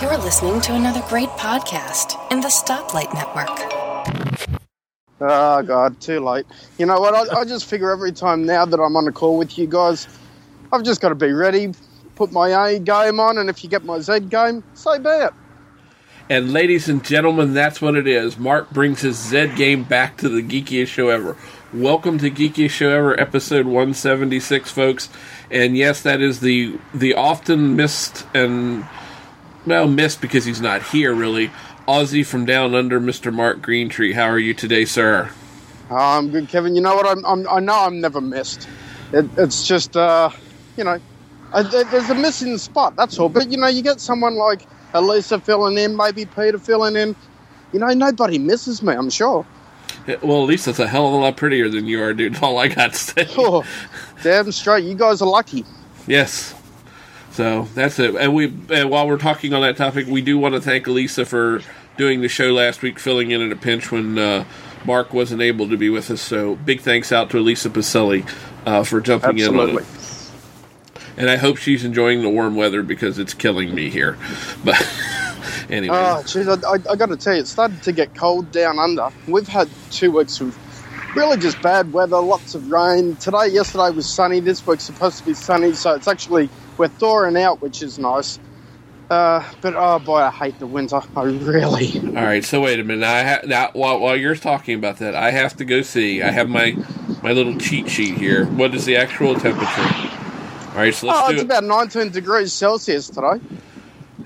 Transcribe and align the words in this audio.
You're 0.00 0.16
listening 0.16 0.62
to 0.62 0.74
another 0.74 1.02
great 1.06 1.28
podcast 1.30 2.16
in 2.32 2.40
the 2.40 2.48
Stoplight 2.48 3.12
Network. 3.12 4.50
Oh 5.20 5.62
God, 5.62 6.00
too 6.00 6.20
late. 6.20 6.46
You 6.78 6.86
know 6.86 6.98
what? 6.98 7.14
I, 7.14 7.40
I 7.40 7.44
just 7.44 7.66
figure 7.66 7.90
every 7.90 8.12
time 8.12 8.46
now 8.46 8.64
that 8.64 8.80
I'm 8.80 8.96
on 8.96 9.06
a 9.06 9.12
call 9.12 9.36
with 9.36 9.58
you 9.58 9.66
guys, 9.66 10.08
I've 10.72 10.82
just 10.82 11.02
got 11.02 11.10
to 11.10 11.14
be 11.14 11.32
ready, 11.32 11.74
put 12.14 12.32
my 12.32 12.68
A 12.68 12.78
game 12.78 13.20
on, 13.20 13.36
and 13.36 13.50
if 13.50 13.62
you 13.62 13.68
get 13.68 13.84
my 13.84 14.00
Z 14.00 14.20
game, 14.20 14.64
so 14.72 14.98
be 14.98 15.10
it. 15.10 15.32
And 16.30 16.54
ladies 16.54 16.88
and 16.88 17.04
gentlemen, 17.04 17.52
that's 17.52 17.82
what 17.82 17.96
it 17.96 18.06
is. 18.06 18.38
Mark 18.38 18.70
brings 18.70 19.02
his 19.02 19.18
Z 19.18 19.56
game 19.56 19.84
back 19.84 20.16
to 20.18 20.30
the 20.30 20.42
geekiest 20.42 20.88
show 20.88 21.10
ever. 21.10 21.36
Welcome 21.74 22.18
to 22.20 22.30
Geekiest 22.30 22.70
Show 22.70 22.88
Ever, 22.90 23.20
episode 23.20 23.66
176, 23.66 24.70
folks. 24.70 25.10
And 25.50 25.76
yes, 25.76 26.00
that 26.02 26.22
is 26.22 26.40
the 26.40 26.78
the 26.94 27.14
often 27.14 27.76
missed 27.76 28.24
and 28.32 28.86
well 29.66 29.88
missed 29.88 30.20
because 30.20 30.44
he's 30.44 30.60
not 30.60 30.82
here 30.82 31.14
really. 31.14 31.50
Aussie 31.86 32.26
from 32.26 32.44
down 32.44 32.74
under, 32.74 33.00
Mr. 33.00 33.32
Mark 33.32 33.60
Greentree. 33.60 34.14
How 34.14 34.24
are 34.24 34.38
you 34.38 34.54
today, 34.54 34.84
sir? 34.84 35.30
Oh, 35.88 35.94
I'm 35.94 36.30
good, 36.30 36.48
Kevin. 36.48 36.74
You 36.74 36.82
know 36.82 36.96
what? 36.96 37.06
I'm, 37.06 37.24
I'm 37.24 37.48
I 37.48 37.60
know 37.60 37.84
I'm 37.84 38.00
never 38.00 38.20
missed. 38.20 38.68
It, 39.12 39.26
it's 39.36 39.66
just 39.66 39.96
uh, 39.96 40.30
you 40.76 40.84
know, 40.84 40.98
I, 41.52 41.62
there's 41.62 42.10
a 42.10 42.14
missing 42.14 42.58
spot. 42.58 42.96
That's 42.96 43.18
all. 43.18 43.28
But 43.28 43.50
you 43.50 43.56
know, 43.56 43.68
you 43.68 43.82
get 43.82 44.00
someone 44.00 44.34
like 44.34 44.66
Elisa 44.94 45.38
filling 45.38 45.78
in, 45.78 45.96
maybe 45.96 46.26
Peter 46.26 46.58
filling 46.58 46.96
in. 46.96 47.14
You 47.72 47.78
know, 47.78 47.88
nobody 47.88 48.38
misses 48.38 48.82
me. 48.82 48.94
I'm 48.94 49.10
sure. 49.10 49.46
Yeah, 50.06 50.16
well, 50.22 50.42
at 50.42 50.48
least 50.48 50.66
that's 50.66 50.78
a 50.78 50.88
hell 50.88 51.06
of 51.06 51.12
a 51.12 51.16
lot 51.16 51.36
prettier 51.36 51.68
than 51.68 51.86
you 51.86 52.02
are, 52.02 52.12
dude. 52.14 52.36
All 52.42 52.58
I 52.58 52.68
got 52.68 52.92
to 52.92 52.98
say. 52.98 53.26
Oh, 53.36 53.64
damn 54.22 54.50
straight. 54.50 54.84
You 54.84 54.94
guys 54.94 55.22
are 55.22 55.28
lucky. 55.28 55.64
Yes. 56.06 56.54
So 57.36 57.68
that's 57.74 57.98
it. 57.98 58.14
And 58.14 58.34
we, 58.34 58.46
and 58.70 58.88
while 58.88 59.06
we're 59.06 59.18
talking 59.18 59.52
on 59.52 59.60
that 59.60 59.76
topic, 59.76 60.06
we 60.06 60.22
do 60.22 60.38
want 60.38 60.54
to 60.54 60.60
thank 60.60 60.86
Elisa 60.86 61.26
for 61.26 61.60
doing 61.98 62.22
the 62.22 62.28
show 62.28 62.50
last 62.50 62.80
week, 62.80 62.98
filling 62.98 63.30
in 63.30 63.42
at 63.42 63.52
a 63.52 63.56
pinch 63.56 63.92
when 63.92 64.18
uh, 64.18 64.46
Mark 64.86 65.12
wasn't 65.12 65.42
able 65.42 65.68
to 65.68 65.76
be 65.76 65.90
with 65.90 66.10
us. 66.10 66.22
So 66.22 66.56
big 66.56 66.80
thanks 66.80 67.12
out 67.12 67.28
to 67.30 67.38
Elisa 67.38 67.68
Pacelli 67.68 68.26
uh, 68.64 68.84
for 68.84 69.02
jumping 69.02 69.38
Absolutely. 69.38 69.72
in 69.72 69.76
on 69.76 69.84
it. 69.84 70.30
And 71.18 71.28
I 71.28 71.36
hope 71.36 71.58
she's 71.58 71.84
enjoying 71.84 72.22
the 72.22 72.30
warm 72.30 72.56
weather 72.56 72.82
because 72.82 73.18
it's 73.18 73.34
killing 73.34 73.74
me 73.74 73.90
here. 73.90 74.16
But 74.64 74.76
anyway, 75.68 75.94
Oh, 75.94 76.22
jeez, 76.24 76.48
I, 76.48 76.70
I, 76.70 76.92
I 76.92 76.96
got 76.96 77.10
to 77.10 77.18
tell 77.18 77.34
you, 77.34 77.40
it 77.40 77.48
started 77.48 77.82
to 77.82 77.92
get 77.92 78.14
cold 78.14 78.50
down 78.50 78.78
under. 78.78 79.10
We've 79.28 79.46
had 79.46 79.68
two 79.90 80.10
weeks 80.12 80.40
of 80.40 80.56
really 81.14 81.36
just 81.36 81.60
bad 81.60 81.92
weather, 81.92 82.18
lots 82.18 82.54
of 82.54 82.70
rain. 82.70 83.16
Today, 83.16 83.48
yesterday 83.48 83.90
was 83.90 84.08
sunny. 84.08 84.40
This 84.40 84.66
week's 84.66 84.84
supposed 84.84 85.18
to 85.18 85.24
be 85.26 85.34
sunny, 85.34 85.74
so 85.74 85.94
it's 85.94 86.08
actually 86.08 86.48
we're 86.78 86.88
thawing 86.88 87.36
out, 87.36 87.60
which 87.62 87.82
is 87.82 87.98
nice. 87.98 88.38
Uh, 89.08 89.44
but 89.60 89.74
oh 89.76 90.00
boy, 90.00 90.16
I 90.18 90.30
hate 90.30 90.58
the 90.58 90.66
winter. 90.66 91.00
I 91.16 91.22
really. 91.22 92.00
all 92.16 92.24
right. 92.24 92.44
So 92.44 92.60
wait 92.60 92.80
a 92.80 92.84
minute. 92.84 93.04
I 93.06 93.22
ha- 93.22 93.40
now 93.46 93.70
while 93.72 94.00
while 94.00 94.16
you're 94.16 94.34
talking 94.34 94.76
about 94.76 94.98
that, 94.98 95.14
I 95.14 95.30
have 95.30 95.56
to 95.58 95.64
go 95.64 95.82
see. 95.82 96.22
I 96.22 96.30
have 96.32 96.48
my 96.48 96.76
my 97.22 97.30
little 97.32 97.56
cheat 97.56 97.88
sheet 97.88 98.16
here. 98.18 98.46
What 98.46 98.74
is 98.74 98.84
the 98.84 98.96
actual 98.96 99.34
temperature? 99.36 100.10
All 100.70 100.76
right. 100.82 100.92
So 100.92 101.06
let's 101.06 101.20
Oh, 101.22 101.28
do 101.28 101.34
it's 101.34 101.42
it. 101.42 101.46
about 101.46 101.62
19 101.64 102.10
degrees 102.10 102.52
Celsius 102.52 103.08
today. 103.08 103.40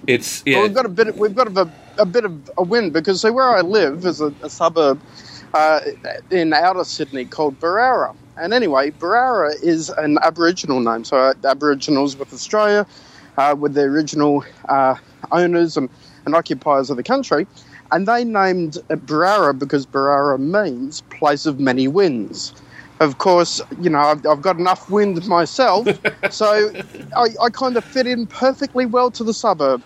It's 0.07 0.42
yeah. 0.47 0.62
we've 0.62 0.73
got 0.75 0.87
a 0.87 0.89
bit. 0.89 1.14
We've 1.17 1.35
got 1.35 1.48
a, 1.55 1.70
a 1.98 2.07
bit 2.07 2.25
of 2.25 2.51
a 2.57 2.62
wind 2.62 2.95
because 2.95 3.20
see, 3.20 3.29
where 3.31 3.51
I 3.51 3.61
live 3.61 4.07
is 4.07 4.23
a, 4.23 4.33
a 4.42 4.48
suburb 4.48 4.98
uh, 5.53 5.81
in 6.31 6.55
outer 6.55 6.85
Sydney 6.85 7.27
called 7.27 7.61
Berowra. 7.61 8.17
And 8.41 8.55
anyway, 8.55 8.91
Berowra 8.91 9.52
is 9.62 9.91
an 9.91 10.19
Aboriginal 10.22 10.80
name. 10.80 11.05
So 11.05 11.16
uh, 11.19 11.34
Aboriginals 11.44 12.16
with 12.16 12.33
Australia, 12.33 12.86
uh, 13.36 13.55
with 13.58 13.74
the 13.74 13.83
original 13.83 14.44
uh, 14.69 14.94
owners 15.30 15.77
and, 15.77 15.91
and 16.24 16.34
occupiers 16.34 16.88
of 16.88 16.96
the 16.96 17.02
country, 17.02 17.46
and 17.92 18.08
they 18.08 18.24
named 18.24 18.78
it 18.88 19.05
Berowra 19.06 19.58
because 19.58 19.84
Berowra 19.86 20.38
means 20.38 21.02
place 21.11 21.44
of 21.44 21.61
many 21.61 21.86
winds. 21.86 22.55
Of 23.00 23.18
course, 23.18 23.61
you 23.80 23.89
know 23.90 23.98
I've, 23.98 24.27
I've 24.27 24.42
got 24.42 24.58
enough 24.58 24.89
wind 24.90 25.27
myself, 25.27 25.86
so 26.30 26.70
I, 27.17 27.29
I 27.42 27.50
kind 27.50 27.77
of 27.77 27.84
fit 27.84 28.06
in 28.06 28.27
perfectly 28.27 28.86
well 28.86 29.11
to 29.12 29.24
the 29.24 29.34
suburb. 29.34 29.83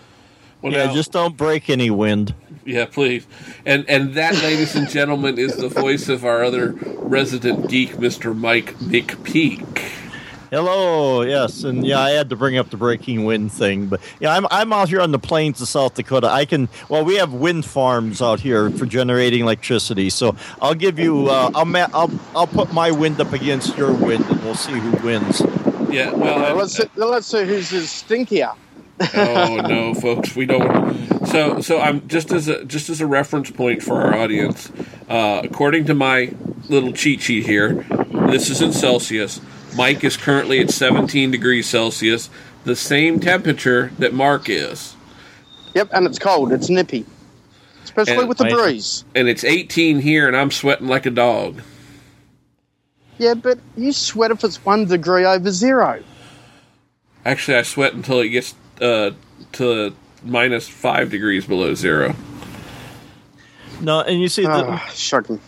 Well, 0.61 0.71
Yeah, 0.73 0.85
now- 0.87 0.93
just 0.93 1.11
don't 1.11 1.35
break 1.37 1.69
any 1.69 1.89
wind. 1.89 2.33
Yeah, 2.65 2.85
please. 2.85 3.25
And 3.65 3.87
and 3.87 4.15
that, 4.15 4.33
ladies 4.41 4.75
and 4.75 4.89
gentlemen, 4.89 5.37
is 5.37 5.55
the 5.55 5.69
voice 5.69 6.09
of 6.09 6.25
our 6.25 6.43
other 6.43 6.71
resident 6.97 7.69
geek, 7.69 7.91
Mr. 7.93 8.35
Mike 8.35 8.73
McPeak. 8.79 9.83
Hello, 10.51 11.21
yes, 11.23 11.63
and 11.63 11.85
yeah, 11.85 11.99
I 11.99 12.11
had 12.11 12.29
to 12.29 12.35
bring 12.35 12.57
up 12.57 12.69
the 12.69 12.77
breaking 12.77 13.25
wind 13.25 13.51
thing, 13.51 13.87
but 13.87 13.99
yeah, 14.19 14.33
I'm 14.33 14.47
I'm 14.51 14.71
out 14.73 14.89
here 14.89 15.01
on 15.01 15.11
the 15.11 15.19
plains 15.19 15.59
of 15.61 15.67
South 15.67 15.95
Dakota. 15.95 16.27
I 16.29 16.45
can 16.45 16.69
well, 16.87 17.03
we 17.03 17.15
have 17.15 17.33
wind 17.33 17.65
farms 17.65 18.21
out 18.21 18.39
here 18.39 18.69
for 18.69 18.85
generating 18.85 19.41
electricity, 19.41 20.09
so 20.09 20.35
I'll 20.61 20.75
give 20.75 20.97
you 20.97 21.27
uh, 21.27 21.51
I'll 21.53 21.65
ma- 21.65 21.89
I'll 21.93 22.11
I'll 22.35 22.47
put 22.47 22.71
my 22.73 22.89
wind 22.91 23.19
up 23.19 23.33
against 23.33 23.75
your 23.77 23.91
wind, 23.91 24.25
and 24.25 24.41
we'll 24.43 24.55
see 24.55 24.73
who 24.73 24.91
wins. 25.05 25.41
Yeah, 25.89 26.11
well, 26.13 26.43
Uh, 26.45 26.53
let's 26.55 26.77
see, 26.77 26.83
let's 26.95 27.27
see 27.27 27.43
who's 27.45 27.71
is 27.73 27.87
stinkier. 27.89 28.55
Oh 28.99 29.57
no, 29.67 29.93
folks, 29.93 30.35
we 30.35 30.45
don't. 30.45 31.27
So, 31.27 31.59
so 31.61 31.79
I'm 31.81 32.07
just 32.07 32.31
as 32.31 32.47
a 32.47 32.63
just 32.65 32.89
as 32.89 33.01
a 33.01 33.07
reference 33.07 33.51
point 33.51 33.81
for 33.83 34.01
our 34.01 34.15
audience. 34.15 34.71
Uh, 35.09 35.41
according 35.43 35.85
to 35.85 35.93
my 35.93 36.33
little 36.69 36.93
cheat 36.93 37.21
sheet 37.21 37.45
here, 37.45 37.85
this 38.29 38.49
is 38.49 38.61
in 38.61 38.71
Celsius. 38.73 39.41
Mike 39.75 40.03
is 40.03 40.15
currently 40.15 40.59
at 40.61 40.69
17 40.69 41.31
degrees 41.31 41.67
Celsius, 41.67 42.29
the 42.63 42.75
same 42.75 43.19
temperature 43.19 43.91
that 43.99 44.13
Mark 44.13 44.47
is, 44.49 44.95
Yep, 45.73 45.89
and 45.91 46.05
it's 46.05 46.17
cold. 46.17 46.53
It's 46.53 46.69
nippy, 46.69 47.05
especially 47.83 48.19
And 48.19 48.29
with 48.29 48.37
the 48.37 48.45
breeze. 48.45 49.03
and 49.13 49.27
it's 49.27 49.43
18 49.43 49.99
here, 49.99 50.27
and 50.29 50.37
I'm 50.37 50.51
sweating 50.51 50.87
like 50.87 51.05
a 51.05 51.11
dog. 51.11 51.61
Yeah, 53.17 53.33
but 53.33 53.59
you 53.75 53.91
sweat 53.91 54.31
if 54.31 54.43
it's 54.45 54.63
one 54.65 54.85
degree 54.85 55.25
over 55.25 55.51
zero. 55.51 56.01
Actually, 57.25 57.57
I 57.57 57.61
sweat 57.63 57.93
until 57.93 58.19
it 58.21 58.29
gets 58.29 58.55
uh, 58.81 59.11
to 59.53 59.95
minus 60.23 60.67
five 60.67 61.09
degrees 61.09 61.45
below 61.45 61.73
zero. 61.73 62.15
No, 63.81 64.01
and 64.01 64.21
you 64.21 64.27
see, 64.29 64.43
the, 64.43 64.49
Ah, 64.67 64.77
shocking. 64.93 65.39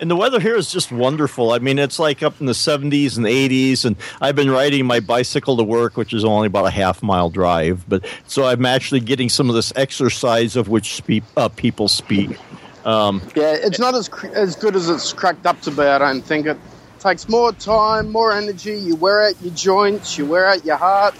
and 0.00 0.10
the 0.10 0.16
weather 0.16 0.38
here 0.38 0.54
is 0.54 0.70
just 0.70 0.92
wonderful. 0.92 1.52
I 1.52 1.58
mean, 1.58 1.78
it's 1.78 1.98
like 1.98 2.22
up 2.22 2.38
in 2.40 2.46
the 2.46 2.52
70s 2.52 3.16
and 3.16 3.24
80s, 3.26 3.84
and 3.86 3.96
I've 4.20 4.36
been 4.36 4.50
riding 4.50 4.84
my 4.86 5.00
bicycle 5.00 5.56
to 5.56 5.62
work, 5.64 5.96
which 5.96 6.12
is 6.12 6.24
only 6.24 6.46
about 6.46 6.66
a 6.66 6.70
half 6.70 7.02
mile 7.02 7.30
drive. 7.30 7.84
But 7.88 8.04
so 8.26 8.44
I'm 8.44 8.66
actually 8.66 9.00
getting 9.00 9.28
some 9.30 9.48
of 9.48 9.54
this 9.54 9.72
exercise 9.76 10.56
of 10.56 10.68
which 10.68 10.94
speak, 10.94 11.22
uh, 11.36 11.48
people 11.48 11.88
speak. 11.88 12.36
Um, 12.84 13.22
Yeah, 13.34 13.54
it's 13.54 13.78
not 13.78 13.94
as 13.94 14.08
cr- 14.10 14.26
as 14.34 14.56
good 14.56 14.76
as 14.76 14.90
it's 14.90 15.12
cracked 15.14 15.46
up 15.46 15.58
to 15.62 15.70
be. 15.70 15.82
I 15.82 15.96
don't 15.98 16.20
think 16.20 16.44
it 16.46 16.58
takes 17.00 17.30
more 17.30 17.52
time, 17.52 18.12
more 18.12 18.30
energy. 18.32 18.76
You 18.76 18.94
wear 18.96 19.26
out 19.26 19.40
your 19.40 19.54
joints. 19.54 20.18
You 20.18 20.26
wear 20.26 20.46
out 20.46 20.66
your 20.66 20.76
heart. 20.76 21.14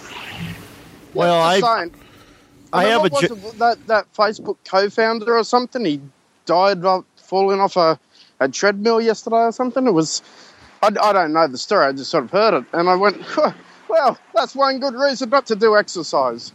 Well, 1.15 1.41
I- 1.41 1.59
saying. 1.61 1.93
I 2.73 2.83
mean, 2.83 2.91
have 2.91 3.05
a 3.05 3.09
was 3.09 3.23
it, 3.23 3.59
that 3.59 3.87
that 3.87 4.13
Facebook 4.13 4.57
co-founder 4.65 5.37
or 5.37 5.43
something. 5.45 5.85
He 5.85 6.01
died 6.45 6.83
of 6.83 7.05
falling 7.15 7.61
off 7.61 7.77
a, 7.77 7.97
a 8.41 8.49
treadmill 8.49 8.99
yesterday 8.99 9.37
or 9.37 9.51
something. 9.53 9.87
It 9.87 9.91
was. 9.91 10.21
I, 10.83 10.87
I 10.87 11.13
don't 11.13 11.31
know 11.31 11.47
the 11.47 11.57
story. 11.57 11.85
I 11.85 11.91
just 11.93 12.11
sort 12.11 12.25
of 12.25 12.31
heard 12.31 12.53
it, 12.53 12.65
and 12.73 12.89
I 12.89 12.95
went, 12.95 13.17
"Well, 13.87 14.17
that's 14.33 14.55
one 14.55 14.79
good 14.79 14.93
reason 14.95 15.29
not 15.29 15.45
to 15.47 15.55
do 15.55 15.77
exercise." 15.77 16.51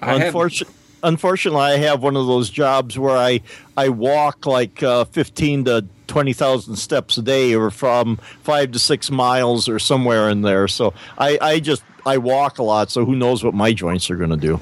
I 0.00 0.18
had- 0.18 0.32
Unfortu- 0.32 0.70
unfortunately, 1.02 1.60
I 1.60 1.76
have 1.76 2.02
one 2.02 2.16
of 2.16 2.26
those 2.26 2.48
jobs 2.48 2.98
where 2.98 3.16
I 3.16 3.40
I 3.76 3.90
walk 3.90 4.46
like 4.46 4.82
uh, 4.82 5.04
fifteen 5.04 5.64
to 5.66 5.84
twenty 6.06 6.32
thousand 6.32 6.76
steps 6.76 7.18
a 7.18 7.22
day, 7.22 7.54
or 7.54 7.70
from 7.70 8.16
five 8.42 8.72
to 8.72 8.78
six 8.78 9.10
miles, 9.10 9.68
or 9.68 9.78
somewhere 9.78 10.30
in 10.30 10.40
there. 10.42 10.66
So 10.66 10.94
I 11.18 11.38
I 11.42 11.60
just 11.60 11.82
I 12.04 12.18
walk 12.18 12.58
a 12.58 12.62
lot. 12.62 12.90
So 12.90 13.04
who 13.04 13.14
knows 13.14 13.44
what 13.44 13.54
my 13.54 13.72
joints 13.72 14.10
are 14.10 14.16
going 14.16 14.30
to 14.30 14.36
do? 14.36 14.60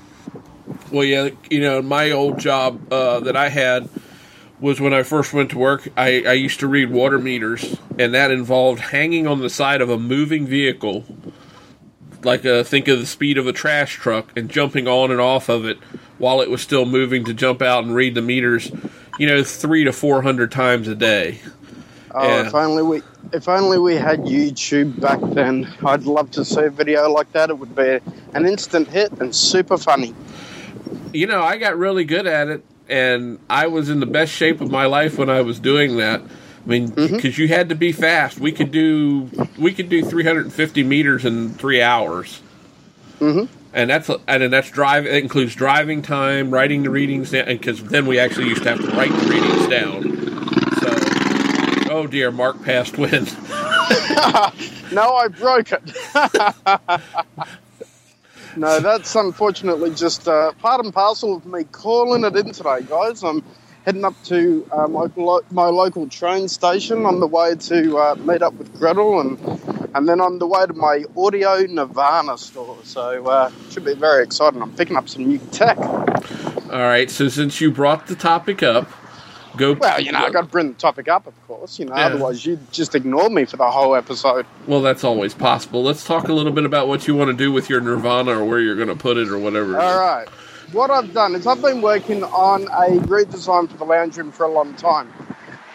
Well, 0.93 1.05
yeah, 1.05 1.31
you 1.51 1.61
know, 1.61 1.83
my 1.83 2.11
old 2.11 2.39
job 2.39 2.93
uh, 2.93 3.21
that 3.21 3.37
I 3.37 3.49
had 3.49 3.89
was 4.61 4.81
when 4.81 4.93
I 4.93 5.03
first 5.03 5.33
went 5.33 5.51
to 5.51 5.59
work. 5.59 5.89
I, 5.97 6.23
I 6.27 6.33
used 6.33 6.61
to 6.61 6.67
read 6.67 6.91
water 6.91 7.19
meters, 7.19 7.79
and 7.99 8.13
that 8.15 8.31
involved 8.31 8.81
hanging 8.81 9.27
on 9.27 9.41
the 9.41 9.49
side 9.49 9.81
of 9.81 9.89
a 9.89 9.99
moving 9.99 10.47
vehicle, 10.47 11.05
like 12.23 12.45
uh 12.45 12.63
think 12.63 12.89
of 12.89 12.99
the 12.99 13.07
speed 13.07 13.39
of 13.39 13.47
a 13.47 13.53
trash 13.53 13.95
truck, 13.95 14.37
and 14.37 14.51
jumping 14.51 14.87
on 14.87 15.11
and 15.11 15.21
off 15.21 15.49
of 15.49 15.65
it 15.65 15.79
while 16.19 16.43
it 16.43 16.51
was 16.51 16.61
still 16.61 16.85
moving 16.85 17.25
to 17.25 17.33
jump 17.33 17.63
out 17.63 17.85
and 17.85 17.95
read 17.95 18.15
the 18.15 18.23
meters. 18.23 18.71
You 19.19 19.27
know, 19.27 19.43
three 19.43 19.85
to 19.85 19.93
four 19.93 20.23
hundred 20.23 20.53
times 20.53 20.89
a 20.89 20.95
day. 20.95 21.41
Oh, 22.13 22.27
Yeah. 22.27 22.47
if 22.47 22.55
only 22.55 22.83
we 22.83 23.03
if 23.33 23.49
only 23.49 23.79
we 23.79 23.95
had 23.95 24.21
YouTube 24.21 25.01
back 25.01 25.21
then. 25.35 25.73
I'd 25.85 26.03
love 26.05 26.31
to 26.33 26.45
see 26.45 26.63
a 26.63 26.71
video 26.71 27.09
like 27.11 27.33
that. 27.33 27.51
It 27.51 27.59
would 27.59 27.77
be 27.77 27.99
an 28.35 28.47
instant 28.47 28.89
hit 28.89 29.13
and 29.21 29.35
super 29.35 29.77
funny. 29.79 30.15
you 31.13 31.27
know, 31.27 31.43
I 31.43 31.57
got 31.59 31.77
really 31.77 32.05
good 32.05 32.27
at 32.27 32.49
it, 32.49 32.65
and 32.89 33.39
I 33.49 33.67
was 33.69 33.89
in 33.89 34.01
the 34.01 34.07
best 34.07 34.33
shape 34.33 34.61
of 34.61 34.71
my 34.71 34.87
life 34.87 35.19
when 35.19 35.29
I 35.31 35.41
was 35.43 35.59
doing 35.61 35.97
that. 35.99 36.21
I 36.23 36.69
mean, 36.69 36.91
because 36.91 37.39
you 37.39 37.49
had 37.49 37.69
to 37.71 37.75
be 37.75 37.91
fast. 37.93 38.39
We 38.39 38.53
could 38.53 38.71
do 38.71 39.31
we 39.59 39.73
could 39.73 39.89
do 39.89 40.05
350 40.05 40.83
meters 40.85 41.25
in 41.25 41.51
three 41.55 41.81
hours. 41.83 42.41
Mm-hmm. 43.21 43.53
and 43.75 43.91
that's 43.91 44.09
and 44.09 44.43
then 44.43 44.51
that's 44.51 44.71
drive. 44.71 45.07
It 45.07 45.15
includes 45.23 45.55
driving 45.55 46.01
time, 46.03 46.51
writing 46.51 46.83
the 46.85 46.91
readings 46.91 47.31
down, 47.33 47.47
because 47.47 47.83
then 47.85 48.07
we 48.07 48.19
actually 48.19 48.49
used 48.49 48.63
to 48.65 48.71
have 48.71 48.81
to 48.81 48.97
write 48.97 49.11
the 49.13 49.29
readings 49.29 49.67
down. 49.69 50.30
Oh 51.91 52.07
dear, 52.07 52.31
Mark 52.31 52.63
passed 52.63 52.97
wind. 52.97 53.37
No, 54.93 55.15
I 55.15 55.29
broke 55.29 55.71
it. 55.71 55.83
no, 58.57 58.81
that's 58.81 59.15
unfortunately 59.15 59.95
just 59.95 60.27
uh, 60.27 60.51
part 60.55 60.85
and 60.85 60.93
parcel 60.93 61.37
of 61.37 61.47
me 61.47 61.63
calling 61.65 62.25
it 62.25 62.35
in 62.37 62.53
today, 62.53 62.81
guys. 62.89 63.23
I'm 63.23 63.45
heading 63.85 64.05
up 64.05 64.21
to 64.25 64.69
uh, 64.73 64.89
my, 64.89 65.07
lo- 65.15 65.43
my 65.53 65.67
local 65.67 66.09
train 66.09 66.49
station 66.49 67.07
on 67.07 67.21
the 67.21 67.27
way 67.29 67.55
to 67.55 67.99
uh, 67.99 68.15
meet 68.17 68.43
up 68.43 68.55
with 68.55 68.77
Gretel, 68.81 69.21
and 69.21 69.39
and 69.95 70.09
then 70.09 70.21
on 70.21 70.41
the 70.41 70.47
way 70.47 70.67
to 70.67 70.73
my 70.73 71.05
Audio 71.17 71.61
Nirvana 71.61 72.37
store. 72.37 72.79
So 72.83 73.27
uh, 73.27 73.53
should 73.71 73.85
be 73.85 73.95
very 73.95 74.25
exciting. 74.25 74.61
I'm 74.61 74.75
picking 74.75 74.97
up 74.97 75.09
some 75.09 75.27
new 75.27 75.39
tech. 75.53 75.79
All 75.79 76.81
right, 76.81 77.09
so 77.11 77.29
since 77.29 77.61
you 77.61 77.71
brought 77.71 78.09
the 78.09 78.17
topic 78.17 78.61
up, 78.63 78.89
go. 79.61 79.73
Well, 79.75 80.01
you 80.01 80.11
know, 80.11 80.19
I've 80.19 80.33
got 80.33 80.43
to 80.43 80.49
bring 80.49 80.69
the 80.73 80.79
topic 80.79 81.07
up, 81.09 81.27
of 81.27 81.47
course. 81.47 81.79
You 81.79 81.85
know, 81.85 81.97
Yeah. 81.97 82.07
otherwise 82.07 82.45
you'd 82.45 82.73
just 82.73 82.95
ignore 82.95 83.31
me 83.31 83.45
for 83.45 83.57
the 83.57 83.71
whole 83.71 83.95
episode. 83.95 84.47
Well, 84.67 84.83
that's 84.83 85.05
always 85.05 85.35
possible. 85.35 85.83
Let's 85.83 86.05
talk 86.05 86.29
a 86.29 86.33
little 86.33 86.53
bit 86.53 86.65
about 86.65 86.89
what 86.89 87.07
you 87.07 87.15
want 87.15 87.31
to 87.31 87.37
do 87.37 87.53
with 87.53 87.71
your 87.71 87.81
Nirvana 87.81 88.41
or 88.41 88.45
where 88.45 88.59
you're 88.61 88.77
going 88.77 88.89
to 88.89 88.97
put 88.97 89.17
it 89.17 89.29
or 89.29 89.39
whatever. 89.39 89.79
All 89.79 90.01
right. 90.01 90.29
What 90.73 90.91
I've 90.91 91.13
done 91.13 91.35
is 91.35 91.47
I've 91.47 91.61
been 91.63 91.83
working 91.83 92.23
on 92.25 92.63
a 92.65 92.99
redesign 93.07 93.69
for 93.69 93.77
the 93.77 93.85
lounge 93.85 94.17
room 94.17 94.31
for 94.33 94.45
a 94.45 94.53
long 94.53 94.75
time, 94.75 95.13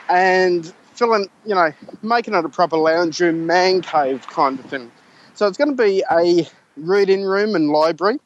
and 0.09 0.73
filling, 0.93 1.29
you 1.45 1.53
know, 1.53 1.71
making 2.01 2.33
it 2.33 2.45
a 2.45 2.49
proper 2.49 2.77
lounge 2.77 3.19
room, 3.19 3.45
man 3.45 3.81
cave 3.81 4.25
kind 4.27 4.57
of 4.59 4.65
thing. 4.65 4.89
So 5.33 5.47
it's 5.47 5.57
going 5.57 5.75
to 5.75 5.83
be 5.83 6.01
a 6.11 6.47
reading 6.77 7.23
room 7.23 7.55
and 7.55 7.69
library. 7.71 8.19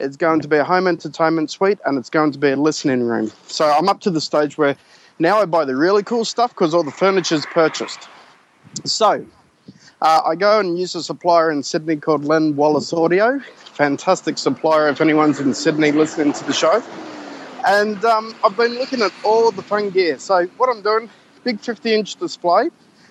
It's 0.00 0.16
going 0.16 0.40
to 0.40 0.48
be 0.48 0.56
a 0.56 0.64
home 0.64 0.86
entertainment 0.88 1.50
suite, 1.50 1.78
and 1.84 1.98
it's 1.98 2.10
going 2.10 2.32
to 2.32 2.38
be 2.38 2.50
a 2.50 2.56
listening 2.56 3.02
room. 3.02 3.30
So 3.46 3.70
I'm 3.70 3.88
up 3.88 4.00
to 4.00 4.10
the 4.10 4.20
stage 4.20 4.56
where 4.56 4.76
now 5.18 5.40
I 5.40 5.44
buy 5.44 5.64
the 5.64 5.76
really 5.76 6.02
cool 6.02 6.24
stuff 6.24 6.50
because 6.50 6.74
all 6.74 6.82
the 6.82 6.90
furniture's 6.90 7.46
purchased. 7.46 8.08
So 8.84 9.24
uh, 10.02 10.20
I 10.24 10.34
go 10.34 10.60
and 10.60 10.78
use 10.78 10.94
a 10.94 11.02
supplier 11.02 11.50
in 11.50 11.62
Sydney 11.62 11.96
called 11.96 12.24
Len 12.24 12.56
Wallace 12.56 12.92
Audio. 12.92 13.38
Fantastic 13.56 14.38
supplier 14.38 14.88
if 14.88 15.00
anyone's 15.00 15.40
in 15.40 15.54
Sydney 15.54 15.92
listening 15.92 16.32
to 16.32 16.44
the 16.44 16.52
show. 16.52 16.82
And 17.66 18.04
um, 18.04 18.34
I've 18.44 18.56
been 18.56 18.74
looking 18.74 19.00
at 19.02 19.12
all 19.24 19.50
the 19.50 19.62
fun 19.62 19.90
gear. 19.90 20.18
So 20.18 20.46
what 20.58 20.68
I'm 20.68 20.82
doing, 20.82 21.08
big 21.44 21.60
50 21.60 21.94
inch 21.94 22.16
display 22.16 22.70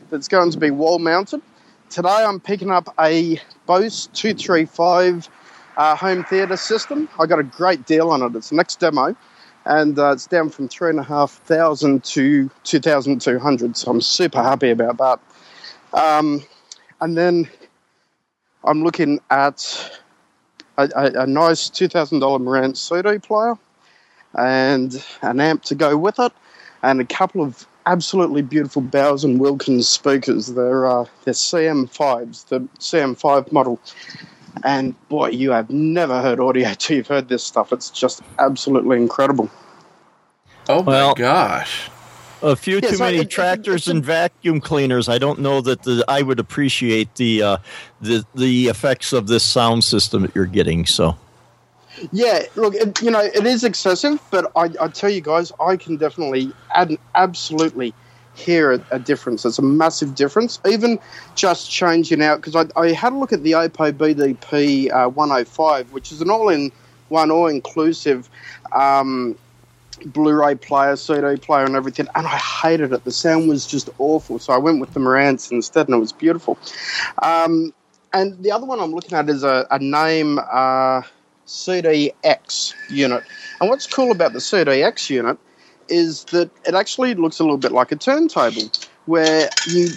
that's 0.10 0.28
going 0.28 0.52
to 0.52 0.60
be 0.60 0.70
wall 0.70 1.00
mounted. 1.00 1.42
Today 1.90 2.10
I'm 2.10 2.40
picking 2.40 2.70
up 2.70 2.94
a 3.00 3.40
Bose 3.66 4.08
235 4.14 5.30
uh, 5.78 5.96
home 5.96 6.24
theatre 6.26 6.58
system. 6.58 7.10
I 7.20 7.26
got 7.26 7.40
a 7.40 7.44
great 7.44 7.86
deal 7.86 8.10
on 8.10 8.22
it. 8.22 8.36
It's 8.36 8.52
next 8.52 8.80
demo. 8.80 9.16
And 9.65 9.98
uh, 9.98 10.12
it's 10.12 10.27
down 10.27 10.50
from 10.50 10.68
three 10.68 10.89
and 10.89 11.00
a 11.00 11.04
half 11.04 11.31
thousand 11.31 12.04
to 12.06 12.50
two 12.63 12.80
thousand 12.80 13.21
two 13.21 13.39
hundred. 13.39 13.77
So 13.77 13.92
I'm 13.92 14.01
super 14.01 14.44
happy 14.44 14.71
about 14.71 14.98
that. 14.98 15.19
Um, 15.98 16.44
and 17.00 17.18
then 17.18 17.50
I'm 18.63 18.83
looking 18.83 19.19
at 19.30 20.00
a, 20.77 20.89
a, 20.95 21.24
a 21.24 21.27
nice 21.27 21.69
$2,000 21.69 22.19
Marantz 22.19 22.77
pseudo 22.77 23.19
player 23.19 23.56
and 24.33 25.04
an 25.21 25.39
amp 25.39 25.63
to 25.63 25.75
go 25.75 25.95
with 25.98 26.19
it, 26.19 26.31
and 26.81 27.00
a 27.00 27.06
couple 27.06 27.44
of 27.44 27.68
absolutely 27.86 28.42
beautiful 28.42 28.81
Bowers 28.81 29.24
and 29.24 29.39
Wilkins 29.39 29.88
speakers. 29.88 30.48
They're, 30.48 30.86
uh, 30.86 31.06
they're 31.24 31.33
CM5s, 31.33 32.48
the 32.48 32.62
CM5 32.80 33.51
model. 33.51 33.80
And 34.64 34.96
boy, 35.10 35.30
you 35.30 35.52
have 35.52 35.70
never 35.70 36.22
heard 36.22 36.40
audio 36.40 36.74
till 36.74 36.98
you've 36.98 37.08
heard 37.08 37.28
this 37.30 37.44
stuff. 37.44 37.74
It's 37.74 37.90
just 37.90 38.22
absolutely 38.40 38.98
incredible. 38.98 39.50
Oh 40.70 40.84
my 40.84 41.14
gosh. 41.18 41.90
A 42.42 42.56
few 42.58 42.76
Yeah, 42.76 42.90
too 42.90 42.96
so 42.98 43.04
many 43.06 43.18
it- 43.18 43.22
it- 43.22 43.30
tractors 43.30 43.76
it's 43.82 43.88
a- 43.88 43.92
and 43.92 44.06
vacuum 44.06 44.60
cleaners. 44.62 45.08
I 45.10 45.18
don't 45.18 45.40
know 45.40 45.62
that 45.62 45.84
the, 45.84 46.04
I 46.08 46.22
would 46.22 46.40
appreciate 46.40 47.16
the 47.16 47.42
uh, 47.42 47.58
the 48.02 48.26
the 48.36 48.68
effects 48.68 49.14
of 49.14 49.28
this 49.28 49.44
sound 49.44 49.84
system 49.84 50.24
that 50.24 50.36
you're 50.36 50.46
getting. 50.46 50.86
So 50.86 51.18
Yeah, 52.12 52.44
look, 52.56 52.76
it, 52.76 53.02
you 53.02 53.12
know, 53.12 53.22
it 53.22 53.46
is 53.46 53.64
excessive, 53.64 54.20
but 54.30 54.52
I, 54.58 54.70
I 54.82 54.88
tell 54.90 55.10
you 55.10 55.22
guys, 55.22 55.52
I 55.60 55.78
can 55.78 55.96
definitely 55.96 56.52
add, 56.76 56.98
absolutely 57.16 57.94
hear 58.36 58.74
a, 58.74 58.86
a 58.92 59.00
difference. 59.00 59.46
It's 59.46 59.60
a 59.60 59.64
massive 59.64 60.16
difference. 60.16 60.60
Even 60.68 61.00
just 61.36 61.70
changing 61.70 62.22
out, 62.22 62.42
because 62.42 62.56
I, 62.56 62.80
I 62.80 62.92
had 62.92 63.14
a 63.14 63.18
look 63.18 63.34
at 63.34 63.44
the 63.44 63.52
Oppo 63.54 63.92
BDP 63.92 64.92
uh, 64.92 65.10
105, 65.10 65.92
which 65.94 66.12
is 66.12 66.22
an 66.22 66.30
all 66.30 66.50
in 66.50 66.72
one, 67.10 67.32
all 67.32 67.48
inclusive 67.48 68.30
um, 68.72 69.38
Blu 70.06 70.34
ray 70.34 70.56
player, 70.56 70.96
CD 70.96 71.38
player, 71.38 71.66
and 71.66 71.76
everything, 71.76 72.08
and 72.16 72.26
I 72.26 72.38
hated 72.38 72.92
it. 72.92 73.04
The 73.04 73.12
sound 73.12 73.48
was 73.48 73.66
just 73.66 73.90
awful, 74.00 74.40
so 74.40 74.54
I 74.54 74.58
went 74.58 74.80
with 74.80 74.94
the 74.94 75.00
Marantz 75.00 75.52
instead, 75.52 75.88
and 75.88 75.96
it 75.96 76.00
was 76.00 76.12
beautiful. 76.12 76.58
Um, 77.22 77.74
and 78.14 78.42
the 78.44 78.52
other 78.52 78.66
one 78.66 78.80
I'm 78.80 78.92
looking 78.92 79.18
at 79.18 79.30
is 79.30 79.44
a, 79.44 79.68
a 79.72 79.80
Naim. 79.80 80.40
Uh, 80.40 81.04
CDX 81.46 82.74
unit. 82.90 83.24
And 83.60 83.70
what's 83.70 83.88
cool 83.88 84.12
about 84.12 84.34
the 84.34 84.40
CDX 84.40 85.10
unit 85.10 85.38
is 85.90 86.24
that 86.26 86.50
it 86.66 86.76
actually 86.76 87.14
looks 87.16 87.40
a 87.40 87.44
little 87.44 87.58
bit 87.58 87.72
like 87.72 87.92
a 87.92 87.96
turntable 87.96 88.70
where 89.06 89.50
you 89.68 89.90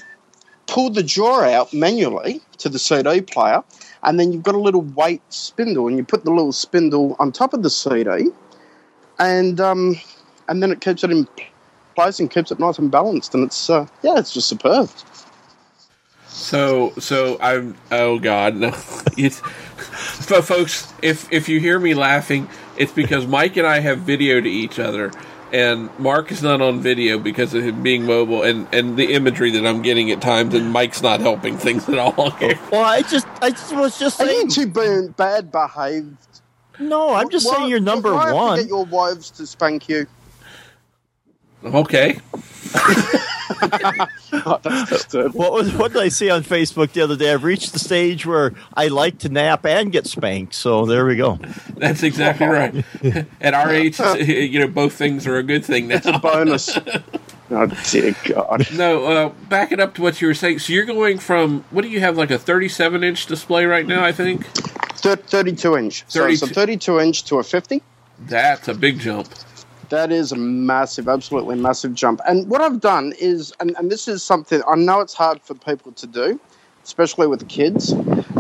pull 0.67 0.91
the 0.91 1.03
jaw 1.03 1.43
out 1.43 1.73
manually 1.73 2.41
to 2.59 2.69
the 2.69 2.79
CD 2.79 3.21
player 3.21 3.63
and 4.03 4.19
then 4.19 4.33
you've 4.33 4.43
got 4.43 4.55
a 4.55 4.61
little 4.61 4.83
weight 4.83 5.23
spindle 5.29 5.87
and 5.89 5.97
you 5.97 6.05
put 6.05 6.25
the 6.25 6.31
little 6.31 6.53
spindle 6.53 7.17
on 7.19 7.33
top 7.33 7.55
of 7.55 7.63
the 7.63 7.71
CD 7.71 8.31
and 9.19 9.61
um, 9.61 9.97
and 10.49 10.63
then 10.63 10.71
it 10.71 10.81
keeps 10.81 11.05
it 11.05 11.11
in 11.11 11.27
place 11.95 12.21
and 12.21 12.31
keeps 12.31 12.51
it 12.51 12.59
nice 12.59 12.79
and 12.79 12.91
balanced 12.91 13.35
and 13.35 13.45
it's 13.45 13.71
uh, 13.71 13.87
yeah 14.03 14.19
it's 14.19 14.33
just 14.33 14.49
superb. 14.49 14.91
So, 16.37 16.93
so 16.99 17.39
I'm. 17.41 17.77
Oh 17.91 18.19
God, 18.19 18.57
no. 18.57 18.73
It's, 19.19 19.41
but 20.29 20.43
folks, 20.45 20.93
if 21.01 21.33
if 21.33 21.49
you 21.49 21.59
hear 21.59 21.79
me 21.79 21.95
laughing, 21.95 22.51
it's 22.77 22.93
because 22.93 23.27
Mike 23.27 23.57
and 23.57 23.67
I 23.67 23.81
have 23.81 24.01
video 24.01 24.43
to 24.43 24.49
each 24.49 24.79
other, 24.79 25.11
and 25.53 25.91
Mark 25.99 26.31
is 26.33 26.43
not 26.43 26.61
on 26.61 26.81
video 26.81 27.19
because 27.19 27.55
of 27.55 27.63
him 27.63 27.83
being 27.83 28.05
mobile 28.05 28.43
and 28.43 28.67
and 28.73 28.97
the 28.97 29.13
imagery 29.13 29.51
that 29.53 29.67
I'm 29.67 29.83
getting 29.83 30.11
at 30.11 30.21
times, 30.21 30.55
and 30.55 30.73
Mike's 30.73 31.03
not 31.03 31.21
helping 31.21 31.57
things 31.57 31.89
at 31.89 31.99
all 31.99 32.31
here. 32.33 32.59
well, 32.73 32.85
I 32.85 33.03
just 33.03 33.27
I 33.43 33.51
just 33.51 33.75
was 33.75 33.99
just 33.99 34.21
Are 34.21 34.27
you 34.27 34.51
saying. 34.51 34.73
too 34.75 35.07
bad 35.17 35.51
behaved? 35.53 36.17
No, 36.79 37.15
I'm 37.15 37.31
just 37.31 37.47
Why- 37.47 37.57
saying 37.57 37.69
you're 37.71 37.81
number 37.81 38.13
why 38.15 38.33
have 38.35 38.57
to. 38.57 38.63
Get 38.63 38.69
your 38.69 38.85
wives 38.85 39.31
to 39.33 39.47
spank 39.47 39.89
you. 39.89 40.07
Okay, 41.65 42.19
Oh. 44.45 44.59
What 45.33 45.53
was 45.53 45.73
what 45.75 45.93
did 45.93 46.03
I 46.03 46.09
see 46.09 46.31
on 46.31 46.43
Facebook 46.43 46.93
the 46.93 47.01
other 47.01 47.17
day? 47.17 47.33
I've 47.33 47.45
reached 47.45 47.73
the 47.73 47.79
stage 47.79 48.27
where 48.27 48.53
I 48.75 48.89
like 48.89 49.19
to 49.21 49.29
nap 49.29 49.65
and 49.65 49.91
get 49.91 50.07
spanked. 50.07 50.55
So 50.55 50.85
there 50.85 51.07
we 51.07 51.17
go. 51.17 51.39
that's 51.77 52.03
exactly 52.03 52.47
right. 52.47 52.85
At 53.41 53.55
our 53.55 53.71
age, 53.73 53.99
you 54.19 54.61
know, 54.61 54.69
both 54.69 54.93
things 54.95 55.27
are 55.27 55.37
a 55.37 55.43
good 55.43 55.65
thing 55.65 55.89
That's 55.89 56.07
a 56.07 56.19
bonus. 56.19 56.77
oh 57.51 57.67
dear 57.91 58.15
God! 58.25 58.67
No, 58.75 59.05
uh, 59.07 59.29
back 59.49 59.73
it 59.73 59.81
up 59.81 59.95
to 59.95 60.03
what 60.03 60.21
you 60.21 60.29
were 60.29 60.35
saying. 60.35 60.59
So 60.59 60.73
you're 60.73 60.85
going 60.85 61.19
from 61.19 61.65
what 61.71 61.83
do 61.83 61.89
you 61.89 62.01
have 62.01 62.17
like 62.19 62.31
a 62.31 62.39
37 62.39 63.03
inch 63.05 63.27
display 63.27 63.65
right 63.65 63.87
now? 63.87 64.05
I 64.05 64.13
think 64.13 64.45
Thirty-two 64.47 65.77
inch. 65.77 66.05
So 66.09 66.27
it's 66.27 66.43
a 66.43 66.47
thirty-two 66.49 66.99
inch 67.01 67.25
to 67.25 67.39
a 67.39 67.43
fifty. 67.45 67.81
that's 68.21 68.67
a 68.69 68.75
big 68.75 68.99
jump. 68.99 69.29
That 69.89 70.11
is 70.11 70.33
a 70.33 70.37
massive, 70.37 71.09
absolutely 71.09 71.57
massive 71.57 71.95
jump. 71.95 72.21
And 72.27 72.49
what 72.49 72.61
I've 72.61 72.81
done 72.81 73.13
is, 73.21 73.53
and, 73.61 73.77
and 73.79 73.91
this 73.91 74.09
is 74.09 74.23
something 74.23 74.63
I 74.69 74.75
know 74.77 75.01
it's 75.01 75.15
hard 75.15 75.41
for 75.43 75.55
people 75.55 75.93
to 75.93 76.07
do, 76.07 76.41
especially 76.85 77.27
with 77.27 77.49
kids. 77.49 77.93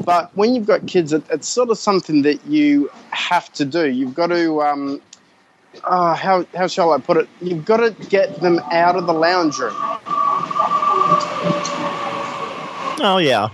But 0.05 0.31
when 0.37 0.55
you've 0.55 0.67
got 0.67 0.87
kids, 0.87 1.13
it, 1.13 1.23
it's 1.31 1.49
sort 1.49 1.71
of 1.71 1.79
something 1.79 2.23
that 2.23 2.45
you 2.47 2.91
have 3.11 3.53
to 3.55 3.65
do. 3.65 3.89
You've 3.89 4.15
got 4.15 4.29
to. 4.29 4.63
Um, 4.63 5.01
uh, 5.85 6.15
how, 6.15 6.47
how 6.55 6.67
shall 6.67 6.93
I 6.93 6.99
put 6.99 7.19
it? 7.19 7.29
You've 7.41 7.67
got 7.67 7.79
to 7.79 7.91
get 8.09 8.41
them 8.41 8.61
out 8.73 8.97
of 8.97 9.07
the 9.07 9.13
lounge 9.13 9.59
room. 9.59 9.75
Oh 12.99 13.19
yeah, 13.21 13.49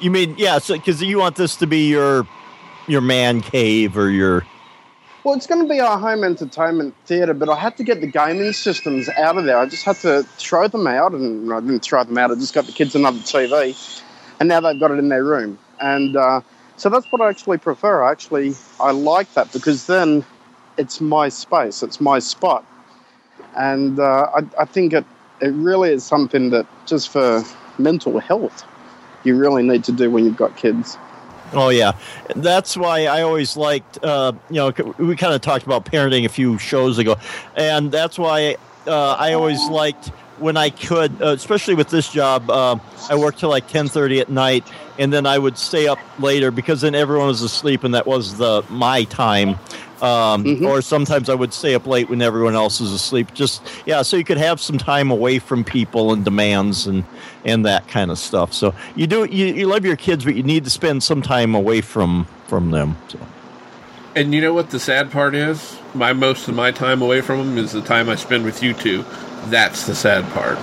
you 0.00 0.10
mean 0.10 0.34
yeah? 0.36 0.58
So 0.58 0.74
because 0.74 1.02
you 1.02 1.18
want 1.18 1.36
this 1.36 1.56
to 1.56 1.66
be 1.66 1.88
your 1.88 2.26
your 2.86 3.00
man 3.00 3.40
cave 3.40 3.96
or 3.96 4.10
your 4.10 4.44
Well, 5.24 5.34
it's 5.34 5.46
going 5.46 5.62
to 5.62 5.68
be 5.68 5.80
our 5.80 5.98
home 5.98 6.22
entertainment 6.22 6.94
theatre, 7.06 7.32
but 7.32 7.48
I 7.48 7.56
had 7.56 7.78
to 7.78 7.82
get 7.82 8.02
the 8.02 8.06
gaming 8.06 8.52
systems 8.52 9.08
out 9.08 9.38
of 9.38 9.46
there. 9.46 9.56
I 9.56 9.64
just 9.64 9.82
had 9.82 9.96
to 10.00 10.22
throw 10.36 10.68
them 10.68 10.86
out, 10.86 11.12
and 11.12 11.50
I 11.50 11.60
didn't 11.60 11.80
throw 11.80 12.04
them 12.04 12.18
out. 12.18 12.30
I 12.30 12.34
just 12.34 12.52
got 12.52 12.66
the 12.66 12.72
kids 12.72 12.94
another 12.94 13.16
TV, 13.20 13.74
and 14.38 14.50
now 14.50 14.60
they've 14.60 14.78
got 14.78 14.90
it 14.90 14.98
in 14.98 15.08
their 15.08 15.24
room. 15.24 15.58
And 15.80 16.14
uh, 16.14 16.42
so 16.76 16.90
that's 16.90 17.10
what 17.10 17.22
I 17.22 17.30
actually 17.30 17.56
prefer. 17.56 18.02
I 18.02 18.10
actually 18.10 18.54
I 18.78 18.90
like 18.90 19.32
that 19.32 19.50
because 19.50 19.86
then 19.86 20.26
it's 20.76 21.00
my 21.00 21.30
space, 21.30 21.82
it's 21.82 22.02
my 22.02 22.18
spot, 22.18 22.62
and 23.56 23.98
uh, 23.98 24.26
I, 24.34 24.40
I 24.60 24.64
think 24.66 24.92
it 24.92 25.06
it 25.40 25.54
really 25.54 25.90
is 25.90 26.04
something 26.04 26.50
that 26.50 26.66
just 26.84 27.08
for 27.08 27.42
mental 27.78 28.18
health 28.18 28.62
you 29.24 29.36
really 29.36 29.62
need 29.62 29.84
to 29.84 29.92
do 29.92 30.10
when 30.10 30.26
you've 30.26 30.36
got 30.36 30.54
kids. 30.58 30.98
Oh 31.52 31.68
yeah, 31.68 31.92
that's 32.34 32.76
why 32.76 33.06
I 33.06 33.22
always 33.22 33.56
liked. 33.56 34.02
Uh, 34.02 34.32
you 34.50 34.56
know, 34.56 34.72
we 34.98 35.16
kind 35.16 35.34
of 35.34 35.40
talked 35.40 35.64
about 35.64 35.84
parenting 35.84 36.24
a 36.24 36.28
few 36.28 36.58
shows 36.58 36.98
ago, 36.98 37.16
and 37.56 37.92
that's 37.92 38.18
why 38.18 38.56
uh, 38.86 39.12
I 39.12 39.34
always 39.34 39.62
liked 39.68 40.08
when 40.38 40.56
I 40.56 40.70
could, 40.70 41.22
uh, 41.22 41.28
especially 41.28 41.74
with 41.74 41.88
this 41.90 42.10
job. 42.10 42.50
Uh, 42.50 42.78
I 43.08 43.16
worked 43.16 43.38
till 43.38 43.50
like 43.50 43.68
ten 43.68 43.88
thirty 43.88 44.20
at 44.20 44.28
night, 44.28 44.66
and 44.98 45.12
then 45.12 45.26
I 45.26 45.38
would 45.38 45.58
stay 45.58 45.86
up 45.86 45.98
later 46.18 46.50
because 46.50 46.80
then 46.80 46.94
everyone 46.94 47.28
was 47.28 47.42
asleep, 47.42 47.84
and 47.84 47.94
that 47.94 48.06
was 48.06 48.36
the 48.38 48.64
my 48.68 49.04
time. 49.04 49.58
Um, 50.02 50.44
mm-hmm. 50.44 50.66
Or 50.66 50.82
sometimes 50.82 51.28
I 51.30 51.34
would 51.34 51.54
stay 51.54 51.74
up 51.74 51.86
late 51.86 52.10
when 52.10 52.20
everyone 52.20 52.54
else 52.54 52.80
is 52.80 52.92
asleep. 52.92 53.32
Just 53.32 53.62
yeah, 53.86 54.02
so 54.02 54.16
you 54.16 54.24
could 54.24 54.38
have 54.38 54.60
some 54.60 54.76
time 54.76 55.10
away 55.10 55.38
from 55.38 55.64
people 55.64 56.12
and 56.12 56.24
demands 56.24 56.86
and 56.86 57.04
and 57.44 57.64
that 57.66 57.88
kind 57.88 58.10
of 58.10 58.18
stuff. 58.18 58.52
So 58.52 58.74
you 58.94 59.06
do 59.06 59.24
you, 59.24 59.46
you 59.46 59.66
love 59.66 59.84
your 59.84 59.96
kids, 59.96 60.24
but 60.24 60.34
you 60.34 60.42
need 60.42 60.64
to 60.64 60.70
spend 60.70 61.02
some 61.02 61.22
time 61.22 61.54
away 61.54 61.80
from 61.80 62.26
from 62.46 62.70
them. 62.70 62.96
So. 63.08 63.18
And 64.16 64.32
you 64.32 64.40
know 64.40 64.54
what 64.54 64.70
the 64.70 64.78
sad 64.78 65.10
part 65.10 65.34
is? 65.34 65.78
My 65.92 66.12
most 66.12 66.48
of 66.48 66.54
my 66.54 66.70
time 66.70 67.02
away 67.02 67.20
from 67.20 67.38
them 67.38 67.58
is 67.58 67.72
the 67.72 67.82
time 67.82 68.08
I 68.08 68.14
spend 68.14 68.44
with 68.44 68.62
you 68.62 68.72
two. 68.72 69.04
That's 69.46 69.86
the 69.86 69.94
sad 69.94 70.24
part. 70.32 70.56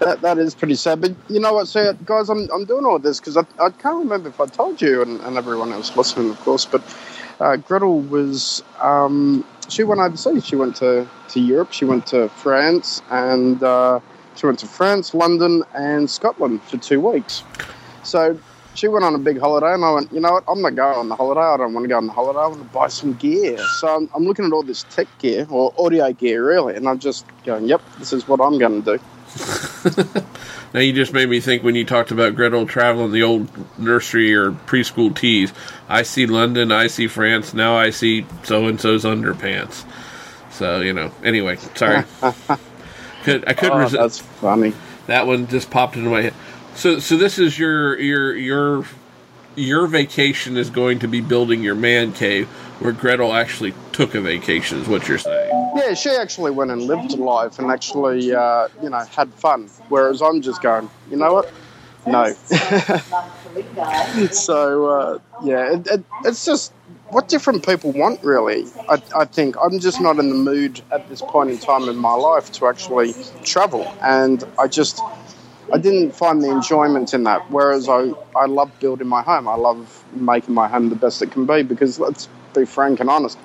That, 0.00 0.20
that 0.20 0.38
is 0.38 0.54
pretty 0.54 0.74
sad. 0.74 1.00
But 1.00 1.12
you 1.28 1.38
know 1.38 1.54
what, 1.54 1.68
so 1.68 1.92
guys, 2.04 2.28
I'm, 2.28 2.50
I'm 2.52 2.64
doing 2.64 2.84
all 2.84 2.98
this 2.98 3.20
because 3.20 3.36
I, 3.36 3.44
I 3.60 3.70
can't 3.70 3.98
remember 3.98 4.28
if 4.28 4.40
I 4.40 4.46
told 4.46 4.82
you 4.82 5.00
and, 5.00 5.20
and 5.20 5.36
everyone 5.36 5.72
else 5.72 5.96
listening, 5.96 6.30
of 6.30 6.40
course, 6.40 6.64
but 6.64 6.82
uh, 7.40 7.56
Gretel 7.56 8.00
was 8.00 8.64
um, 8.80 9.44
she 9.68 9.84
went 9.84 10.00
overseas. 10.00 10.44
She 10.44 10.56
went 10.56 10.76
to, 10.76 11.08
to 11.28 11.40
Europe. 11.40 11.72
She 11.72 11.84
went 11.84 12.06
to 12.08 12.28
France 12.30 13.00
and 13.10 13.62
uh, 13.62 14.00
she 14.36 14.46
went 14.46 14.58
to 14.60 14.66
France, 14.66 15.14
London, 15.14 15.62
and 15.74 16.08
Scotland 16.08 16.62
for 16.62 16.78
two 16.78 17.00
weeks. 17.00 17.42
So 18.02 18.38
she 18.74 18.88
went 18.88 19.04
on 19.04 19.14
a 19.14 19.18
big 19.18 19.38
holiday, 19.38 19.74
and 19.74 19.84
I 19.84 19.92
went, 19.92 20.12
you 20.12 20.20
know 20.20 20.32
what? 20.32 20.44
I'm 20.48 20.62
not 20.62 20.74
going 20.74 20.98
on 20.98 21.08
the 21.08 21.16
holiday. 21.16 21.40
I 21.40 21.56
don't 21.56 21.74
want 21.74 21.84
to 21.84 21.88
go 21.88 21.96
on 21.96 22.06
the 22.06 22.12
holiday. 22.12 22.38
I 22.38 22.46
want 22.46 22.60
to 22.60 22.68
buy 22.68 22.88
some 22.88 23.14
gear. 23.14 23.58
So 23.80 23.96
I'm, 23.96 24.10
I'm 24.14 24.24
looking 24.24 24.44
at 24.44 24.52
all 24.52 24.62
this 24.62 24.84
tech 24.84 25.06
gear 25.18 25.46
or 25.50 25.72
audio 25.78 26.12
gear, 26.12 26.46
really, 26.46 26.74
and 26.74 26.88
I'm 26.88 26.98
just 26.98 27.26
going, 27.44 27.66
yep, 27.66 27.82
this 27.98 28.12
is 28.12 28.26
what 28.26 28.40
I'm 28.40 28.58
going 28.58 28.82
to 28.82 28.98
do. 28.98 30.22
Now 30.74 30.80
you 30.80 30.92
just 30.92 31.12
made 31.12 31.28
me 31.28 31.40
think 31.40 31.62
when 31.62 31.74
you 31.74 31.84
talked 31.84 32.10
about 32.10 32.34
Gretel 32.34 32.66
traveling 32.66 33.12
the 33.12 33.22
old 33.22 33.48
nursery 33.78 34.34
or 34.34 34.52
preschool 34.52 35.14
tees. 35.14 35.52
I 35.88 36.02
see 36.02 36.26
London, 36.26 36.72
I 36.72 36.86
see 36.86 37.08
France, 37.08 37.52
now 37.52 37.76
I 37.76 37.90
see 37.90 38.24
so 38.44 38.66
and 38.66 38.80
so's 38.80 39.04
underpants. 39.04 39.84
So 40.50 40.80
you 40.80 40.92
know. 40.92 41.12
Anyway, 41.22 41.56
sorry. 41.74 42.04
Could, 43.22 43.48
I 43.48 43.52
couldn't. 43.52 43.78
Oh, 43.78 43.80
resist. 43.80 44.00
That's 44.00 44.18
funny. 44.18 44.72
That 45.06 45.26
one 45.26 45.46
just 45.46 45.70
popped 45.70 45.96
into 45.96 46.10
my 46.10 46.22
head. 46.22 46.34
So 46.74 46.98
so 46.98 47.16
this 47.16 47.38
is 47.38 47.58
your 47.58 47.98
your 47.98 48.36
your 48.36 48.84
your 49.54 49.86
vacation 49.86 50.56
is 50.56 50.70
going 50.70 50.98
to 51.00 51.08
be 51.08 51.20
building 51.20 51.62
your 51.62 51.74
man 51.74 52.12
cave 52.12 52.48
where 52.82 52.92
Gretel 52.92 53.32
actually 53.32 53.74
took 53.92 54.14
a 54.14 54.20
vacation, 54.20 54.78
is 54.78 54.88
what 54.88 55.06
you're 55.06 55.18
saying. 55.18 55.72
Yeah, 55.76 55.94
she 55.94 56.10
actually 56.10 56.50
went 56.50 56.70
and 56.72 56.82
lived 56.82 57.12
a 57.12 57.16
life 57.16 57.58
and 57.58 57.70
actually, 57.70 58.34
uh, 58.34 58.68
you 58.82 58.90
know, 58.90 58.98
had 59.04 59.32
fun. 59.34 59.68
Whereas 59.88 60.20
I'm 60.20 60.42
just 60.42 60.62
going, 60.62 60.90
you 61.10 61.16
know 61.16 61.32
what? 61.34 61.52
No. 62.06 62.32
so, 64.32 64.86
uh, 64.86 65.18
yeah, 65.44 65.74
it, 65.74 65.86
it, 65.86 66.04
it's 66.24 66.44
just 66.44 66.72
what 67.12 67.28
different 67.28 67.64
people 67.64 67.92
want, 67.92 68.22
really. 68.24 68.64
I, 68.88 69.02
I, 69.14 69.24
think 69.26 69.54
I'm 69.62 69.78
just 69.78 70.00
not 70.00 70.18
in 70.18 70.30
the 70.30 70.34
mood 70.34 70.80
at 70.90 71.06
this 71.10 71.20
point 71.20 71.50
in 71.50 71.58
time 71.58 71.86
in 71.90 71.96
my 71.96 72.14
life 72.14 72.50
to 72.52 72.66
actually 72.66 73.14
travel. 73.44 73.86
And 74.00 74.42
I 74.58 74.66
just, 74.66 74.98
I 75.70 75.76
didn't 75.76 76.12
find 76.12 76.42
the 76.42 76.50
enjoyment 76.50 77.12
in 77.12 77.24
that. 77.24 77.50
Whereas 77.50 77.86
I, 77.86 78.12
I 78.34 78.46
love 78.46 78.70
building 78.80 79.08
my 79.08 79.20
home. 79.20 79.46
I 79.46 79.56
love 79.56 80.02
making 80.14 80.54
my 80.54 80.68
home 80.68 80.88
the 80.88 80.96
best 80.96 81.20
it 81.20 81.30
can 81.30 81.44
be 81.44 81.62
because 81.62 82.00
let's 82.00 82.30
be 82.54 82.64
frank 82.64 82.98
and 82.98 83.10
honest. 83.10 83.38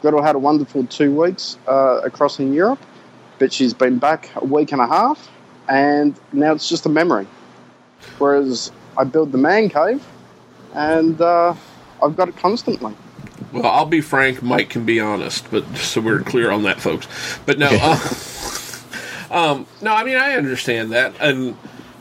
Gretel 0.00 0.20
had 0.20 0.34
a 0.34 0.40
wonderful 0.40 0.84
two 0.86 1.14
weeks 1.14 1.58
uh, 1.68 2.00
across 2.02 2.40
in 2.40 2.52
Europe, 2.52 2.80
but 3.38 3.52
she's 3.52 3.72
been 3.72 3.98
back 4.00 4.30
a 4.34 4.44
week 4.44 4.72
and 4.72 4.80
a 4.80 4.86
half, 4.88 5.30
and 5.68 6.18
now 6.32 6.52
it's 6.52 6.68
just 6.68 6.86
a 6.86 6.88
memory. 6.88 7.28
Whereas 8.18 8.72
I 8.98 9.04
build 9.04 9.30
the 9.30 9.38
man 9.38 9.68
cave, 9.68 10.04
and 10.74 11.20
uh, 11.20 11.54
I've 12.02 12.16
got 12.16 12.28
it 12.28 12.36
constantly. 12.36 12.96
Well, 13.52 13.66
I'll 13.66 13.86
be 13.86 14.00
frank. 14.00 14.42
Mike 14.42 14.70
can 14.70 14.86
be 14.86 14.98
honest, 15.00 15.50
but 15.50 15.76
so 15.76 16.00
we're 16.00 16.20
clear 16.20 16.50
on 16.50 16.62
that, 16.62 16.80
folks. 16.80 17.06
But 17.44 17.58
no, 17.58 17.68
uh, 17.70 17.98
um, 19.30 19.66
no. 19.82 19.92
I 19.92 20.04
mean, 20.04 20.16
I 20.16 20.34
understand 20.34 20.92
that, 20.92 21.14
and 21.20 21.56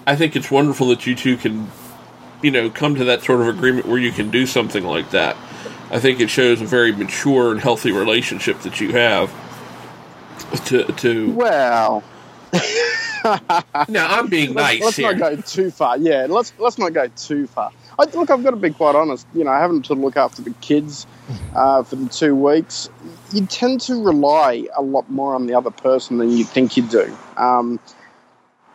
I 0.08 0.16
think 0.16 0.36
it's 0.36 0.50
wonderful 0.50 0.88
that 0.90 1.06
you 1.06 1.16
two 1.16 1.38
can, 1.38 1.70
you 2.42 2.52
know, 2.52 2.70
come 2.70 2.96
to 2.96 3.04
that 3.06 3.24
sort 3.24 3.42
of 3.42 3.48
agreement 3.48 3.86
where 3.86 4.00
you 4.00 4.12
can 4.12 4.32
do 4.32 4.46
something 4.46 4.86
like 4.86 5.12
that. 5.12 5.36
I 5.92 6.00
think 6.00 6.22
it 6.22 6.30
shows 6.30 6.62
a 6.62 6.66
very 6.66 6.94
mature 6.94 7.52
and 7.52 7.60
healthy 7.60 7.92
relationship 7.92 8.60
that 8.62 8.80
you 8.80 8.94
have. 8.94 9.30
To 10.66 10.84
to 10.86 11.32
well, 11.34 12.04
now 13.24 14.08
I'm 14.18 14.28
being 14.28 14.54
nice 14.54 14.82
let's, 14.82 14.84
let's 14.84 14.98
here. 14.98 15.14
not 15.14 15.20
go 15.20 15.42
too 15.42 15.72
far. 15.72 15.98
Yeah, 15.98 16.28
let's 16.30 16.54
let's 16.58 16.78
not 16.78 16.94
go 16.94 17.08
too 17.16 17.48
far. 17.48 17.72
I, 18.02 18.06
look, 18.16 18.32
I've 18.32 18.44
got 18.44 18.52
to 18.52 18.56
be 18.58 18.72
quite 18.72 18.96
honest. 18.96 19.28
You 19.34 19.44
know, 19.44 19.52
having 19.52 19.84
to 19.84 19.94
look 19.94 20.18
after 20.18 20.42
the 20.42 20.52
kids 20.62 21.06
uh, 21.56 21.84
for 21.84 21.96
the 21.96 22.10
two 22.10 22.36
weeks, 22.36 22.90
you 23.32 23.46
tend 23.46 23.82
to 23.82 24.02
rely 24.02 24.68
a 24.76 24.82
lot 24.82 25.10
more 25.10 25.36
on 25.36 25.46
the 25.46 25.54
other 25.54 25.70
person 25.70 26.18
than 26.18 26.32
you 26.32 26.44
think 26.44 26.76
you 26.76 26.84
do. 26.84 27.16
Um, 27.38 27.80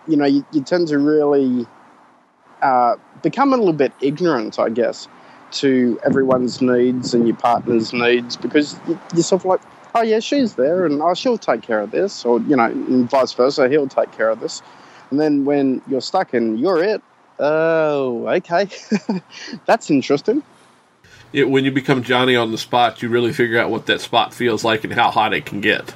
you 0.07 0.17
know, 0.17 0.27
you, 0.27 0.47
you, 0.53 0.63
tend 0.63 0.87
to 0.89 0.99
really 0.99 1.67
uh, 2.63 2.95
become 3.25 3.53
a 3.53 3.57
little 3.57 3.73
bit 3.73 3.93
ignorant, 4.01 4.61
I 4.61 4.69
guess, 4.69 5.09
to 5.53 5.99
everyone's 6.05 6.63
needs 6.63 7.13
and 7.13 7.27
your 7.27 7.37
partner's 7.37 7.93
needs 7.93 8.37
because 8.37 8.79
you're 9.13 9.25
sort 9.25 9.43
of 9.43 9.47
like, 9.47 9.61
oh 9.97 10.03
yeah, 10.03 10.21
she's 10.21 10.55
there 10.55 10.87
and 10.87 11.03
oh 11.03 11.15
she'll 11.15 11.39
take 11.39 11.63
care 11.63 11.81
of 11.81 11.91
this, 11.91 12.25
or 12.25 12.41
you 12.43 12.55
know, 12.55 12.67
and 12.67 13.11
vice 13.11 13.33
versa, 13.33 13.69
he'll 13.69 13.89
take 13.89 14.13
care 14.13 14.31
of 14.31 14.39
this. 14.39 14.63
And 15.11 15.19
then 15.19 15.45
when 15.45 15.83
you're 15.89 16.01
stuck 16.01 16.33
and 16.33 16.61
you're 16.61 16.83
it, 16.83 17.03
oh 17.39 18.27
okay, 18.29 18.69
that's 19.67 19.91
interesting. 19.91 20.43
It, 21.33 21.51
when 21.51 21.65
you 21.65 21.71
become 21.71 22.03
Johnny 22.03 22.37
on 22.37 22.53
the 22.53 22.59
spot, 22.59 23.03
you 23.03 23.09
really 23.09 23.33
figure 23.33 23.59
out 23.61 23.71
what 23.71 23.87
that 23.87 24.01
spot 24.01 24.33
feels 24.33 24.65
like 24.65 24.85
and 24.85 24.93
how 24.93 25.11
hot 25.11 25.35
it 25.35 25.45
can 25.45 25.61
get. 25.61 25.95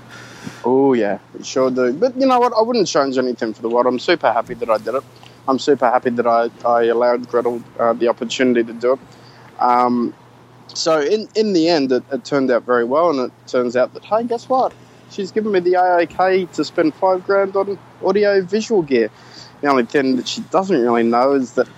Oh 0.64 0.92
yeah, 0.92 1.18
it 1.38 1.46
sure 1.46 1.70
do. 1.70 1.92
But 1.92 2.16
you 2.16 2.26
know 2.26 2.40
what? 2.40 2.52
I 2.52 2.62
wouldn't 2.62 2.88
change 2.88 3.16
anything 3.16 3.54
for 3.54 3.62
the 3.62 3.68
world. 3.68 3.86
I'm 3.86 3.98
super 3.98 4.32
happy 4.32 4.54
that 4.54 4.68
I 4.68 4.78
did 4.78 4.94
it. 4.94 5.04
I'm 5.48 5.58
super 5.58 5.88
happy 5.88 6.10
that 6.10 6.26
I, 6.26 6.50
I 6.64 6.84
allowed 6.84 7.28
Gretel 7.28 7.62
uh, 7.78 7.92
the 7.94 8.08
opportunity 8.08 8.62
to 8.64 8.72
do 8.72 8.92
it. 8.94 8.98
Um, 9.58 10.14
so 10.68 11.00
in 11.00 11.28
in 11.34 11.52
the 11.52 11.68
end, 11.68 11.92
it, 11.92 12.02
it, 12.12 12.24
turned 12.24 12.50
out 12.50 12.64
very 12.64 12.84
well, 12.84 13.10
and 13.10 13.20
it 13.20 13.32
turns 13.46 13.76
out 13.76 13.94
that 13.94 14.04
hey, 14.04 14.24
guess 14.24 14.48
what? 14.48 14.72
She's 15.10 15.32
given 15.32 15.52
me 15.52 15.60
the 15.60 15.72
AOK 15.72 16.52
to 16.52 16.64
spend 16.64 16.94
five 16.94 17.26
grand 17.26 17.56
on 17.56 17.78
audio 18.04 18.42
visual 18.42 18.82
gear. 18.82 19.10
The 19.60 19.68
only 19.68 19.84
thing 19.84 20.16
that 20.16 20.26
she 20.26 20.40
doesn't 20.42 20.80
really 20.80 21.02
know 21.02 21.34
is 21.34 21.52
that 21.54 21.68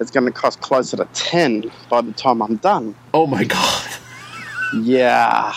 it's 0.00 0.10
going 0.10 0.26
to 0.26 0.32
cost 0.32 0.60
closer 0.60 0.96
to 0.96 1.04
ten 1.12 1.70
by 1.88 2.00
the 2.00 2.12
time 2.12 2.42
I'm 2.42 2.56
done. 2.56 2.94
Oh 3.14 3.26
my 3.26 3.44
god! 3.44 3.90
Yeah, 4.74 5.52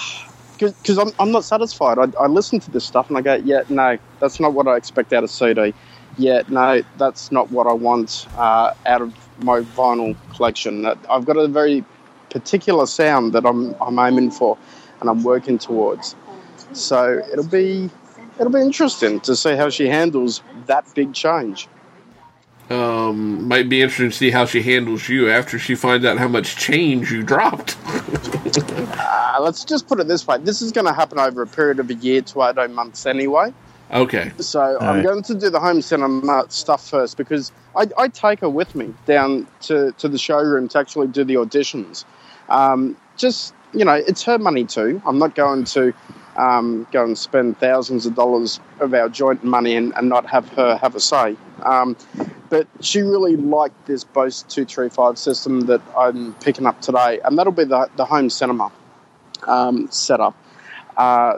because 0.57 0.97
I'm 0.97 1.11
I'm 1.19 1.31
not 1.31 1.43
satisfied. 1.43 1.97
I, 1.97 2.07
I 2.19 2.27
listen 2.27 2.59
to 2.59 2.71
this 2.71 2.85
stuff 2.85 3.09
and 3.09 3.17
I 3.17 3.21
go, 3.21 3.35
yeah, 3.35 3.63
no, 3.69 3.97
that's 4.19 4.39
not 4.39 4.53
what 4.53 4.67
I 4.67 4.77
expect 4.77 5.13
out 5.13 5.23
of 5.23 5.29
CD. 5.29 5.73
Yeah, 6.17 6.43
no, 6.49 6.81
that's 6.97 7.31
not 7.31 7.51
what 7.51 7.67
I 7.67 7.73
want 7.73 8.27
uh, 8.37 8.73
out 8.85 9.01
of 9.01 9.13
my 9.39 9.61
vinyl 9.61 10.15
collection. 10.35 10.85
I've 10.85 11.25
got 11.25 11.37
a 11.37 11.47
very 11.47 11.83
particular 12.29 12.85
sound 12.85 13.33
that 13.33 13.45
I'm 13.45 13.75
I'm 13.81 13.97
aiming 13.99 14.31
for, 14.31 14.57
and 14.99 15.09
I'm 15.09 15.23
working 15.23 15.57
towards. 15.57 16.15
So 16.73 17.21
it'll 17.31 17.45
be 17.45 17.89
it'll 18.41 18.51
be 18.51 18.59
interesting 18.59 19.19
to 19.21 19.35
see 19.35 19.55
how 19.55 19.69
she 19.69 19.87
handles 19.87 20.41
that 20.65 20.85
big 20.95 21.13
change. 21.13 21.67
Um, 22.71 23.47
might 23.47 23.69
be 23.69 23.81
interesting 23.81 24.09
to 24.09 24.15
see 24.15 24.31
how 24.31 24.45
she 24.45 24.61
handles 24.61 25.07
you 25.07 25.29
after 25.29 25.59
she 25.59 25.75
finds 25.75 26.05
out 26.05 26.17
how 26.17 26.27
much 26.27 26.55
change 26.55 27.11
you 27.11 27.21
dropped. 27.21 27.77
uh, 27.85 29.37
let's 29.41 29.63
just 29.63 29.87
put 29.87 29.99
it 29.99 30.07
this 30.07 30.25
way: 30.25 30.37
this 30.39 30.61
is 30.61 30.71
going 30.71 30.87
to 30.87 30.93
happen 30.93 31.19
over 31.19 31.41
a 31.41 31.47
period 31.47 31.79
of 31.79 31.89
a 31.89 31.93
year 31.95 32.21
to 32.21 32.43
eighteen 32.43 32.73
months 32.73 33.05
anyway. 33.05 33.53
Okay. 33.91 34.31
So 34.39 34.61
All 34.61 34.87
I'm 34.87 34.95
right. 34.97 35.03
going 35.03 35.23
to 35.23 35.35
do 35.35 35.49
the 35.49 35.59
home 35.59 35.81
cinema 35.81 36.45
stuff 36.47 36.89
first 36.89 37.17
because 37.17 37.51
I, 37.75 37.87
I, 37.97 38.07
take 38.07 38.39
her 38.39 38.49
with 38.49 38.73
me 38.73 38.93
down 39.05 39.45
to, 39.63 39.91
to 39.97 40.07
the 40.07 40.17
showroom 40.17 40.69
to 40.69 40.79
actually 40.79 41.07
do 41.07 41.25
the 41.25 41.33
auditions. 41.33 42.05
Um, 42.47 42.95
just, 43.17 43.53
you 43.73 43.83
know, 43.83 43.95
it's 43.95 44.23
her 44.23 44.37
money 44.37 44.63
too. 44.63 45.01
I'm 45.05 45.19
not 45.19 45.35
going 45.35 45.65
to 45.65 45.93
um, 46.37 46.87
go 46.91 47.03
and 47.03 47.17
spend 47.17 47.57
thousands 47.59 48.05
of 48.05 48.15
dollars 48.15 48.59
of 48.79 48.93
our 48.93 49.09
joint 49.09 49.43
money 49.43 49.75
and, 49.75 49.93
and 49.95 50.09
not 50.09 50.25
have 50.27 50.47
her 50.49 50.77
have 50.77 50.95
a 50.95 50.99
say. 50.99 51.35
Um, 51.63 51.95
but 52.49 52.67
she 52.81 53.01
really 53.01 53.35
liked 53.35 53.85
this 53.85 54.03
Bose 54.03 54.43
235 54.43 55.17
system 55.17 55.61
that 55.61 55.81
I'm 55.97 56.33
picking 56.35 56.65
up 56.65 56.81
today, 56.81 57.19
and 57.23 57.37
that'll 57.37 57.53
be 57.53 57.63
the, 57.63 57.89
the 57.95 58.05
home 58.05 58.29
cinema 58.29 58.71
um, 59.47 59.89
setup. 59.91 60.35
Uh, 60.97 61.37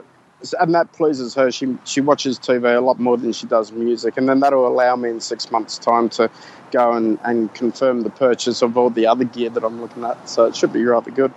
and 0.60 0.74
that 0.74 0.92
pleases 0.92 1.34
her. 1.34 1.50
She 1.50 1.78
she 1.84 2.00
watches 2.00 2.38
TV 2.38 2.76
a 2.76 2.80
lot 2.80 2.98
more 2.98 3.16
than 3.16 3.32
she 3.32 3.46
does 3.46 3.72
music, 3.72 4.16
and 4.16 4.28
then 4.28 4.40
that'll 4.40 4.66
allow 4.66 4.96
me 4.96 5.10
in 5.10 5.20
six 5.20 5.50
months' 5.50 5.78
time 5.78 6.08
to 6.10 6.30
go 6.70 6.92
and, 6.92 7.18
and 7.24 7.54
confirm 7.54 8.02
the 8.02 8.10
purchase 8.10 8.60
of 8.60 8.76
all 8.76 8.90
the 8.90 9.06
other 9.06 9.24
gear 9.24 9.48
that 9.50 9.64
I'm 9.64 9.80
looking 9.80 10.04
at. 10.04 10.28
So 10.28 10.44
it 10.44 10.56
should 10.56 10.72
be 10.72 10.84
rather 10.84 11.10
good. 11.10 11.32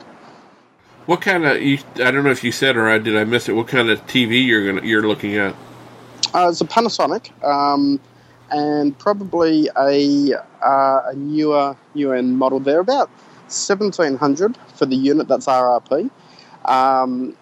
What 1.07 1.21
kind 1.21 1.45
of? 1.45 1.61
You, 1.61 1.79
I 1.95 2.11
don't 2.11 2.25
know 2.25 2.31
if 2.31 2.43
you 2.43 2.51
said 2.51 2.75
or 2.75 2.89
I 2.89 2.99
did. 2.99 3.15
I 3.15 3.23
miss 3.23 3.47
it. 3.47 3.53
What 3.53 3.69
kind 3.69 3.89
of 3.89 4.05
TV 4.07 4.45
you're 4.45 4.65
gonna 4.67 4.85
you're 4.85 5.07
looking 5.07 5.37
at? 5.37 5.55
Uh, 6.33 6.49
it's 6.49 6.59
a 6.59 6.65
Panasonic, 6.65 7.31
um, 7.45 7.97
and 8.51 8.97
probably 8.99 9.69
a 9.77 10.33
uh, 10.61 11.01
a 11.05 11.13
newer 11.15 11.77
UN 11.93 12.35
model. 12.35 12.59
They're 12.59 12.81
about 12.81 13.09
seventeen 13.47 14.17
hundred 14.17 14.57
for 14.75 14.85
the 14.85 14.97
unit. 14.97 15.29
That's 15.29 15.45
RRP. 15.45 16.11
Um, 16.65 17.37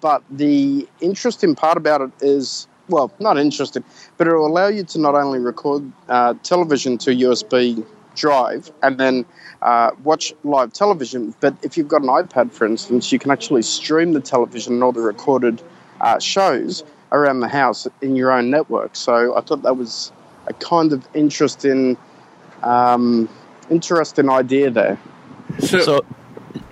but 0.00 0.22
the 0.30 0.88
interesting 1.02 1.54
part 1.54 1.76
about 1.76 2.00
it 2.00 2.10
is, 2.22 2.66
well, 2.88 3.12
not 3.20 3.36
interesting, 3.36 3.84
but 4.16 4.26
it 4.26 4.32
will 4.32 4.46
allow 4.46 4.68
you 4.68 4.84
to 4.84 4.98
not 4.98 5.14
only 5.14 5.38
record 5.38 5.92
uh, 6.08 6.32
television 6.42 6.96
to 6.98 7.10
USB 7.10 7.84
drive 8.14 8.72
and 8.82 8.98
then 8.98 9.26
uh, 9.64 9.90
watch 10.04 10.34
live 10.44 10.72
television, 10.72 11.34
but 11.40 11.56
if 11.62 11.76
you've 11.78 11.88
got 11.88 12.02
an 12.02 12.08
iPad, 12.08 12.52
for 12.52 12.66
instance, 12.66 13.10
you 13.10 13.18
can 13.18 13.30
actually 13.30 13.62
stream 13.62 14.12
the 14.12 14.20
television 14.20 14.74
and 14.74 14.82
all 14.82 14.92
the 14.92 15.00
recorded 15.00 15.62
uh, 16.02 16.18
shows 16.18 16.84
around 17.12 17.40
the 17.40 17.48
house 17.48 17.88
in 18.02 18.14
your 18.14 18.30
own 18.30 18.50
network. 18.50 18.94
So 18.94 19.34
I 19.36 19.40
thought 19.40 19.62
that 19.62 19.76
was 19.76 20.12
a 20.46 20.52
kind 20.52 20.92
of 20.92 21.08
interesting, 21.14 21.96
um, 22.62 23.28
interesting 23.70 24.28
idea 24.28 24.70
there. 24.70 24.98
So, 25.60 25.78
so, 25.80 26.04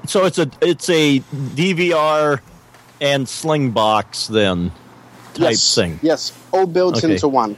so 0.06 0.26
it's 0.26 0.38
a 0.38 0.50
it's 0.60 0.90
a 0.90 1.20
DVR 1.20 2.40
and 3.00 3.26
sling 3.26 3.70
box 3.70 4.26
then 4.26 4.70
type 5.32 5.50
yes, 5.50 5.74
thing. 5.74 5.98
Yes, 6.02 6.32
all 6.52 6.66
built 6.66 6.98
Okay. 6.98 7.14
into 7.14 7.28
one. 7.28 7.56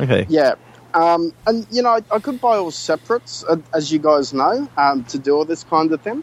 Okay. 0.00 0.26
Yeah. 0.28 0.54
Um, 0.94 1.32
and, 1.46 1.66
you 1.70 1.82
know, 1.82 1.90
I, 1.90 2.00
I 2.12 2.18
could 2.20 2.40
buy 2.40 2.56
all 2.56 2.70
separates, 2.70 3.44
uh, 3.48 3.56
as 3.74 3.92
you 3.92 3.98
guys 3.98 4.32
know, 4.32 4.68
um, 4.76 5.04
to 5.04 5.18
do 5.18 5.36
all 5.36 5.44
this 5.44 5.64
kind 5.64 5.92
of 5.92 6.00
thing. 6.00 6.22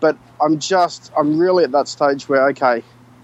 But 0.00 0.16
I'm 0.42 0.58
just, 0.58 1.12
I'm 1.16 1.38
really 1.38 1.64
at 1.64 1.72
that 1.72 1.86
stage 1.86 2.28
where, 2.28 2.48
okay, 2.48 2.82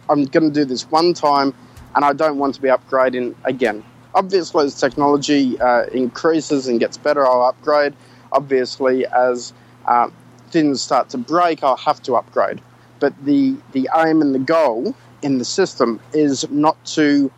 I'm 0.09 0.25
going 0.25 0.53
to 0.53 0.55
do 0.55 0.65
this 0.65 0.89
one 0.91 1.13
time 1.13 1.53
and 1.97 2.05
I 2.05 2.13
don't 2.13 2.39
want 2.39 2.55
to 2.55 2.63
be 2.63 2.69
upgrading 2.69 3.35
again. 3.45 3.83
Obviously, 4.15 4.65
as 4.65 4.79
technology 4.79 5.59
uh, 5.59 5.87
increases 5.87 6.69
and 6.69 6.79
gets 6.79 6.97
better, 6.97 7.27
I'll 7.27 7.43
upgrade. 7.43 7.95
Obviously, 8.33 9.07
as 9.07 9.53
uh, 9.87 10.09
things 10.51 10.81
start 10.81 11.09
to 11.11 11.19
break, 11.19 11.65
I'll 11.65 11.77
have 11.77 12.03
to 12.05 12.15
upgrade. 12.15 12.61
But 13.01 13.13
the, 13.25 13.57
the 13.73 13.89
aim 13.97 14.23
and 14.23 14.35
the 14.35 14.39
goal 14.39 14.95
in 15.23 15.39
the 15.39 15.45
system 15.45 16.01
is 16.13 16.49
not 16.51 16.83
to 16.87 17.31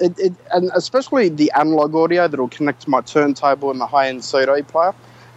it, 0.00 0.18
it, 0.18 0.32
and 0.52 0.70
especially 0.74 1.28
the 1.28 1.52
analog 1.52 1.94
audio 1.94 2.28
that 2.28 2.38
will 2.38 2.48
connect 2.48 2.82
to 2.82 2.90
my 2.90 3.00
turntable 3.00 3.70
and 3.70 3.80
the 3.80 3.86
high 3.86 4.08
end 4.08 4.24
CD 4.24 4.62
player, 4.62 4.94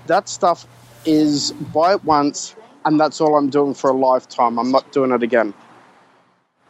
that 0.08 0.30
stuff 0.30 0.66
is 1.06 1.52
buy 1.52 1.94
it 1.94 2.04
once 2.04 2.56
and 2.86 3.00
that's 3.00 3.20
all 3.20 3.36
I'm 3.36 3.50
doing 3.50 3.74
for 3.74 3.90
a 3.90 3.94
lifetime. 3.94 4.58
I'm 4.60 4.72
not 4.72 4.92
doing 4.92 5.12
it 5.12 5.24
again. 5.24 5.54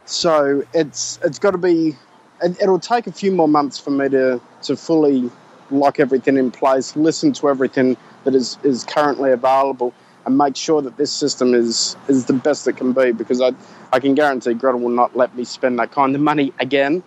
So 0.06 0.64
it's 0.74 1.20
it's 1.24 1.40
got 1.40 1.52
to 1.52 1.58
be. 1.58 1.96
It, 2.42 2.62
it'll 2.62 2.80
take 2.80 3.08
a 3.08 3.12
few 3.12 3.32
more 3.32 3.48
months 3.48 3.78
for 3.80 3.92
me 3.92 4.10
to 4.10 4.42
to 4.64 4.76
fully 4.76 5.30
lock 5.72 6.00
everything 6.00 6.38
in 6.38 6.52
place, 6.52 6.96
listen 6.96 7.34
to 7.34 7.50
everything 7.50 7.98
that 8.24 8.36
is 8.36 8.58
is 8.64 8.84
currently 8.84 9.32
available, 9.32 9.94
and 10.26 10.38
make 10.38 10.56
sure 10.56 10.82
that 10.82 10.98
this 10.98 11.12
system 11.12 11.54
is 11.54 11.96
is 12.08 12.26
the 12.26 12.34
best 12.34 12.68
it 12.68 12.78
can 12.78 12.94
be. 12.94 13.12
Because 13.12 13.42
I 13.42 13.52
I 13.92 14.00
can 14.00 14.16
guarantee 14.16 14.54
Gretel 14.54 14.80
will 14.80 14.90
not 14.90 15.16
let 15.18 15.36
me 15.36 15.44
spend 15.44 15.80
that 15.80 15.92
kind 15.92 16.16
of 16.16 16.22
money 16.22 16.54
again. 16.60 17.04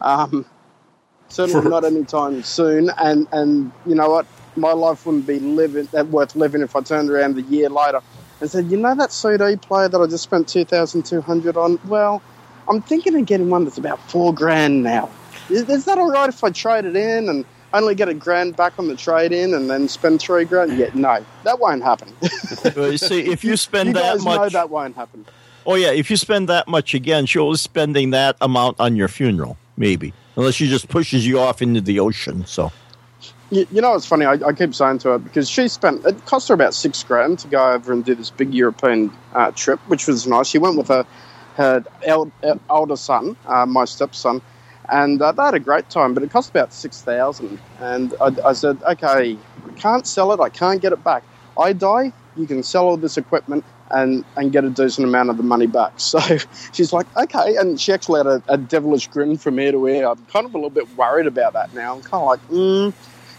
Um, 0.00 0.44
certainly 1.28 1.68
not 1.68 1.84
anytime 1.84 2.42
soon. 2.42 2.90
And 2.98 3.26
and 3.32 3.72
you 3.86 3.94
know 3.94 4.10
what, 4.10 4.26
my 4.56 4.72
life 4.72 5.06
wouldn't 5.06 5.26
be 5.26 5.38
living 5.38 5.88
that 5.92 6.08
worth 6.08 6.36
living 6.36 6.62
if 6.62 6.76
I 6.76 6.80
turned 6.80 7.10
around 7.10 7.38
a 7.38 7.42
year 7.42 7.68
later 7.68 8.00
and 8.40 8.50
said, 8.50 8.70
you 8.70 8.76
know 8.76 8.94
that 8.94 9.12
CD 9.12 9.56
player 9.56 9.88
that 9.88 9.98
I 9.98 10.06
just 10.06 10.24
spent 10.24 10.48
two 10.48 10.64
thousand 10.64 11.04
two 11.04 11.20
hundred 11.20 11.56
on. 11.56 11.78
Well, 11.86 12.22
I'm 12.68 12.82
thinking 12.82 13.18
of 13.18 13.26
getting 13.26 13.50
one 13.50 13.64
that's 13.64 13.78
about 13.78 14.00
four 14.10 14.34
grand 14.34 14.82
now. 14.82 15.08
Is, 15.48 15.68
is 15.68 15.84
that 15.84 15.98
all 15.98 16.10
right 16.10 16.28
if 16.28 16.42
I 16.42 16.50
trade 16.50 16.84
it 16.84 16.96
in 16.96 17.28
and 17.28 17.44
only 17.72 17.94
get 17.94 18.08
a 18.08 18.14
grand 18.14 18.56
back 18.56 18.78
on 18.78 18.88
the 18.88 18.96
trade 18.96 19.32
in 19.32 19.54
and 19.54 19.70
then 19.70 19.88
spend 19.88 20.20
three 20.20 20.44
grand? 20.44 20.76
Yeah, 20.76 20.90
no, 20.94 21.24
that 21.44 21.60
won't 21.60 21.82
happen. 21.82 22.12
Well, 22.74 22.90
you 22.90 22.98
see, 22.98 23.30
if 23.30 23.44
you 23.44 23.56
spend 23.68 23.88
you 23.88 23.94
that 23.94 24.20
much, 24.20 24.52
that 24.52 24.70
won't 24.70 24.96
happen. 24.96 25.24
oh 25.64 25.74
yeah, 25.74 25.90
if 25.90 26.10
you 26.10 26.16
spend 26.16 26.48
that 26.48 26.66
much 26.68 26.94
again, 26.94 27.26
she'll 27.26 27.56
spending 27.56 28.10
that 28.10 28.36
amount 28.40 28.80
on 28.80 28.96
your 28.96 29.08
funeral, 29.08 29.56
maybe, 29.76 30.12
unless 30.36 30.54
she 30.54 30.68
just 30.68 30.88
pushes 30.88 31.26
you 31.26 31.38
off 31.38 31.62
into 31.62 31.80
the 31.80 32.00
ocean. 32.00 32.46
So, 32.46 32.72
You, 33.50 33.66
you 33.70 33.80
know, 33.80 33.94
it's 33.94 34.06
funny. 34.06 34.26
I, 34.26 34.32
I 34.32 34.52
keep 34.52 34.74
saying 34.74 34.98
to 34.98 35.10
her 35.10 35.18
because 35.18 35.48
she 35.48 35.68
spent 35.68 36.04
it 36.04 36.24
cost 36.26 36.48
her 36.48 36.54
about 36.54 36.74
six 36.74 37.02
grand 37.04 37.38
to 37.40 37.48
go 37.48 37.72
over 37.72 37.92
and 37.92 38.04
do 38.04 38.14
this 38.14 38.30
big 38.30 38.52
European 38.52 39.12
uh, 39.34 39.52
trip, 39.52 39.78
which 39.88 40.06
was 40.06 40.26
nice. 40.26 40.48
She 40.48 40.58
went 40.58 40.76
with 40.76 40.88
her 40.88 41.06
her 41.56 41.84
el, 42.02 42.96
son, 42.96 43.36
uh, 43.46 43.64
my 43.64 43.84
stepson, 43.86 44.42
and 44.90 45.22
uh, 45.22 45.32
they 45.32 45.42
had 45.42 45.54
a 45.54 45.60
great 45.60 45.88
time. 45.88 46.12
But 46.12 46.22
it 46.22 46.30
cost 46.30 46.50
about 46.50 46.72
six 46.72 47.02
thousand, 47.02 47.58
and 47.80 48.14
I, 48.20 48.34
I 48.44 48.52
said, 48.52 48.82
okay, 48.82 49.38
can't 49.76 50.06
sell 50.06 50.32
it. 50.32 50.40
I 50.40 50.48
can't 50.48 50.80
get 50.80 50.92
it 50.92 51.02
back. 51.04 51.22
I 51.58 51.72
die. 51.72 52.12
You 52.36 52.46
can 52.46 52.62
sell 52.62 52.86
all 52.86 52.96
this 52.96 53.16
equipment. 53.16 53.64
And, 53.88 54.24
and 54.36 54.50
get 54.50 54.64
a 54.64 54.70
decent 54.70 55.06
amount 55.06 55.30
of 55.30 55.36
the 55.36 55.44
money 55.44 55.68
back. 55.68 55.92
So 56.00 56.18
she's 56.72 56.92
like, 56.92 57.06
okay. 57.16 57.54
And 57.54 57.80
she 57.80 57.92
actually 57.92 58.18
had 58.18 58.26
a, 58.26 58.42
a 58.48 58.58
devilish 58.58 59.06
grin 59.06 59.36
from 59.36 59.60
ear 59.60 59.70
to 59.70 59.86
ear. 59.86 60.08
I'm 60.08 60.26
kind 60.26 60.44
of 60.44 60.52
a 60.54 60.58
little 60.58 60.70
bit 60.70 60.96
worried 60.96 61.28
about 61.28 61.52
that 61.52 61.72
now. 61.72 61.94
I'm 61.94 62.02
kind 62.02 62.20
of 62.20 62.26
like, 62.26 62.48
mm, 62.48 62.92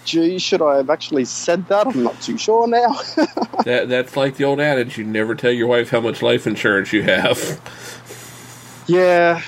gee, 0.08 0.40
should 0.40 0.62
I 0.62 0.78
have 0.78 0.90
actually 0.90 1.26
said 1.26 1.68
that? 1.68 1.86
I'm 1.86 2.04
not 2.04 2.20
too 2.22 2.38
sure 2.38 2.66
now. 2.68 2.98
That 3.66 3.90
that's 3.90 4.16
like 4.16 4.38
the 4.38 4.46
old 4.46 4.62
adage: 4.62 4.98
you 4.98 5.04
never 5.04 5.36
tell 5.36 5.52
your 5.52 5.68
wife 5.68 5.90
how 5.90 6.00
much 6.00 6.22
life 6.22 6.48
insurance 6.48 6.94
you 6.94 7.04
have. 7.04 7.60
yeah, 8.88 9.42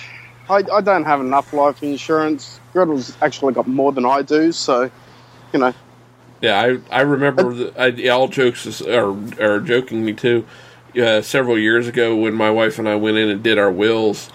I, 0.50 0.56
I 0.56 0.82
don't 0.82 1.06
have 1.06 1.22
enough 1.22 1.54
life 1.54 1.82
insurance. 1.82 2.60
Gretel's 2.74 3.16
actually 3.22 3.54
got 3.54 3.68
more 3.68 3.94
than 3.94 4.06
I 4.06 4.22
do, 4.22 4.52
so, 4.52 4.92
you 5.54 5.60
know. 5.60 5.74
Yeah, 6.42 6.60
I 6.60 7.00
I 7.00 7.02
remember 7.02 7.54
the, 7.54 7.74
I, 7.78 8.10
all 8.10 8.28
jokes 8.28 8.82
are 8.82 9.16
are 9.42 9.60
jokingly 9.60 10.14
too. 10.14 10.46
Uh, 11.00 11.22
several 11.22 11.58
years 11.58 11.88
ago, 11.88 12.16
when 12.16 12.34
my 12.34 12.50
wife 12.50 12.80
and 12.80 12.90
I 12.90 12.96
went 12.96 13.18
in 13.18 13.30
and 13.30 13.44
did 13.44 13.60
our 13.60 13.72
wills, 13.72 14.32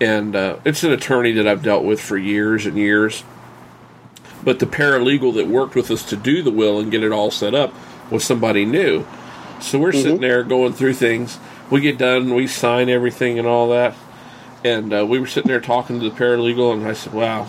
and 0.00 0.36
uh, 0.36 0.58
it's 0.64 0.84
an 0.84 0.92
attorney 0.92 1.32
that 1.32 1.48
I've 1.48 1.62
dealt 1.62 1.84
with 1.84 2.00
for 2.00 2.18
years 2.18 2.66
and 2.66 2.76
years. 2.76 3.24
But 4.42 4.58
the 4.58 4.66
paralegal 4.66 5.34
that 5.34 5.48
worked 5.48 5.74
with 5.74 5.90
us 5.90 6.02
to 6.10 6.16
do 6.16 6.42
the 6.42 6.50
will 6.50 6.78
and 6.78 6.90
get 6.90 7.02
it 7.02 7.12
all 7.12 7.30
set 7.30 7.54
up 7.54 7.72
was 8.10 8.22
somebody 8.24 8.66
new. 8.66 9.06
So 9.60 9.78
we're 9.78 9.92
sitting 9.92 10.20
there 10.20 10.42
going 10.42 10.74
through 10.74 10.94
things. 10.94 11.38
We 11.70 11.80
get 11.80 11.96
done, 11.96 12.34
we 12.34 12.46
sign 12.46 12.90
everything 12.90 13.38
and 13.38 13.48
all 13.48 13.70
that. 13.70 13.94
And 14.62 14.92
uh, 14.92 15.06
we 15.06 15.18
were 15.18 15.26
sitting 15.26 15.48
there 15.48 15.60
talking 15.60 16.00
to 16.00 16.10
the 16.10 16.14
paralegal, 16.14 16.74
and 16.74 16.86
I 16.86 16.92
said, 16.92 17.14
"Wow, 17.14 17.46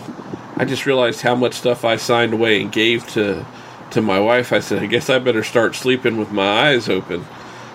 I 0.56 0.64
just 0.64 0.86
realized 0.86 1.20
how 1.20 1.34
much 1.34 1.54
stuff 1.54 1.84
I 1.84 1.96
signed 1.96 2.32
away 2.32 2.62
and 2.62 2.72
gave 2.72 3.06
to 3.08 3.44
to 3.92 4.02
my 4.02 4.18
wife." 4.20 4.52
I 4.52 4.60
said, 4.60 4.82
"I 4.82 4.86
guess 4.86 5.08
I 5.10 5.18
better 5.18 5.42
start 5.44 5.74
sleeping 5.74 6.16
with 6.16 6.30
my 6.32 6.68
eyes 6.70 6.88
open." 6.88 7.24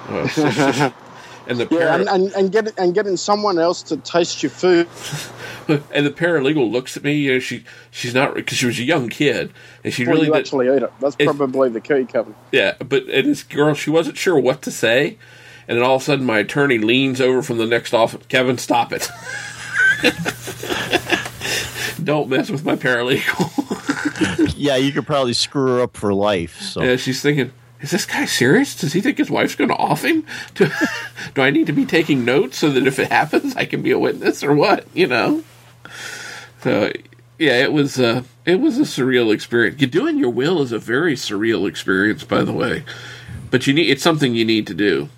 Uh, 0.10 0.28
so 0.28 0.45
and 1.47 1.58
the 1.60 1.67
Yeah, 1.71 1.78
para- 1.78 1.93
and, 1.95 2.08
and, 2.10 2.32
and, 2.34 2.52
get, 2.52 2.78
and 2.80 2.93
getting 2.93 3.17
someone 3.17 3.58
else 3.60 3.82
to 3.84 3.97
taste 3.97 4.43
your 4.43 4.50
food. 4.50 4.88
and 5.93 6.06
the 6.06 6.12
paralegal 6.12 6.69
looks 6.71 6.95
at 6.97 7.04
me. 7.04 7.13
You 7.13 7.34
know, 7.34 7.39
she 7.39 7.63
she's 7.91 8.13
not 8.13 8.36
because 8.36 8.58
she 8.58 8.65
was 8.65 8.80
a 8.80 8.84
young 8.84 9.10
kid, 9.10 9.52
and 9.84 9.93
she 9.93 10.04
before 10.04 10.15
really 10.15 10.28
you 10.28 10.34
did, 10.34 10.39
actually 10.39 10.67
eat 10.67 10.84
it. 10.84 10.91
That's 11.00 11.15
It- 11.19 11.26
probably 11.26 11.69
the 11.69 11.82
key, 11.82 12.06
Kevin. 12.06 12.36
Yeah, 12.52 12.74
but 12.80 13.04
and 13.06 13.28
this 13.30 13.43
girl, 13.43 13.74
she 13.74 13.89
wasn't 13.89 14.17
sure 14.17 14.38
what 14.39 14.62
to 14.63 14.71
say, 14.71 15.17
and 15.67 15.78
then 15.78 15.86
all 15.86 15.95
of 15.95 16.02
a 16.02 16.06
sudden, 16.06 16.26
my 16.26 16.39
attorney 16.39 16.78
leans 16.78 17.21
over 17.21 17.41
from 17.41 17.58
the 17.58 17.67
next 17.67 17.93
office. 17.93 18.26
Kevin, 18.28 18.58
stop 18.58 18.91
it! 18.91 19.10
Don't 22.04 22.30
mess 22.30 22.50
with 22.50 22.66
my 22.66 22.76
paralegal. 22.76 24.54
yeah, 24.58 24.76
you 24.76 24.92
could 24.92 25.06
probably 25.06 25.34
screw 25.34 25.68
her 25.68 25.82
up 25.82 25.96
for 25.96 26.14
life. 26.14 26.60
So, 26.62 26.82
yeah, 26.82 26.96
she's 26.96 27.22
thinking, 27.22 27.52
is 27.82 27.92
this 27.92 28.06
guy 28.06 28.26
serious? 28.26 28.76
Does 28.76 28.94
he 28.94 29.02
think 29.02 29.18
his 29.18 29.32
wife's 29.32 29.56
going 29.56 29.70
to 29.70 29.76
off 29.76 30.04
him? 30.04 30.26
Do, 30.56 30.70
do 31.34 31.42
I 31.42 31.50
need 31.50 31.68
to 31.68 31.74
be 31.74 31.86
taking 31.86 32.26
notes 32.26 32.58
so 32.58 32.70
that 32.70 32.86
if 32.86 33.00
it 33.00 33.12
happens, 33.12 33.56
I 33.56 33.66
can 33.66 33.82
be 33.82 33.92
a 33.92 34.00
witness 34.00 34.44
or 34.44 34.54
what? 34.54 34.86
You 34.94 35.08
know. 35.08 35.44
So 36.62 36.92
yeah, 37.40 37.58
it 37.64 37.74
was 37.74 38.00
uh, 38.00 38.24
it 38.46 38.60
was 38.60 38.78
a 38.78 38.84
surreal 38.84 39.34
experience. 39.34 39.82
You 39.82 39.88
doing 39.88 40.20
your 40.20 40.30
will 40.30 40.62
is 40.62 40.72
a 40.72 40.80
very 40.80 41.16
surreal 41.16 41.68
experience, 41.68 42.24
by 42.24 42.44
the 42.44 42.54
way. 42.54 42.84
But 43.50 43.66
you 43.66 43.74
need 43.74 43.90
it's 43.90 44.04
something 44.04 44.36
you 44.36 44.46
need 44.46 44.68
to 44.68 44.76
do. 44.76 45.10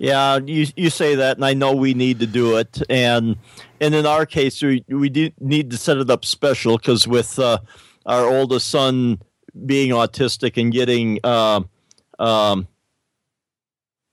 Yeah, 0.00 0.38
you 0.46 0.66
you 0.76 0.88
say 0.88 1.16
that, 1.16 1.36
and 1.36 1.44
I 1.44 1.52
know 1.52 1.74
we 1.74 1.92
need 1.92 2.20
to 2.20 2.26
do 2.26 2.56
it. 2.56 2.80
And 2.88 3.36
and 3.82 3.94
in 3.94 4.06
our 4.06 4.24
case, 4.24 4.62
we 4.62 4.82
we 4.88 5.34
need 5.38 5.70
to 5.72 5.76
set 5.76 5.98
it 5.98 6.08
up 6.08 6.24
special 6.24 6.78
because 6.78 7.06
with 7.06 7.38
uh, 7.38 7.58
our 8.06 8.26
oldest 8.26 8.68
son 8.68 9.20
being 9.66 9.90
autistic 9.90 10.58
and 10.58 10.72
getting 10.72 11.20
uh, 11.22 11.60
um, 12.18 12.66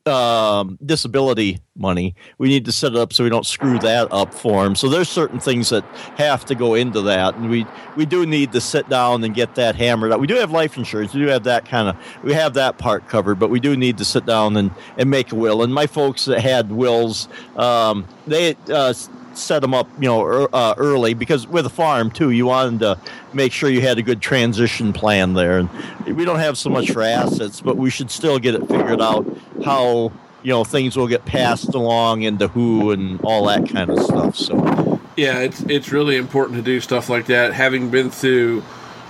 um, 0.08 0.80
disability 0.84 1.60
money. 1.76 2.16
We 2.38 2.50
need 2.50 2.66
to 2.66 2.72
set 2.72 2.94
it 2.94 2.98
up 2.98 3.14
so 3.14 3.24
we 3.24 3.30
don't 3.30 3.46
screw 3.46 3.78
that 3.80 4.12
up 4.12 4.34
for 4.34 4.66
him. 4.66 4.76
So 4.76 4.90
there's 4.90 5.10
certain 5.10 5.40
things 5.40 5.70
that 5.70 5.84
have 6.18 6.46
to 6.46 6.56
go 6.56 6.74
into 6.74 7.02
that, 7.04 7.36
and 7.36 7.50
we 7.50 7.66
we 7.96 8.06
do 8.06 8.26
need 8.26 8.52
to 8.54 8.62
sit 8.62 8.90
down 8.90 9.24
and 9.24 9.36
get 9.36 9.56
that 9.56 9.76
hammered 9.76 10.12
out. 10.12 10.20
We 10.20 10.28
do 10.28 10.36
have 10.36 10.52
life 10.52 10.78
insurance. 10.78 11.14
We 11.14 11.22
do 11.22 11.28
have 11.28 11.44
that 11.44 11.66
kind 11.66 11.90
of 11.90 12.24
we 12.24 12.34
have 12.34 12.56
that 12.56 12.78
part 12.78 13.08
covered, 13.08 13.36
but 13.36 13.50
we 13.50 13.60
do 13.60 13.76
need 13.76 13.98
to 14.00 14.06
sit 14.06 14.26
down 14.26 14.58
and 14.58 14.72
and 14.98 15.10
make 15.10 15.32
a 15.32 15.36
will. 15.36 15.62
And 15.62 15.74
my 15.74 15.88
folks 15.88 16.26
that 16.26 16.40
had 16.42 16.72
wills, 16.72 17.28
um, 17.56 18.08
they. 18.26 18.56
Uh, 18.70 18.94
set 19.38 19.62
them 19.62 19.74
up, 19.74 19.88
you 20.00 20.08
know, 20.08 20.46
uh, 20.48 20.74
early 20.78 21.14
because 21.14 21.48
with 21.48 21.66
a 21.66 21.70
farm 21.70 22.12
too, 22.12 22.32
you 22.32 22.46
wanted 22.46 22.80
to 22.80 23.00
make 23.34 23.52
sure 23.52 23.70
you 23.70 23.82
had 23.82 23.98
a 23.98 24.02
good 24.02 24.22
transition 24.22 24.94
plan 24.94 25.34
there. 25.34 25.60
And 25.60 25.70
we 26.18 26.26
don't 26.26 26.40
have 26.40 26.58
so 26.58 26.70
much 26.70 26.92
for 26.92 27.02
assets, 27.02 27.62
but 27.62 27.78
we 27.78 27.90
should 27.90 28.12
still 28.12 28.40
get 28.40 28.56
it 28.56 28.68
figured 28.68 29.02
out 29.02 29.26
how 29.64 30.12
you 30.44 30.52
know 30.52 30.64
things 30.64 30.96
will 30.96 31.08
get 31.08 31.26
passed 31.26 31.74
along 31.74 32.22
into 32.24 32.48
who 32.48 32.92
and 32.92 33.20
all 33.22 33.46
that 33.46 33.70
kind 33.70 33.90
of 33.90 34.00
stuff. 34.00 34.36
So 34.36 35.02
yeah, 35.16 35.40
it's 35.40 35.62
it's 35.64 35.92
really 35.92 36.16
important 36.16 36.58
to 36.58 36.64
do 36.64 36.80
stuff 36.80 37.10
like 37.10 37.26
that. 37.26 37.54
Having 37.54 37.90
been 37.90 38.10
through 38.10 38.64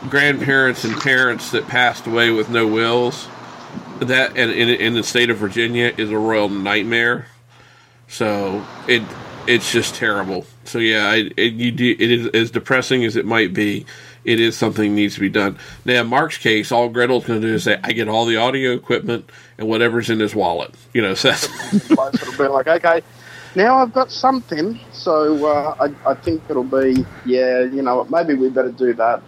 grandparents 0.09 0.83
and 0.83 0.95
parents 0.95 1.51
that 1.51 1.67
passed 1.67 2.07
away 2.07 2.31
with 2.31 2.49
no 2.49 2.65
wills, 2.65 3.27
that 3.99 4.37
and 4.37 4.51
in, 4.51 4.69
in 4.69 4.93
the 4.93 5.03
state 5.03 5.29
of 5.29 5.37
Virginia 5.37 5.93
is 5.97 6.09
a 6.09 6.17
royal 6.17 6.49
nightmare. 6.49 7.27
So 8.07 8.65
it 8.87 9.03
it's 9.47 9.71
just 9.71 9.95
terrible. 9.95 10.45
So 10.65 10.79
yeah, 10.79 11.13
it, 11.13 11.33
it, 11.37 11.53
you 11.53 11.71
do, 11.71 11.95
it 11.97 12.11
is 12.11 12.27
as 12.27 12.51
depressing 12.51 13.05
as 13.05 13.15
it 13.15 13.25
might 13.25 13.53
be. 13.53 13.85
It 14.25 14.41
is 14.41 14.57
something 14.57 14.93
needs 14.93 15.15
to 15.15 15.21
be 15.21 15.29
done. 15.29 15.57
Now, 15.85 16.01
in 16.01 16.07
Mark's 16.07 16.37
case, 16.37 16.71
all 16.71 16.89
Gretel's 16.89 17.25
going 17.25 17.39
to 17.39 17.47
do 17.47 17.53
is 17.53 17.63
say, 17.63 17.79
"I 17.81 17.93
get 17.93 18.09
all 18.09 18.25
the 18.25 18.35
audio 18.35 18.73
equipment 18.73 19.29
and 19.57 19.69
whatever's 19.69 20.09
in 20.09 20.19
his 20.19 20.35
wallet." 20.35 20.75
You 20.93 21.01
know, 21.01 21.13
so 21.13 21.29
it'll 21.73 22.37
be 22.37 22.47
like, 22.47 22.67
okay, 22.67 23.01
now 23.55 23.77
I've 23.77 23.93
got 23.93 24.11
something. 24.11 24.79
So 24.91 25.45
uh, 25.47 25.75
I, 25.79 26.11
I 26.11 26.13
think 26.15 26.43
it'll 26.49 26.63
be, 26.63 27.05
yeah, 27.25 27.61
you 27.61 27.81
know, 27.81 28.05
maybe 28.05 28.33
we 28.33 28.49
better 28.49 28.71
do 28.71 28.93
that. 28.95 29.21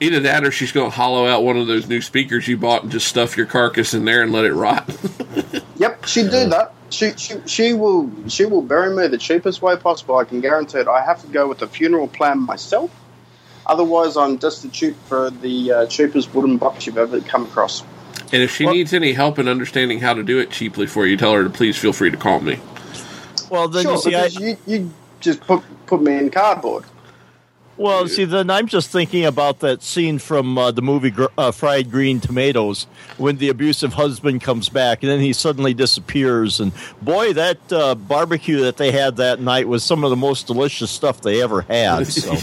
Either 0.00 0.20
that, 0.20 0.44
or 0.44 0.50
she's 0.50 0.72
going 0.72 0.90
to 0.90 0.96
hollow 0.96 1.26
out 1.26 1.42
one 1.42 1.56
of 1.56 1.66
those 1.66 1.88
new 1.88 2.00
speakers 2.00 2.46
you 2.46 2.56
bought 2.56 2.82
and 2.82 2.92
just 2.92 3.08
stuff 3.08 3.36
your 3.36 3.46
carcass 3.46 3.94
in 3.94 4.04
there 4.04 4.22
and 4.22 4.32
let 4.32 4.44
it 4.44 4.52
rot. 4.52 4.88
yep, 5.76 6.04
she'd 6.04 6.30
do 6.30 6.48
that 6.48 6.74
she, 6.90 7.12
she, 7.16 7.34
she 7.46 7.72
will 7.72 8.10
she 8.28 8.44
will 8.44 8.62
bury 8.62 8.94
me 8.94 9.06
the 9.08 9.18
cheapest 9.18 9.62
way 9.62 9.76
possible. 9.76 10.16
I 10.16 10.24
can 10.24 10.40
guarantee 10.40 10.78
it. 10.78 10.88
I 10.88 11.04
have 11.04 11.20
to 11.22 11.28
go 11.28 11.48
with 11.48 11.58
the 11.58 11.66
funeral 11.66 12.08
plan 12.08 12.40
myself. 12.40 12.90
Otherwise, 13.66 14.16
I'm 14.16 14.36
destitute 14.36 14.96
for 15.08 15.30
the 15.30 15.72
uh, 15.72 15.86
cheapest 15.86 16.32
wooden 16.32 16.56
box 16.56 16.86
you've 16.86 16.98
ever 16.98 17.20
come 17.20 17.44
across. 17.44 17.82
And 18.32 18.42
if 18.42 18.54
she 18.54 18.64
well, 18.64 18.74
needs 18.74 18.92
any 18.92 19.12
help 19.12 19.38
in 19.38 19.48
understanding 19.48 20.00
how 20.00 20.14
to 20.14 20.22
do 20.22 20.38
it 20.38 20.50
cheaply 20.50 20.86
for 20.86 21.06
you, 21.06 21.16
tell 21.16 21.32
her 21.32 21.42
to 21.44 21.50
please 21.50 21.76
feel 21.76 21.92
free 21.92 22.10
to 22.10 22.16
call 22.16 22.40
me. 22.40 22.60
Well, 23.50 23.68
then 23.68 23.82
sure, 23.82 23.92
you 23.92 23.98
see, 23.98 24.14
I, 24.14 24.26
you, 24.26 24.56
you 24.66 24.90
just 25.20 25.40
put 25.40 25.62
put 25.86 26.02
me 26.02 26.16
in 26.16 26.30
cardboard. 26.30 26.84
Well, 27.78 28.08
see, 28.08 28.24
then 28.24 28.48
I'm 28.48 28.66
just 28.66 28.90
thinking 28.90 29.26
about 29.26 29.60
that 29.60 29.82
scene 29.82 30.18
from 30.18 30.56
uh, 30.56 30.70
the 30.70 30.80
movie 30.80 31.12
uh, 31.36 31.50
Fried 31.50 31.90
Green 31.90 32.20
Tomatoes 32.20 32.86
when 33.18 33.36
the 33.36 33.50
abusive 33.50 33.92
husband 33.94 34.40
comes 34.40 34.68
back 34.70 35.02
and 35.02 35.12
then 35.12 35.20
he 35.20 35.32
suddenly 35.34 35.74
disappears. 35.74 36.58
And 36.58 36.72
boy, 37.02 37.34
that 37.34 37.58
uh, 37.70 37.94
barbecue 37.94 38.60
that 38.60 38.78
they 38.78 38.92
had 38.92 39.16
that 39.16 39.40
night 39.40 39.68
was 39.68 39.84
some 39.84 40.04
of 40.04 40.10
the 40.10 40.16
most 40.16 40.46
delicious 40.46 40.90
stuff 40.90 41.20
they 41.20 41.42
ever 41.42 41.62
had. 41.62 42.06
So. 42.16 42.34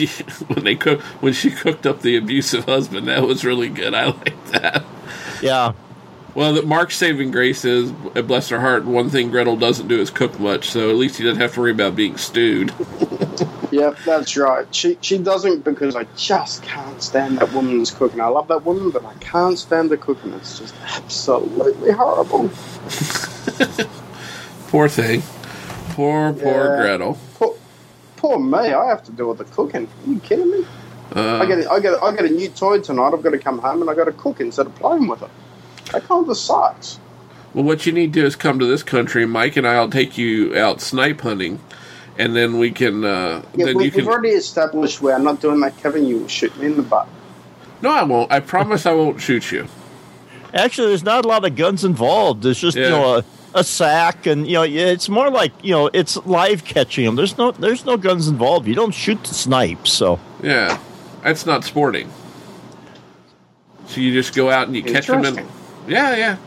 when 0.48 0.66
they 0.66 0.76
cook, 0.76 1.02
when 1.22 1.34
she 1.34 1.50
cooked 1.50 1.88
up 1.88 2.02
the 2.02 2.16
abusive 2.16 2.66
husband, 2.66 3.08
that 3.08 3.24
was 3.24 3.44
really 3.44 3.70
good. 3.70 3.94
I 3.94 4.06
like 4.08 4.46
that. 4.52 4.86
Yeah. 5.42 5.74
Well, 6.36 6.62
Mark's 6.64 6.98
saving 6.98 7.32
grace 7.32 7.64
is, 7.64 7.92
bless 7.92 8.50
her 8.50 8.60
heart, 8.60 8.86
one 8.86 9.10
thing 9.10 9.30
Gretel 9.30 9.56
doesn't 9.56 9.88
do 9.88 10.00
is 10.00 10.10
cook 10.10 10.40
much, 10.40 10.70
so 10.70 10.90
at 10.90 10.96
least 10.96 11.18
he 11.18 11.24
doesn't 11.24 11.40
have 11.40 11.54
to 11.54 11.60
worry 11.60 11.72
about 11.72 11.96
being 11.96 12.18
stewed. 12.18 12.74
Yep, 13.74 13.98
that's 14.06 14.38
right. 14.38 14.68
She 14.74 15.00
she 15.02 15.18
doesn't 15.18 15.64
because 15.64 15.96
I 15.96 16.04
just 16.16 16.62
can't 16.62 17.02
stand 17.02 17.40
that 17.40 17.52
woman's 17.54 17.90
cooking. 17.90 18.22
I 18.22 18.28
love 18.28 18.48
that 18.50 18.64
woman, 18.64 18.92
but 18.92 19.04
I 19.04 19.16
can't 19.16 19.58
stand 19.58 19.90
the 19.90 19.98
cooking. 19.98 20.32
It's 20.34 20.60
just 20.60 20.76
absolutely 20.96 21.92
horrible. 21.92 22.50
poor 24.68 24.88
thing. 24.88 25.24
Poor 25.96 26.34
poor 26.34 26.66
yeah. 26.66 26.82
Gretel. 26.82 27.18
Poor, 27.34 27.56
poor 28.18 28.38
me. 28.38 28.60
I 28.60 28.90
have 28.90 29.04
to 29.06 29.12
do 29.12 29.28
all 29.28 29.34
the 29.34 29.46
cooking. 29.46 29.88
Are 29.88 30.10
you 30.10 30.20
kidding 30.20 30.52
me? 30.52 30.68
Uh, 31.16 31.40
I 31.40 31.48
get 31.48 31.72
I 31.72 31.80
get 31.80 32.04
I 32.04 32.16
get 32.16 32.26
a 32.26 32.30
new 32.30 32.50
toy 32.50 32.80
tonight. 32.80 33.12
I've 33.12 33.24
got 33.24 33.32
to 33.32 33.40
come 33.40 33.58
home 33.58 33.82
and 33.82 33.90
I've 33.90 33.98
got 33.98 34.06
to 34.06 34.12
cook 34.12 34.40
instead 34.40 34.68
of 34.68 34.76
playing 34.76 35.08
with 35.08 35.24
it. 35.24 35.32
That 35.94 36.08
them 36.08 36.28
the 36.28 36.36
socks. 36.36 37.00
Well, 37.54 37.64
what 37.64 37.86
you 37.86 37.92
need 37.92 38.14
to 38.14 38.22
do 38.22 38.26
is 38.26 38.36
come 38.36 38.60
to 38.60 38.66
this 38.66 38.84
country. 38.84 39.26
Mike 39.26 39.56
and 39.56 39.68
I'll 39.68 39.90
take 39.90 40.18
you 40.18 40.58
out 40.58 40.82
snipe 40.82 41.22
hunting 41.22 41.60
and 42.18 42.36
then 42.36 42.60
we 42.60 42.72
can. 42.72 43.04
Uh, 43.04 43.44
yeah, 43.56 43.66
then 43.66 43.78
we, 43.78 43.86
you 43.86 43.92
can, 43.92 44.02
we've 44.02 44.08
already 44.08 44.30
established 44.30 45.02
where 45.02 45.16
I'm 45.16 45.24
not 45.24 45.42
doing 45.42 45.60
that, 45.62 45.78
Kevin. 45.78 46.06
You 46.06 46.20
will 46.20 46.28
shoot 46.28 46.56
me 46.58 46.68
in 46.68 46.78
the 46.78 46.84
butt. 46.84 47.08
No, 47.82 47.92
I 47.92 48.04
won't. 48.04 48.32
I 48.32 48.40
promise 48.40 48.86
I 48.86 48.94
won't 48.94 49.20
shoot 49.22 49.52
you. 49.52 49.68
Actually, 50.54 50.90
there's 50.90 51.04
not 51.04 51.26
a 51.26 51.28
lot 51.28 51.46
of 51.46 51.56
guns 51.56 51.84
involved. 51.84 52.44
There's 52.44 52.60
just 52.60 52.78
yeah. 52.78 52.84
you 52.84 52.90
know 52.90 53.16
a, 53.18 53.26
a 53.56 53.64
sack, 53.64 54.26
and 54.26 54.48
you 54.48 54.54
know 54.54 54.64
it's 54.64 55.10
more 55.10 55.30
like 55.30 55.52
you 55.64 55.72
know 55.72 55.90
it's 55.94 56.18
live 56.26 56.64
catching 56.64 57.06
them. 57.06 57.16
There's 57.16 57.38
no 57.38 57.52
there's 57.52 57.86
no 57.86 57.98
guns 57.98 58.28
involved. 58.28 58.68
You 58.68 58.76
don't 58.76 58.94
shoot 58.94 59.24
the 59.24 59.34
snipe, 59.34 59.88
so 59.88 60.20
yeah, 60.42 60.80
that's 61.24 61.46
not 61.46 61.64
sporting. 61.64 62.12
So 63.88 64.02
you 64.02 64.14
just 64.14 64.34
go 64.34 64.50
out 64.50 64.68
and 64.68 64.76
you 64.76 64.84
catch 64.84 65.08
them, 65.08 65.26
and 65.26 65.48
yeah, 65.88 66.16
yeah. 66.16 66.38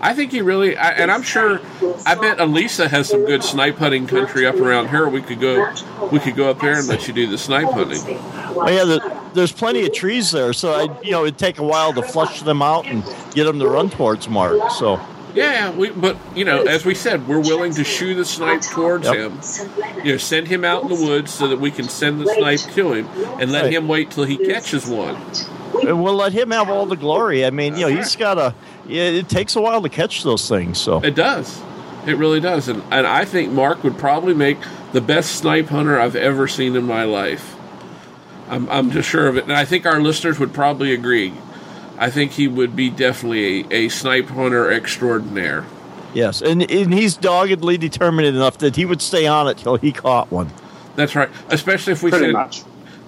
I 0.00 0.12
think 0.12 0.32
he 0.32 0.42
really, 0.42 0.76
I, 0.76 0.90
and 0.90 1.10
I'm 1.10 1.22
sure, 1.22 1.60
I 2.04 2.14
bet 2.14 2.38
Elisa 2.38 2.88
has 2.88 3.08
some 3.08 3.24
good 3.24 3.42
snipe 3.42 3.78
hunting 3.78 4.06
country 4.06 4.46
up 4.46 4.56
around 4.56 4.90
here. 4.90 5.08
We 5.08 5.22
could 5.22 5.40
go, 5.40 5.72
we 6.12 6.18
could 6.18 6.36
go 6.36 6.50
up 6.50 6.60
there 6.60 6.78
and 6.78 6.86
let 6.88 7.08
you 7.08 7.14
do 7.14 7.26
the 7.26 7.38
snipe 7.38 7.72
hunting. 7.72 8.02
Oh 8.06 8.68
yeah, 8.68 8.84
the, 8.84 9.20
there's 9.32 9.52
plenty 9.52 9.86
of 9.86 9.94
trees 9.94 10.30
there, 10.30 10.52
so 10.52 10.72
I, 10.72 11.00
you 11.02 11.12
know, 11.12 11.22
it'd 11.22 11.38
take 11.38 11.58
a 11.58 11.64
while 11.64 11.94
to 11.94 12.02
flush 12.02 12.42
them 12.42 12.60
out 12.60 12.86
and 12.86 13.02
get 13.32 13.44
them 13.44 13.58
to 13.60 13.66
run 13.66 13.88
towards 13.88 14.28
Mark. 14.28 14.70
So. 14.72 15.00
Yeah, 15.34 15.74
we, 15.74 15.90
but 15.90 16.16
you 16.36 16.44
know, 16.44 16.62
as 16.62 16.84
we 16.84 16.94
said, 16.94 17.26
we're 17.26 17.40
willing 17.40 17.72
to 17.74 17.82
shoot 17.82 18.14
the 18.14 18.24
snipe 18.24 18.60
towards 18.60 19.06
yep. 19.06 19.16
him. 19.16 19.40
You 20.04 20.12
know, 20.12 20.18
send 20.18 20.46
him 20.46 20.64
out 20.64 20.82
in 20.82 20.88
the 20.90 21.02
woods 21.02 21.32
so 21.32 21.48
that 21.48 21.58
we 21.58 21.70
can 21.70 21.88
send 21.88 22.20
the 22.20 22.32
snipe 22.34 22.60
to 22.74 22.92
him, 22.92 23.08
and 23.40 23.50
let 23.50 23.64
right. 23.64 23.72
him 23.72 23.88
wait 23.88 24.10
till 24.10 24.24
he 24.24 24.36
catches 24.36 24.86
one. 24.86 25.16
And 25.88 26.02
we'll 26.02 26.14
let 26.14 26.32
him 26.32 26.52
have 26.52 26.70
all 26.70 26.86
the 26.86 26.96
glory. 26.96 27.44
I 27.44 27.50
mean, 27.50 27.74
you 27.74 27.88
know, 27.88 27.96
he's 27.96 28.14
got 28.14 28.38
a 28.38 28.54
yeah, 28.86 29.04
it 29.04 29.28
takes 29.28 29.56
a 29.56 29.60
while 29.60 29.82
to 29.82 29.88
catch 29.88 30.22
those 30.22 30.48
things. 30.48 30.78
So 30.78 31.00
it 31.02 31.14
does. 31.14 31.60
It 32.06 32.16
really 32.16 32.40
does, 32.40 32.68
and 32.68 32.82
and 32.90 33.06
I 33.06 33.24
think 33.24 33.52
Mark 33.52 33.82
would 33.82 33.98
probably 33.98 34.34
make 34.34 34.58
the 34.92 35.00
best 35.00 35.36
snipe 35.36 35.68
hunter 35.68 35.98
I've 35.98 36.16
ever 36.16 36.46
seen 36.46 36.76
in 36.76 36.84
my 36.84 37.04
life. 37.04 37.56
I'm 38.48 38.68
I'm 38.68 38.90
just 38.90 39.08
sure 39.08 39.26
of 39.26 39.36
it, 39.36 39.44
and 39.44 39.52
I 39.52 39.64
think 39.64 39.86
our 39.86 40.00
listeners 40.00 40.38
would 40.38 40.52
probably 40.52 40.92
agree. 40.92 41.32
I 41.96 42.10
think 42.10 42.32
he 42.32 42.48
would 42.48 42.74
be 42.76 42.90
definitely 42.90 43.62
a, 43.62 43.86
a 43.86 43.88
snipe 43.88 44.26
hunter 44.26 44.70
extraordinaire. 44.70 45.64
Yes, 46.12 46.42
and, 46.42 46.68
and 46.70 46.94
he's 46.94 47.16
doggedly 47.16 47.76
determined 47.76 48.28
enough 48.28 48.58
that 48.58 48.76
he 48.76 48.84
would 48.84 49.02
stay 49.02 49.26
on 49.26 49.48
it 49.48 49.58
till 49.58 49.76
he 49.76 49.92
caught 49.92 50.30
one. 50.30 50.50
That's 50.94 51.16
right. 51.16 51.28
Especially 51.48 51.92
if 51.92 52.02
we 52.02 52.10
Pretty 52.10 52.26
said, 52.26 52.32
much. 52.32 52.62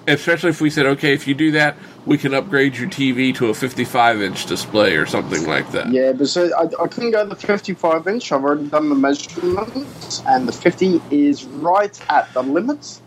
Especially 0.09 0.51
if 0.51 0.61
we 0.61 0.71
said, 0.71 0.87
okay, 0.87 1.12
if 1.12 1.27
you 1.27 1.35
do 1.35 1.51
that, 1.53 1.77
we 2.05 2.16
can 2.16 2.35
upgrade 2.35 2.77
your 2.77 2.88
TV 2.88 3.35
to 3.37 3.49
a 3.49 3.55
55 3.55 4.23
inch 4.23 4.47
display 4.47 4.97
or 4.97 5.07
something 5.07 5.47
like 5.47 5.71
that. 5.73 5.88
Yeah, 5.88 6.12
but 6.12 6.29
so 6.29 6.51
I, 6.57 6.64
I 6.83 6.87
couldn't 6.87 7.11
go 7.11 7.27
the 7.27 7.35
55 7.35 8.07
inch. 8.07 8.31
I've 8.33 8.45
already 8.45 8.69
done 8.69 8.88
the 8.88 8.95
measurements, 8.95 10.23
and 10.27 10.49
the 10.49 10.53
50 10.53 11.01
is 11.11 11.45
right 11.45 12.01
at 12.11 12.33
the 12.33 12.42
limits. 12.42 13.03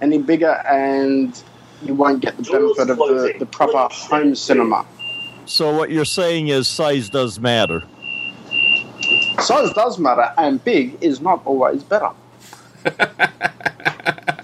Any 0.00 0.18
bigger, 0.18 0.62
and 0.68 1.42
you 1.82 1.94
won't 1.94 2.20
get 2.20 2.36
the 2.36 2.42
benefit 2.42 2.90
of 2.90 2.98
the, 2.98 3.34
the 3.38 3.46
proper 3.46 3.88
home 3.92 4.34
cinema. 4.34 4.86
So 5.46 5.74
what 5.74 5.90
you're 5.90 6.04
saying 6.04 6.48
is 6.48 6.68
size 6.68 7.08
does 7.08 7.40
matter. 7.40 7.82
Size 9.40 9.72
does 9.72 9.98
matter, 9.98 10.32
and 10.38 10.62
big 10.62 10.96
is 11.00 11.20
not 11.20 11.42
always 11.46 11.82
better. 11.82 12.10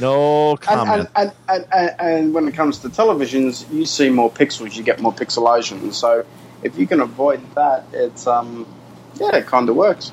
No 0.00 0.56
comment. 0.58 1.08
And, 1.16 1.32
and, 1.48 1.66
and, 1.72 1.94
and, 1.98 2.34
when 2.34 2.46
it 2.48 2.54
comes 2.54 2.78
to 2.80 2.88
televisions, 2.88 3.70
you 3.72 3.86
see 3.86 4.10
more 4.10 4.30
pixels, 4.30 4.76
you 4.76 4.82
get 4.82 5.00
more 5.00 5.12
pixelation. 5.12 5.92
So 5.92 6.26
if 6.62 6.78
you 6.78 6.86
can 6.86 7.00
avoid 7.00 7.40
that, 7.54 7.84
it's 7.92 8.26
um, 8.26 8.66
yeah, 9.14 9.36
it 9.36 9.46
kind 9.46 9.68
of 9.68 9.76
works. 9.76 10.12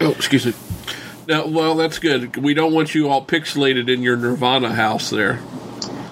Oh, 0.00 0.10
excuse 0.12 0.46
me. 0.46 0.52
No, 1.28 1.46
well, 1.46 1.74
that's 1.74 1.98
good. 1.98 2.36
We 2.36 2.54
don't 2.54 2.72
want 2.72 2.94
you 2.94 3.08
all 3.08 3.24
pixelated 3.24 3.88
in 3.88 4.02
your 4.02 4.16
Nirvana 4.16 4.74
house 4.74 5.10
there. 5.10 5.40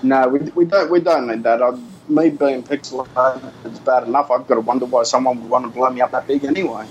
No, 0.03 0.29
we, 0.29 0.39
we 0.51 0.65
don't. 0.65 0.91
We 0.91 1.01
don't 1.01 1.27
need 1.27 1.43
that. 1.43 1.63
I, 1.63 1.71
me 2.09 2.31
being 2.31 2.63
pixelated 2.63 3.53
is 3.65 3.79
bad 3.81 4.05
enough. 4.05 4.31
I've 4.31 4.47
got 4.47 4.55
to 4.55 4.61
wonder 4.61 4.87
why 4.87 5.05
someone 5.05 5.41
would 5.43 5.51
want 5.51 5.65
to 5.65 5.71
blow 5.71 5.91
me 5.91 6.01
up 6.01 6.13
that 6.13 6.27
big 6.27 6.45
anyway. 6.45 6.87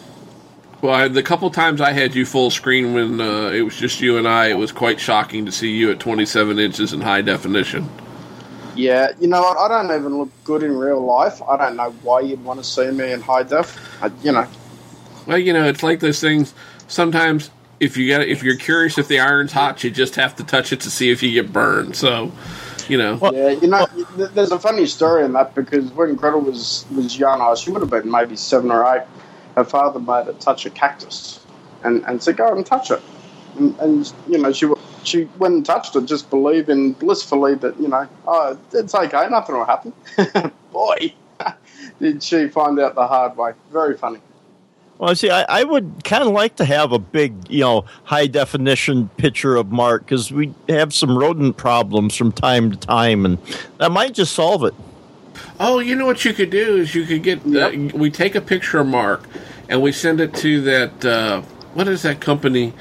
Well, 0.82 0.94
I, 0.94 1.08
the 1.10 1.24
couple 1.24 1.50
times 1.50 1.82
I 1.82 1.92
had 1.92 2.16
you 2.16 2.26
full 2.26 2.52
screen 2.52 2.94
when 2.94 3.20
uh, 3.20 3.50
it 3.50 3.62
was 3.64 3.76
just 3.76 4.00
you 4.00 4.18
and 4.18 4.28
I, 4.28 4.48
it 4.48 4.58
was 4.58 4.72
quite 4.72 5.00
shocking 5.00 5.46
to 5.46 5.52
see 5.52 5.72
you 5.76 5.92
at 5.92 6.00
27 6.00 6.58
inches 6.58 6.94
in 6.94 7.02
high 7.02 7.22
definition. 7.22 7.90
Yeah, 8.76 9.12
you 9.20 9.28
know 9.28 9.42
what? 9.42 9.58
I 9.58 9.68
don't 9.68 9.94
even 10.00 10.18
look 10.18 10.30
good 10.46 10.64
in 10.64 10.78
real 10.78 11.02
life. 11.02 11.42
I 11.42 11.58
don't 11.58 11.76
know 11.76 11.92
why 12.02 12.22
you'd 12.22 12.44
want 12.46 12.62
to 12.62 12.64
see 12.64 12.90
me 12.92 13.12
in 13.12 13.20
high 13.20 13.44
def. 13.44 13.78
I, 14.02 14.10
you 14.24 14.32
know, 14.32 14.48
Well, 15.28 15.38
you 15.38 15.52
know, 15.52 15.66
it's 15.66 15.84
like 15.84 16.00
those 16.00 16.22
things. 16.22 16.54
Sometimes, 16.88 17.52
if 17.82 17.98
you 17.98 18.08
get 18.08 18.22
if 18.22 18.42
you're 18.42 18.56
curious 18.56 18.98
if 18.98 19.10
the 19.10 19.20
iron's 19.20 19.52
hot, 19.52 19.84
you 19.84 19.92
just 19.92 20.16
have 20.16 20.36
to 20.38 20.46
touch 20.46 20.72
it 20.72 20.80
to 20.82 20.90
see 20.90 21.12
if 21.12 21.22
you 21.22 21.32
get 21.32 21.52
burned. 21.52 21.98
So, 21.98 22.32
you 22.88 22.98
know, 22.98 23.20
yeah, 23.34 23.50
you 23.50 23.68
know, 23.68 23.86
there's 24.16 24.52
a 24.52 24.60
funny 24.60 24.86
story 24.86 25.26
in 25.26 25.34
that 25.34 25.56
because 25.56 25.92
when 25.92 26.16
Gretel 26.16 26.40
was 26.40 26.86
was 26.96 27.20
young, 27.20 27.42
I 27.42 27.54
she 27.56 27.72
would 27.72 27.82
have 27.82 27.90
been 27.90 28.10
maybe 28.10 28.38
seven 28.38 28.72
or 28.72 28.86
eight. 28.96 29.04
Her 29.60 29.66
father 29.66 30.00
made 30.00 30.28
her 30.28 30.34
touch 30.40 30.66
a 30.66 30.70
cactus, 30.70 31.46
and 31.84 32.02
and 32.06 32.24
said, 32.24 32.38
"Go 32.38 32.48
and 32.56 32.66
touch 32.66 32.92
it," 32.92 33.02
and, 33.58 33.78
and 33.80 34.14
you 34.30 34.38
know 34.38 34.54
she 34.54 34.72
she 35.04 35.26
went 35.38 35.54
and 35.54 35.66
touched 35.66 35.98
it, 35.98 36.06
just 36.06 36.30
believing 36.30 36.94
blissfully 36.94 37.56
that 37.56 37.78
you 37.78 37.90
know, 37.90 38.08
oh, 38.26 38.58
it's 38.72 38.96
okay, 38.96 39.28
nothing 39.28 39.56
will 39.58 39.66
happen. 39.66 39.92
Boy, 40.72 41.14
did 42.00 42.24
she 42.24 42.48
find 42.48 42.80
out 42.80 42.96
the 42.96 43.06
hard 43.06 43.36
way. 43.36 43.52
Very 43.70 43.98
funny. 43.98 44.22
Well, 44.98 45.14
see, 45.14 45.30
I, 45.30 45.44
I 45.44 45.64
would 45.66 46.06
kind 46.06 46.24
of 46.24 46.30
like 46.30 46.56
to 46.56 46.66
have 46.66 46.94
a 46.94 47.00
big, 47.00 47.50
you 47.50 47.62
know, 47.62 47.84
high 48.06 48.28
definition 48.28 49.10
picture 49.18 49.58
of 49.58 49.74
Mark 49.74 50.06
because 50.06 50.32
we 50.32 50.54
have 50.70 50.94
some 50.94 51.18
rodent 51.18 51.58
problems 51.58 52.16
from 52.16 52.32
time 52.32 52.72
to 52.72 52.78
time, 52.78 53.26
and 53.26 53.38
that 53.80 53.92
might 53.92 54.14
just 54.14 54.32
solve 54.32 54.64
it. 54.64 54.74
Oh, 55.60 55.80
you 55.80 55.96
know 55.96 56.06
what 56.06 56.24
you 56.26 56.34
could 56.34 56.50
do 56.50 56.78
is 56.78 56.96
you 56.96 57.06
could 57.06 57.24
get 57.24 57.46
uh, 57.56 57.72
we 57.96 58.10
take 58.10 58.36
a 58.36 58.42
picture 58.42 58.80
of 58.80 58.88
Mark 58.88 59.24
and 59.68 59.82
we 59.82 59.92
send 59.92 60.20
it 60.20 60.34
to 60.36 60.62
that 60.62 61.06
uh, 61.06 61.42
what 61.74 61.88
is 61.88 62.02
that 62.04 62.20
company 62.20 62.74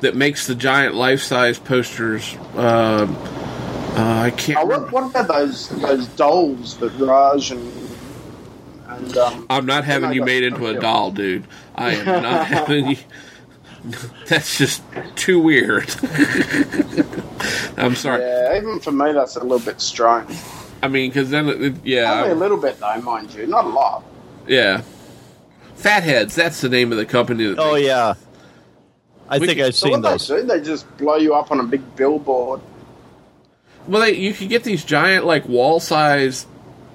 that 0.00 0.16
makes 0.16 0.46
the 0.46 0.54
giant 0.54 0.94
life 0.94 1.20
size 1.20 1.58
posters? 1.58 2.36
Um 2.54 3.16
uh, 3.94 4.22
I 4.22 4.30
can't. 4.30 4.58
Oh, 4.58 4.64
what, 4.64 4.90
what 4.90 5.10
about 5.10 5.28
those 5.28 5.68
those 5.68 6.06
dolls 6.08 6.78
that 6.78 6.92
Raj 6.98 7.50
and 7.50 7.70
and 8.88 9.16
um, 9.18 9.46
I'm 9.50 9.66
not 9.66 9.84
having 9.84 10.12
you 10.12 10.24
made 10.24 10.44
into 10.44 10.66
a 10.66 10.78
doll, 10.78 11.10
dude. 11.10 11.46
I 11.74 11.94
am 11.96 12.22
not 12.22 12.46
having 12.46 12.86
you. 12.90 12.96
That's 14.28 14.56
just 14.56 14.82
too 15.16 15.40
weird. 15.40 15.90
I'm 17.76 17.94
sorry. 17.94 18.22
Yeah, 18.22 18.56
even 18.56 18.80
for 18.80 18.92
me, 18.92 19.12
that's 19.12 19.36
a 19.36 19.40
little 19.40 19.58
bit 19.58 19.80
strange. 19.80 20.30
I 20.82 20.88
mean, 20.88 21.10
because 21.10 21.30
then, 21.30 21.48
it, 21.48 21.54
Only 21.78 22.30
a 22.30 22.34
little 22.34 22.56
bit, 22.56 22.78
though, 22.80 23.00
mind 23.02 23.32
you, 23.34 23.46
not 23.46 23.64
a 23.64 23.68
lot. 23.68 24.02
yeah. 24.48 24.82
Fatheads. 25.76 26.34
That's 26.36 26.60
the 26.60 26.68
name 26.68 26.92
of 26.92 26.98
the 26.98 27.06
company. 27.06 27.44
That 27.46 27.58
Oh 27.58 27.74
makes- 27.74 27.86
yeah, 27.86 28.14
I 29.28 29.38
We 29.38 29.46
think 29.46 29.58
can- 29.58 29.66
I've 29.68 29.74
So 29.74 29.86
seen 29.86 30.00
what 30.00 30.02
those. 30.02 30.28
they 30.28 30.40
do, 30.40 30.46
they 30.46 30.60
just 30.60 30.96
blow 30.96 31.16
you 31.16 31.34
up 31.34 31.50
on 31.50 31.58
a 31.60 31.64
big 31.64 31.96
billboard. 31.96 32.60
Well, 33.88 34.02
they, 34.02 34.12
you 34.14 34.32
can 34.32 34.46
get 34.48 34.62
these 34.62 34.84
giant, 34.84 35.24
like 35.24 35.48
wall 35.48 35.80
size 35.80 36.46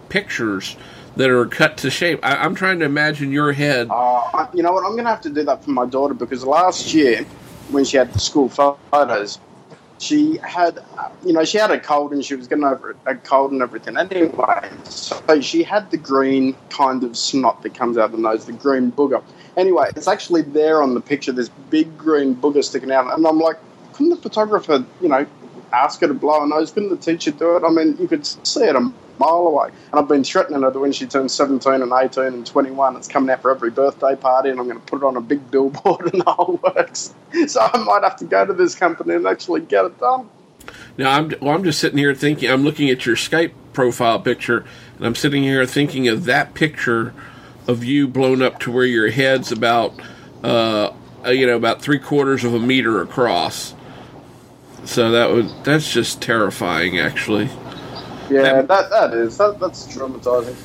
pictures 0.07 0.77
that 1.17 1.29
are 1.29 1.45
cut 1.47 1.77
to 1.77 1.89
shape. 1.89 2.19
I, 2.23 2.35
I'm 2.37 2.55
trying 2.55 2.79
to 2.79 2.85
imagine 2.85 3.31
your 3.31 3.51
head. 3.51 3.87
Uh, 3.89 4.47
you 4.53 4.63
know 4.63 4.71
what? 4.71 4.85
I'm 4.85 4.91
going 4.93 5.03
to 5.03 5.09
have 5.09 5.21
to 5.21 5.29
do 5.29 5.43
that 5.43 5.63
for 5.65 5.71
my 5.71 5.85
daughter 5.85 6.13
because 6.13 6.45
last 6.45 6.93
year, 6.93 7.25
when 7.71 7.83
she 7.83 7.97
had 7.97 8.13
the 8.13 8.19
school 8.19 8.47
photos, 8.47 9.39
she 9.99 10.37
had, 10.37 10.79
you 11.25 11.33
know, 11.33 11.43
she 11.43 11.57
had 11.57 11.71
a 11.71 11.79
cold 11.79 12.11
and 12.13 12.23
she 12.23 12.35
was 12.35 12.47
getting 12.47 12.63
over 12.63 12.95
a 13.05 13.15
cold 13.15 13.51
and 13.51 13.61
everything. 13.61 13.97
Anyway, 13.97 14.69
so 14.85 15.41
she 15.41 15.63
had 15.63 15.89
the 15.91 15.97
green 15.97 16.55
kind 16.69 17.03
of 17.03 17.17
snot 17.17 17.63
that 17.63 17.73
comes 17.73 17.97
out 17.97 18.05
of 18.05 18.11
the 18.11 18.17
nose, 18.17 18.45
the 18.45 18.53
green 18.53 18.91
booger. 18.91 19.23
Anyway, 19.55 19.89
it's 19.95 20.07
actually 20.07 20.43
there 20.43 20.81
on 20.81 20.93
the 20.93 21.01
picture, 21.01 21.31
this 21.31 21.49
big 21.69 21.97
green 21.97 22.35
booger 22.35 22.63
sticking 22.63 22.91
out. 22.91 23.11
And 23.13 23.25
I'm 23.25 23.39
like, 23.39 23.57
couldn't 23.93 24.11
the 24.11 24.17
photographer, 24.17 24.85
you 25.01 25.09
know, 25.09 25.25
ask 25.71 26.01
her 26.01 26.07
to 26.07 26.13
blow 26.13 26.41
her 26.41 26.47
nose? 26.47 26.71
Couldn't 26.71 26.89
the 26.89 26.97
teacher 26.97 27.31
do 27.31 27.57
it? 27.57 27.63
I 27.63 27.69
mean, 27.69 27.97
you 27.99 28.07
could 28.07 28.25
see 28.25 28.63
it 28.63 28.75
a 28.75 28.91
mile 29.19 29.47
away. 29.47 29.69
And 29.91 29.99
I've 29.99 30.07
been 30.07 30.23
threatening 30.23 30.61
her 30.61 30.71
that 30.71 30.79
when 30.79 30.91
she 30.91 31.05
turns 31.05 31.33
17 31.33 31.81
and 31.81 31.91
18 31.91 32.23
and 32.23 32.45
21, 32.45 32.95
it's 32.95 33.07
coming 33.07 33.29
out 33.29 33.41
for 33.41 33.51
every 33.51 33.71
birthday 33.71 34.15
party 34.15 34.49
and 34.49 34.59
I'm 34.59 34.67
going 34.67 34.79
to 34.79 34.85
put 34.85 34.97
it 34.97 35.03
on 35.03 35.17
a 35.17 35.21
big 35.21 35.49
billboard 35.51 36.01
and 36.13 36.21
the 36.21 36.31
whole 36.31 36.59
works. 36.63 37.13
So 37.47 37.61
I 37.61 37.77
might 37.79 38.03
have 38.03 38.17
to 38.17 38.25
go 38.25 38.45
to 38.45 38.53
this 38.53 38.75
company 38.75 39.15
and 39.15 39.27
actually 39.27 39.61
get 39.61 39.85
it 39.85 39.99
done. 39.99 40.29
Now, 40.97 41.11
I'm 41.11 41.33
well, 41.41 41.55
I'm 41.55 41.63
just 41.63 41.79
sitting 41.79 41.97
here 41.97 42.13
thinking. 42.13 42.49
I'm 42.49 42.63
looking 42.63 42.89
at 42.89 43.05
your 43.05 43.15
Skype 43.15 43.53
profile 43.73 44.19
picture, 44.19 44.65
and 44.97 45.05
I'm 45.05 45.15
sitting 45.15 45.43
here 45.43 45.65
thinking 45.65 46.07
of 46.07 46.25
that 46.25 46.53
picture 46.55 47.13
of 47.67 47.83
you 47.83 48.07
blown 48.07 48.41
up 48.41 48.59
to 48.61 48.71
where 48.71 48.85
your 48.85 49.11
head's 49.11 49.51
about, 49.51 49.93
uh, 50.43 50.91
you 51.27 51.45
know, 51.45 51.55
about 51.55 51.81
three 51.81 51.99
quarters 51.99 52.43
of 52.43 52.53
a 52.53 52.59
meter 52.59 53.01
across. 53.01 53.75
So 54.87 55.11
that 55.11 55.29
would 55.29 55.49
that's 55.65 55.91
just 55.91 56.21
terrifying, 56.21 56.97
actually. 56.97 57.49
Yeah, 58.29 58.61
that, 58.61 58.89
that 58.89 59.13
is. 59.13 59.37
That, 59.37 59.59
that's 59.59 59.85
traumatizing. 59.85 60.55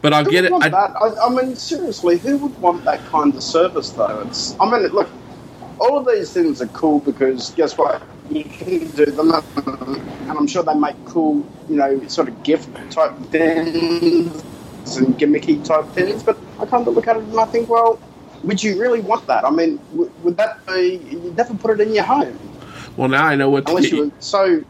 But 0.00 0.14
I'll 0.14 0.24
Who 0.24 0.30
get 0.30 0.50
would 0.50 0.64
it. 0.64 0.64
I, 0.64 0.68
that? 0.70 0.96
I, 0.96 1.26
I 1.26 1.28
mean, 1.28 1.54
seriously, 1.54 2.16
who 2.16 2.38
would 2.38 2.58
want 2.60 2.84
that 2.84 3.04
kind 3.06 3.34
of 3.34 3.42
service, 3.42 3.90
though? 3.90 4.22
It's. 4.26 4.56
I 4.58 4.70
mean, 4.70 4.88
look, 4.90 5.10
all 5.78 5.98
of 5.98 6.06
these 6.06 6.32
things 6.32 6.62
are 6.62 6.66
cool 6.68 7.00
because 7.00 7.50
guess 7.50 7.76
what? 7.76 8.02
You 8.30 8.42
can 8.44 8.88
do 8.88 9.04
them, 9.04 9.30
and 9.30 10.30
I'm 10.30 10.46
sure 10.46 10.62
they 10.62 10.74
make 10.74 10.96
cool, 11.04 11.46
you 11.68 11.76
know, 11.76 12.08
sort 12.08 12.28
of 12.28 12.42
gift 12.42 12.70
type 12.90 13.14
things 13.30 14.96
and 14.96 15.14
gimmicky 15.18 15.62
type 15.62 15.86
things. 15.90 16.22
But 16.22 16.38
I 16.58 16.64
kind 16.64 16.88
of 16.88 16.94
look 16.94 17.06
at 17.06 17.18
it 17.18 17.22
and 17.22 17.38
I 17.38 17.44
think, 17.44 17.68
well, 17.68 18.00
would 18.44 18.62
you 18.62 18.80
really 18.80 19.00
want 19.00 19.26
that? 19.26 19.44
I 19.44 19.50
mean, 19.50 19.76
w- 19.92 20.10
would 20.22 20.38
that 20.38 20.66
be? 20.66 21.00
You'd 21.10 21.36
never 21.36 21.54
put 21.54 21.78
it 21.78 21.86
in 21.86 21.94
your 21.94 22.04
home 22.04 22.38
well, 22.96 23.08
now 23.08 23.24
I 23.24 23.34
know 23.36 23.50
what 23.50 23.66
to 23.66 23.76
unless 23.76 23.90
you 23.90 24.04
were 24.06 24.10
so 24.20 24.64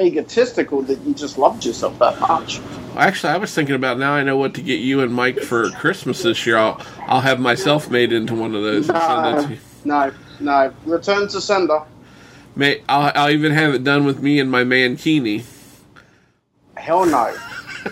egotistical 0.00 0.82
that 0.82 1.00
you 1.02 1.14
just 1.14 1.38
loved 1.38 1.64
yourself 1.64 1.98
that 1.98 2.20
much. 2.20 2.60
Actually, 2.96 3.32
I 3.32 3.36
was 3.38 3.54
thinking 3.54 3.74
about 3.74 3.98
now. 3.98 4.12
I 4.12 4.22
know 4.22 4.36
what 4.36 4.54
to 4.54 4.62
get 4.62 4.80
you 4.80 5.00
and 5.00 5.12
Mike 5.12 5.40
for 5.40 5.70
Christmas 5.70 6.22
this 6.22 6.46
year. 6.46 6.56
I'll 6.56 6.80
I'll 7.00 7.20
have 7.20 7.40
myself 7.40 7.90
made 7.90 8.12
into 8.12 8.34
one 8.34 8.54
of 8.54 8.62
those 8.62 8.88
and 8.88 8.98
send 8.98 9.38
it 9.38 9.46
to 9.46 9.54
you. 9.54 9.60
No, 9.84 10.12
no, 10.40 10.74
return 10.84 11.28
to 11.28 11.40
sender. 11.40 11.82
May, 12.56 12.82
I'll, 12.88 13.12
I'll 13.14 13.30
even 13.30 13.52
have 13.52 13.74
it 13.74 13.82
done 13.82 14.04
with 14.04 14.22
me 14.22 14.38
and 14.38 14.50
my 14.50 14.64
man 14.64 14.96
mankini. 14.96 15.44
Hell 16.76 17.04
no. 17.06 17.36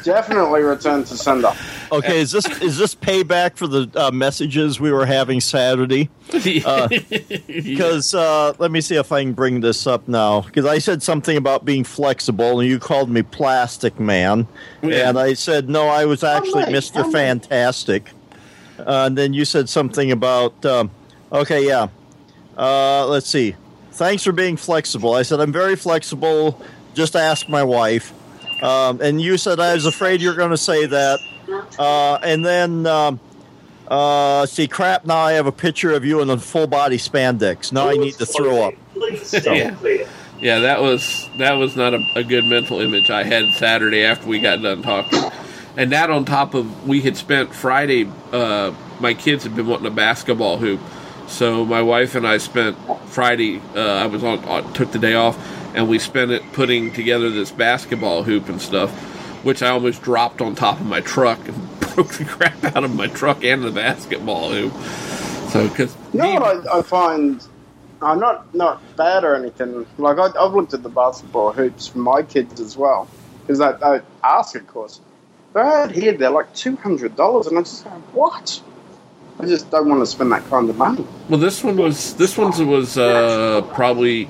Definitely 0.05 0.63
return 0.63 1.05
to 1.05 1.17
sender. 1.17 1.53
Okay, 1.93 2.21
is 2.21 2.31
this 2.33 2.47
is 2.63 2.79
this 2.79 2.95
payback 2.95 3.57
for 3.57 3.67
the 3.67 3.87
uh, 3.95 4.11
messages 4.11 4.81
we 4.81 4.91
were 4.91 5.05
having 5.05 5.41
Saturday? 5.41 6.09
Because 6.31 8.15
uh, 8.15 8.55
let 8.59 8.71
me 8.71 8.81
see 8.81 8.97
if 8.97 9.13
I 9.13 9.23
can 9.23 9.35
bring 9.35 9.61
this 9.61 9.87
up 9.87 10.09
now. 10.09 10.41
Because 10.41 10.65
I 10.65 10.79
said 10.79 11.03
something 11.03 11.37
about 11.37 11.67
being 11.67 11.85
flexible, 11.85 12.61
and 12.61 12.69
you 12.69 12.79
called 12.79 13.11
me 13.11 13.21
plastic 13.23 14.01
man, 14.01 14.47
Yeah. 14.83 15.11
and 15.11 15.19
I 15.19 15.35
said 15.35 15.69
no, 15.69 15.87
I 15.89 16.07
was 16.07 16.25
actually 16.25 16.65
mate, 16.65 16.73
Mister 16.73 17.01
how 17.03 17.09
mate? 17.09 17.13
Fantastic. 17.13 18.11
Uh, 18.79 19.05
and 19.07 19.19
then 19.19 19.35
you 19.35 19.45
said 19.45 19.69
something 19.69 20.11
about 20.11 20.65
um, 20.65 20.91
okay, 21.31 21.67
yeah. 21.67 21.89
Uh, 22.57 23.07
let's 23.07 23.29
see. 23.29 23.55
Thanks 23.93 24.23
for 24.25 24.33
being 24.33 24.57
flexible. 24.57 25.13
I 25.15 25.23
said 25.23 25.41
I'm 25.41 25.53
very 25.53 25.77
flexible. 25.77 26.59
Just 26.95 27.17
ask 27.17 27.51
my 27.51 27.63
wife. 27.63 28.15
Um, 28.63 29.01
and 29.03 29.21
you 29.21 29.37
said 29.37 29.61
I 29.61 29.75
was 29.75 29.85
afraid 29.85 30.23
you're 30.23 30.37
going 30.37 30.51
to 30.53 30.57
say 30.57 30.87
that. 30.87 31.21
Uh, 31.79 32.19
and 32.23 32.45
then, 32.45 32.87
um, 32.87 33.21
uh, 33.89 34.47
see, 34.47 34.69
crap. 34.69 35.05
Now 35.05 35.19
I 35.19 35.33
have 35.33 35.47
a 35.47 35.53
picture 35.53 35.93
of 35.93 36.05
you 36.05 36.21
in 36.21 36.31
a 36.31 36.39
full 36.39 36.67
body 36.67 36.97
spandex. 36.97 37.73
Now 37.73 37.89
I 37.89 37.95
need 37.95 38.15
to 38.15 38.27
throw 38.27 38.63
up. 38.63 38.75
yeah. 39.45 39.77
yeah, 40.41 40.59
that 40.61 40.81
was 40.81 41.29
that 41.39 41.53
was 41.53 41.77
not 41.77 41.95
a, 41.95 42.03
a 42.17 42.25
good 42.25 42.45
mental 42.45 42.81
image 42.81 43.11
I 43.11 43.23
had 43.23 43.53
Saturday 43.55 44.03
after 44.05 44.27
we 44.29 44.41
got 44.41 44.63
done 44.63 44.83
talking, 44.83 45.23
and 45.77 45.93
that 45.93 46.11
on 46.11 46.25
top 46.25 46.55
of 46.55 46.89
we 46.89 47.01
had 47.01 47.17
spent 47.17 47.55
Friday. 47.55 48.11
Uh, 48.33 48.73
my 48.99 49.15
kids 49.15 49.45
had 49.45 49.55
been 49.55 49.67
wanting 49.67 49.87
a 49.87 49.91
basketball 49.91 50.59
hoop, 50.59 50.81
so 51.27 51.65
my 51.65 51.83
wife 51.83 52.15
and 52.15 52.27
I 52.27 52.39
spent 52.39 52.77
Friday. 53.07 53.61
Uh, 53.75 53.81
I 53.81 54.07
was 54.07 54.25
on, 54.25 54.45
on 54.45 54.73
took 54.73 54.93
the 54.93 54.99
day 54.99 55.15
off, 55.15 55.37
and 55.75 55.89
we 55.89 55.99
spent 55.99 56.31
it 56.31 56.43
putting 56.53 56.93
together 56.93 57.31
this 57.31 57.51
basketball 57.51 58.23
hoop 58.23 58.49
and 58.49 58.61
stuff, 58.61 59.12
which 59.43 59.63
I 59.63 59.71
almost 59.71 60.03
dropped 60.03 60.41
on 60.41 60.55
top 60.55 60.81
of 60.81 60.87
my 60.87 61.01
truck 61.01 61.39
and 61.49 61.81
broke 61.95 62.13
the 62.15 62.25
crap 62.25 62.65
out 62.65 62.85
of 62.85 62.95
my 62.95 63.07
truck 63.09 63.45
and 63.45 63.63
the 63.63 63.71
basketball 63.71 64.51
hoop. 64.51 64.73
So 65.51 65.69
because 65.69 65.97
You 66.13 66.21
know 66.21 66.35
what 66.35 66.67
I, 66.67 66.79
I 66.79 66.83
find? 66.83 67.47
I'm 68.01 68.19
not 68.19 68.55
not 68.55 68.81
bad 68.97 69.25
or 69.25 69.37
anything. 69.37 69.87
Like 69.99 70.19
I, 70.19 70.29
I've 70.39 70.53
looked 70.55 70.75
at 70.75 70.83
the 70.83 70.89
basketball 70.89 71.53
hoops 71.53 71.89
for 71.89 71.99
my 71.99 72.23
kids 72.23 72.61
as 72.61 72.77
well 72.77 73.09
because 73.43 73.61
I, 73.61 73.97
I 73.97 74.01
ask, 74.25 74.55
of 74.55 74.67
course. 74.67 75.01
But 75.53 75.67
out 75.67 75.91
here, 75.93 76.13
they're 76.13 76.31
like 76.31 76.55
two 76.55 76.77
hundred 76.77 77.15
dollars, 77.17 77.47
and 77.47 77.59
I 77.59 77.63
just 77.63 77.85
go, 77.85 77.91
what? 78.13 78.63
I 79.39 79.47
just 79.47 79.71
don't 79.71 79.89
want 79.89 80.01
to 80.01 80.07
spend 80.07 80.33
that 80.33 80.45
kind 80.49 80.69
of 80.71 80.77
money. 80.77 81.07
Well, 81.29 81.41
this 81.41 81.63
one 81.63 81.77
was 81.77 82.15
this 82.15 82.39
one's 82.39 82.61
was 82.63 82.97
uh, 82.97 83.63
probably 83.75 84.29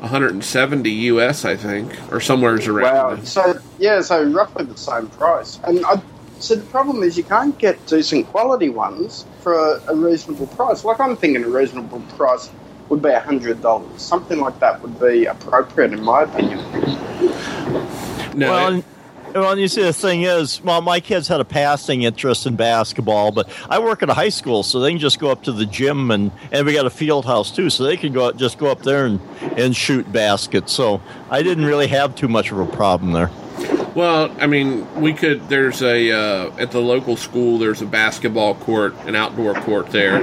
170 0.00 0.90
US, 0.90 1.44
I 1.44 1.56
think, 1.56 1.92
or 2.12 2.20
somewhere 2.20 2.54
around. 2.54 3.18
Wow. 3.18 3.24
So 3.24 3.60
yeah, 3.78 4.00
so 4.00 4.24
roughly 4.24 4.64
the 4.64 4.76
same 4.76 5.08
price. 5.08 5.58
And 5.64 5.84
I, 5.86 6.00
so 6.38 6.54
the 6.54 6.64
problem 6.66 7.02
is 7.02 7.18
you 7.18 7.24
can't 7.24 7.56
get 7.58 7.84
decent 7.86 8.26
quality 8.28 8.70
ones 8.70 9.26
for 9.42 9.52
a, 9.54 9.80
a 9.88 9.94
reasonable 9.94 10.46
price. 10.48 10.84
Like 10.84 11.00
I'm 11.00 11.16
thinking 11.16 11.44
a 11.44 11.48
reasonable 11.48 12.00
price 12.16 12.50
would 12.88 13.02
be 13.02 13.12
hundred 13.12 13.60
dollars. 13.62 14.00
Something 14.02 14.40
like 14.40 14.58
that 14.60 14.80
would 14.82 14.98
be 14.98 15.26
appropriate 15.26 15.92
in 15.92 16.02
my 16.02 16.22
opinion. 16.22 16.58
No, 18.34 18.50
well, 18.50 18.66
it- 18.68 18.74
and, 18.74 18.84
well, 19.34 19.58
you 19.58 19.68
see, 19.68 19.82
the 19.82 19.92
thing 19.92 20.22
is, 20.22 20.62
well, 20.62 20.80
my 20.80 21.00
kids 21.00 21.28
had 21.28 21.40
a 21.40 21.44
passing 21.44 22.02
interest 22.02 22.46
in 22.46 22.56
basketball, 22.56 23.32
but 23.32 23.48
I 23.68 23.78
work 23.78 24.02
at 24.02 24.10
a 24.10 24.14
high 24.14 24.28
school, 24.28 24.62
so 24.62 24.80
they 24.80 24.90
can 24.90 24.98
just 24.98 25.18
go 25.18 25.30
up 25.30 25.42
to 25.44 25.52
the 25.52 25.66
gym, 25.66 26.10
and, 26.10 26.30
and 26.52 26.66
we 26.66 26.72
got 26.72 26.86
a 26.86 26.90
field 26.90 27.24
house 27.24 27.50
too, 27.50 27.70
so 27.70 27.84
they 27.84 27.96
can 27.96 28.12
go 28.12 28.32
just 28.32 28.58
go 28.58 28.66
up 28.66 28.82
there 28.82 29.06
and, 29.06 29.20
and 29.56 29.76
shoot 29.76 30.10
baskets. 30.12 30.72
So 30.72 31.00
I 31.30 31.42
didn't 31.42 31.64
really 31.64 31.88
have 31.88 32.14
too 32.14 32.28
much 32.28 32.52
of 32.52 32.58
a 32.58 32.66
problem 32.66 33.12
there. 33.12 33.30
Well, 33.94 34.34
I 34.38 34.46
mean, 34.46 34.86
we 35.00 35.12
could. 35.12 35.48
There's 35.48 35.82
a 35.82 36.12
uh, 36.12 36.56
at 36.58 36.70
the 36.70 36.80
local 36.80 37.16
school. 37.16 37.58
There's 37.58 37.82
a 37.82 37.86
basketball 37.86 38.54
court, 38.54 38.94
an 39.06 39.16
outdoor 39.16 39.54
court 39.54 39.88
there, 39.88 40.22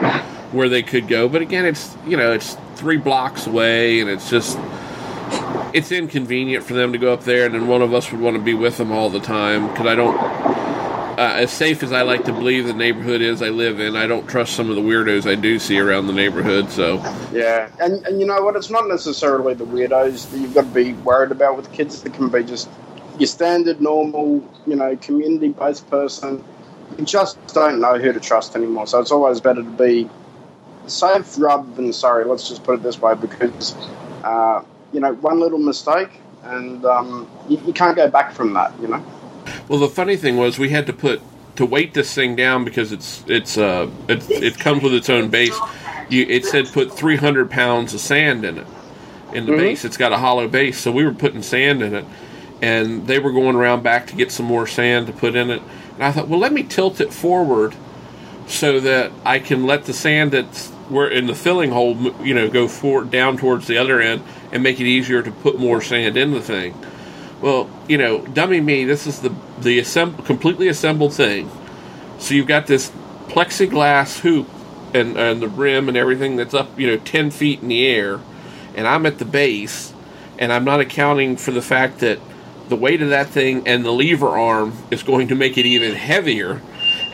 where 0.51 0.69
they 0.69 0.83
could 0.83 1.07
go. 1.07 1.27
But 1.27 1.41
again, 1.41 1.65
it's 1.65 1.95
you 2.05 2.15
know 2.15 2.31
it's 2.31 2.55
three 2.75 2.97
blocks 2.97 3.45
away, 3.45 3.99
and 3.99 4.09
it's 4.09 4.29
just 4.29 4.57
it's 5.73 5.91
inconvenient 5.91 6.63
for 6.63 6.73
them 6.73 6.91
to 6.93 6.97
go 6.97 7.13
up 7.13 7.23
there. 7.23 7.45
And 7.45 7.55
then 7.55 7.67
one 7.67 7.81
of 7.81 7.93
us 7.93 8.11
would 8.11 8.21
want 8.21 8.35
to 8.35 8.41
be 8.41 8.53
with 8.53 8.77
them 8.77 8.91
all 8.91 9.09
the 9.09 9.19
time 9.19 9.67
because 9.67 9.85
I 9.85 9.95
don't. 9.95 10.17
Uh, 11.17 11.33
as 11.33 11.51
safe 11.51 11.81
as 11.81 11.91
I 11.91 12.03
like 12.03 12.25
to 12.25 12.31
believe 12.31 12.67
the 12.67 12.73
neighborhood 12.73 13.21
is 13.21 13.41
I 13.41 13.49
live 13.49 13.79
in, 13.79 13.95
I 13.95 14.05
don't 14.05 14.27
trust 14.27 14.53
some 14.55 14.69
of 14.69 14.75
the 14.75 14.83
weirdos 14.83 15.27
I 15.27 15.33
do 15.33 15.57
see 15.57 15.79
around 15.79 16.05
the 16.05 16.13
neighborhood. 16.13 16.69
So 16.69 16.97
Yeah, 17.31 17.71
and 17.79 18.05
and 18.05 18.19
you 18.19 18.27
know 18.27 18.43
what? 18.43 18.55
It's 18.55 18.69
not 18.69 18.87
necessarily 18.87 19.55
the 19.55 19.65
weirdos 19.65 20.29
that 20.29 20.37
you've 20.37 20.53
got 20.53 20.65
to 20.65 20.67
be 20.67 20.93
worried 20.93 21.31
about 21.31 21.57
with 21.57 21.73
kids. 21.73 22.05
It 22.05 22.13
can 22.13 22.29
be 22.29 22.43
just 22.43 22.69
your 23.17 23.25
standard, 23.25 23.81
normal, 23.81 24.47
you 24.67 24.75
know, 24.75 24.95
community-based 24.95 25.89
person. 25.89 26.43
You 26.99 27.05
just 27.05 27.39
don't 27.47 27.81
know 27.81 27.97
who 27.97 28.13
to 28.13 28.19
trust 28.19 28.55
anymore. 28.55 28.85
So 28.85 28.99
it's 28.99 29.11
always 29.11 29.41
better 29.41 29.63
to 29.63 29.69
be 29.71 30.07
safe 30.85 31.39
rather 31.39 31.67
than 31.73 31.91
sorry. 31.93 32.25
Let's 32.25 32.47
just 32.47 32.63
put 32.63 32.75
it 32.75 32.83
this 32.83 33.01
way, 33.01 33.15
because 33.15 33.75
uh, 34.23 34.61
you 34.93 34.99
know, 34.99 35.13
one 35.15 35.39
little 35.39 35.59
mistake, 35.59 36.09
and 36.43 36.85
um, 36.85 37.29
you, 37.47 37.57
you 37.65 37.73
can't 37.73 37.95
go 37.95 38.09
back 38.09 38.33
from 38.33 38.53
that. 38.53 38.73
You 38.79 38.87
know. 38.87 39.05
Well, 39.67 39.79
the 39.79 39.89
funny 39.89 40.17
thing 40.17 40.37
was 40.37 40.57
we 40.57 40.69
had 40.69 40.87
to 40.87 40.93
put 40.93 41.21
to 41.57 41.65
weight 41.65 41.93
this 41.93 42.13
thing 42.13 42.35
down 42.35 42.63
because 42.63 42.91
it's 42.91 43.23
it's 43.27 43.57
uh 43.57 43.89
it, 44.07 44.29
it 44.29 44.59
comes 44.59 44.83
with 44.83 44.93
its 44.93 45.09
own 45.09 45.29
base. 45.29 45.57
You 46.09 46.25
it 46.27 46.45
said 46.45 46.67
put 46.67 46.93
300 46.93 47.49
pounds 47.51 47.93
of 47.93 47.99
sand 47.99 48.45
in 48.45 48.57
it 48.59 48.67
in 49.33 49.45
the 49.45 49.51
base. 49.51 49.83
It's 49.83 49.97
got 49.97 50.13
a 50.13 50.17
hollow 50.17 50.47
base, 50.47 50.79
so 50.79 50.91
we 50.91 51.03
were 51.03 51.13
putting 51.13 51.41
sand 51.41 51.81
in 51.81 51.93
it, 51.93 52.05
and 52.61 53.07
they 53.07 53.19
were 53.19 53.31
going 53.31 53.55
around 53.55 53.83
back 53.83 54.07
to 54.07 54.15
get 54.15 54.31
some 54.31 54.45
more 54.45 54.67
sand 54.67 55.07
to 55.07 55.13
put 55.13 55.35
in 55.35 55.49
it. 55.49 55.61
And 55.95 56.03
I 56.03 56.11
thought, 56.11 56.27
well, 56.27 56.39
let 56.39 56.53
me 56.53 56.63
tilt 56.63 57.01
it 57.01 57.11
forward 57.11 57.75
so 58.47 58.79
that 58.79 59.11
I 59.25 59.39
can 59.39 59.65
let 59.65 59.85
the 59.85 59.93
sand 59.93 60.31
that's 60.31 60.69
where 60.89 61.09
in 61.09 61.27
the 61.27 61.35
filling 61.35 61.71
hole, 61.71 61.97
you 62.23 62.33
know, 62.33 62.49
go 62.49 62.67
forward 62.67 63.11
down 63.11 63.35
towards 63.37 63.67
the 63.67 63.77
other 63.77 63.99
end 63.99 64.23
and 64.51 64.63
make 64.63 64.79
it 64.79 64.85
easier 64.85 65.21
to 65.21 65.31
put 65.31 65.59
more 65.59 65.81
sand 65.81 66.17
in 66.17 66.31
the 66.31 66.41
thing. 66.41 66.75
Well, 67.41 67.69
you 67.87 67.97
know, 67.97 68.25
dummy 68.25 68.61
me, 68.61 68.85
this 68.85 69.05
is 69.05 69.21
the 69.21 69.33
the 69.59 69.79
assemb- 69.79 70.25
completely 70.25 70.67
assembled 70.67 71.13
thing. 71.13 71.49
So 72.19 72.33
you've 72.33 72.47
got 72.47 72.67
this 72.67 72.91
plexiglass 73.27 74.19
hoop 74.19 74.47
and 74.93 75.17
and 75.17 75.41
the 75.41 75.47
rim 75.47 75.87
and 75.87 75.97
everything 75.97 76.35
that's 76.35 76.53
up, 76.53 76.79
you 76.79 76.87
know, 76.87 76.97
ten 76.97 77.29
feet 77.29 77.61
in 77.61 77.67
the 77.67 77.85
air, 77.85 78.19
and 78.75 78.87
I'm 78.87 79.05
at 79.05 79.19
the 79.19 79.25
base, 79.25 79.93
and 80.39 80.51
I'm 80.51 80.63
not 80.63 80.79
accounting 80.79 81.37
for 81.37 81.51
the 81.51 81.61
fact 81.61 81.99
that 81.99 82.19
the 82.69 82.75
weight 82.75 83.01
of 83.01 83.09
that 83.09 83.27
thing 83.27 83.67
and 83.67 83.85
the 83.85 83.91
lever 83.91 84.27
arm 84.27 84.73
is 84.91 85.03
going 85.03 85.27
to 85.29 85.35
make 85.35 85.57
it 85.57 85.65
even 85.65 85.93
heavier. 85.93 86.61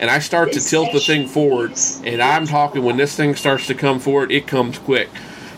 And 0.00 0.10
I 0.10 0.18
start 0.18 0.52
to 0.52 0.60
tilt 0.60 0.92
the 0.92 1.00
thing 1.00 1.28
forward, 1.28 1.74
and 2.04 2.20
I'm 2.20 2.46
talking 2.46 2.82
when 2.82 2.96
this 2.96 3.14
thing 3.14 3.36
starts 3.36 3.68
to 3.68 3.74
come 3.74 4.00
forward, 4.00 4.32
it 4.32 4.46
comes 4.46 4.78
quick. 4.78 5.08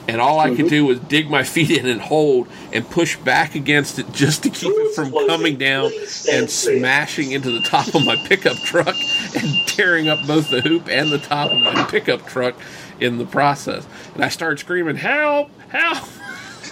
And 0.09 0.21
all 0.21 0.39
I 0.39 0.51
could 0.51 0.59
mm-hmm. 0.59 0.69
do 0.69 0.87
was 0.87 1.01
dig 1.01 1.29
my 1.29 1.43
feet 1.45 1.71
in 1.71 1.87
and 1.87 2.01
hold 2.01 2.49
and 2.73 2.89
push 2.89 3.17
back 3.17 3.55
against 3.55 3.99
it 3.99 4.13
just 4.13 4.43
to 4.45 4.51
keep 4.51 4.73
it 4.73 4.95
from 4.95 5.13
coming 5.27 5.57
down 5.57 5.91
and 6.31 6.49
smashing 6.49 7.33
into 7.33 7.51
the 7.51 7.63
top 7.63 7.95
of 7.95 8.05
my 8.05 8.17
pickup 8.27 8.57
truck 8.59 8.95
and 9.37 9.67
tearing 9.67 10.09
up 10.09 10.25
both 10.27 10.51
the 10.51 10.61
hoop 10.61 10.89
and 10.89 11.11
the 11.11 11.19
top 11.19 11.51
of 11.51 11.61
my 11.61 11.85
pickup 11.91 12.27
truck 12.27 12.55
in 13.01 13.19
the 13.19 13.27
process. 13.27 13.87
And 14.15 14.25
I 14.25 14.29
started 14.29 14.59
screaming, 14.59 14.97
Help! 14.97 15.51
Help! 15.69 16.09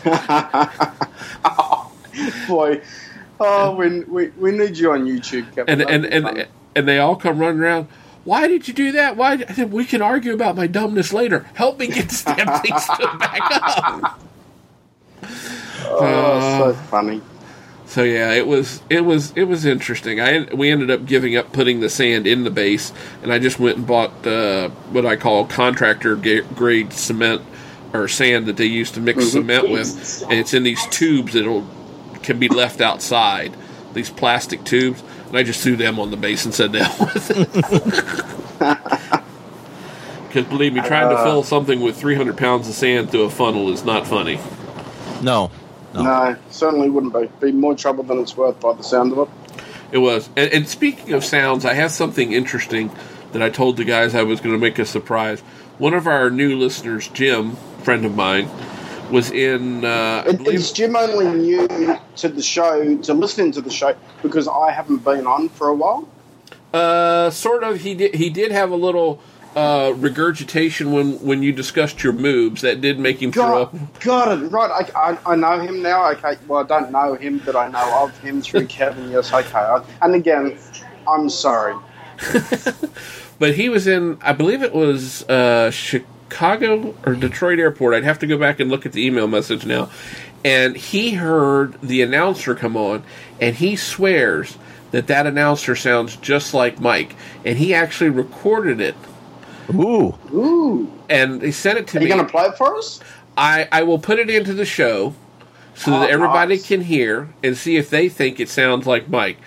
Boy, 2.48 2.80
oh, 3.40 3.74
we, 3.74 4.00
we, 4.04 4.28
we 4.30 4.52
need 4.52 4.76
you 4.76 4.92
on 4.92 5.04
YouTube, 5.04 5.52
Kevin. 5.54 5.80
and 5.80 5.90
and 5.90 6.26
and, 6.26 6.48
and 6.76 6.88
they 6.88 6.98
all 6.98 7.16
come 7.16 7.38
running 7.38 7.60
around. 7.60 7.88
Why 8.24 8.48
did 8.48 8.66
you 8.66 8.74
do 8.74 8.92
that? 8.92 9.16
Why? 9.16 9.32
I 9.48 9.52
said, 9.52 9.70
we 9.72 9.84
can 9.84 10.00
argue 10.00 10.32
about 10.32 10.56
my 10.56 10.66
dumbness 10.66 11.12
later. 11.12 11.40
Help 11.54 11.78
me 11.78 11.88
get 11.88 12.08
this 12.08 12.24
damn 12.24 12.36
stood 12.78 13.18
back 13.18 13.40
up. 13.50 14.20
oh, 15.84 16.72
so 16.72 16.74
funny. 16.88 17.20
So 17.86 18.02
yeah, 18.02 18.32
it 18.32 18.46
was 18.46 18.82
it 18.90 19.02
was 19.02 19.32
it 19.36 19.44
was 19.44 19.64
interesting. 19.66 20.20
I 20.20 20.48
we 20.54 20.70
ended 20.70 20.90
up 20.90 21.04
giving 21.04 21.36
up 21.36 21.52
putting 21.52 21.80
the 21.80 21.90
sand 21.90 22.26
in 22.26 22.44
the 22.44 22.50
base, 22.50 22.92
and 23.22 23.32
I 23.32 23.38
just 23.38 23.60
went 23.60 23.76
and 23.76 23.86
bought 23.86 24.26
uh, 24.26 24.70
what 24.90 25.04
I 25.06 25.16
call 25.16 25.44
contractor 25.44 26.16
grade 26.16 26.92
cement 26.92 27.42
or 27.92 28.08
sand 28.08 28.46
that 28.46 28.56
they 28.56 28.64
use 28.64 28.90
to 28.92 29.00
mix 29.00 29.30
cement 29.30 29.70
with, 29.70 30.24
and 30.24 30.32
it's 30.32 30.54
in 30.54 30.64
these 30.64 30.84
tubes 30.88 31.34
that'll 31.34 31.66
can 32.22 32.38
be 32.38 32.48
left 32.48 32.80
outside. 32.80 33.54
These 33.92 34.10
plastic 34.10 34.64
tubes, 34.64 35.04
and 35.28 35.36
I 35.36 35.42
just 35.42 35.62
threw 35.62 35.76
them 35.76 35.98
on 35.98 36.10
the 36.10 36.16
base 36.16 36.44
and 36.44 36.54
said 36.54 36.72
that 36.72 36.98
with 37.00 37.30
it. 38.60 39.20
Because 40.34 40.48
believe 40.48 40.72
me, 40.72 40.80
trying 40.80 41.10
to 41.10 41.14
uh, 41.14 41.22
fill 41.22 41.44
something 41.44 41.80
with 41.80 41.96
300 41.96 42.36
pounds 42.36 42.68
of 42.68 42.74
sand 42.74 43.08
through 43.12 43.22
a 43.22 43.30
funnel 43.30 43.72
is 43.72 43.84
not 43.84 44.04
funny. 44.04 44.40
No. 45.22 45.52
No. 45.94 46.02
No, 46.02 46.36
certainly 46.50 46.90
wouldn't 46.90 47.14
be. 47.14 47.28
Be 47.38 47.52
more 47.52 47.76
trouble 47.76 48.02
than 48.02 48.18
it's 48.18 48.36
worth 48.36 48.58
by 48.58 48.72
the 48.72 48.82
sound 48.82 49.12
of 49.12 49.28
it. 49.28 49.62
It 49.92 49.98
was. 49.98 50.28
And, 50.34 50.52
and 50.52 50.68
speaking 50.68 51.12
of 51.12 51.24
sounds, 51.24 51.64
I 51.64 51.74
have 51.74 51.92
something 51.92 52.32
interesting 52.32 52.90
that 53.30 53.42
I 53.42 53.48
told 53.48 53.76
the 53.76 53.84
guys 53.84 54.12
I 54.16 54.24
was 54.24 54.40
going 54.40 54.56
to 54.56 54.58
make 54.58 54.80
a 54.80 54.84
surprise. 54.84 55.38
One 55.78 55.94
of 55.94 56.08
our 56.08 56.30
new 56.30 56.58
listeners, 56.58 57.06
Jim, 57.06 57.54
friend 57.84 58.04
of 58.04 58.16
mine, 58.16 58.48
was 59.14 59.30
in. 59.30 59.84
Uh, 59.84 60.24
I 60.26 60.30
It, 60.30 60.38
believe, 60.38 60.54
is 60.58 60.72
Jim 60.72 60.96
only 60.96 61.26
new 61.28 61.68
to 62.16 62.28
the 62.28 62.42
show, 62.42 62.96
to 62.98 63.14
listening 63.14 63.52
to 63.52 63.60
the 63.60 63.70
show, 63.70 63.94
because 64.22 64.46
I 64.48 64.70
haven't 64.72 65.04
been 65.04 65.26
on 65.26 65.48
for 65.48 65.68
a 65.68 65.74
while? 65.74 66.08
uh, 66.74 67.30
sort 67.30 67.62
of. 67.64 67.80
He 67.80 67.94
did. 67.94 68.14
He 68.16 68.28
did 68.30 68.50
have 68.50 68.70
a 68.72 68.76
little 68.76 69.20
uh, 69.54 69.92
regurgitation 69.96 70.90
when 70.92 71.08
when 71.28 71.42
you 71.42 71.52
discussed 71.52 72.02
your 72.02 72.12
moves. 72.12 72.62
That 72.62 72.80
did 72.80 72.98
make 72.98 73.22
him 73.22 73.30
throw 73.32 73.62
up. 73.62 74.00
Got 74.00 74.26
it. 74.36 74.50
Right. 74.50 74.70
I, 74.94 75.10
I, 75.10 75.32
I 75.32 75.36
know 75.36 75.60
him 75.60 75.80
now. 75.82 76.10
Okay. 76.12 76.34
Well, 76.48 76.64
I 76.64 76.66
don't 76.66 76.90
know 76.90 77.14
him, 77.14 77.40
but 77.46 77.54
I 77.56 77.68
know 77.68 78.02
of 78.04 78.18
him 78.18 78.42
through 78.42 78.66
Kevin. 78.78 79.10
Yes, 79.10 79.32
okay. 79.32 79.58
I, 79.58 79.82
and 80.02 80.14
again, 80.16 80.58
I'm 81.06 81.28
sorry. 81.30 81.76
But 83.38 83.56
he 83.56 83.68
was 83.68 83.86
in. 83.88 84.16
I 84.22 84.32
believe 84.32 84.62
it 84.62 84.72
was 84.72 85.24
uh, 85.28 85.70
Chicago 85.72 86.08
or 86.42 87.14
Detroit 87.14 87.58
Airport. 87.58 87.94
I'd 87.94 88.04
have 88.04 88.18
to 88.20 88.26
go 88.26 88.38
back 88.38 88.60
and 88.60 88.70
look 88.70 88.86
at 88.86 88.92
the 88.92 89.04
email 89.06 89.26
message 89.26 89.64
now. 89.66 89.90
And 90.44 90.76
he 90.76 91.12
heard 91.12 91.80
the 91.80 92.02
announcer 92.02 92.54
come 92.54 92.76
on, 92.76 93.02
and 93.40 93.54
he 93.56 93.76
swears 93.76 94.58
that 94.90 95.06
that 95.06 95.26
announcer 95.26 95.74
sounds 95.74 96.16
just 96.16 96.52
like 96.54 96.80
Mike, 96.80 97.16
and 97.44 97.56
he 97.58 97.72
actually 97.74 98.10
recorded 98.10 98.80
it 98.80 98.94
Ooh. 99.74 100.14
Ooh. 100.32 100.92
and 101.08 101.40
he 101.42 101.50
sent 101.50 101.78
it 101.78 101.86
to 101.88 101.98
Are 101.98 102.02
you 102.02 102.08
me. 102.08 102.14
going 102.14 102.24
to 102.26 102.30
play 102.30 102.44
it 102.44 102.56
for 102.58 102.76
us? 102.76 103.00
I 103.36 103.66
I 103.72 103.82
will 103.84 103.98
put 103.98 104.18
it 104.18 104.28
into 104.30 104.52
the 104.52 104.66
show 104.66 105.14
so 105.74 105.90
that 105.92 106.10
Oh, 106.10 106.12
everybody 106.12 106.56
nice. 106.56 106.66
can 106.68 106.82
hear 106.82 107.28
and 107.42 107.56
see 107.56 107.76
if 107.76 107.90
they 107.90 108.08
think 108.08 108.38
it 108.38 108.48
sounds 108.48 108.86
like 108.86 109.08
Mike. 109.08 109.38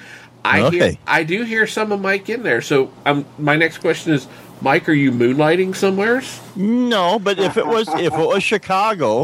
I 0.43 0.69
hear, 0.69 0.93
I 1.05 1.23
do 1.23 1.43
hear 1.43 1.67
some 1.67 1.91
of 1.91 2.01
Mike 2.01 2.29
in 2.29 2.41
there. 2.43 2.61
So 2.61 2.91
um, 3.05 3.25
my 3.37 3.55
next 3.55 3.77
question 3.79 4.13
is, 4.13 4.27
Mike, 4.61 4.89
are 4.89 4.93
you 4.93 5.11
moonlighting 5.11 5.75
somewheres? 5.75 6.39
No, 6.55 7.19
but 7.19 7.39
if 7.39 7.57
it 7.57 7.65
was 7.67 7.87
if 7.89 8.13
it 8.13 8.17
was 8.17 8.43
Chicago, 8.43 9.21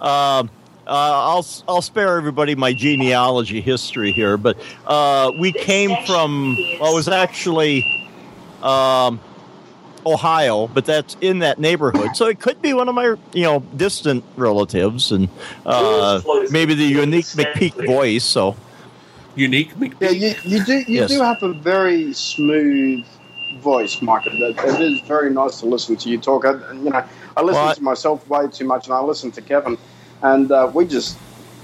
um, 0.00 0.48
uh, 0.86 0.88
I'll 0.88 1.46
I'll 1.66 1.82
spare 1.82 2.16
everybody 2.16 2.54
my 2.54 2.72
genealogy 2.72 3.60
history 3.60 4.12
here. 4.12 4.36
But 4.36 4.56
uh, 4.86 5.32
we 5.38 5.52
came 5.52 5.96
from 6.06 6.54
well, 6.80 6.92
it 6.92 6.94
was 6.94 7.08
actually 7.08 7.84
um, 8.62 9.18
Ohio, 10.06 10.68
but 10.68 10.84
that's 10.84 11.16
in 11.20 11.40
that 11.40 11.58
neighborhood, 11.58 12.16
so 12.16 12.26
it 12.26 12.38
could 12.38 12.62
be 12.62 12.72
one 12.72 12.88
of 12.88 12.94
my 12.94 13.16
you 13.32 13.42
know 13.42 13.60
distant 13.76 14.22
relatives, 14.36 15.10
and 15.10 15.28
uh, 15.64 16.20
maybe 16.50 16.74
the 16.74 16.84
unique 16.84 17.26
McPeak 17.26 17.84
voice. 17.86 18.24
So 18.24 18.54
Unique. 19.34 19.76
Mc- 19.78 19.92
Yeah, 20.00 20.10
you, 20.10 20.34
you 20.44 20.64
do. 20.64 20.78
You 20.78 20.84
Yes. 21.00 21.10
do 21.10 21.20
have 21.20 21.42
a 21.42 21.52
very 21.52 22.12
smooth 22.14 23.04
voice, 23.66 24.00
Mike. 24.00 24.26
It, 24.28 24.40
it 24.40 24.80
is 24.80 25.00
very 25.00 25.28
nice 25.28 25.58
to 25.58 25.66
listen 25.66 25.96
to 25.96 26.08
you 26.08 26.18
talk. 26.18 26.44
I, 26.46 26.52
you 26.72 26.90
know, 26.90 27.04
I 27.36 27.42
listen 27.42 27.62
Well, 27.62 27.74
to 27.74 27.82
myself 27.82 28.28
way 28.28 28.46
too 28.48 28.64
much, 28.64 28.86
and 28.86 28.94
I 28.94 29.00
listen 29.00 29.32
to 29.32 29.42
Kevin, 29.42 29.76
and 30.22 30.52
uh, 30.52 30.70
we 30.72 30.86
just 30.86 31.18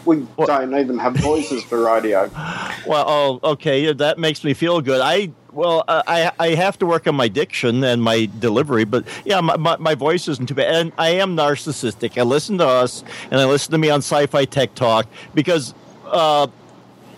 we 0.05 0.27
Well- 0.37 0.49
don't 0.49 0.77
even 0.77 0.99
have 0.99 1.15
voices 1.15 1.63
for 1.63 1.79
radio. 1.85 2.29
Well, 2.85 3.05
oh, 3.07 3.51
okay, 3.53 3.93
that 3.93 4.19
makes 4.19 4.43
me 4.43 4.55
feel 4.55 4.81
good. 4.81 5.01
I 5.01 5.31
well, 5.53 5.85
uh, 5.87 6.03
I 6.09 6.33
I 6.41 6.49
have 6.57 6.77
to 6.81 6.87
work 6.87 7.07
on 7.07 7.15
my 7.15 7.29
diction 7.29 7.85
and 7.85 8.03
my 8.03 8.29
delivery, 8.41 8.83
but 8.85 9.05
yeah, 9.25 9.41
my, 9.41 9.57
my, 9.57 9.77
my 9.77 9.95
voice 9.95 10.27
isn't 10.27 10.49
too 10.49 10.57
bad. 10.57 10.75
And 10.75 10.93
I 10.99 11.11
am 11.11 11.37
narcissistic. 11.37 12.19
I 12.19 12.25
listen 12.25 12.59
to 12.59 12.67
us, 12.67 13.05
and 13.31 13.41
I 13.41 13.45
listen 13.45 13.71
to 13.71 13.79
me 13.79 13.89
on 13.91 14.01
Sci-Fi 14.01 14.47
Tech 14.47 14.75
Talk 14.75 15.07
because 15.33 15.75
uh, 16.07 16.49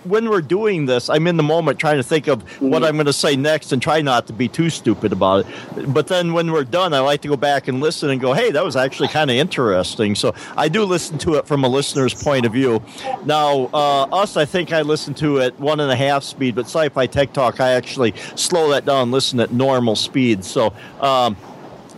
when 0.04 0.28
we're 0.28 0.40
doing 0.40 0.86
this, 0.86 1.08
I'm 1.08 1.26
in 1.26 1.36
the 1.36 1.42
moment 1.42 1.78
trying 1.78 1.96
to 1.96 2.02
think 2.02 2.26
of 2.26 2.42
what 2.60 2.82
Mm. 2.82 2.86
I'm 2.88 2.94
going 2.94 3.06
to 3.06 3.12
say 3.12 3.36
next 3.36 3.72
and 3.72 3.80
try 3.80 4.02
not 4.02 4.26
to 4.26 4.32
be 4.32 4.48
too 4.48 4.70
stupid 4.70 5.12
about 5.12 5.46
it. 5.46 5.92
But 5.92 6.08
then 6.08 6.32
when 6.32 6.52
we're 6.52 6.64
done, 6.64 6.92
I 6.92 7.00
like 7.00 7.22
to 7.22 7.28
go 7.28 7.36
back 7.36 7.68
and 7.68 7.80
listen 7.80 8.10
and 8.10 8.20
go, 8.20 8.32
hey, 8.32 8.50
that 8.50 8.64
was 8.64 8.76
actually 8.76 9.08
kind 9.08 9.30
of 9.30 9.36
interesting. 9.36 10.14
So 10.14 10.34
I 10.56 10.68
do 10.68 10.84
listen 10.84 11.18
to 11.18 11.34
it 11.34 11.46
from 11.46 11.64
a 11.64 11.68
listener's 11.68 12.14
point 12.14 12.46
of 12.46 12.52
view. 12.52 12.82
Now, 13.24 13.70
uh, 13.72 14.02
us, 14.12 14.36
I 14.36 14.44
think 14.44 14.72
I 14.72 14.82
listen 14.82 15.14
to 15.14 15.38
it 15.38 15.58
one 15.58 15.80
and 15.80 15.90
a 15.90 15.96
half 15.96 16.22
speed, 16.22 16.54
but 16.54 16.66
Sci 16.66 16.88
Fi 16.90 17.06
Tech 17.06 17.32
Talk, 17.32 17.60
I 17.60 17.72
actually 17.72 18.14
slow 18.34 18.70
that 18.70 18.84
down, 18.84 19.10
listen 19.10 19.40
at 19.40 19.52
normal 19.52 19.96
speed. 19.96 20.44
So, 20.44 20.72
um, 21.00 21.36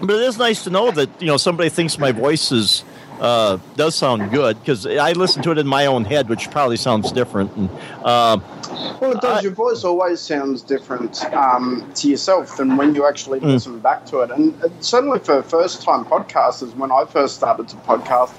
but 0.00 0.10
it 0.10 0.22
is 0.22 0.38
nice 0.38 0.64
to 0.64 0.70
know 0.70 0.90
that 0.90 1.08
you 1.20 1.26
know 1.26 1.38
somebody 1.38 1.70
thinks 1.70 1.98
my 1.98 2.12
voice 2.12 2.52
is 2.52 2.84
uh, 3.20 3.58
does 3.76 3.94
sound 3.94 4.30
good 4.30 4.58
because 4.60 4.86
I 4.86 5.12
listen 5.12 5.42
to 5.42 5.50
it 5.52 5.58
in 5.58 5.66
my 5.66 5.86
own 5.86 6.04
head, 6.04 6.28
which 6.28 6.50
probably 6.50 6.76
sounds 6.76 7.12
different. 7.12 7.54
And 7.56 7.70
uh, 8.04 8.38
Well, 9.00 9.12
it 9.12 9.20
does. 9.20 9.38
I- 9.38 9.40
Your 9.40 9.52
voice 9.52 9.84
always 9.84 10.20
sounds 10.20 10.62
different 10.62 11.24
um, 11.34 11.90
to 11.96 12.08
yourself 12.08 12.56
than 12.56 12.76
when 12.76 12.94
you 12.94 13.06
actually 13.06 13.40
listen 13.40 13.78
back 13.80 14.06
to 14.06 14.20
it. 14.20 14.30
And 14.30 14.54
certainly 14.80 15.18
for 15.18 15.42
first 15.42 15.82
time 15.82 16.04
podcasters, 16.04 16.74
when 16.76 16.90
I 16.92 17.04
first 17.06 17.36
started 17.36 17.68
to 17.68 17.76
podcast, 17.76 18.32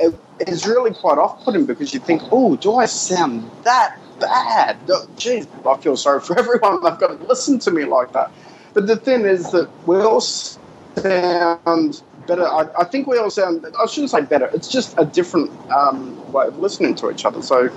it 0.00 0.14
is 0.48 0.66
really 0.66 0.92
quite 0.94 1.18
off 1.18 1.44
putting 1.44 1.66
because 1.66 1.92
you 1.94 2.00
think, 2.00 2.22
oh, 2.32 2.56
do 2.56 2.74
I 2.76 2.86
sound 2.86 3.50
that 3.64 3.96
bad? 4.20 4.78
Jeez, 5.16 5.46
I 5.66 5.76
feel 5.80 5.96
sorry 5.96 6.20
for 6.20 6.38
everyone. 6.38 6.82
They've 6.82 6.98
got 6.98 7.18
to 7.18 7.26
listen 7.26 7.58
to 7.60 7.70
me 7.70 7.84
like 7.84 8.12
that. 8.12 8.30
But 8.72 8.86
the 8.88 8.96
thing 8.96 9.22
is 9.24 9.50
that 9.52 9.68
we 9.86 9.96
all 9.98 10.20
sound 10.20 12.02
better. 12.26 12.46
I, 12.46 12.66
I 12.78 12.84
think 12.84 13.06
we 13.06 13.18
all 13.18 13.30
sound, 13.30 13.66
I 13.80 13.86
shouldn't 13.86 14.10
say 14.10 14.22
better, 14.22 14.50
it's 14.52 14.68
just 14.68 14.94
a 14.98 15.04
different 15.04 15.50
um, 15.70 16.32
way 16.32 16.46
of 16.46 16.58
listening 16.58 16.94
to 16.96 17.10
each 17.10 17.24
other. 17.24 17.42
So 17.42 17.70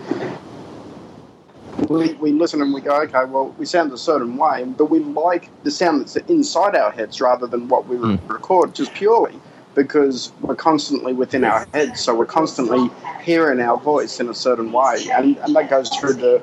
we, 1.89 2.13
we 2.15 2.31
listen 2.31 2.61
and 2.61 2.73
we 2.73 2.81
go, 2.81 3.01
okay, 3.03 3.25
well, 3.25 3.53
we 3.57 3.65
sound 3.65 3.91
a 3.93 3.97
certain 3.97 4.37
way, 4.37 4.63
but 4.65 4.85
we 4.85 4.99
like 4.99 5.49
the 5.63 5.71
sound 5.71 6.01
that's 6.01 6.15
inside 6.29 6.75
our 6.75 6.91
heads 6.91 7.21
rather 7.21 7.47
than 7.47 7.67
what 7.67 7.87
we 7.87 7.97
record, 8.27 8.73
just 8.73 8.93
purely 8.93 9.39
because 9.75 10.31
we're 10.41 10.55
constantly 10.55 11.13
within 11.13 11.43
our 11.43 11.67
heads. 11.71 12.01
So 12.01 12.15
we're 12.15 12.25
constantly 12.25 12.89
hearing 13.21 13.59
our 13.61 13.77
voice 13.77 14.19
in 14.19 14.27
a 14.27 14.33
certain 14.33 14.71
way, 14.71 15.05
and, 15.13 15.37
and 15.37 15.55
that 15.55 15.69
goes 15.69 15.89
through 15.97 16.13
the 16.13 16.41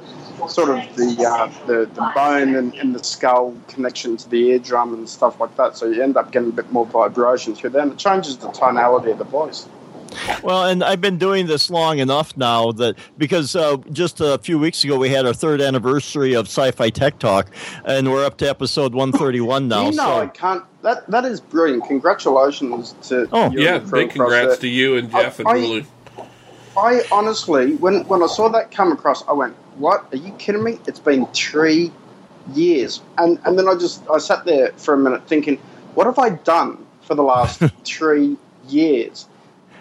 sort 0.48 0.70
of 0.70 0.96
the 0.96 1.26
uh, 1.28 1.66
the, 1.66 1.86
the 1.94 2.12
bone 2.14 2.54
and, 2.54 2.74
and 2.74 2.94
the 2.94 3.02
skull 3.02 3.54
connection 3.68 4.16
to 4.16 4.28
the 4.28 4.50
eardrum 4.50 4.92
and 4.94 5.08
stuff 5.08 5.40
like 5.40 5.56
that. 5.56 5.76
So 5.76 5.86
you 5.86 6.02
end 6.02 6.16
up 6.16 6.32
getting 6.32 6.48
a 6.50 6.52
bit 6.52 6.70
more 6.72 6.86
vibration 6.86 7.54
through 7.54 7.70
them. 7.70 7.92
It 7.92 7.98
changes 7.98 8.36
the 8.38 8.48
tonality 8.50 9.10
of 9.10 9.18
the 9.18 9.24
voice. 9.24 9.66
Well, 10.44 10.66
and 10.66 10.84
I've 10.84 11.00
been 11.00 11.18
doing 11.18 11.46
this 11.48 11.70
long 11.70 11.98
enough 11.98 12.36
now 12.36 12.70
that 12.72 12.96
because 13.18 13.56
uh, 13.56 13.78
just 13.90 14.20
a 14.20 14.38
few 14.38 14.60
weeks 14.60 14.84
ago 14.84 14.96
we 14.96 15.08
had 15.08 15.26
our 15.26 15.32
third 15.34 15.60
anniversary 15.60 16.34
of 16.34 16.46
Sci-Fi 16.46 16.90
Tech 16.90 17.18
Talk, 17.18 17.48
and 17.84 18.08
we're 18.12 18.24
up 18.24 18.36
to 18.38 18.48
episode 18.48 18.94
131 18.94 19.66
now. 19.66 19.86
you 19.90 19.96
know, 19.96 20.04
so 20.04 20.20
I 20.20 20.26
can't. 20.28 20.62
That 20.82 21.10
that 21.10 21.24
is 21.24 21.40
brilliant. 21.40 21.84
Congratulations 21.88 22.94
to 23.08 23.28
Oh. 23.32 23.50
you 23.50 23.62
Yeah, 23.62 23.76
and 23.76 23.90
big 23.90 24.10
congrats 24.10 24.48
there. 24.48 24.56
to 24.58 24.68
you 24.68 24.96
and 24.98 25.10
Jeff 25.10 25.40
and 25.40 25.48
I- 25.48 25.84
I 26.76 27.02
honestly, 27.12 27.74
when 27.76 28.04
when 28.06 28.22
I 28.22 28.26
saw 28.26 28.48
that 28.50 28.70
come 28.70 28.92
across, 28.92 29.26
I 29.28 29.32
went, 29.32 29.54
"What? 29.78 30.06
Are 30.12 30.16
you 30.16 30.32
kidding 30.32 30.62
me? 30.62 30.78
It's 30.86 31.00
been 31.00 31.26
three 31.28 31.92
years." 32.52 33.00
And 33.18 33.38
and 33.44 33.58
then 33.58 33.68
I 33.68 33.74
just 33.74 34.02
I 34.10 34.18
sat 34.18 34.44
there 34.44 34.72
for 34.76 34.94
a 34.94 34.98
minute 34.98 35.26
thinking, 35.26 35.58
"What 35.94 36.06
have 36.06 36.18
I 36.18 36.30
done 36.30 36.84
for 37.02 37.14
the 37.14 37.22
last 37.22 37.62
three 37.84 38.36
years?" 38.68 39.26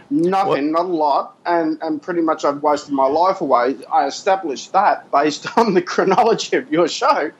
Nothing, 0.09 0.71
not 0.71 0.85
a 0.85 0.87
lot, 0.87 1.35
and 1.45 1.79
and 1.81 2.01
pretty 2.01 2.21
much 2.21 2.45
I've 2.45 2.61
wasted 2.61 2.93
my 2.93 3.07
life 3.07 3.41
away. 3.41 3.77
I 3.91 4.05
established 4.05 4.73
that 4.73 5.09
based 5.11 5.47
on 5.57 5.73
the 5.73 5.81
chronology 5.81 6.57
of 6.57 6.71
your 6.71 6.87
show, 6.87 7.31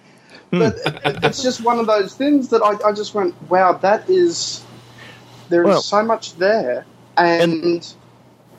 hmm. 0.50 0.60
but 0.60 0.76
it's 1.24 1.44
just 1.44 1.62
one 1.62 1.80
of 1.80 1.86
those 1.86 2.16
things 2.16 2.50
that 2.50 2.64
I, 2.64 2.90
I 2.90 2.94
just 2.94 3.14
went, 3.14 3.36
"Wow, 3.50 3.74
that 3.74 4.10
is 4.10 4.64
there 5.50 5.62
is 5.64 5.68
Well- 5.68 5.82
so 5.82 6.04
much 6.04 6.36
there." 6.36 6.86
and 7.18 7.96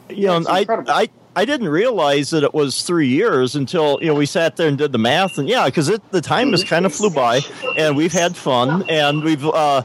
you 0.08 0.26
know, 0.26 0.40
That's 0.40 0.68
I. 0.68 1.02
I 1.02 1.08
I 1.36 1.44
didn't 1.44 1.68
realize 1.68 2.30
that 2.30 2.42
it 2.42 2.54
was 2.54 2.82
three 2.82 3.08
years 3.08 3.54
until 3.54 3.98
you 4.00 4.08
know 4.08 4.14
we 4.14 4.26
sat 4.26 4.56
there 4.56 4.68
and 4.68 4.78
did 4.78 4.92
the 4.92 4.98
math, 4.98 5.38
and 5.38 5.48
yeah, 5.48 5.66
because 5.66 5.86
the 6.10 6.20
time 6.20 6.50
has 6.52 6.62
kind 6.64 6.86
of 6.86 6.94
flew 6.94 7.10
by, 7.10 7.40
and 7.76 7.96
we've 7.96 8.12
had 8.12 8.36
fun, 8.36 8.88
and 8.88 9.22
we've 9.22 9.44
uh, 9.44 9.82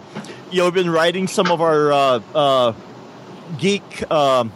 you 0.51 0.59
know 0.59 0.71
been 0.71 0.89
writing 0.89 1.27
some 1.27 1.51
of 1.51 1.61
our 1.61 1.91
uh, 1.91 2.21
uh, 2.35 2.73
geek. 3.57 4.09
Um, 4.11 4.51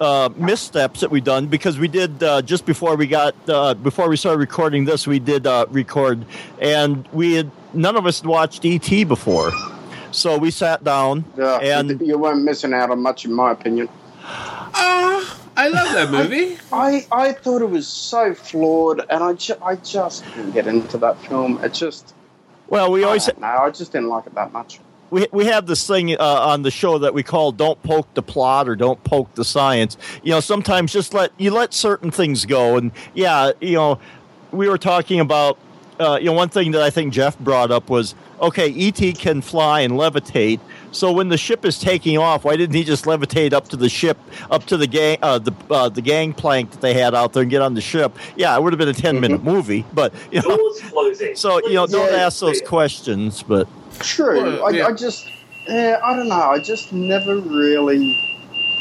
uh, 0.00 0.28
missteps 0.36 1.00
that 1.00 1.10
we've 1.10 1.22
done 1.22 1.46
because 1.46 1.78
we 1.78 1.86
did 1.86 2.20
uh, 2.20 2.42
just 2.42 2.66
before 2.66 2.96
we 2.96 3.06
got 3.06 3.32
uh, 3.48 3.74
before 3.74 4.08
we 4.08 4.16
started 4.16 4.38
recording 4.38 4.84
this 4.84 5.06
we 5.06 5.20
did 5.20 5.46
uh, 5.46 5.64
record 5.70 6.26
and 6.60 7.08
we 7.12 7.34
had 7.34 7.48
none 7.72 7.96
of 7.96 8.04
us 8.04 8.20
had 8.20 8.26
watched 8.26 8.64
ET 8.64 8.88
before 9.06 9.52
so 10.14 10.38
we 10.38 10.50
sat 10.50 10.84
down 10.84 11.24
Yeah, 11.36 11.58
and 11.58 12.00
you 12.00 12.16
weren't 12.18 12.42
missing 12.42 12.72
out 12.72 12.90
on 12.90 13.00
much, 13.00 13.24
in 13.24 13.32
my 13.32 13.50
opinion. 13.50 13.88
Uh, 14.22 15.24
I 15.56 15.68
love 15.68 15.92
that 15.92 16.10
movie. 16.10 16.58
I, 16.72 17.06
I 17.12 17.32
thought 17.32 17.62
it 17.62 17.70
was 17.70 17.86
so 17.86 18.34
flawed, 18.34 19.04
and 19.10 19.22
I, 19.22 19.34
ju- 19.34 19.54
I 19.62 19.76
just 19.76 20.24
didn't 20.34 20.52
get 20.52 20.66
into 20.66 20.98
that 20.98 21.18
film. 21.26 21.62
It 21.62 21.72
just, 21.74 22.14
well 22.68 22.90
we 22.90 23.04
always 23.04 23.28
no, 23.38 23.46
I 23.46 23.70
just 23.70 23.92
didn't 23.92 24.08
like 24.08 24.26
it 24.26 24.34
that 24.34 24.52
much. 24.52 24.80
we 25.10 25.26
we 25.32 25.44
have 25.46 25.66
this 25.66 25.86
thing 25.86 26.12
uh, 26.12 26.18
on 26.18 26.62
the 26.62 26.70
show 26.70 26.98
that 26.98 27.14
we 27.14 27.22
call 27.22 27.52
"Don't 27.52 27.80
poke 27.82 28.12
the 28.14 28.22
plot" 28.22 28.68
or 28.68 28.74
"Don't 28.74 29.02
poke 29.04 29.34
the 29.34 29.44
science." 29.44 29.96
You 30.22 30.32
know, 30.32 30.40
sometimes 30.40 30.92
just 30.92 31.14
let 31.14 31.30
you 31.38 31.50
let 31.50 31.72
certain 31.74 32.10
things 32.10 32.46
go, 32.46 32.76
and 32.76 32.90
yeah, 33.14 33.52
you 33.60 33.74
know, 33.74 33.98
we 34.52 34.68
were 34.68 34.78
talking 34.78 35.20
about. 35.20 35.58
Uh, 36.00 36.18
you 36.20 36.26
know, 36.26 36.32
one 36.32 36.48
thing 36.48 36.72
that 36.72 36.82
I 36.82 36.90
think 36.90 37.12
Jeff 37.12 37.38
brought 37.38 37.70
up 37.70 37.88
was 37.88 38.16
okay. 38.40 38.68
ET 38.74 38.98
can 39.16 39.40
fly 39.40 39.82
and 39.82 39.92
levitate. 39.92 40.58
So 40.94 41.10
when 41.10 41.28
the 41.28 41.36
ship 41.36 41.64
is 41.64 41.78
taking 41.80 42.18
off, 42.18 42.44
why 42.44 42.56
didn't 42.56 42.76
he 42.76 42.84
just 42.84 43.04
levitate 43.04 43.52
up 43.52 43.68
to 43.70 43.76
the 43.76 43.88
ship, 43.88 44.16
up 44.50 44.64
to 44.66 44.76
the 44.76 44.86
gang, 44.86 45.18
uh, 45.22 45.40
the 45.40 45.52
uh, 45.68 45.88
the 45.88 46.00
gangplank 46.00 46.70
that 46.70 46.80
they 46.80 46.94
had 46.94 47.14
out 47.16 47.32
there, 47.32 47.42
and 47.42 47.50
get 47.50 47.62
on 47.62 47.74
the 47.74 47.80
ship? 47.80 48.16
Yeah, 48.36 48.56
it 48.56 48.62
would 48.62 48.72
have 48.72 48.78
been 48.78 48.88
a 48.88 48.92
10 48.94 49.18
minute 49.20 49.42
movie, 49.42 49.84
but 49.92 50.14
you 50.30 50.40
know, 50.42 50.56
Doors 50.56 50.80
closing. 50.82 51.34
so 51.34 51.58
you 51.66 51.74
know, 51.74 51.86
don't 51.88 52.12
Yeah. 52.12 52.18
ask 52.26 52.38
those 52.40 52.62
questions. 52.62 53.42
But 53.42 53.66
True. 54.00 54.36
Well, 54.42 54.66
I, 54.66 54.70
yeah. 54.70 54.86
I 54.86 54.92
just, 54.92 55.28
yeah, 55.68 55.98
I 56.02 56.14
don't 56.16 56.28
know. 56.28 56.34
I 56.36 56.58
just 56.60 56.92
never 56.92 57.38
really, 57.38 58.16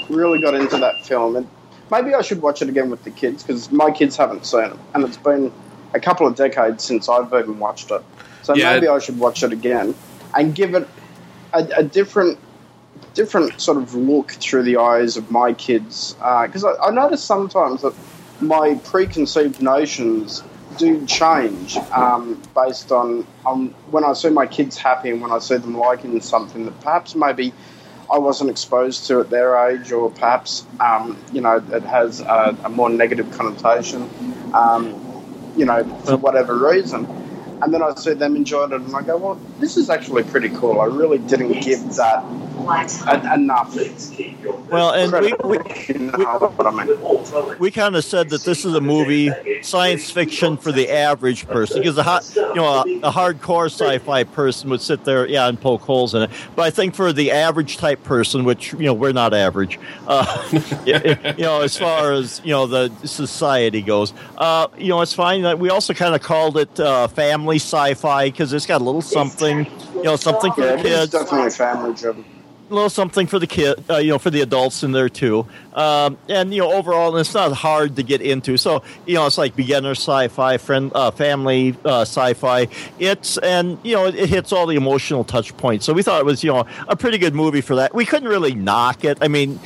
really 0.09 0.39
got 0.39 0.53
into 0.53 0.77
that 0.77 1.03
film. 1.05 1.35
And 1.35 1.47
maybe 1.91 2.13
I 2.13 2.21
should 2.21 2.41
watch 2.43 2.61
it 2.61 2.69
again 2.69 2.91
with 2.91 3.03
the 3.03 3.11
kids 3.11 3.41
because 3.43 3.71
my 3.71 3.89
kids 3.89 4.15
haven't 4.17 4.45
seen 4.45 4.65
it, 4.65 4.77
and 4.93 5.03
it's 5.03 5.17
been 5.17 5.51
a 5.95 5.99
couple 5.99 6.27
of 6.27 6.35
decades 6.35 6.83
since 6.83 7.09
I've 7.09 7.33
even 7.33 7.57
watched 7.57 7.89
it. 7.89 8.03
So 8.43 8.53
Yeah, 8.55 8.73
maybe 8.73 8.85
it- 8.85 8.91
I 8.91 8.99
should 8.99 9.17
watch 9.17 9.41
it 9.43 9.51
again 9.51 9.95
and 10.35 10.53
give 10.53 10.75
it 10.75 10.87
a, 11.53 11.67
a 11.77 11.83
different, 11.83 12.39
different 13.13 13.61
sort 13.61 13.77
of 13.77 13.93
look 13.95 14.31
through 14.31 14.63
the 14.63 14.77
eyes 14.77 15.17
of 15.17 15.31
my 15.31 15.53
kids. 15.53 16.13
Because 16.13 16.63
I, 16.63 16.73
I 16.75 16.91
notice 16.91 17.23
sometimes 17.23 17.81
that 17.81 17.93
my 18.41 18.75
preconceived 18.83 19.61
notions 19.61 20.43
do 20.77 21.05
change 21.05 21.77
um, 21.91 22.41
based 22.55 22.91
on, 22.91 23.25
on 23.45 23.67
when 23.91 24.03
I 24.03 24.13
see 24.13 24.29
my 24.29 24.47
kids 24.47 24.77
happy 24.77 25.11
and 25.11 25.21
when 25.21 25.31
I 25.31 25.39
see 25.39 25.57
them 25.57 25.77
liking 25.77 26.19
something 26.21 26.65
that 26.65 26.79
perhaps 26.81 27.15
maybe 27.15 27.53
I 28.11 28.17
wasn't 28.17 28.49
exposed 28.49 29.07
to 29.07 29.21
at 29.21 29.29
their 29.29 29.69
age, 29.69 29.91
or 29.91 30.11
perhaps 30.11 30.65
um, 30.79 31.17
you 31.31 31.41
know 31.41 31.63
it 31.71 31.83
has 31.83 32.21
a, 32.21 32.55
a 32.63 32.69
more 32.69 32.89
negative 32.89 33.31
connotation, 33.31 34.09
um, 34.53 35.53
you 35.55 35.65
know, 35.65 35.83
for 36.05 36.17
whatever 36.17 36.55
reason. 36.55 37.07
And 37.61 37.73
then 37.73 37.83
I 37.83 37.93
see 37.95 38.13
them 38.13 38.35
enjoying 38.35 38.71
it, 38.71 38.81
and 38.81 38.95
I 38.95 39.01
go, 39.01 39.17
"Well, 39.17 39.39
this 39.59 39.77
is 39.77 39.89
actually 39.89 40.23
pretty 40.23 40.49
cool." 40.49 40.81
I 40.81 40.85
really 40.85 41.17
didn't 41.17 41.61
give 41.61 41.95
that 41.95 42.23
en- 43.07 43.39
enough. 43.39 43.71
Please 43.71 44.11
keep 44.15 44.41
your 44.41 44.53
well, 44.71 44.91
and 44.91 45.11
we, 45.11 45.33
we 45.43 45.57
know 45.99 46.51
I 46.59 46.71
mean? 46.85 47.59
we 47.59 47.71
kind 47.71 47.95
of 47.95 48.03
said 48.03 48.29
that 48.29 48.43
this 48.43 48.65
is 48.65 48.73
a 48.73 48.81
movie 48.81 49.31
science 49.61 50.09
fiction 50.09 50.57
for 50.57 50.71
the 50.71 50.89
average 50.89 51.47
person 51.47 51.79
because 51.79 51.97
a 51.97 52.03
hot, 52.03 52.29
you 52.35 52.55
know 52.55 52.65
a, 52.65 52.81
a 52.81 53.11
hardcore 53.11 53.65
sci-fi 53.65 54.23
person 54.23 54.69
would 54.69 54.81
sit 54.81 55.03
there 55.03 55.27
yeah 55.27 55.47
and 55.47 55.59
poke 55.59 55.81
holes 55.81 56.13
in 56.13 56.23
it 56.23 56.29
but 56.55 56.63
i 56.63 56.69
think 56.69 56.95
for 56.95 57.13
the 57.13 57.31
average 57.31 57.77
type 57.77 58.03
person 58.03 58.43
which 58.43 58.73
you 58.73 58.79
know 58.79 58.93
we're 58.93 59.11
not 59.11 59.33
average 59.33 59.79
uh, 60.07 60.49
you 60.85 60.99
know 61.37 61.61
as 61.61 61.77
far 61.77 62.11
as 62.13 62.41
you 62.43 62.51
know 62.51 62.65
the 62.65 62.89
society 63.05 63.81
goes 63.81 64.13
uh, 64.37 64.67
you 64.77 64.89
know 64.89 65.01
it's 65.01 65.13
fine 65.13 65.59
we 65.59 65.69
also 65.69 65.93
kind 65.93 66.15
of 66.15 66.21
called 66.21 66.57
it 66.57 66.79
uh, 66.79 67.07
family 67.07 67.42
sci-fi 67.51 68.29
because 68.29 68.53
it's 68.53 68.65
got 68.65 68.81
a 68.81 68.83
little 68.83 69.01
something 69.01 69.65
you 69.95 70.03
know 70.03 70.15
something 70.15 70.51
for 70.53 70.61
Yeah, 70.61 70.75
the 70.75 70.83
kids 70.83 71.11
definitely 71.11 71.49
family 71.51 71.93
driven. 71.93 72.25
a 72.69 72.73
little 72.73 72.89
something 72.89 73.27
for 73.27 73.37
the 73.39 73.45
kid, 73.45 73.83
uh, 73.89 73.97
you 73.97 74.09
know, 74.11 74.17
for 74.17 74.29
the 74.31 74.41
adults 74.41 74.83
in 74.83 74.93
there 74.93 75.09
too. 75.09 75.45
Um, 75.73 76.17
and 76.27 76.53
you 76.53 76.61
know, 76.61 76.71
overall, 76.71 77.15
it's 77.17 77.33
not 77.33 77.51
hard 77.53 77.97
to 77.97 78.03
get 78.03 78.21
into. 78.21 78.57
So 78.57 78.83
you 79.05 79.15
know, 79.15 79.25
it's 79.27 79.37
like 79.37 79.55
beginner 79.55 79.91
sci-fi, 79.91 80.57
friend, 80.57 80.91
uh, 80.95 81.11
family 81.11 81.75
uh, 81.85 82.01
sci-fi. 82.01 82.67
It's 82.99 83.37
and 83.37 83.77
you 83.83 83.95
know, 83.95 84.05
it, 84.05 84.15
it 84.15 84.29
hits 84.29 84.51
all 84.51 84.65
the 84.65 84.75
emotional 84.75 85.23
touch 85.23 85.55
points. 85.57 85.85
So 85.85 85.93
we 85.93 86.01
thought 86.03 86.19
it 86.19 86.25
was 86.25 86.43
you 86.43 86.51
know 86.51 86.65
a 86.87 86.95
pretty 86.95 87.17
good 87.17 87.35
movie 87.35 87.61
for 87.61 87.75
that. 87.75 87.93
We 87.93 88.05
couldn't 88.05 88.29
really 88.29 88.55
knock 88.55 89.03
it. 89.05 89.17
I 89.21 89.27
mean. 89.27 89.59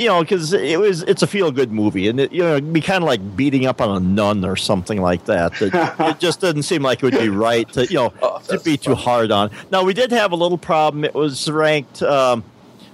You 0.00 0.06
know, 0.06 0.22
because 0.22 0.54
it 0.54 0.80
was 0.80 1.02
it's 1.02 1.22
a 1.22 1.26
feel 1.26 1.52
good 1.52 1.70
movie, 1.70 2.08
and 2.08 2.18
it, 2.18 2.32
you 2.32 2.42
know, 2.42 2.52
it'd 2.56 2.72
be 2.72 2.80
kind 2.80 3.04
of 3.04 3.06
like 3.06 3.36
beating 3.36 3.66
up 3.66 3.82
on 3.82 3.94
a 3.94 4.00
nun 4.00 4.46
or 4.46 4.56
something 4.56 5.02
like 5.02 5.26
that. 5.26 5.60
It, 5.60 5.72
it 5.74 6.18
just 6.18 6.40
doesn't 6.40 6.62
seem 6.62 6.82
like 6.82 7.02
it 7.02 7.02
would 7.02 7.18
be 7.18 7.28
right 7.28 7.70
to 7.74 7.86
you 7.86 7.96
know 7.96 8.12
Oh, 8.22 8.40
to 8.48 8.58
be 8.60 8.78
too 8.78 8.92
funny. 8.92 9.02
hard 9.04 9.30
on. 9.30 9.50
Now 9.70 9.84
we 9.84 9.92
did 9.92 10.10
have 10.10 10.32
a 10.32 10.36
little 10.36 10.56
problem. 10.56 11.04
It 11.04 11.14
was 11.14 11.50
ranked 11.50 12.02
um, 12.02 12.44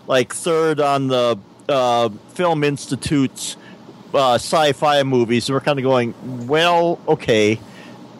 like 0.09 0.35
third 0.35 0.81
on 0.81 1.07
the 1.07 1.39
uh, 1.69 2.09
Film 2.35 2.65
Institute's 2.65 3.57
uh, 4.13 4.35
sci-fi 4.35 5.05
movies, 5.05 5.49
and 5.49 5.55
we're 5.55 5.61
kind 5.61 5.79
of 5.79 5.85
going, 5.85 6.13
well, 6.49 6.99
okay. 7.07 7.61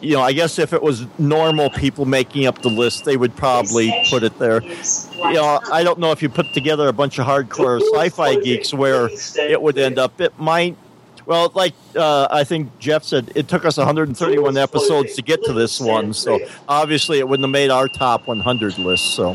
You 0.01 0.13
know, 0.13 0.21
I 0.21 0.33
guess 0.33 0.59
if 0.59 0.73
it 0.73 0.83
was 0.83 1.05
normal 1.17 1.69
people 1.71 2.05
making 2.05 2.45
up 2.45 2.61
the 2.61 2.69
list, 2.69 3.05
they 3.05 3.17
would 3.17 3.35
probably 3.35 3.91
put 4.09 4.23
it 4.23 4.37
there. 4.37 4.61
You 4.63 5.33
know, 5.33 5.59
I 5.71 5.83
don't 5.83 5.99
know 5.99 6.11
if 6.11 6.21
you 6.21 6.29
put 6.29 6.53
together 6.53 6.87
a 6.87 6.93
bunch 6.93 7.17
of 7.17 7.25
hardcore 7.25 7.81
sci-fi 7.81 8.39
geeks 8.41 8.73
where 8.73 9.09
it 9.37 9.61
would 9.61 9.77
end 9.77 9.97
up. 9.97 10.21
It 10.21 10.37
might. 10.39 10.77
Well, 11.25 11.51
like 11.55 11.73
uh, 11.95 12.27
I 12.31 12.43
think 12.45 12.77
Jeff 12.79 13.03
said, 13.03 13.31
it 13.35 13.49
took 13.49 13.65
us 13.65 13.77
131 13.77 14.55
episodes 14.55 15.15
to 15.15 15.21
get 15.21 15.43
to 15.43 15.53
this 15.53 15.79
one, 15.79 16.13
so 16.13 16.39
obviously 16.69 17.19
it 17.19 17.27
wouldn't 17.27 17.45
have 17.45 17.51
made 17.51 17.69
our 17.69 17.89
top 17.89 18.27
100 18.27 18.77
list. 18.77 19.13
So, 19.15 19.31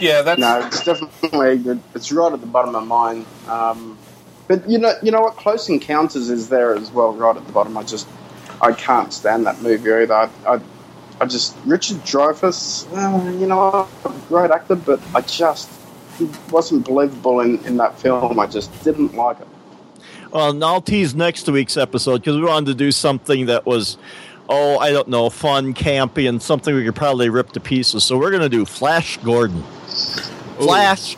Yeah, 0.00 0.20
that's 0.22 0.38
No, 0.38 0.66
it's 0.66 0.84
definitely 0.84 1.80
it's 1.94 2.12
right 2.12 2.32
at 2.32 2.40
the 2.40 2.46
bottom 2.46 2.74
of 2.74 2.86
mine. 2.86 3.24
Um, 3.48 3.96
but 4.48 4.68
you 4.68 4.78
know, 4.78 4.92
you 5.02 5.10
know 5.10 5.22
what? 5.22 5.36
Close 5.36 5.68
Encounters 5.68 6.28
is 6.28 6.48
there 6.50 6.74
as 6.74 6.90
well, 6.90 7.14
right 7.14 7.36
at 7.36 7.46
the 7.46 7.52
bottom. 7.52 7.76
I 7.78 7.82
just 7.82 8.06
I 8.60 8.72
can't 8.72 9.12
stand 9.12 9.46
that 9.46 9.60
movie 9.62 9.90
either. 9.90 10.14
I, 10.14 10.30
I, 10.46 10.60
I 11.20 11.26
just 11.26 11.56
Richard 11.64 11.98
Dreyfuss, 11.98 12.86
uh, 12.92 13.30
you 13.38 13.46
know, 13.46 13.88
great 14.28 14.50
actor, 14.50 14.76
but 14.76 15.00
I 15.14 15.20
just 15.22 15.70
he 16.18 16.28
wasn't 16.50 16.86
believable 16.86 17.40
in, 17.40 17.62
in 17.64 17.76
that 17.78 17.98
film. 17.98 18.38
I 18.40 18.46
just 18.46 18.72
didn't 18.84 19.14
like 19.14 19.38
it. 19.40 19.48
well, 20.32 20.50
and 20.50 20.62
I'll 20.64 20.80
tease 20.80 21.14
next 21.14 21.48
week's 21.48 21.76
episode 21.76 22.18
because 22.18 22.36
we 22.36 22.44
wanted 22.44 22.66
to 22.66 22.74
do 22.74 22.90
something 22.92 23.46
that 23.46 23.66
was, 23.66 23.98
oh, 24.48 24.78
I 24.78 24.90
don't 24.92 25.08
know, 25.08 25.28
fun, 25.30 25.74
campy, 25.74 26.28
and 26.28 26.40
something 26.40 26.74
we 26.74 26.84
could 26.84 26.94
probably 26.96 27.28
rip 27.28 27.52
to 27.52 27.60
pieces. 27.60 28.04
So 28.04 28.16
we're 28.18 28.30
gonna 28.30 28.48
do 28.48 28.64
Flash 28.64 29.18
Gordon. 29.18 29.62
Flash. 30.58 31.16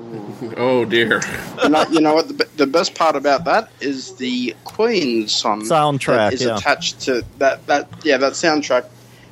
Oh 0.56 0.84
dear. 0.84 1.20
you, 1.62 1.68
know, 1.68 1.84
you 1.90 2.00
know 2.00 2.14
what? 2.14 2.28
The, 2.28 2.48
the 2.56 2.66
best 2.66 2.94
part 2.94 3.14
about 3.14 3.44
that 3.44 3.70
is 3.80 4.16
the 4.16 4.54
Queen 4.64 5.28
song 5.28 5.62
Soundtrack, 5.62 6.32
is 6.32 6.42
yeah. 6.42 6.56
attached 6.56 7.00
to 7.02 7.24
that. 7.38 7.66
That 7.66 7.88
yeah, 8.04 8.16
that 8.16 8.32
soundtrack. 8.32 8.86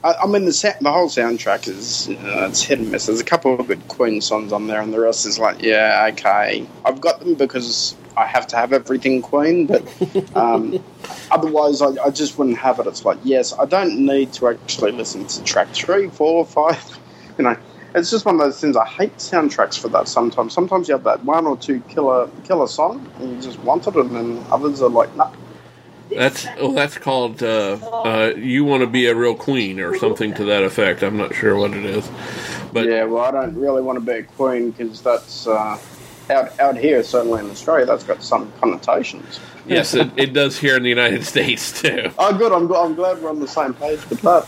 I, 0.04 0.14
I 0.14 0.26
mean, 0.26 0.44
the 0.44 0.52
sa- 0.52 0.78
the 0.80 0.92
whole 0.92 1.08
soundtrack 1.08 1.66
is 1.66 2.08
uh, 2.08 2.48
it's 2.48 2.62
hit 2.62 2.78
and 2.78 2.90
miss. 2.90 3.06
There's 3.06 3.20
a 3.20 3.24
couple 3.24 3.58
of 3.58 3.66
good 3.66 3.86
Queen 3.88 4.20
songs 4.20 4.52
on 4.52 4.66
there, 4.66 4.80
and 4.80 4.92
the 4.92 5.00
rest 5.00 5.26
is 5.26 5.38
like, 5.38 5.62
yeah, 5.62 6.08
okay. 6.12 6.66
I've 6.84 7.00
got 7.00 7.20
them 7.20 7.34
because 7.34 7.96
I 8.16 8.26
have 8.26 8.46
to 8.48 8.56
have 8.56 8.72
everything 8.72 9.22
Queen, 9.22 9.66
but 9.66 9.82
um, 10.36 10.82
otherwise, 11.30 11.80
I, 11.80 11.88
I 12.04 12.10
just 12.10 12.38
wouldn't 12.38 12.58
have 12.58 12.78
it. 12.80 12.86
It's 12.86 13.04
like, 13.04 13.18
yes, 13.24 13.54
I 13.58 13.64
don't 13.64 14.04
need 14.04 14.32
to 14.34 14.48
actually 14.48 14.92
listen 14.92 15.26
to 15.26 15.44
track 15.44 15.68
three, 15.68 16.08
four, 16.08 16.44
five. 16.44 16.98
You 17.38 17.44
know, 17.44 17.56
it's 17.98 18.10
just 18.10 18.24
one 18.24 18.36
of 18.36 18.40
those 18.40 18.60
things. 18.60 18.76
I 18.76 18.86
hate 18.86 19.16
soundtracks 19.16 19.78
for 19.78 19.88
that. 19.88 20.08
Sometimes, 20.08 20.52
sometimes 20.52 20.88
you 20.88 20.94
have 20.94 21.04
that 21.04 21.24
one 21.24 21.46
or 21.46 21.56
two 21.56 21.80
killer 21.88 22.30
killer 22.44 22.66
song, 22.66 23.10
and 23.18 23.30
you 23.30 23.42
just 23.42 23.58
want 23.60 23.86
it, 23.86 23.96
and 23.96 24.14
then 24.14 24.44
others 24.50 24.82
are 24.82 24.88
like, 24.88 25.14
nah. 25.16 25.30
That's 26.10 26.46
oh, 26.58 26.72
that's 26.72 26.96
called 26.96 27.42
uh, 27.42 27.78
uh, 27.82 28.32
"You 28.36 28.64
Want 28.64 28.82
to 28.82 28.86
Be 28.86 29.06
a 29.06 29.14
Real 29.14 29.34
Queen" 29.34 29.78
or 29.78 29.96
something 29.98 30.32
to 30.34 30.44
that 30.46 30.62
effect. 30.62 31.02
I'm 31.02 31.18
not 31.18 31.34
sure 31.34 31.56
what 31.56 31.74
it 31.74 31.84
is, 31.84 32.08
but 32.72 32.86
yeah, 32.86 33.04
well, 33.04 33.24
I 33.24 33.30
don't 33.30 33.54
really 33.54 33.82
want 33.82 33.96
to 33.96 34.04
be 34.04 34.12
a 34.12 34.22
queen 34.22 34.70
because 34.70 35.02
that's 35.02 35.46
uh, 35.46 35.78
out 36.30 36.58
out 36.60 36.76
here, 36.78 37.02
certainly 37.02 37.40
in 37.40 37.50
Australia, 37.50 37.84
that's 37.84 38.04
got 38.04 38.22
some 38.22 38.50
connotations. 38.60 39.38
yes, 39.66 39.92
it, 39.92 40.10
it 40.16 40.32
does 40.32 40.58
here 40.58 40.76
in 40.76 40.82
the 40.82 40.88
United 40.88 41.24
States 41.26 41.82
too. 41.82 42.10
Oh, 42.18 42.36
good. 42.36 42.52
I'm, 42.52 42.72
I'm 42.72 42.94
glad 42.94 43.22
we're 43.22 43.28
on 43.30 43.40
the 43.40 43.48
same 43.48 43.74
page 43.74 44.08
with 44.08 44.22
that. 44.22 44.46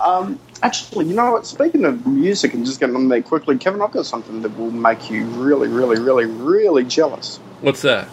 Um, 0.00 0.38
actually, 0.62 1.06
you 1.06 1.14
know 1.14 1.32
what? 1.32 1.46
Speaking 1.46 1.84
of 1.84 2.06
music 2.06 2.54
and 2.54 2.64
just 2.64 2.80
getting 2.80 2.96
on 2.96 3.08
there 3.08 3.22
quickly, 3.22 3.56
Kevin, 3.58 3.80
I've 3.82 3.92
got 3.92 4.06
something 4.06 4.42
that 4.42 4.56
will 4.58 4.70
make 4.70 5.10
you 5.10 5.24
really, 5.26 5.68
really, 5.68 5.98
really, 6.00 6.26
really 6.26 6.84
jealous. 6.84 7.38
What's 7.60 7.82
that? 7.82 8.08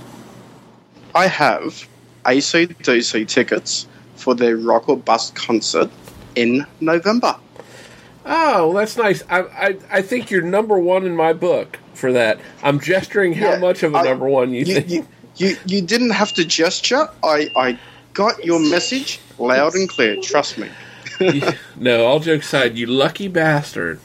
I 1.16 1.28
have 1.28 1.88
AC/DC 2.26 3.28
tickets 3.28 3.88
for 4.16 4.36
their 4.36 4.56
Rock 4.58 4.90
or 4.90 4.98
Bust 4.98 5.36
concert 5.36 5.90
in 6.36 6.66
November. 6.82 7.36
Oh, 8.26 8.74
that's 8.74 8.98
nice. 8.98 9.24
I, 9.30 9.40
I 9.42 9.78
I 9.92 10.02
think 10.02 10.30
you're 10.30 10.42
number 10.42 10.78
one 10.78 11.06
in 11.06 11.16
my 11.16 11.34
book 11.34 11.80
for 11.94 12.12
that. 12.12 12.40
I'm 12.62 12.80
gesturing 12.80 13.34
how 13.34 13.52
Yeah, 13.54 13.60
much 13.60 13.84
of 13.84 13.94
a 13.96 13.98
I- 14.00 14.04
number 14.04 14.28
one 14.28 14.54
you, 14.54 14.66
You, 14.66 14.74
think. 14.82 14.90
you, 14.90 15.08
you, 15.38 15.56
you 15.66 15.82
didn't 15.82 16.10
have 16.12 16.34
to 16.34 16.44
gesture. 16.46 17.08
I, 17.24 17.50
I 17.56 17.80
got 18.14 18.44
your 18.44 18.60
message 18.60 19.20
loud 19.40 19.76
and 19.76 19.88
clear. 19.88 20.18
Trust 20.22 20.58
me. 20.58 20.68
no, 21.78 22.06
all 22.06 22.20
jokes 22.20 22.48
aside, 22.48 22.78
you 22.78 22.86
lucky 22.86 23.28
bastard. 23.28 24.00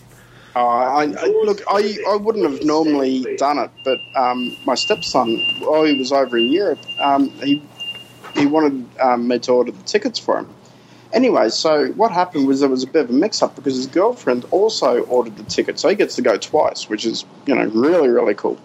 Uh, 0.55 0.59
I, 0.59 1.03
I, 1.05 1.27
look, 1.45 1.63
I, 1.69 1.99
I 2.11 2.17
wouldn't 2.17 2.51
have 2.51 2.63
normally 2.65 3.37
done 3.37 3.59
it, 3.59 3.71
but 3.85 3.99
um, 4.15 4.55
my 4.67 4.75
stepson, 4.75 5.39
while 5.61 5.85
he 5.85 5.99
was 5.99 6.13
over 6.13 6.37
in 6.37 6.53
Europe, 6.53 6.81
um, 6.99 7.31
he 7.31 7.63
he 8.35 8.47
wanted 8.47 8.87
um, 9.01 9.29
me 9.29 9.39
to 9.41 9.53
order 9.53 9.73
the 9.73 9.83
tickets 9.83 10.19
for 10.19 10.39
him. 10.39 10.49
Anyway, 11.13 11.51
so 11.51 11.89
what 11.89 12.11
happened 12.11 12.47
was 12.47 12.61
there 12.61 12.69
was 12.69 12.83
a 12.83 12.87
bit 12.87 13.05
of 13.05 13.11
a 13.11 13.13
mix-up 13.13 13.55
because 13.55 13.77
his 13.77 13.87
girlfriend 13.87 14.47
also 14.51 15.03
ordered 15.05 15.37
the 15.37 15.45
ticket, 15.45 15.79
so 15.79 15.89
he 15.89 15.95
gets 15.95 16.17
to 16.17 16.23
go 16.23 16.37
twice, 16.39 16.89
which 16.89 17.05
is 17.05 17.25
you 17.47 17.55
know 17.55 17.65
really 17.67 18.09
really 18.09 18.35
cool. 18.35 18.59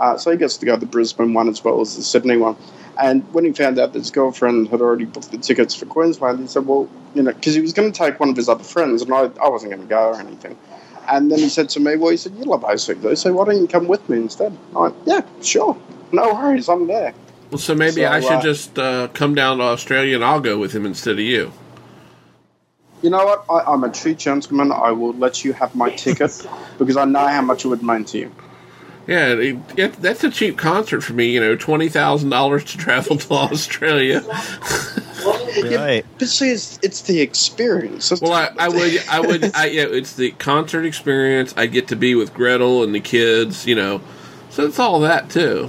Uh, 0.00 0.16
so 0.16 0.30
he 0.30 0.36
gets 0.36 0.56
to 0.56 0.66
go 0.66 0.74
to 0.74 0.80
the 0.80 0.86
Brisbane 0.86 1.32
one 1.32 1.48
as 1.48 1.62
well 1.62 1.80
as 1.80 1.96
the 1.96 2.02
Sydney 2.02 2.36
one. 2.36 2.56
And 3.00 3.24
when 3.32 3.46
he 3.46 3.52
found 3.52 3.78
out 3.78 3.94
that 3.94 3.98
his 3.98 4.10
girlfriend 4.10 4.68
had 4.68 4.80
already 4.82 5.06
booked 5.06 5.30
the 5.30 5.38
tickets 5.38 5.74
for 5.74 5.86
Queensland, 5.86 6.40
he 6.40 6.46
said, 6.46 6.66
"Well, 6.66 6.88
you 7.14 7.22
know, 7.22 7.32
because 7.32 7.54
he 7.54 7.60
was 7.60 7.72
going 7.72 7.90
to 7.90 7.98
take 7.98 8.20
one 8.20 8.28
of 8.28 8.36
his 8.36 8.48
other 8.48 8.62
friends, 8.64 9.00
and 9.02 9.12
I, 9.12 9.30
I 9.42 9.48
wasn't 9.48 9.72
going 9.72 9.82
to 9.82 9.88
go 9.88 10.08
or 10.10 10.20
anything." 10.20 10.56
And 11.08 11.30
then 11.30 11.38
he 11.38 11.48
said 11.48 11.70
to 11.70 11.80
me, 11.80 11.96
"Well, 11.96 12.10
he 12.10 12.18
said 12.18 12.34
you 12.36 12.44
love 12.44 12.62
ACD, 12.62 13.16
so 13.16 13.32
why 13.32 13.46
don't 13.46 13.60
you 13.60 13.66
come 13.66 13.88
with 13.88 14.06
me 14.08 14.18
instead?" 14.18 14.56
I 14.76 14.78
went, 14.80 14.96
"Yeah, 15.06 15.22
sure, 15.42 15.76
no 16.12 16.34
worries, 16.34 16.68
I'm 16.68 16.86
there." 16.86 17.14
Well, 17.50 17.58
so 17.58 17.74
maybe 17.74 18.02
So, 18.02 18.08
I 18.08 18.20
should 18.20 18.32
uh, 18.32 18.42
just 18.42 18.78
uh, 18.78 19.08
come 19.08 19.34
down 19.34 19.58
to 19.58 19.64
Australia 19.64 20.14
and 20.14 20.24
I'll 20.24 20.40
go 20.40 20.58
with 20.58 20.72
him 20.72 20.86
instead 20.86 21.14
of 21.14 21.20
you. 21.20 21.52
You 23.02 23.10
know 23.10 23.24
what? 23.24 23.44
I, 23.50 23.72
I'm 23.72 23.82
a 23.82 23.90
true 23.90 24.14
gentleman. 24.14 24.70
I 24.70 24.92
will 24.92 25.14
let 25.14 25.42
you 25.44 25.52
have 25.54 25.74
my 25.74 25.90
ticket 25.90 26.46
because 26.78 26.96
I 26.96 27.06
know 27.06 27.26
how 27.26 27.42
much 27.42 27.64
it 27.64 27.68
would 27.68 27.82
mean 27.82 28.04
to 28.04 28.18
you. 28.18 28.32
Yeah, 29.06 29.28
it, 29.34 29.56
it, 29.76 29.92
that's 29.94 30.22
a 30.24 30.30
cheap 30.30 30.56
concert 30.58 31.00
for 31.00 31.14
me. 31.14 31.30
You 31.32 31.40
know, 31.40 31.56
twenty 31.56 31.88
thousand 31.88 32.30
dollars 32.30 32.64
to 32.66 32.78
travel 32.78 33.16
to 33.16 33.32
Australia. 33.34 34.22
Right. 35.62 36.06
But 36.18 36.28
see, 36.28 36.50
it's, 36.50 36.78
it's 36.82 37.02
the 37.02 37.20
experience. 37.20 38.08
That's 38.08 38.22
Well, 38.22 38.32
I, 38.32 38.50
I 38.58 38.68
would, 38.70 39.04
I 39.08 39.20
would, 39.20 39.44
I, 39.54 39.66
yeah, 39.66 39.84
it's 39.86 40.14
the 40.14 40.30
concert 40.32 40.84
experience. 40.86 41.52
I 41.58 41.66
get 41.66 41.88
to 41.88 41.96
be 41.96 42.14
with 42.14 42.32
Gretel 42.32 42.82
and 42.82 42.94
the 42.94 43.00
kids. 43.00 43.66
You 43.66 43.74
know, 43.74 44.00
so 44.48 44.64
it's 44.64 44.78
all 44.78 45.00
that 45.00 45.28
too. 45.28 45.68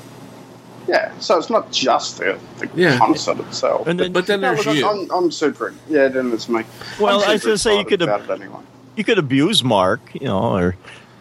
Yeah, 0.88 1.12
so 1.20 1.38
it's 1.38 1.50
not 1.50 1.72
just 1.72 2.20
the, 2.20 2.40
the 2.60 2.70
Yeah. 2.76 2.98
concert 2.98 3.40
itself. 3.42 3.88
And 3.88 4.00
then- 4.00 4.14
But 4.14 4.28
then 4.28 4.40
No, 4.42 4.54
there's 4.54 4.66
look, 4.66 4.76
you. 4.78 4.88
I'm, 4.88 5.12
I'm 5.12 5.32
super. 5.32 5.74
Yeah, 5.90 6.08
then 6.08 6.32
it's 6.32 6.48
me. 6.48 6.64
Well, 7.00 7.22
I'm 7.22 7.34
was 7.34 7.44
gonna 7.44 7.58
say 7.58 7.78
you 7.78 7.86
could 7.86 8.02
about 8.02 8.22
have 8.22 8.30
it 8.30 8.42
anyway. 8.44 8.62
you 8.96 9.04
could 9.04 9.18
abuse 9.18 9.64
Mark, 9.64 10.00
you 10.14 10.28
know, 10.28 10.56
or 10.56 10.76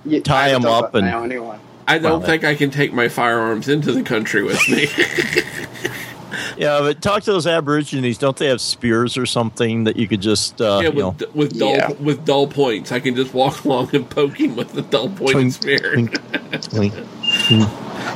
Yeah, 0.05 0.21
tie 0.21 0.49
David 0.49 0.63
him 0.63 0.71
up 0.73 0.95
and- 0.95 1.07
now 1.07 1.25
anyway. 1.25 1.59
I 1.91 1.99
don't 1.99 2.20
Well, 2.20 2.20
think 2.20 2.45
I 2.45 2.55
can 2.55 2.70
take 2.70 2.93
my 2.93 3.09
firearms 3.09 3.68
into 3.68 3.93
the 3.93 4.03
country 4.03 4.43
with 4.43 4.61
me. 4.68 4.86
yeah. 6.57 6.80
But 6.80 7.03
talk 7.03 7.22
to 7.24 7.32
those 7.32 7.47
Aborigines. 7.47 8.18
Don't 8.18 8.36
they 8.36 8.47
have 8.47 8.61
spears 8.61 9.16
or 9.16 9.26
something 9.26 9.84
that 9.84 9.97
you 9.97 10.07
could 10.07 10.20
just 10.20 10.61
uh, 10.61 10.80
yeah, 10.82 10.91
you 10.91 10.95
know? 10.99 11.11
with, 11.18 11.34
with 11.34 11.59
dull 11.59 11.74
Yeah. 11.76 11.93
with 11.93 12.24
dull 12.24 12.47
points, 12.47 12.93
I 12.93 13.01
can 13.01 13.14
just 13.16 13.34
walk 13.34 13.64
along 13.64 13.95
and 13.95 14.09
poke 14.09 14.38
him 14.38 14.57
with 14.57 14.72
the 14.72 14.82
dull 14.82 15.09
pointed 15.11 15.32
twink, 15.32 15.53
spear. 15.55 15.93
twink, 15.95 16.62
twink. 16.62 16.95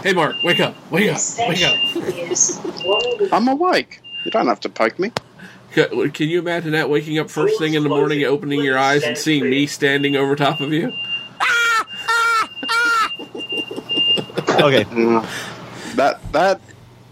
Hey, 0.03 0.13
Mark, 0.13 0.37
wake 0.45 0.61
up! 0.61 0.75
Wake 0.91 1.11
up! 1.11 1.21
Wake 1.49 1.63
up! 1.63 3.33
I'm 3.33 3.49
awake. 3.49 4.01
You 4.25 4.31
don't 4.31 4.47
have 4.47 4.61
to 4.61 4.69
poke 4.69 4.99
me. 4.99 5.13
Can 5.73 6.11
can 6.13 6.29
you 6.29 6.39
imagine 6.39 6.73
that 6.73 6.89
waking 6.89 7.19
up 7.19 7.29
first 7.31 7.59
thing 7.59 7.75
in 7.75 7.83
the 7.83 7.89
morning, 7.89 8.23
opening 8.25 8.63
your 8.63 8.79
eyes, 8.79 9.03
and 9.03 9.19
seeing 9.19 9.49
me 9.51 9.67
standing 9.67 10.15
over 10.17 10.37
top 10.37 10.61
of 10.61 10.73
you? 10.73 10.93
Okay. 14.61 14.85
That 15.97 16.21
that 16.33 16.61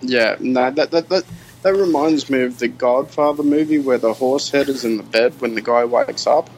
yeah 0.00 0.36
no 0.40 0.70
that 0.70 0.90
that 0.90 1.08
that 1.08 1.24
that 1.62 1.74
reminds 1.74 2.28
me 2.28 2.42
of 2.42 2.58
the 2.58 2.68
Godfather 2.68 3.42
movie 3.42 3.78
where 3.78 3.98
the 3.98 4.12
horse 4.14 4.50
head 4.50 4.68
is 4.68 4.84
in 4.84 4.96
the 4.96 5.02
bed 5.04 5.40
when 5.40 5.54
the 5.54 5.60
guy 5.60 5.84
wakes 5.84 6.26
up. 6.26 6.50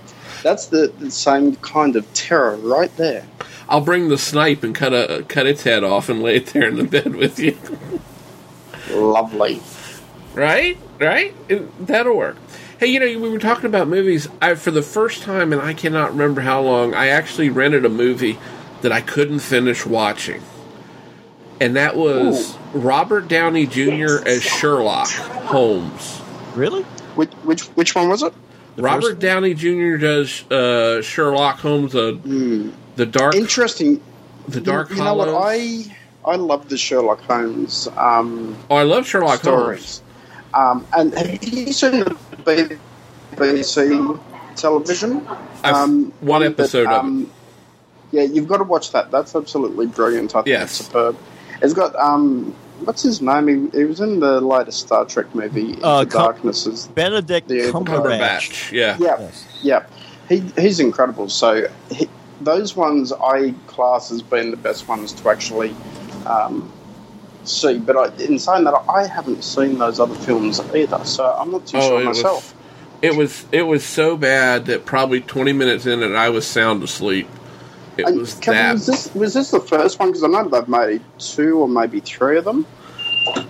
That's 0.42 0.66
the, 0.66 0.92
the 0.98 1.10
same 1.10 1.56
kind 1.56 1.96
of 1.96 2.10
terror 2.14 2.56
right 2.56 2.94
there. 2.96 3.26
I'll 3.68 3.80
bring 3.82 4.08
the 4.08 4.18
snipe 4.18 4.62
and 4.62 4.74
cut 4.74 4.92
a 4.92 5.24
cut 5.28 5.46
its 5.46 5.62
head 5.62 5.84
off 5.84 6.08
and 6.08 6.22
lay 6.22 6.36
it 6.36 6.46
there 6.46 6.68
in 6.68 6.76
the 6.76 6.84
bed 6.84 7.14
with 7.14 7.38
you. 7.38 7.56
Lovely. 8.90 9.60
Right? 10.34 10.78
Right? 11.00 11.34
It- 11.48 11.86
that'll 11.86 12.16
work. 12.16 12.36
Hey, 12.78 12.88
you 12.88 13.00
know, 13.00 13.06
we 13.06 13.30
were 13.30 13.38
talking 13.38 13.66
about 13.66 13.88
movies. 13.88 14.28
I, 14.42 14.54
for 14.56 14.70
the 14.70 14.82
first 14.82 15.22
time, 15.22 15.52
and 15.52 15.62
I 15.62 15.74
cannot 15.74 16.10
remember 16.10 16.40
how 16.42 16.60
long, 16.60 16.92
I 16.92 17.06
actually 17.08 17.48
rented 17.48 17.84
a 17.84 17.88
movie 17.88 18.38
that 18.82 18.92
I 18.92 19.00
couldn't 19.00 19.38
finish 19.38 19.86
watching. 19.86 20.42
And 21.60 21.76
that 21.76 21.96
was 21.96 22.56
Robert 22.72 23.28
Downey 23.28 23.66
Jr. 23.66 24.26
as 24.26 24.42
Sherlock 24.42 25.08
Holmes. 25.08 26.20
Really? 26.54 26.82
Which 27.14 27.32
which 27.44 27.62
which 27.68 27.94
one 27.94 28.08
was 28.08 28.22
it? 28.22 28.32
Robert 28.76 29.02
first- 29.02 29.18
Downey 29.20 29.54
Jr. 29.54 29.96
does 29.96 30.50
uh, 30.50 31.00
Sherlock 31.02 31.58
Holmes, 31.60 31.94
uh, 31.94 32.16
the 32.96 33.06
dark, 33.06 33.34
Interesting. 33.36 34.00
the 34.48 34.60
dark 34.60 34.90
you 34.90 34.96
know 34.96 35.14
what? 35.14 35.28
I 35.28 35.84
I 36.24 36.36
love 36.36 36.68
the 36.68 36.76
Sherlock 36.76 37.20
Holmes 37.22 37.86
um, 37.96 38.56
oh, 38.70 38.76
I 38.76 38.82
love 38.82 39.06
Sherlock 39.06 39.40
stories. 39.40 40.02
Um, 40.54 40.86
and 40.96 41.12
have 41.14 41.42
you 41.44 41.72
seen 41.72 42.00
the 42.44 42.78
BBC 43.34 44.20
television? 44.56 45.26
Um, 45.64 46.12
one 46.20 46.42
that, 46.42 46.52
episode 46.52 46.86
of 46.86 46.92
it. 46.92 46.98
um, 46.98 47.30
Yeah, 48.12 48.22
you've 48.22 48.46
got 48.48 48.58
to 48.58 48.64
watch 48.64 48.92
that. 48.92 49.10
That's 49.10 49.34
absolutely 49.34 49.86
brilliant. 49.86 50.34
I 50.34 50.38
think 50.42 50.46
Yes. 50.48 50.78
it's 50.80 50.86
superb. 50.88 51.16
It's 51.64 51.74
got 51.74 51.96
um, 51.96 52.54
what's 52.84 53.02
his 53.02 53.20
name? 53.22 53.70
He, 53.72 53.78
he 53.78 53.84
was 53.84 54.00
in 54.00 54.20
the 54.20 54.40
latest 54.40 54.80
Star 54.80 55.04
Trek 55.04 55.34
movie, 55.34 55.70
Into 55.70 55.84
Uh, 55.84 56.04
Com- 56.04 56.22
Darknesses. 56.22 56.88
Benedict 56.94 57.48
The- 57.48 57.72
Cumberbatch. 57.72 57.86
Cumberbatch. 57.86 58.72
Yeah. 58.72 58.96
Yeah, 59.00 59.16
Yes. 59.20 59.46
yeah. 59.62 59.86
He 60.28 60.40
he's 60.56 60.80
incredible. 60.80 61.28
So 61.28 61.68
he, 61.90 62.08
those 62.40 62.76
ones 62.76 63.12
I 63.12 63.54
class 63.66 64.10
as 64.12 64.22
being 64.22 64.50
the 64.50 64.56
best 64.56 64.86
ones 64.88 65.12
to 65.14 65.28
actually 65.30 65.74
um, 66.26 66.72
see. 67.44 67.78
But 67.78 67.96
I, 67.96 68.22
in 68.24 68.38
saying 68.38 68.64
that, 68.64 68.74
I 68.88 69.06
haven't 69.06 69.42
seen 69.44 69.78
those 69.78 70.00
other 70.00 70.14
films 70.14 70.60
either, 70.74 71.04
so 71.04 71.24
I'm 71.26 71.50
not 71.50 71.66
too 71.66 71.78
Oh, 71.78 71.88
sure 71.88 72.02
it 72.02 72.06
was- 72.08 72.18
myself. 72.18 72.54
It 73.02 73.16
was 73.16 73.44
it 73.52 73.62
was 73.64 73.84
so 73.84 74.16
bad 74.16 74.64
that 74.66 74.86
probably 74.86 75.20
twenty 75.20 75.52
minutes 75.52 75.84
in 75.84 76.02
it, 76.02 76.12
I 76.14 76.30
was 76.30 76.46
sound 76.46 76.82
asleep. 76.82 77.28
It 77.96 78.06
And 78.06 78.18
was 78.18 78.34
Kevin, 78.34 78.60
that. 78.62 78.72
was 78.72 78.86
this 78.86 79.14
was 79.14 79.34
this 79.34 79.50
the 79.50 79.60
first 79.60 79.98
one? 79.98 80.08
Because 80.10 80.24
I 80.24 80.28
know 80.28 80.48
they've 80.48 80.68
made 80.68 81.02
two 81.18 81.58
or 81.60 81.68
maybe 81.68 82.00
three 82.00 82.38
of 82.38 82.44
them. 82.44 82.66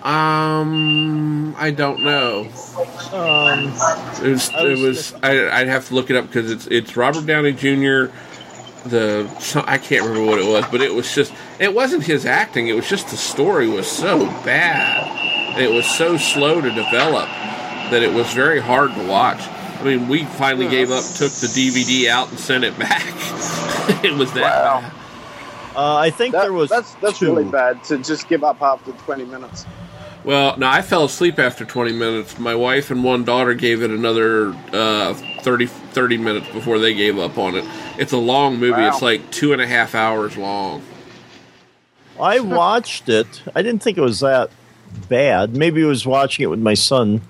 Um, 0.05 1.55
I 1.59 1.71
don't 1.71 2.03
know. 2.03 2.47
Um, 3.13 3.73
It 4.23 4.31
was. 4.31 4.51
I 4.51 4.65
It 4.67 4.71
was- 4.79 4.81
was. 4.81 5.15
I, 5.23 5.61
I'd 5.61 5.69
have 5.69 5.89
to 5.89 5.95
look 5.95 6.11
it 6.11 6.17
up 6.17 6.27
because 6.27 6.51
it's 6.51 6.67
it's 6.69 6.97
Robert 6.97 7.27
Downey 7.27 7.53
Jr. 7.53 8.07
The 8.87 9.27
so- 9.41 9.65
I 9.67 9.79
can't 9.79 10.05
remember 10.07 10.27
what 10.31 10.39
it 10.39 10.47
was, 10.47 10.65
but 10.71 10.81
it 10.83 10.95
was 10.95 11.13
just. 11.15 11.33
It 11.59 11.75
wasn't 11.75 12.05
his 12.05 12.27
acting. 12.27 12.69
It 12.69 12.75
was 12.77 12.89
just 12.89 13.09
the 13.09 13.17
story 13.17 13.67
was 13.69 13.87
so 13.87 14.27
bad. 14.45 15.59
It 15.59 15.71
was 15.73 15.87
so 15.87 16.17
slow 16.19 16.61
to 16.61 16.69
develop 16.71 17.29
that 17.91 18.03
it 18.03 18.13
was 18.13 18.33
very 18.33 18.61
hard 18.61 18.95
to 18.95 19.07
watch. 19.07 19.41
I 19.79 19.83
mean, 19.85 20.09
we 20.09 20.25
finally 20.25 20.69
gave 20.69 20.91
up, 20.91 21.03
took 21.05 21.33
the 21.33 21.47
DVD 21.49 22.09
out, 22.09 22.31
and 22.31 22.39
sent 22.39 22.65
it 22.65 22.79
back. 22.79 23.03
it 24.05 24.15
was 24.15 24.33
that 24.33 24.43
Wow. 24.43 24.81
bad. 24.81 24.93
uh, 25.77 25.97
I 25.97 26.11
think 26.11 26.33
That- 26.33 26.43
there 26.43 26.53
was 26.53 26.71
that's 26.71 26.95
that's 26.95 27.19
two. 27.19 27.27
really 27.27 27.45
bad 27.45 27.83
to 27.85 27.99
just 27.99 28.29
give 28.29 28.45
up 28.45 28.63
after 28.63 28.93
20 28.93 29.25
minutes. 29.25 29.67
Well, 30.25 30.57
no, 30.57 30.67
I 30.69 30.81
fell 30.81 31.05
asleep 31.05 31.39
after 31.39 31.67
20 31.67 31.93
minutes. 31.93 32.39
My 32.39 32.55
wife 32.55 32.91
and 32.91 33.05
one 33.05 33.25
daughter 33.25 33.53
gave 33.53 33.83
it 33.83 33.91
another 33.91 34.55
uh, 34.73 35.13
30, 35.43 35.67
30 35.67 36.17
minutes 36.17 36.49
before 36.51 36.79
they 36.79 36.95
gave 36.95 37.19
up 37.19 37.37
on 37.37 37.57
it. 37.57 37.65
It's 37.99 38.13
a 38.13 38.17
long 38.17 38.59
movie. 38.59 38.73
Wow. 38.81 38.89
It's 38.89 39.03
like 39.03 39.31
two 39.31 39.53
and 39.53 39.61
a 39.61 39.67
half 39.67 39.95
hours 39.95 40.39
long. 40.39 40.83
I 42.19 42.41
watched 42.41 43.11
it. 43.11 43.43
I 43.55 43.61
didn't 43.61 43.83
think 43.83 43.99
it 43.99 44.01
was 44.01 44.21
that 44.21 44.49
bad. 45.11 45.57
Maybe 45.57 45.83
I 45.85 45.87
was 45.87 46.07
watching 46.07 46.45
it 46.45 46.47
with 46.47 46.61
my 46.61 46.75
son. 46.75 47.21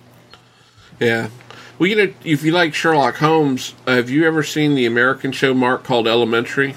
Yeah. 1.01 1.30
Well, 1.78 1.88
you 1.88 1.96
know, 1.96 2.12
if 2.24 2.44
you 2.44 2.52
like 2.52 2.72
Sherlock 2.74 3.16
Holmes, 3.16 3.74
uh, 3.86 3.96
have 3.96 4.08
you 4.10 4.26
ever 4.26 4.42
seen 4.42 4.74
the 4.74 4.86
American 4.86 5.32
show, 5.32 5.52
Mark, 5.54 5.82
called 5.82 6.06
Elementary? 6.06 6.74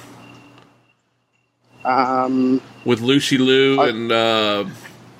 Um, 1.85 2.61
With 2.83 3.01
Lucy 3.01 3.37
Liu 3.37 3.79
I- 3.79 3.89
and, 3.89 4.11
uh, 4.11 4.65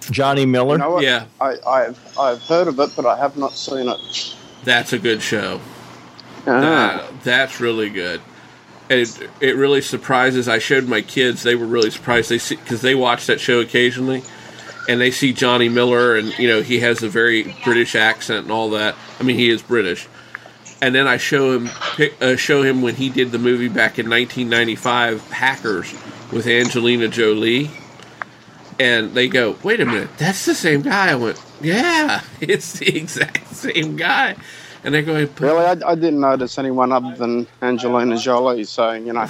Jonny 0.10 0.46
Miller. 0.46 0.74
you 0.76 0.80
know? 0.80 1.00
Yeah. 1.00 1.26
I, 1.40 1.56
I've 1.68 2.18
I've 2.18 2.42
heard 2.44 2.68
of 2.68 2.80
it, 2.80 2.92
but 2.96 3.06
I 3.06 3.18
have 3.18 3.38
not 3.38 3.52
seen 3.54 3.88
it. 3.90 4.36
that's 4.64 4.94
a 4.94 5.00
good 5.00 5.22
show. 5.22 5.60
Ah. 6.48 6.62
That, 6.62 7.24
that's 7.24 7.60
really 7.60 7.90
good. 7.90 8.22
And 8.90 9.02
it, 9.02 9.30
it 9.42 9.56
really 9.58 9.82
surprises. 9.82 10.48
I 10.48 10.60
showed 10.60 10.88
my 10.88 11.02
kids; 11.02 11.44
they 11.44 11.56
were 11.56 11.66
really 11.66 11.90
surprised. 11.92 12.30
They 12.30 12.38
see 12.38 12.56
because 12.56 12.82
they 12.82 12.96
watch 12.96 13.26
that 13.28 13.42
show 13.42 13.60
occasionally, 13.60 14.24
and 14.88 15.02
they 15.02 15.12
see 15.12 15.34
Jonny 15.34 15.70
Miller, 15.70 16.16
and 16.16 16.38
you 16.40 16.48
know 16.48 16.62
he 16.62 16.80
has 16.80 17.04
a 17.04 17.10
very 17.10 17.56
British 17.64 17.96
accent 17.96 18.44
and 18.44 18.52
all 18.52 18.70
that. 18.72 18.96
I 19.20 19.24
mean, 19.24 19.38
he 19.38 19.50
is 19.50 19.62
British. 19.62 20.08
And 20.80 20.94
then 20.94 21.08
I 21.08 21.18
show 21.18 21.58
him 21.58 21.70
uh, 22.22 22.36
show 22.36 22.62
him 22.62 22.82
when 22.82 22.96
he 22.96 23.10
did 23.10 23.32
the 23.32 23.40
movie 23.40 23.68
back 23.68 23.98
in 23.98 24.10
1995, 24.10 25.32
Hackers, 25.32 25.92
with 26.32 26.46
Angelina 26.46 27.08
Jolie. 27.08 27.72
And 28.80 29.16
they 29.16 29.28
go, 29.28 29.56
"Wait 29.64 29.80
a 29.80 29.86
minute, 29.86 30.10
that's 30.18 30.46
the 30.46 30.54
same 30.54 30.84
guy." 30.84 31.12
I 31.12 31.16
went, 31.16 31.44
"Yeah, 31.62 32.22
it's 32.42 32.74
the 32.74 32.96
exact 32.96 33.56
same 33.56 33.96
guy." 33.96 34.36
And 34.84 34.94
they're 34.94 35.02
going, 35.02 35.28
Really, 35.40 35.66
I, 35.66 35.72
I 35.86 35.96
didn't 35.96 36.22
notice 36.22 36.58
anyone 36.58 36.92
other 36.92 37.14
than 37.16 37.48
Angelina 37.62 38.16
Jolie. 38.18 38.64
So 38.64 38.92
you 38.92 39.12
know, 39.12 39.28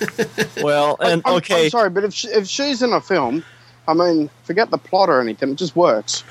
Well, 0.62 0.96
and 1.00 1.22
I'm, 1.24 1.36
okay, 1.36 1.64
I'm 1.64 1.70
sorry, 1.70 1.90
but 1.90 2.04
if 2.04 2.12
she, 2.12 2.28
if 2.28 2.46
she's 2.48 2.82
in 2.82 2.92
a 2.92 3.00
film, 3.00 3.44
I 3.90 3.94
mean, 3.94 4.30
forget 4.44 4.70
the 4.70 4.78
plot 4.78 5.08
or 5.08 5.20
anything. 5.20 5.50
It 5.50 5.56
just 5.56 5.74
works. 5.74 6.24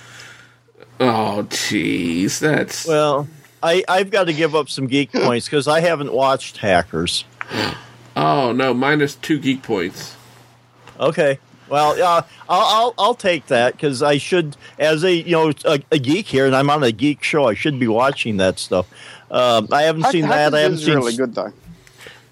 Oh, 1.00 1.46
jeez, 1.50 2.40
that's 2.40 2.86
well, 2.88 3.28
I 3.64 3.84
I've 3.88 4.12
got 4.12 4.26
to 4.26 4.34
give 4.34 4.56
up 4.56 4.70
some 4.70 4.88
geek 4.88 5.12
points 5.14 5.46
because 5.46 5.68
I 5.68 5.80
haven't 5.80 6.14
watched 6.14 6.58
Hackers. 6.58 7.26
oh 8.16 8.52
no, 8.52 8.74
minus 8.74 9.16
two 9.16 9.40
geek 9.40 9.64
points. 9.64 10.16
Okay. 11.00 11.40
Well, 11.70 11.92
uh, 11.92 12.24
I'll, 12.50 12.62
I'll 12.62 12.94
I'll 12.98 13.14
take 13.14 13.46
that 13.48 13.74
because 13.74 14.02
I 14.02 14.18
should, 14.18 14.58
as 14.80 15.04
a 15.04 15.14
you 15.14 15.32
know 15.32 15.52
a, 15.66 15.80
a 15.92 16.00
geek 16.00 16.26
here, 16.26 16.48
and 16.48 16.56
I'm 16.56 16.70
on 16.70 16.84
a 16.84 16.92
geek 16.92 17.24
show. 17.24 17.46
I 17.46 17.54
should 17.54 17.80
be 17.80 17.88
watching 17.88 18.38
that 18.38 18.58
stuff. 18.58 18.88
Um, 19.30 19.68
I 19.72 19.84
haven't 19.84 20.06
seen 20.06 20.28
that. 20.28 20.54
I 20.54 20.62
haven't 20.62 20.80
is 20.80 20.86
seen. 20.86 20.96
really 20.96 21.16
good 21.16 21.36
though. 21.36 21.54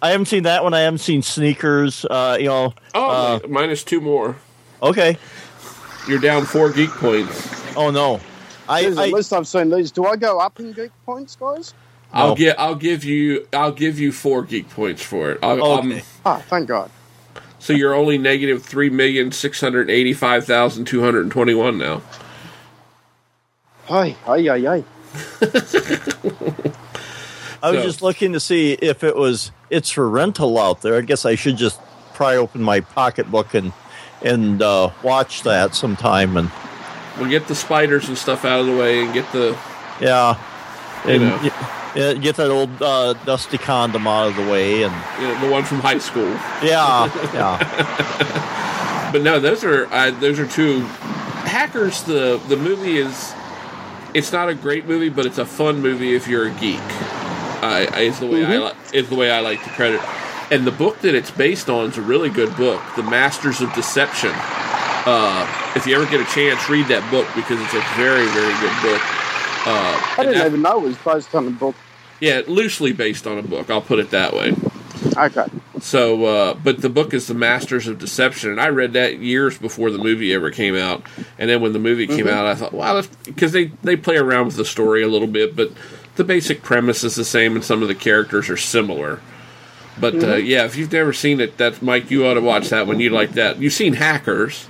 I 0.02 0.12
haven't 0.12 0.26
seen 0.26 0.44
that 0.44 0.64
one. 0.64 0.74
I 0.74 0.82
haven't 0.82 1.00
seen 1.00 1.22
Sneakers. 1.22 2.06
Uh, 2.06 2.38
you 2.40 2.48
know. 2.48 2.74
Oh, 2.94 3.40
uh, 3.44 3.48
minus 3.48 3.84
two 3.84 4.02
more. 4.02 4.38
Okay. 4.82 5.18
You're 6.08 6.20
down 6.20 6.46
four 6.46 6.72
geek 6.72 6.90
points. 6.92 7.76
Oh 7.76 7.92
no. 7.92 8.20
I, 8.70 8.84
Jeez, 8.84 8.98
I 8.98 9.08
at 9.08 9.14
least 9.14 9.32
I've 9.34 9.48
seen 9.48 9.70
these. 9.70 9.92
Do 9.92 10.06
I 10.06 10.16
go 10.16 10.40
up 10.40 10.60
in 10.60 10.74
geek 10.74 10.92
points, 11.06 11.36
guys? 11.36 11.74
I'll 12.14 12.30
No. 12.30 12.36
get. 12.36 12.60
I'll 12.60 12.76
give 12.76 13.04
you. 13.04 13.48
I'll 13.54 13.72
give 13.72 14.00
you 14.00 14.12
four 14.12 14.44
geek 14.44 14.70
points 14.70 15.02
for 15.02 15.32
it. 15.32 15.40
I'll, 15.44 15.62
Okay. 15.62 15.98
um, 15.98 16.02
Ah, 16.26 16.42
thank 16.50 16.68
God. 16.68 16.90
so 17.60 17.74
you're 17.74 17.94
only 17.94 18.18
negative 18.18 18.64
three 18.64 18.90
million 18.90 19.32
six 19.32 19.60
hundred 19.62 19.90
eighty-five 19.90 20.46
thousand 20.46 20.86
two 20.86 21.02
hundred 21.02 21.30
twenty-one 21.32 21.78
now. 21.78 22.02
Hi, 23.86 24.10
hi, 24.26 24.40
hey, 24.42 24.62
hey. 24.62 24.84
I 27.64 27.72
was 27.72 27.80
So- 27.80 27.84
just 27.84 28.02
looking 28.02 28.34
to 28.34 28.40
see 28.40 28.74
if 28.74 29.04
it 29.04 29.16
was 29.16 29.52
it's 29.70 29.90
for 29.90 30.08
rental 30.10 30.58
out 30.60 30.82
there. 30.82 30.96
I 30.98 31.02
guess 31.02 31.26
I 31.26 31.36
should 31.36 31.58
just 31.58 31.80
pry 32.14 32.36
open 32.36 32.62
my 32.62 32.80
pocketbook 32.82 33.54
and 33.54 33.72
and 34.22 34.62
uh, 34.62 34.92
watch 35.04 35.44
that 35.44 35.76
sometime. 35.76 36.38
And 36.38 36.52
We'll 37.18 37.30
get 37.30 37.48
the 37.48 37.56
spiders 37.56 38.08
and 38.08 38.18
stuff 38.18 38.46
out 38.46 38.60
of 38.60 38.66
the 38.68 38.76
way 38.76 39.04
and 39.04 39.14
get 39.14 39.32
the. 39.32 39.58
yeah, 40.00 40.38
You 41.06 41.12
and 41.14 41.22
know. 41.24 41.40
y- 41.96 42.14
get 42.14 42.36
that 42.36 42.52
old 42.52 42.80
uh, 42.82 43.14
dusty 43.26 43.58
condom 43.58 44.06
out 44.08 44.28
of 44.28 44.36
the 44.36 44.44
way. 44.52 44.84
And 44.84 44.94
You 45.20 45.28
know, 45.28 45.40
the 45.46 45.52
one 45.52 45.64
from 45.64 45.80
high 45.80 45.98
school. 45.98 46.30
yeah, 46.62 47.06
yeah, 47.34 49.10
But 49.12 49.22
no, 49.24 49.40
those 49.40 49.64
are 49.64 49.88
uh, 49.92 50.12
those 50.12 50.40
are 50.40 50.46
two 50.48 50.82
hackers. 51.48 52.04
The 52.04 52.40
the 52.50 52.58
movie 52.58 52.98
is 52.98 53.34
it's 54.14 54.32
not 54.32 54.48
a 54.50 54.54
great 54.56 54.86
movie, 54.88 55.10
but 55.10 55.26
it's 55.26 55.38
a 55.40 55.46
fun 55.46 55.82
movie 55.82 56.14
if 56.16 56.28
you're 56.28 56.48
a 56.48 56.52
geek. 56.52 56.80
I, 57.60 57.88
I 57.92 58.00
is 58.02 58.20
the 58.20 58.28
way 58.28 58.46
I 58.46 58.58
li- 58.58 58.74
is 58.94 59.10
the 59.10 59.16
way 59.16 59.32
I 59.32 59.40
like 59.40 59.64
to 59.64 59.70
credit. 59.72 60.02
And 60.50 60.66
the 60.66 60.72
book 60.72 61.00
that 61.00 61.14
it's 61.14 61.32
based 61.32 61.70
on 61.70 61.90
is 61.90 61.98
a 61.98 62.02
really 62.02 62.30
good 62.30 62.56
book, 62.56 62.82
The 62.96 63.04
Masters 63.04 63.60
of 63.62 63.74
Deception. 63.74 64.32
Uh, 64.34 65.46
if 65.76 65.86
you 65.86 65.96
ever 65.96 66.06
get 66.10 66.22
a 66.22 66.26
chance, 66.34 66.70
read 66.70 66.88
that 66.88 67.10
book 67.12 67.28
because 67.36 67.60
it's 67.62 67.74
a 67.74 67.82
very 67.98 68.26
very 68.28 68.54
good 68.60 68.82
book. 68.82 69.02
Uh, 69.68 70.00
I 70.18 70.24
didn't 70.24 70.34
that- 70.38 70.48
even 70.48 70.62
know 70.62 70.80
it 70.80 70.84
was 70.84 70.98
based 70.98 71.36
on 71.36 71.48
a 71.48 71.52
book. 71.52 71.76
yeah, 72.22 72.42
loosely 72.48 72.94
based 72.94 73.28
on 73.28 73.38
a 73.38 73.42
book. 73.44 73.70
I'll 73.70 73.82
put 73.82 74.00
it 74.00 74.12
that 74.12 74.34
way. 74.34 74.54
Okay. 75.18 75.46
So, 75.80 76.26
uh, 76.26 76.54
but 76.56 76.82
the 76.82 76.90
book 76.90 77.14
is 77.14 77.28
The 77.28 77.34
Masters 77.34 77.88
of 77.88 78.00
Deception, 78.00 78.50
and 78.50 78.60
I 78.60 78.70
read 78.70 78.94
that 78.94 79.20
years 79.20 79.58
before 79.58 79.92
the 79.92 79.98
movie 80.00 80.34
ever 80.34 80.50
came 80.50 80.76
out. 80.76 81.04
And 81.38 81.50
then 81.50 81.62
when 81.62 81.74
the 81.74 81.80
movie 81.80 82.08
came 82.08 82.28
out, 82.28 82.46
I 82.46 82.56
thought, 82.56 82.74
wow, 82.74 83.02
because 83.26 83.52
they 83.52 83.66
they 83.84 83.96
play 83.96 84.16
around 84.18 84.48
with 84.48 84.56
the 84.56 84.66
story 84.66 85.04
a 85.04 85.08
little 85.08 85.28
bit, 85.28 85.56
but 85.56 85.72
the 86.16 86.24
basic 86.24 86.64
premise 86.64 87.04
is 87.04 87.16
the 87.16 87.26
same, 87.26 87.56
and 87.56 87.64
some 87.64 87.82
of 87.82 87.88
the 87.90 87.96
characters 87.96 88.50
are 88.50 88.58
similar. 88.58 89.20
But 90.00 90.24
uh, 90.24 90.36
yeah, 90.36 90.66
if 90.66 90.76
you've 90.76 90.92
never 90.92 91.12
seen 91.14 91.40
it, 91.40 91.58
that's 91.58 91.82
Mike. 91.82 92.12
You 92.12 92.26
ought 92.28 92.36
to 92.36 92.42
watch 92.42 92.70
that 92.70 92.86
one. 92.88 93.00
You 93.00 93.10
like 93.10 93.32
that? 93.34 93.58
You've 93.60 93.74
seen 93.74 93.94
Hackers? 93.94 94.68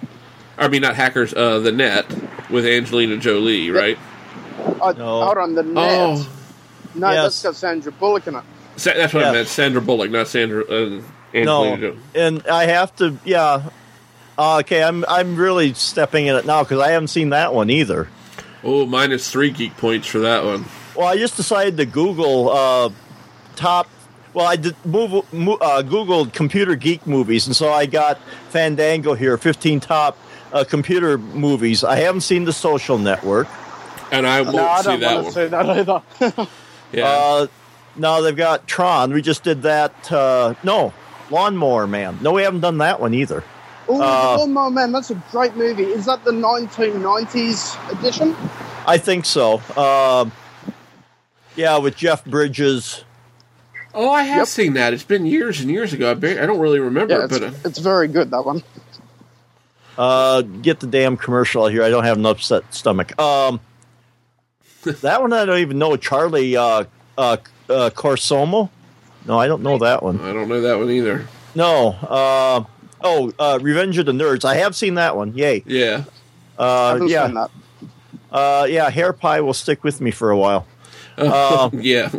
I 0.57 0.67
mean, 0.69 0.81
not 0.81 0.95
Hackers. 0.95 1.33
Uh, 1.33 1.59
the 1.59 1.71
Net 1.71 2.05
with 2.49 2.65
Angelina 2.65 3.17
Jolie, 3.17 3.69
right? 3.69 3.97
Uh, 4.81 4.93
No. 4.97 5.23
Hold 5.23 5.37
on, 5.37 5.55
the 5.55 5.63
net. 5.63 5.75
Oh, 5.77 6.29
no, 6.95 7.11
Yes. 7.11 7.23
that's 7.23 7.43
got 7.43 7.55
Sandra 7.55 7.91
Bullock 7.91 8.25
in 8.27 8.35
it. 8.35 8.43
Sa- 8.77 8.93
that's 8.95 9.13
what 9.13 9.23
I 9.25 9.31
meant. 9.33 9.47
Sandra 9.47 9.81
Bullock, 9.81 10.09
not 10.11 10.27
Sandra. 10.27 10.63
Uh, 10.63 11.01
Angelina 11.33 11.45
no, 11.45 11.77
Jolie. 11.77 11.99
and 12.15 12.47
I 12.47 12.65
have 12.67 12.95
to, 12.97 13.17
yeah. 13.25 13.69
Uh, 14.37 14.57
okay, 14.59 14.81
I'm 14.83 15.03
I'm 15.07 15.35
really 15.35 15.73
stepping 15.73 16.27
in 16.27 16.35
it 16.35 16.45
now 16.45 16.63
because 16.63 16.79
I 16.79 16.91
haven't 16.91 17.07
seen 17.09 17.29
that 17.31 17.53
one 17.53 17.69
either. 17.69 18.07
Oh, 18.63 18.85
minus 18.85 19.29
three 19.31 19.49
geek 19.49 19.75
points 19.77 20.07
for 20.07 20.19
that 20.19 20.43
one. 20.45 20.65
Well, 20.95 21.07
I 21.07 21.17
just 21.17 21.35
decided 21.37 21.75
to 21.77 21.85
Google 21.85 22.49
uh, 22.49 22.89
top. 23.55 23.87
Well, 24.37 24.45
I 24.45 24.55
did 24.55 24.75
move, 24.85 25.33
mo- 25.33 25.57
uh, 25.59 25.81
Googled 25.81 26.31
computer 26.31 26.75
geek 26.75 27.07
movies, 27.07 27.47
and 27.47 27.55
so 27.55 27.71
I 27.73 27.87
got 27.87 28.19
Fandango 28.49 29.15
here, 29.15 29.35
15 29.35 29.79
top 29.79 30.15
uh, 30.53 30.63
computer 30.63 31.17
movies. 31.17 31.83
I 31.83 31.95
haven't 31.95 32.21
seen 32.21 32.45
The 32.45 32.53
Social 32.53 32.99
Network. 32.99 33.47
And 34.11 34.27
I 34.27 34.41
won't 34.41 34.55
no, 34.57 34.67
I 34.67 34.81
see 34.81 34.83
don't 34.89 34.99
that 34.99 35.13
want 35.15 35.25
one. 35.25 35.33
to 35.33 35.41
see 35.41 35.47
that 35.47 35.69
either. 36.29 36.47
Yeah. 36.93 37.05
Uh, 37.07 37.47
now 37.95 38.21
they've 38.21 38.35
got 38.37 38.67
Tron. 38.67 39.11
We 39.11 39.23
just 39.23 39.43
did 39.43 39.63
that. 39.63 40.11
Uh, 40.11 40.53
no, 40.63 40.93
Lawnmower 41.31 41.87
Man. 41.87 42.19
No, 42.21 42.31
we 42.33 42.43
haven't 42.43 42.61
done 42.61 42.77
that 42.77 43.01
one 43.01 43.15
either. 43.15 43.43
Oh, 43.89 43.99
Uh, 44.01 44.37
Lawnmower 44.37 44.69
Man, 44.69 44.91
that's 44.91 45.09
a 45.09 45.15
great 45.31 45.55
movie. 45.55 45.83
Is 45.83 46.05
that 46.05 46.23
the 46.23 46.31
1990s 46.31 47.91
edition? 47.99 48.35
I 48.85 48.99
think 48.99 49.25
so. 49.25 49.61
Um 49.75 50.31
yeah, 51.55 51.77
with 51.79 51.97
Jeff 51.97 52.23
Bridges. 52.23 53.03
Oh, 53.93 54.09
I 54.09 54.23
have 54.23 54.37
yep. 54.37 54.47
seen 54.47 54.73
that. 54.73 54.93
It's 54.93 55.03
been 55.03 55.25
years 55.25 55.61
and 55.61 55.69
years 55.69 55.93
ago. 55.93 56.11
I, 56.11 56.13
bar- 56.13 56.29
I 56.41 56.45
don't 56.45 56.59
really 56.59 56.79
remember, 56.79 57.17
Yeah, 57.17 57.25
it's, 57.25 57.39
but 57.39 57.47
uh, 57.47 57.51
it's 57.65 57.79
very 57.79 58.07
good, 58.07 58.31
that 58.31 58.43
one. 58.45 58.63
Uh, 59.97 60.41
get 60.41 60.79
the 60.79 60.87
damn 60.87 61.17
commercial 61.17 61.63
out 61.65 61.71
here. 61.71 61.81
I 61.83 61.89
don't 61.89 62.03
have 62.03 62.17
an 62.17 62.25
upset 62.25 62.71
stomach. 62.73 63.19
Um, 63.19 63.59
that 64.83 65.21
one 65.21 65.33
I 65.33 65.45
don't 65.45 65.59
even 65.59 65.79
know. 65.79 65.95
Charlie 65.97 66.55
uh, 66.55 66.83
uh, 67.17 67.37
uh, 67.69 67.89
Corsomo. 67.93 68.69
No, 69.25 69.39
I 69.39 69.47
don't 69.47 69.63
know 69.63 69.77
that 69.79 70.03
one. 70.03 70.21
I 70.21 70.31
don't 70.33 70.47
know 70.47 70.61
that 70.61 70.77
one 70.77 70.89
either. 70.91 71.27
No. 71.55 71.89
Uh, 71.89 72.63
oh, 73.01 73.33
uh, 73.39 73.57
Revenge 73.61 73.97
of 73.97 74.05
the 74.05 74.11
Nerds. 74.11 74.45
I 74.45 74.55
have 74.55 74.75
seen 74.75 74.93
that 74.95 75.15
one. 75.17 75.33
Yay. 75.35 75.63
Yeah. 75.65 76.03
I 76.59 76.63
Uh, 76.63 76.93
haven't 76.93 77.07
yeah. 77.09 77.25
seen 77.25 77.35
that. 77.35 77.51
Uh, 78.31 78.67
yeah. 78.69 78.89
Hair 78.89 79.13
pie 79.13 79.41
will 79.41 79.53
stick 79.55 79.83
with 79.83 79.99
me 79.99 80.11
for 80.11 80.29
a 80.31 80.37
while. 80.37 80.65
Yeah. 81.73 82.11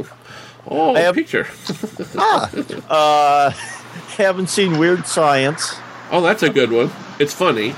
Oh, 0.71 0.95
I 0.95 1.01
have- 1.01 1.15
picture. 1.15 1.47
Uh, 2.89 3.51
haven't 4.17 4.49
seen 4.49 4.79
Weird 4.79 5.07
Science. 5.07 5.75
Oh, 6.11 6.21
that's 6.23 6.43
a 6.43 6.51
good 6.51 6.71
one. 6.73 6.91
It's 7.19 7.35
funny. 7.35 7.75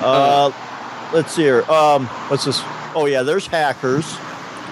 Uh, 0.00 0.52
let's 1.12 1.32
see 1.32 1.42
here. 1.42 1.62
Um, 1.64 2.06
what's 2.28 2.44
this? 2.44 2.60
Oh 2.94 3.06
yeah, 3.06 3.22
there's 3.22 3.46
Hackers. 3.46 4.04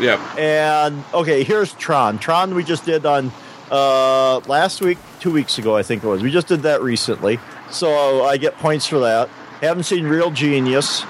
Yeah. 0.00 0.20
And 0.38 1.02
okay, 1.14 1.42
here's 1.44 1.72
Tron. 1.74 2.18
Tron 2.18 2.54
we 2.54 2.62
just 2.64 2.84
did 2.84 3.06
on 3.06 3.32
uh, 3.70 4.38
last 4.46 4.80
week, 4.80 4.98
two 5.20 5.30
weeks 5.32 5.58
ago, 5.58 5.76
I 5.76 5.82
think 5.82 6.04
it 6.04 6.06
was. 6.06 6.22
We 6.22 6.30
just 6.30 6.46
did 6.48 6.62
that 6.62 6.82
recently, 6.82 7.38
so 7.70 8.24
I 8.24 8.36
get 8.36 8.56
points 8.58 8.86
for 8.86 8.98
that. 9.00 9.28
Haven't 9.60 9.84
seen 9.84 10.04
Real 10.06 10.30
Genius, 10.30 11.00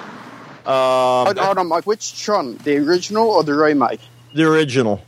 Hold, 0.65 1.39
hold 1.39 1.59
on, 1.59 1.69
Mike. 1.69 1.85
Which 1.85 2.23
Tron? 2.23 2.57
The 2.59 2.77
original 2.79 3.29
or 3.31 3.43
the 3.45 3.55
remake? 3.55 4.01
the 4.35 4.45
original, 4.45 5.03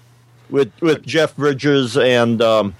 with 0.50 0.72
with 0.80 1.04
Jeff 1.04 1.36
Bridges 1.36 1.96
and 1.96 2.40
um, 2.42 2.74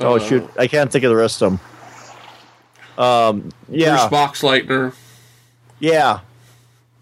oh 0.00 0.16
Uh, 0.16 0.18
shoot, 0.18 0.48
I 0.58 0.66
can't 0.66 0.90
think 0.90 1.04
of 1.04 1.10
the 1.10 1.16
rest 1.16 1.42
of 1.42 1.52
them. 1.52 3.04
Um, 3.04 3.48
yeah, 3.68 4.08
Bruce 4.08 4.20
Boxleitner. 4.20 4.94
yeah, 5.80 6.20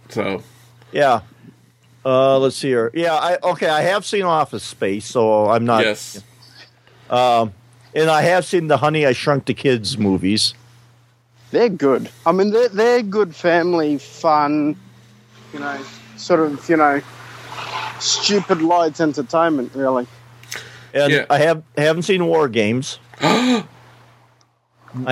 So, 0.09 0.43
yeah. 0.91 1.21
Uh, 2.05 2.39
let's 2.39 2.57
see 2.57 2.69
here. 2.69 2.91
Yeah, 2.95 3.15
I 3.15 3.37
okay. 3.43 3.69
I 3.69 3.83
have 3.83 4.05
seen 4.05 4.23
Office 4.25 4.65
Space, 4.65 5.05
so 5.07 5.51
I'm 5.51 5.65
not. 5.65 5.85
yes. 5.85 6.23
Um, 7.11 7.53
And 7.95 8.09
I 8.11 8.23
have 8.23 8.45
seen 8.47 8.69
the 8.69 8.79
Honey 8.79 9.05
I 9.07 9.13
Shrunk 9.13 9.45
the 9.45 9.55
Kids 9.55 9.99
movies. 9.99 10.55
They're 11.51 11.69
good. 11.69 12.09
I 12.25 12.33
mean, 12.33 12.51
they're, 12.51 12.71
they're 12.71 13.03
good 13.03 13.37
family, 13.37 13.99
fun, 13.99 14.75
you 15.53 15.59
know, 15.59 15.79
sort 16.17 16.41
of, 16.41 16.67
you 16.71 16.79
know, 16.79 17.03
stupid 18.01 18.63
light 18.63 19.01
entertainment, 19.01 19.73
really. 19.75 20.07
And 20.95 21.13
Yeah. 21.13 21.27
I 21.31 21.39
have 21.39 21.63
haven't 21.77 22.03
seen 22.03 22.27
War 22.27 22.49
Games. 22.49 22.99
I 23.21 23.65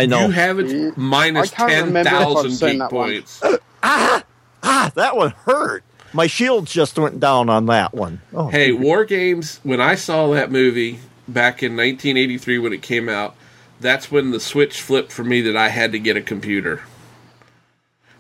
know. 0.07 0.26
You 0.26 0.30
have 0.32 0.59
it 0.59 0.66
Yeah. 0.66 0.91
minus 0.97 1.53
I 1.53 1.57
can't 1.68 1.86
remember 1.86 2.11
if 2.11 2.14
I've 2.14 2.20
10,000 2.22 2.51
seen 2.51 2.68
geek 2.70 2.78
that 2.80 2.93
one. 2.93 3.07
points. 3.09 3.43
ah, 3.82 4.93
that 4.95 5.16
one 5.16 5.30
hurt. 5.45 5.84
My 6.12 6.26
shield 6.26 6.66
just 6.66 6.99
went 6.99 7.20
down 7.20 7.49
on 7.49 7.66
that 7.66 7.95
one. 7.95 8.20
Oh, 8.34 8.49
Hey, 8.49 8.72
War 8.72 9.05
Games, 9.05 9.61
when 9.62 9.80
I 9.80 9.95
saw 9.95 10.28
that 10.32 10.51
movie 10.51 10.99
back 11.28 11.62
in 11.62 11.76
1983 11.76 12.59
when 12.59 12.72
it 12.72 12.82
came 12.82 13.09
out, 13.09 13.36
that's 13.80 14.11
when 14.11 14.32
the 14.32 14.41
switch 14.41 14.82
flipped 14.82 15.12
for 15.12 15.24
me 15.24 15.41
that 15.43 15.57
I 15.57 15.68
had 15.68 15.93
to 15.93 15.99
get 15.99 16.16
a 16.16 16.20
computer. 16.20 16.82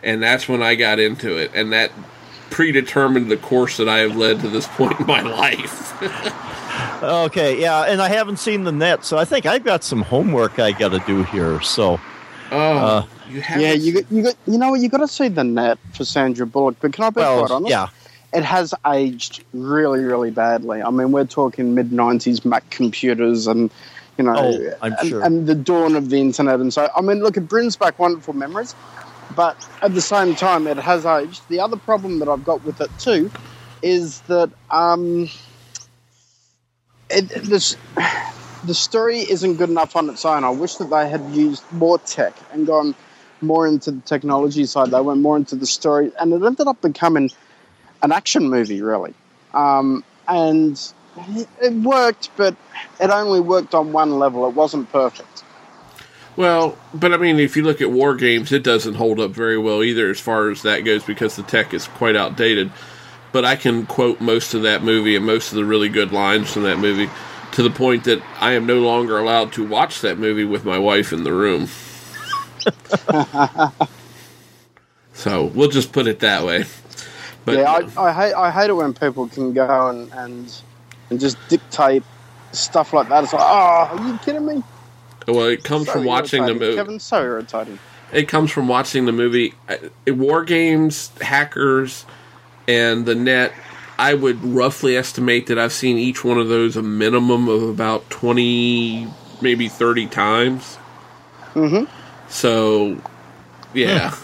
And 0.02 0.22
that's 0.22 0.48
when 0.48 0.62
I 0.62 0.76
got 0.76 0.98
into 0.98 1.36
it. 1.36 1.50
And 1.52 1.72
that 1.72 1.90
predetermined 2.50 3.30
the 3.30 3.36
course 3.36 3.76
that 3.78 3.88
I 3.88 3.98
have 3.98 4.16
led 4.16 4.40
to 4.40 4.48
this 4.48 4.66
point 4.66 4.98
in 5.00 5.06
my 5.06 5.20
life. 5.22 6.00
okay, 7.02 7.60
yeah, 7.60 7.82
and 7.84 8.00
I 8.02 8.08
haven't 8.08 8.38
seen 8.38 8.64
the 8.64 8.72
net, 8.72 9.04
so 9.04 9.16
I 9.16 9.24
think 9.24 9.46
I've 9.46 9.64
got 9.64 9.84
some 9.84 10.02
homework 10.02 10.58
I 10.58 10.72
got 10.72 10.90
to 10.90 10.98
do 11.06 11.22
here. 11.24 11.60
So, 11.60 12.00
Oh, 12.52 12.56
uh, 12.76 13.06
you 13.30 13.40
have 13.42 13.60
Yeah, 13.60 13.72
you 13.72 13.92
got, 13.94 14.10
you 14.10 14.22
got, 14.24 14.34
you 14.46 14.58
know? 14.58 14.74
You 14.74 14.88
got 14.88 14.98
to 14.98 15.08
see 15.08 15.28
the 15.28 15.44
net 15.44 15.78
for 15.94 16.04
Sandra 16.04 16.46
Bullock. 16.46 16.76
But 16.80 16.92
can 16.92 17.04
I 17.04 17.10
be 17.10 17.14
quite 17.14 17.22
well, 17.24 17.52
honest? 17.52 17.70
yeah, 17.70 17.88
it 18.32 18.42
has 18.42 18.74
aged 18.86 19.44
really, 19.52 20.00
really 20.02 20.30
badly. 20.32 20.82
I 20.82 20.90
mean, 20.90 21.12
we're 21.12 21.24
talking 21.26 21.74
mid 21.74 21.90
'90s 21.90 22.44
Mac 22.44 22.68
computers, 22.70 23.46
and 23.46 23.70
you 24.18 24.24
know, 24.24 24.34
Oh, 24.36 24.74
I'm 24.82 24.94
and, 24.98 25.08
sure. 25.08 25.22
and 25.22 25.46
the 25.46 25.54
dawn 25.54 25.94
of 25.94 26.10
the 26.10 26.20
internet. 26.20 26.58
And 26.60 26.74
so, 26.74 26.90
I 26.94 27.00
mean, 27.00 27.20
look, 27.20 27.36
it 27.36 27.48
brings 27.48 27.76
back 27.76 27.98
wonderful 28.00 28.34
memories, 28.34 28.74
but 29.36 29.56
at 29.82 29.94
the 29.94 30.00
same 30.00 30.34
time, 30.34 30.66
it 30.66 30.76
has 30.78 31.06
aged. 31.06 31.48
The 31.48 31.60
other 31.60 31.76
problem 31.76 32.18
that 32.20 32.28
I've 32.28 32.44
got 32.44 32.64
with 32.64 32.80
it 32.80 32.90
too 32.98 33.30
is 33.82 34.20
that 34.22 34.50
um, 34.70 35.28
it, 37.10 37.28
this. 37.44 37.76
The 38.66 38.74
story 38.74 39.20
isn't 39.20 39.56
good 39.56 39.70
enough 39.70 39.96
on 39.96 40.10
its 40.10 40.22
own. 40.26 40.44
I 40.44 40.50
wish 40.50 40.74
that 40.74 40.90
they 40.90 41.08
had 41.08 41.22
used 41.30 41.62
more 41.72 41.98
tech 42.00 42.34
and 42.52 42.66
gone 42.66 42.94
more 43.40 43.66
into 43.66 43.90
the 43.90 44.02
technology 44.02 44.66
side. 44.66 44.90
They 44.90 45.00
went 45.00 45.20
more 45.20 45.38
into 45.38 45.56
the 45.56 45.64
story, 45.66 46.12
and 46.20 46.30
it 46.34 46.42
ended 46.44 46.66
up 46.66 46.78
becoming 46.82 47.30
an 48.02 48.12
action 48.12 48.50
movie, 48.50 48.82
really. 48.82 49.14
Um, 49.54 50.04
and 50.28 50.78
it- 51.16 51.48
it 51.62 51.72
worked, 51.72 52.28
but 52.36 52.54
it 53.00 53.08
only 53.10 53.40
worked 53.40 53.74
on 53.74 53.92
one 53.92 54.18
level. 54.18 54.46
It 54.46 54.54
wasn't 54.54 54.92
perfect. 54.92 55.42
Well, 56.40 56.78
but 56.94 57.12
I 57.12 57.18
mean, 57.18 57.38
if 57.38 57.54
you 57.54 57.62
look 57.62 57.82
at 57.82 57.90
War 57.90 58.14
Games, 58.14 58.50
it 58.50 58.62
doesn't 58.62 58.94
hold 58.94 59.20
up 59.20 59.30
very 59.32 59.58
well 59.58 59.84
either 59.84 60.08
as 60.08 60.18
far 60.18 60.48
as 60.48 60.62
that 60.62 60.86
goes 60.86 61.04
because 61.04 61.36
the 61.36 61.42
tech 61.42 61.74
is 61.74 61.86
quite 61.86 62.16
outdated. 62.16 62.72
But 63.30 63.44
I 63.44 63.56
can 63.56 63.84
quote 63.84 64.22
most 64.22 64.54
of 64.54 64.62
that 64.62 64.82
movie 64.82 65.14
and 65.16 65.26
most 65.26 65.52
of 65.52 65.56
the 65.56 65.66
really 65.66 65.90
good 65.90 66.12
lines 66.12 66.50
from 66.50 66.62
that 66.62 66.78
movie 66.78 67.10
to 67.52 67.62
the 67.62 67.68
point 67.68 68.04
that 68.04 68.22
I 68.40 68.52
am 68.52 68.64
no 68.64 68.78
longer 68.78 69.18
allowed 69.18 69.52
to 69.52 69.68
watch 69.68 70.00
that 70.00 70.16
movie 70.16 70.46
with 70.46 70.64
my 70.64 70.78
wife 70.78 71.12
in 71.12 71.24
the 71.24 71.32
room. 71.34 71.68
so 75.12 75.44
we'll 75.44 75.68
just 75.68 75.92
put 75.92 76.06
it 76.06 76.20
that 76.20 76.46
way. 76.46 76.64
But 77.44 77.58
yeah, 77.58 77.70
I, 77.98 78.02
I 78.02 78.12
hate 78.14 78.32
I 78.32 78.50
hate 78.50 78.70
it 78.70 78.76
when 78.76 78.94
people 78.94 79.28
can 79.28 79.52
go 79.52 79.88
and, 79.88 80.10
and 80.14 80.62
and 81.10 81.20
just 81.20 81.36
dictate 81.50 82.02
stuff 82.52 82.94
like 82.94 83.10
that. 83.10 83.24
It's 83.24 83.34
like, 83.34 83.42
oh, 83.42 83.98
are 83.98 84.08
you 84.08 84.18
kidding 84.20 84.46
me? 84.46 84.62
Well, 85.32 85.46
it 85.46 85.64
comes 85.64 85.86
So 85.86 85.92
from 85.92 86.04
watching 86.04 86.46
the 86.46 86.54
movie. 86.54 86.76
Kevin, 86.76 87.00
so 87.00 87.22
irritating. 87.22 87.78
It 88.12 88.26
comes 88.26 88.50
from 88.50 88.66
watching 88.66 89.04
the 89.06 89.12
movie 89.12 89.54
uh, 89.68 89.76
War 90.12 90.44
Games, 90.44 91.12
Hackers, 91.20 92.04
and 92.66 93.06
the 93.06 93.14
Net. 93.14 93.52
I 93.98 94.14
would 94.14 94.42
roughly 94.42 94.96
estimate 94.96 95.46
that 95.48 95.58
I've 95.58 95.72
seen 95.72 95.98
each 95.98 96.24
one 96.24 96.38
of 96.38 96.48
those 96.48 96.76
a 96.76 96.82
minimum 96.82 97.48
of 97.48 97.62
about 97.62 98.08
twenty, 98.10 99.06
maybe 99.40 99.68
thirty 99.68 100.06
times. 100.06 100.78
Mm-hmm. 101.54 101.84
So, 102.28 103.00
yeah, 103.74 104.16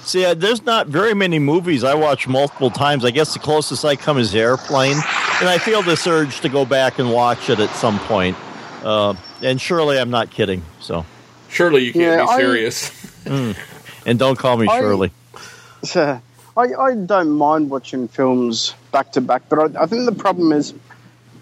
see, 0.00 0.24
uh, 0.24 0.34
there's 0.34 0.62
not 0.62 0.88
very 0.88 1.14
many 1.14 1.38
movies 1.38 1.84
I 1.84 1.94
watch 1.94 2.26
multiple 2.26 2.70
times. 2.70 3.04
I 3.04 3.10
guess 3.10 3.34
the 3.34 3.38
closest 3.38 3.84
I 3.84 3.96
come 3.96 4.18
is 4.18 4.34
Airplane, 4.34 4.96
and 5.40 5.48
I 5.48 5.58
feel 5.58 5.82
this 5.82 6.06
urge 6.06 6.40
to 6.40 6.48
go 6.48 6.64
back 6.64 6.98
and 6.98 7.12
watch 7.12 7.48
it 7.48 7.60
at 7.60 7.70
some 7.76 7.98
point. 8.00 8.36
Uh, 8.84 9.14
and 9.42 9.60
surely 9.60 9.98
I'm 9.98 10.10
not 10.10 10.30
kidding. 10.30 10.62
So, 10.80 11.04
surely 11.48 11.84
you 11.84 11.92
can't 11.92 12.02
Yeah, 12.20 12.24
be 12.26 12.28
I- 12.30 12.36
serious. 12.38 12.90
and 14.06 14.18
don't 14.18 14.38
call 14.38 14.56
me 14.56 14.66
I- 14.68 14.78
Shirley. 14.78 15.10
I, 15.94 16.20
I 16.56 16.94
don't 16.94 17.30
mind 17.32 17.68
watching 17.70 18.06
films 18.06 18.74
back 18.92 19.12
to 19.12 19.20
back, 19.20 19.42
but 19.48 19.76
I, 19.76 19.82
I 19.82 19.86
think 19.86 20.04
the 20.04 20.14
problem 20.14 20.52
is, 20.52 20.72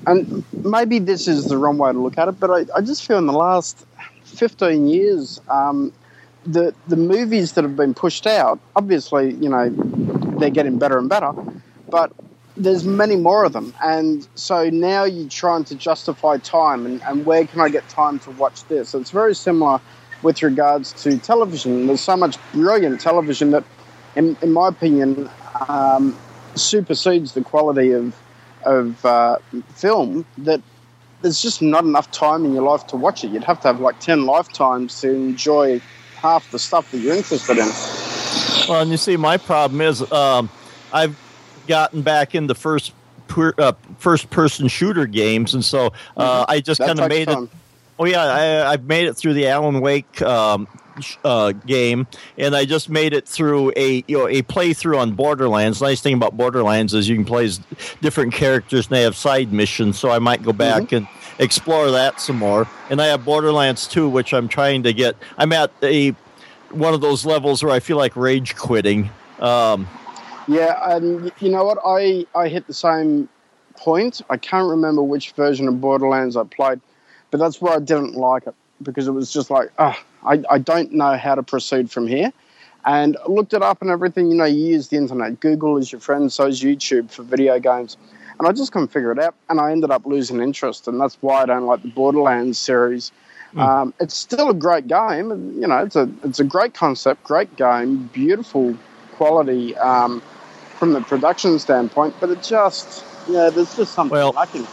and 0.07 0.43
maybe 0.65 0.99
this 1.01 1.29
is 1.29 1.47
the 1.47 1.59
wrong 1.59 1.77
way 1.79 1.93
to 1.93 1.99
look 1.99 2.17
at 2.17 2.29
it, 2.29 2.41
but 2.41 2.51
I, 2.51 2.79
I 2.79 2.81
just 2.81 3.07
feel 3.07 3.19
in 3.19 3.27
the 3.27 3.33
last 3.35 3.85
15 4.25 4.87
years, 4.87 5.41
um, 5.51 5.93
the, 6.47 6.75
the 6.89 6.97
movies 6.97 7.53
that 7.53 7.63
have 7.65 7.77
been 7.77 7.93
pushed 7.95 8.27
out, 8.27 8.59
obviously, 8.75 9.35
you 9.35 9.49
know, 9.51 9.69
they're 10.39 10.51
getting 10.51 10.79
better 10.79 10.97
and 10.99 11.09
better, 11.11 11.33
but 11.91 12.11
there's 12.57 12.85
many 12.85 13.17
more 13.17 13.45
of 13.45 13.53
them. 13.53 13.75
And 13.83 14.27
so 14.35 14.69
now 14.71 15.05
you're 15.05 15.29
trying 15.29 15.65
to 15.65 15.75
justify 15.75 16.39
time 16.39 16.87
and, 16.87 17.03
and 17.03 17.25
where 17.25 17.47
can 17.47 17.61
I 17.61 17.69
get 17.69 17.89
time 17.89 18.19
to 18.21 18.31
watch 18.33 18.65
this? 18.65 18.95
It's 18.95 19.11
very 19.11 19.35
similar 19.35 19.81
with 20.23 20.43
regards 20.43 20.93
to 21.03 21.19
television. 21.19 21.87
There's 21.87 22.01
so 22.01 22.17
much 22.17 22.37
brilliant 22.53 23.01
television 23.01 23.51
that, 23.51 23.65
in, 24.15 24.37
in 24.43 24.53
my 24.53 24.69
opinion, 24.69 25.29
um, 25.69 26.17
supersedes 26.55 27.33
the 27.33 27.43
quality 27.43 27.93
of 27.93 28.17
of 28.65 29.05
uh, 29.05 29.39
film 29.75 30.25
that 30.39 30.61
there's 31.21 31.43
just 31.43 31.63
not 31.63 31.85
enough 31.85 32.11
time 32.11 32.45
in 32.45 32.53
your 32.53 32.63
life 32.63 32.87
to 32.89 32.97
watch 32.97 33.25
it. 33.25 33.31
You'd 33.31 33.45
have 33.45 33.61
to 33.63 33.69
have 33.69 33.81
like 33.81 33.99
10 34.01 34.25
lifetimes 34.25 35.01
to 35.01 35.11
enjoy 35.11 35.81
half 36.17 36.51
the 36.51 36.59
stuff 36.59 36.91
that 36.93 36.99
you're 36.99 37.17
interested 37.17 37.59
in. 37.59 37.69
Well, 38.69 38.83
and 38.83 38.91
you 38.91 38.97
see, 38.97 39.17
my 39.17 39.37
problem 39.37 39.81
is 39.81 40.11
um, 40.13 40.49
I've 40.93 41.17
gotten 41.67 42.03
back 42.03 42.35
into 42.35 42.55
first 42.55 42.93
per, 43.29 43.55
uh, 43.59 43.73
first 43.99 44.31
person 44.31 44.69
shooter 44.69 45.07
games, 45.07 45.55
and 45.55 45.65
so 45.65 45.87
uh, 46.17 46.43
mm-hmm. 46.43 46.51
I 46.51 46.61
just 46.61 46.81
kind 46.81 47.01
of 47.01 47.09
made 47.09 47.29
it. 47.29 47.49
Oh 47.99 48.05
yeah, 48.05 48.23
I, 48.23 48.73
I've 48.73 48.85
made 48.85 49.07
it 49.07 49.15
through 49.15 49.35
the 49.35 49.47
Alan 49.49 49.81
Wake 49.81 50.21
um, 50.23 50.67
uh, 51.25 51.53
game, 51.53 52.07
and 52.37 52.55
I 52.55 52.65
just 52.65 52.89
made 52.89 53.13
it 53.13 53.27
through 53.27 53.73
a 53.77 54.05
you 54.07 54.19
know 54.19 54.29
a 54.29 54.43
playthrough 54.43 54.99
on 54.99 55.13
Borderlands. 55.13 55.81
Nice 55.81 56.01
thing 56.01 56.15
about 56.15 56.37
Borderlands 56.37 56.95
is 56.95 57.09
you 57.09 57.17
can 57.17 57.25
play 57.25 57.45
as 57.45 57.61
different 58.01 58.33
characters 58.33 58.87
and 58.87 58.97
they 58.97 59.03
have 59.03 59.17
side 59.17 59.53
missions. 59.53 59.99
So 59.99 60.11
I 60.11 60.19
might 60.19 60.43
go 60.43 60.53
back 60.53 60.85
mm-hmm. 60.85 60.97
and 60.97 61.09
explore 61.39 61.91
that 61.91 62.21
some 62.21 62.37
more. 62.37 62.69
And 62.91 63.01
I 63.01 63.07
have 63.07 63.25
Borderlands 63.25 63.87
2, 63.89 64.09
which 64.09 64.33
I'm 64.33 64.49
trying 64.49 64.83
to 64.85 64.93
get. 64.93 65.17
I'm 65.39 65.53
at 65.53 65.71
a 65.83 66.11
one 66.71 66.95
of 66.95 67.01
those 67.01 67.27
levels 67.27 67.63
where 67.63 67.73
I 67.73 67.81
feel 67.81 67.97
like 67.97 68.17
rage 68.17 68.57
quitting. 68.57 69.11
Um, 69.41 69.89
yeah, 70.49 70.95
and 70.95 71.33
you 71.41 71.51
know 71.51 71.65
what? 71.65 71.79
I 71.85 72.27
I 72.35 72.49
hit 72.49 72.67
the 72.67 72.75
same 72.75 73.29
point. 73.77 74.23
I 74.31 74.37
can't 74.37 74.69
remember 74.69 75.03
which 75.03 75.33
version 75.33 75.69
of 75.69 75.81
Borderlands 75.81 76.37
I 76.37 76.45
played, 76.45 76.81
but 77.31 77.39
that's 77.39 77.61
where 77.61 77.75
I 77.75 77.79
didn't 77.79 78.15
like 78.15 78.47
it 78.47 78.55
because 78.83 79.09
it 79.09 79.13
was 79.13 79.33
just 79.33 79.51
like, 79.51 79.71
ah, 79.79 79.99
oh, 79.99 80.29
I, 80.29 80.43
I 80.51 80.59
don't 80.59 80.93
know 80.93 81.17
how 81.17 81.35
to 81.35 81.43
proceed 81.43 81.91
from 81.91 82.07
here. 82.07 82.33
And 82.85 83.17
I 83.17 83.31
looked 83.31 83.55
it 83.55 83.63
up 83.63 83.81
and 83.81 83.91
everything. 83.91 84.29
You 84.31 84.37
know, 84.37 84.45
you 84.45 84.67
use 84.67 84.89
the 84.89 84.97
internet. 84.97 85.41
Google 85.41 85.77
is 85.77 85.93
your 85.93 86.01
friend, 86.01 86.33
so 86.33 86.47
is 86.47 86.63
YouTube 86.63 87.11
for 87.11 87.23
video 87.23 87.59
games. 87.61 87.97
And 88.39 88.49
I 88.49 88.53
just 88.53 88.73
couldn't 88.73 88.89
figure 88.89 89.13
it 89.13 89.19
out. 89.21 89.35
And 89.49 89.61
I 89.61 89.71
ended 89.71 89.91
up 89.91 90.05
losing 90.05 90.41
interest. 90.41 90.89
And 90.89 91.01
that's 91.01 91.17
why 91.21 91.43
I 91.43 91.47
don't 91.47 91.67
like 91.67 91.83
the 91.83 91.91
Borderlands 91.91 92.59
series. 92.59 93.13
Mm. 93.55 93.61
Um, 93.61 93.95
it's 94.01 94.17
still 94.17 94.51
a 94.51 94.55
great 94.55 94.89
game. 94.89 95.61
You 95.61 95.69
know, 95.69 95.79
it's 95.79 95.95
a, 95.95 96.11
it's 96.25 96.41
a 96.41 96.45
great 96.45 96.75
concept, 96.75 97.23
great 97.23 97.55
game, 97.55 98.11
beautiful 98.13 98.77
quality 99.13 99.77
um, 99.77 100.23
from 100.83 100.95
the 100.95 101.01
production 101.01 101.61
standpoint. 101.61 102.13
But 102.19 102.31
it 102.31 102.43
just, 102.43 103.05
yeah, 103.29 103.51
there's 103.51 103.77
just 103.77 103.95
something 103.95 104.17
well, 104.17 104.33
lacking. 104.33 104.67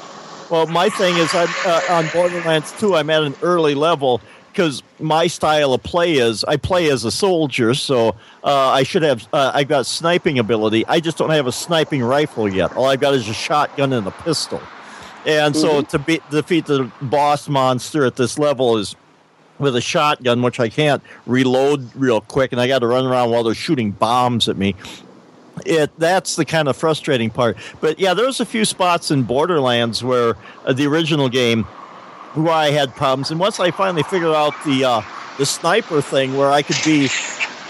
Well, 0.49 0.66
my 0.66 0.89
thing 0.89 1.16
is, 1.18 1.36
I'm 1.36 1.47
uh, 1.64 1.82
on 1.88 2.07
Borderlands 2.12 2.72
2. 2.80 2.95
I'm 2.95 3.12
at 3.12 3.22
an 3.22 3.36
early 3.43 3.76
level 3.76 4.20
because 4.51 4.82
my 4.99 5.28
style 5.28 5.72
of 5.72 5.84
play 5.84 6.14
is 6.14 6.43
I 6.45 6.57
play 6.57 6.89
as 6.89 7.05
a 7.05 7.12
soldier, 7.12 7.76
so 7.76 8.16
uh, 8.43 8.70
I 8.70 8.82
should 8.82 9.03
have 9.03 9.28
uh, 9.34 9.51
I 9.53 9.64
got 9.64 9.86
sniping 9.86 10.39
ability. 10.39 10.84
I 10.88 10.99
just 10.99 11.16
don't 11.20 11.30
have 11.30 11.45
a 11.45 11.51
sniping 11.51 12.01
rifle 12.01 12.51
yet. 12.51 12.76
All 12.76 12.86
I've 12.86 13.01
got 13.01 13.14
is 13.14 13.30
a 13.30 13.34
shotgun 13.36 13.93
and 13.93 14.07
a 14.07 14.12
pistol. 14.12 14.64
And 15.28 15.53
mm-hmm. 15.53 15.62
so 15.62 15.84
to 15.84 15.99
be, 15.99 16.22
defeat 16.32 16.66
the 16.66 16.91
boss 17.03 17.47
monster 17.47 18.03
at 18.03 18.16
this 18.16 18.39
level 18.39 18.78
is 18.78 18.95
with 19.60 19.76
a 19.76 19.82
shotgun, 19.82 20.41
which 20.41 20.60
I 20.60 20.70
can't 20.70 21.03
reload 21.28 21.95
real 21.95 22.22
quick, 22.22 22.51
and 22.51 22.60
I 22.60 22.68
got 22.68 22.80
to 22.80 22.88
run 22.88 23.05
around 23.05 23.30
while 23.30 23.43
they're 23.43 23.53
shooting 23.53 23.91
bombs 23.91 24.49
at 24.49 24.57
me 24.57 24.74
it 25.66 25.91
that's 25.97 26.36
the 26.36 26.45
kind 26.45 26.68
of 26.68 26.76
frustrating 26.76 27.30
part. 27.30 27.57
But 27.82 27.99
yeah, 27.99 28.14
there's 28.14 28.39
a 28.39 28.45
few 28.45 28.66
spots 28.66 29.12
in 29.12 29.24
Borderlands 29.24 30.03
where 30.03 30.36
uh, 30.66 30.74
the 30.74 30.88
original 30.88 31.30
game 31.30 31.64
where 32.36 32.53
I 32.53 32.70
had 32.70 32.95
problems, 32.95 33.32
and 33.32 33.39
once 33.39 33.60
I 33.60 33.72
finally 33.72 34.03
figured 34.03 34.34
out 34.34 34.53
the 34.66 34.86
uh, 34.86 35.01
the 35.38 35.45
sniper 35.45 36.01
thing, 36.01 36.38
where 36.38 36.51
I 36.51 36.62
could 36.62 36.78
be, 36.86 37.10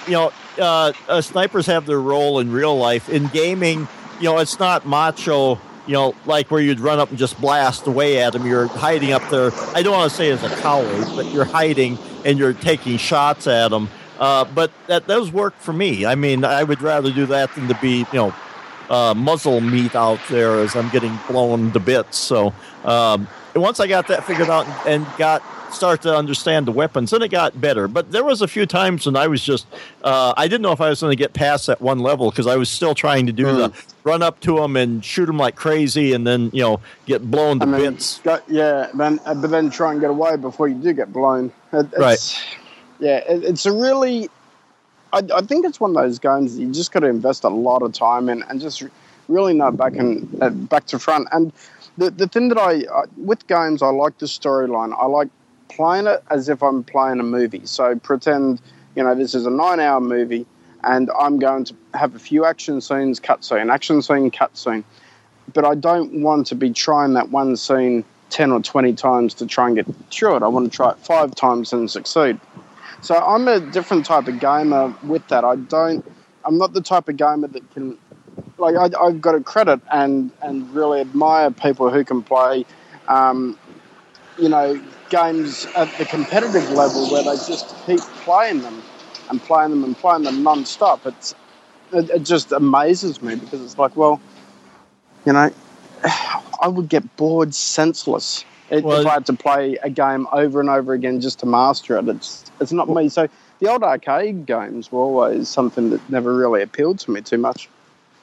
you 0.06 0.14
know, 0.14 0.32
uh, 0.58 0.94
uh 1.08 1.22
snipers 1.22 1.66
have 1.68 1.86
their 1.86 2.02
role 2.02 2.40
in 2.40 2.52
real 2.52 2.78
life. 2.78 3.10
In 3.10 3.28
gaming, 3.28 3.88
you 4.20 4.26
know, 4.26 4.38
it's 4.40 4.60
not 4.60 4.86
macho. 4.86 5.60
You 5.88 5.94
know, 5.94 6.16
like 6.28 6.52
where 6.52 6.62
you'd 6.62 6.80
run 6.80 7.00
up 7.00 7.10
and 7.10 7.18
just 7.18 7.42
blast 7.42 7.88
away 7.88 8.22
at 8.22 8.34
them. 8.34 8.46
You're 8.46 8.68
hiding 8.68 9.12
up 9.12 9.28
there. 9.32 9.50
I 9.74 9.82
don't 9.82 9.94
want 9.94 10.12
to 10.12 10.16
say 10.16 10.30
as 10.30 10.44
a 10.44 10.50
coward, 10.58 11.08
but 11.16 11.26
you're 11.34 11.46
hiding 11.46 11.98
and 12.24 12.38
you're 12.38 12.54
taking 12.54 12.98
shots 12.98 13.48
at 13.48 13.70
them 13.70 13.90
uh, 14.20 14.46
but 14.46 14.72
that 14.88 15.08
does 15.08 15.32
work 15.32 15.56
for 15.58 15.74
me. 15.74 16.06
I 16.06 16.16
mean, 16.16 16.44
I 16.44 16.64
would 16.64 16.82
rather 16.82 17.12
do 17.12 17.26
that 17.28 17.56
than 17.56 17.68
to 17.70 17.76
be, 17.82 18.00
you 18.00 18.06
know, 18.14 18.36
uh, 18.90 19.14
muzzle 19.14 19.62
meat 19.62 19.96
out 19.96 20.20
there 20.30 20.60
as 20.60 20.76
I'm 20.76 20.90
getting 20.90 21.18
blown 21.28 21.72
to 21.72 21.80
bits. 21.80 22.18
So 22.18 22.54
um, 22.84 23.28
once 23.56 23.80
I 23.80 23.88
got 23.88 24.08
that 24.08 24.26
figured 24.26 24.50
out 24.50 24.68
and, 24.86 25.06
got 25.18 25.42
start 25.72 26.02
to 26.02 26.16
understand 26.16 26.66
the 26.66 26.72
weapons, 26.72 27.12
then 27.12 27.22
it 27.22 27.30
got 27.30 27.62
better. 27.62 27.88
But 27.88 28.12
there 28.12 28.24
was 28.24 28.42
a 28.42 28.48
few 28.48 28.66
times 28.66 29.06
when 29.06 29.16
I 29.16 29.28
was 29.28 29.44
just 29.44 29.68
uh, 30.04 30.34
I 30.36 30.48
didn't 30.48 30.64
know 30.64 30.72
if 30.72 30.82
I 30.82 30.90
was 30.90 31.00
going 31.00 31.12
to 31.12 31.16
get 31.16 31.34
past 31.34 31.68
that 31.68 31.80
one 31.80 32.00
level 32.00 32.32
because 32.32 32.48
I 32.48 32.56
was 32.56 32.70
still 32.70 32.96
trying 32.96 33.28
to 33.28 33.32
do 33.32 33.46
mm. 33.46 33.56
the 33.56 33.86
run 34.04 34.24
up 34.24 34.40
to 34.42 34.56
them 34.56 34.76
and 34.76 35.06
shoot 35.06 35.28
them 35.28 35.38
like 35.38 35.56
crazy, 35.56 36.14
and 36.14 36.26
then 36.26 36.50
you 36.54 36.64
know 36.64 36.82
get 37.06 37.30
blown 37.30 37.60
to 37.60 37.68
bits. 37.68 38.20
Got, 38.20 38.50
yeah, 38.50 38.90
then 38.96 39.20
uh, 39.26 39.36
but 39.36 39.52
then 39.52 39.70
try 39.70 39.92
and 39.92 40.02
get 40.02 40.10
away 40.10 40.36
before 40.38 40.68
you 40.68 40.76
do 40.76 40.92
get 40.92 41.14
blown. 41.14 41.54
It, 41.72 41.88
right 42.00 42.18
yeah, 43.00 43.18
it, 43.18 43.44
it's 43.44 43.66
a 43.66 43.72
really. 43.72 44.30
I, 45.12 45.24
I, 45.34 45.42
think 45.42 45.66
it's 45.66 45.80
one 45.80 45.90
of 45.90 45.96
those 45.96 46.20
games 46.20 46.56
that 46.56 46.62
you 46.62 46.72
just 46.72 46.92
got 46.92 47.00
to 47.00 47.08
invest 47.08 47.44
a 47.44 47.50
lot 47.50 47.82
of 47.82 47.94
time 47.94 48.30
in 48.30 48.44
and 48.44 48.62
just 48.62 48.84
really 49.28 49.54
know 49.54 49.72
back 49.72 49.96
and 49.96 50.28
uh, 50.42 50.50
back 50.50 50.86
to 50.88 51.00
front. 51.00 51.28
And 51.32 51.52
the 51.98 52.12
the 52.12 52.28
thing 52.28 52.50
that 52.50 52.58
I 52.58 52.84
uh, 52.86 53.06
with 53.18 53.48
games, 53.48 53.82
I 53.82 53.90
like 53.90 54.18
the 54.20 54.28
storyline. 54.28 54.96
I 54.98 55.06
like 55.06 55.30
playing 55.70 56.08
it 56.08 56.24
as 56.30 56.50
if 56.50 56.62
I'm 56.62 56.84
playing 56.84 57.20
a 57.20 57.24
movie. 57.24 57.62
So 57.66 57.96
pretend 57.96 58.62
you 58.96 59.04
know 59.04 59.16
this 59.16 59.34
is 59.34 59.46
a 59.46 59.50
nine 59.50 59.80
hour 59.80 60.00
movie, 60.00 60.46
and 60.84 61.10
I'm 61.18 61.40
going 61.40 61.66
to 61.66 61.76
have 61.94 62.16
a 62.16 62.20
few 62.20 62.46
action 62.46 62.82
scenes, 62.82 63.20
cut 63.20 63.44
scene, 63.44 63.70
action 63.70 64.02
scene, 64.02 64.30
cut 64.30 64.56
scene. 64.58 64.84
But 65.54 65.66
I 65.66 65.74
don't 65.74 66.22
want 66.22 66.48
to 66.48 66.56
be 66.56 66.72
trying 66.72 67.14
that 67.14 67.30
one 67.30 67.56
scene 67.56 68.06
10 68.30 68.52
or 68.52 68.62
20 68.62 68.94
times 68.94 69.34
to 69.36 69.46
try 69.46 69.68
and 69.68 69.76
get 69.76 69.88
through 70.12 70.36
it. 70.36 70.44
I 70.44 70.48
want 70.48 70.72
to 70.72 70.76
try 70.76 70.92
it 70.92 71.00
five 71.00 71.34
times 71.36 71.74
and 71.74 71.90
succeed. 71.90 72.40
So 73.02 73.16
I'm 73.16 73.48
a 73.48 73.60
different 73.60 74.06
type 74.06 74.28
of 74.28 74.40
gamer 74.40 74.94
with 75.04 75.28
that. 75.30 75.44
I 75.44 75.56
don't. 75.56 76.06
I'm 76.46 76.58
not 76.58 76.74
the 76.74 76.82
type 76.82 77.08
of 77.10 77.18
gamer 77.18 77.48
that 77.48 77.72
can. 77.74 77.98
Like 78.58 78.76
I, 78.76 79.06
have 79.06 79.22
got 79.22 79.34
to 79.34 79.42
credit 79.42 79.80
and 79.92 80.32
and 80.42 80.74
really 80.74 81.02
admire 81.02 81.50
people 81.52 81.90
who 81.90 82.04
can 82.04 82.22
play, 82.24 82.66
um, 83.08 83.58
you 84.38 84.50
know, 84.50 84.80
games 85.10 85.66
at 85.76 85.98
the 85.98 86.06
competitive 86.06 86.70
level 86.72 87.10
where 87.10 87.24
they 87.24 87.36
just 87.46 87.74
keep 87.86 88.00
playing 88.00 88.62
them 88.62 88.82
and 89.30 89.42
playing 89.42 89.72
them 89.72 89.84
and 89.84 89.98
playing 89.98 90.24
them 90.24 90.44
non-stop. 90.44 91.06
It's 91.06 91.34
it, 91.94 92.10
it 92.10 92.24
just 92.24 92.52
amazes 92.52 93.22
me 93.22 93.36
because 93.36 93.62
it's 93.62 93.78
like, 93.78 93.96
well, 93.96 94.20
you 95.26 95.34
know, 95.34 95.52
I 96.62 96.68
would 96.68 96.90
get 96.90 97.16
bored 97.16 97.54
senseless 97.56 98.44
if 98.72 98.84
well, 98.84 99.08
I 99.08 99.14
had 99.14 99.26
to 99.28 99.34
play 99.34 99.78
a 99.82 99.90
game 99.90 100.28
over 100.32 100.60
and 100.60 100.70
over 100.70 100.94
again 100.94 101.22
just 101.22 101.40
to 101.40 101.46
master 101.46 101.98
it. 101.98 102.08
It's 102.08 102.52
it's 102.60 102.72
not 102.72 102.90
me. 102.90 103.10
So 103.10 103.28
the 103.60 103.70
old 103.70 103.84
arcade 103.84 104.46
games 104.46 104.92
were 104.92 105.02
always 105.02 105.50
something 105.50 105.90
that 105.90 106.10
never 106.10 106.36
really 106.36 106.62
appealed 106.62 107.00
to 107.00 107.12
me 107.12 107.22
too 107.22 107.38
much. 107.38 107.70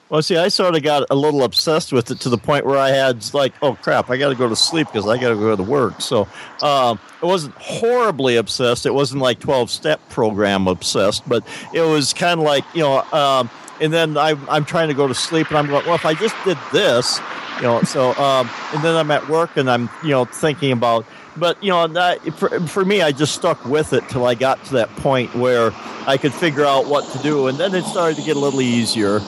Well, 0.08 0.22
see, 0.22 0.36
I 0.36 0.48
sort 0.48 0.76
of 0.76 0.84
got 0.84 1.04
a 1.10 1.16
little 1.16 1.42
obsessed 1.42 1.92
with 1.92 2.12
it 2.12 2.20
to 2.20 2.28
the 2.28 2.38
point 2.38 2.64
where 2.64 2.78
I 2.78 2.90
had 2.90 3.34
like, 3.34 3.54
oh 3.60 3.74
crap, 3.74 4.08
I 4.08 4.16
got 4.16 4.28
to 4.28 4.36
go 4.36 4.48
to 4.48 4.54
sleep 4.54 4.86
because 4.86 5.08
I 5.08 5.18
got 5.18 5.30
to 5.30 5.34
go 5.34 5.56
to 5.56 5.62
work. 5.64 6.00
So 6.00 6.28
um, 6.62 7.00
it 7.20 7.26
wasn't 7.26 7.54
horribly 7.56 8.36
obsessed. 8.36 8.86
It 8.86 8.94
wasn't 8.94 9.20
like 9.20 9.40
twelve 9.40 9.68
step 9.68 10.00
program 10.08 10.68
obsessed, 10.68 11.28
but 11.28 11.44
it 11.74 11.80
was 11.80 12.12
kind 12.12 12.38
of 12.38 12.46
like 12.46 12.64
you 12.74 12.82
know. 12.82 13.02
Um, 13.12 13.50
and 13.80 13.92
then 13.92 14.16
I, 14.16 14.34
I'm 14.48 14.64
trying 14.64 14.88
to 14.88 14.94
go 14.94 15.06
to 15.06 15.14
sleep, 15.14 15.48
and 15.48 15.58
I'm 15.58 15.66
going, 15.66 15.84
well, 15.84 15.96
if 15.96 16.06
I 16.06 16.14
just 16.14 16.34
did 16.44 16.56
this, 16.72 17.20
you 17.56 17.62
know. 17.62 17.82
So 17.82 18.14
um, 18.14 18.50
and 18.74 18.82
then 18.82 18.96
I'm 18.96 19.10
at 19.10 19.28
work, 19.28 19.56
and 19.56 19.70
I'm 19.70 19.88
you 20.02 20.10
know 20.10 20.24
thinking 20.24 20.72
about 20.72 21.06
but 21.36 21.62
you 21.62 21.70
know 21.70 21.86
that 21.86 22.20
for, 22.34 22.60
for 22.66 22.84
me 22.84 23.02
i 23.02 23.12
just 23.12 23.34
stuck 23.34 23.64
with 23.64 23.92
it 23.92 24.06
till 24.08 24.26
i 24.26 24.34
got 24.34 24.62
to 24.64 24.74
that 24.74 24.88
point 24.96 25.34
where 25.34 25.70
i 26.06 26.16
could 26.16 26.32
figure 26.32 26.64
out 26.64 26.86
what 26.86 27.04
to 27.12 27.18
do 27.22 27.46
and 27.46 27.58
then 27.58 27.74
it 27.74 27.84
started 27.84 28.16
to 28.16 28.22
get 28.22 28.36
a 28.36 28.40
little 28.40 28.60
easier 28.60 29.20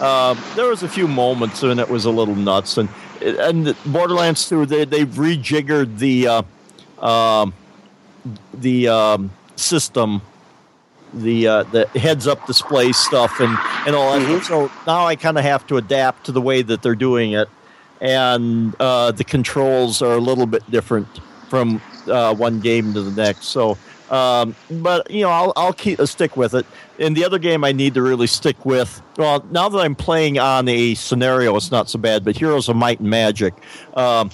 uh, 0.00 0.34
there 0.54 0.68
was 0.68 0.82
a 0.82 0.88
few 0.88 1.08
moments 1.08 1.62
when 1.62 1.78
it 1.78 1.88
was 1.88 2.04
a 2.04 2.10
little 2.10 2.34
nuts 2.34 2.76
and 2.78 2.88
and 3.22 3.74
borderlands 3.86 4.48
2 4.48 4.66
they, 4.66 4.84
they've 4.84 5.08
rejiggered 5.08 5.98
the 5.98 6.28
uh, 6.28 6.42
uh, 6.98 7.50
the 8.54 8.88
um, 8.88 9.30
system 9.56 10.20
the 11.14 11.46
uh, 11.46 11.62
the 11.64 11.86
heads 11.98 12.26
up 12.26 12.46
display 12.46 12.92
stuff 12.92 13.40
and 13.40 13.56
and 13.86 13.96
all 13.96 14.12
that 14.12 14.26
mm-hmm. 14.26 14.42
so 14.42 14.70
now 14.86 15.06
i 15.06 15.16
kind 15.16 15.38
of 15.38 15.44
have 15.44 15.66
to 15.66 15.76
adapt 15.76 16.26
to 16.26 16.32
the 16.32 16.42
way 16.42 16.62
that 16.62 16.82
they're 16.82 16.94
doing 16.94 17.32
it 17.32 17.48
and 18.00 18.74
uh, 18.80 19.12
the 19.12 19.24
controls 19.24 20.02
are 20.02 20.14
a 20.14 20.20
little 20.20 20.46
bit 20.46 20.68
different 20.70 21.08
from 21.48 21.80
uh, 22.08 22.34
one 22.34 22.60
game 22.60 22.92
to 22.94 23.02
the 23.02 23.22
next. 23.22 23.46
So, 23.46 23.78
um, 24.10 24.54
but 24.70 25.10
you 25.10 25.22
know, 25.22 25.30
I'll, 25.30 25.52
I'll 25.56 25.72
keep 25.72 25.98
uh, 25.98 26.06
stick 26.06 26.36
with 26.36 26.54
it. 26.54 26.66
And 26.98 27.16
the 27.16 27.24
other 27.24 27.38
game 27.38 27.64
I 27.64 27.72
need 27.72 27.94
to 27.94 28.02
really 28.02 28.26
stick 28.26 28.64
with. 28.64 29.02
Well, 29.16 29.44
now 29.50 29.68
that 29.68 29.78
I'm 29.78 29.94
playing 29.94 30.38
on 30.38 30.68
a 30.68 30.94
scenario, 30.94 31.56
it's 31.56 31.70
not 31.70 31.88
so 31.88 31.98
bad. 31.98 32.24
But 32.24 32.36
Heroes 32.36 32.68
of 32.68 32.76
Might 32.76 33.00
and 33.00 33.10
Magic, 33.10 33.54
um, 33.94 34.30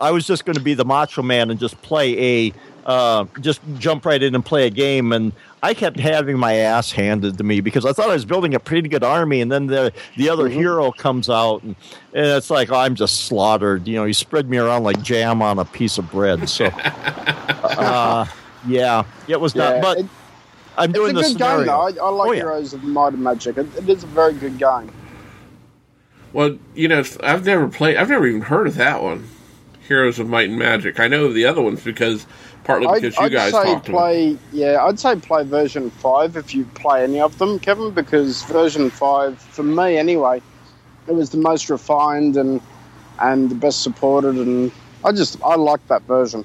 I 0.00 0.10
was 0.10 0.26
just 0.26 0.44
going 0.44 0.56
to 0.56 0.62
be 0.62 0.74
the 0.74 0.84
Macho 0.84 1.22
Man 1.22 1.50
and 1.50 1.58
just 1.58 1.80
play 1.82 2.46
a 2.46 2.52
uh, 2.84 3.24
just 3.40 3.60
jump 3.78 4.04
right 4.04 4.22
in 4.22 4.34
and 4.34 4.44
play 4.44 4.66
a 4.66 4.70
game. 4.70 5.12
And 5.12 5.32
I 5.62 5.74
kept 5.74 5.98
having 5.98 6.38
my 6.38 6.54
ass 6.54 6.92
handed 6.92 7.38
to 7.38 7.44
me 7.44 7.60
because 7.60 7.84
I 7.86 7.92
thought 7.92 8.10
I 8.10 8.12
was 8.14 8.24
building 8.24 8.54
a 8.54 8.60
pretty 8.60 8.88
good 8.88 9.02
army, 9.02 9.40
and 9.40 9.50
then 9.50 9.66
the 9.66 9.92
the 10.16 10.28
other 10.28 10.44
Mm-hmm. 10.48 10.58
hero 10.58 10.92
comes 10.92 11.28
out, 11.30 11.62
and, 11.62 11.74
and 12.14 12.26
it's 12.26 12.50
like 12.50 12.70
oh, 12.70 12.76
I'm 12.76 12.94
just 12.94 13.24
slaughtered. 13.24 13.88
You 13.88 13.96
know, 13.96 14.04
he 14.04 14.12
spread 14.12 14.48
me 14.48 14.58
around 14.58 14.84
like 14.84 15.02
jam 15.02 15.42
on 15.42 15.58
a 15.58 15.64
piece 15.64 15.98
of 15.98 16.10
bread. 16.10 16.48
So, 16.48 16.66
uh, 16.66 18.26
yeah, 18.66 19.04
it 19.28 19.40
was 19.40 19.54
not. 19.54 19.80
But 19.82 19.98
it- 20.00 20.06
I'm 20.78 20.90
It's 20.90 20.98
doing 20.98 21.10
a 21.16 21.22
the 21.22 21.22
good 21.28 21.38
game, 21.38 21.66
though. 21.66 21.80
I, 21.80 21.88
I 21.88 22.08
like 22.10 22.28
Oh, 22.28 22.32
yeah. 22.32 22.40
Heroes 22.42 22.74
of 22.74 22.84
Might 22.84 23.14
and 23.14 23.24
Magic. 23.24 23.56
It, 23.56 23.66
it 23.78 23.88
is 23.88 24.04
a 24.04 24.06
very 24.08 24.34
good 24.34 24.58
game. 24.58 24.92
Well, 26.34 26.58
you 26.74 26.86
know, 26.86 27.02
I've 27.22 27.46
never 27.46 27.66
played. 27.68 27.96
I've 27.96 28.10
never 28.10 28.26
even 28.26 28.42
heard 28.42 28.66
of 28.66 28.74
that 28.74 29.02
one. 29.02 29.26
Heroes 29.86 30.18
of 30.18 30.28
Might 30.28 30.48
and 30.48 30.58
Magic. 30.58 30.98
I 31.00 31.08
know 31.08 31.26
of 31.26 31.34
the 31.34 31.44
other 31.44 31.62
ones 31.62 31.82
because 31.82 32.26
partly 32.64 32.86
I'd, 32.88 33.02
because 33.02 33.16
you 33.16 33.22
I'd 33.24 33.32
guys 33.32 33.52
say 33.52 33.64
talked 33.64 33.88
about. 33.88 33.98
play, 33.98 34.38
yeah, 34.52 34.84
I'd 34.84 34.98
say 34.98 35.16
play 35.16 35.44
version 35.44 35.90
five 35.90 36.36
if 36.36 36.54
you 36.54 36.64
play 36.74 37.02
any 37.04 37.20
of 37.20 37.38
them, 37.38 37.58
Kevin, 37.58 37.90
because 37.92 38.42
version 38.44 38.90
five, 38.90 39.38
for 39.38 39.62
me 39.62 39.96
anyway, 39.96 40.42
it 41.06 41.14
was 41.14 41.30
the 41.30 41.38
most 41.38 41.70
refined 41.70 42.36
and 42.36 42.60
and 43.20 43.48
the 43.50 43.54
best 43.54 43.82
supported, 43.82 44.36
and 44.36 44.70
I 45.04 45.12
just 45.12 45.40
I 45.42 45.54
like 45.56 45.86
that 45.88 46.02
version. 46.02 46.44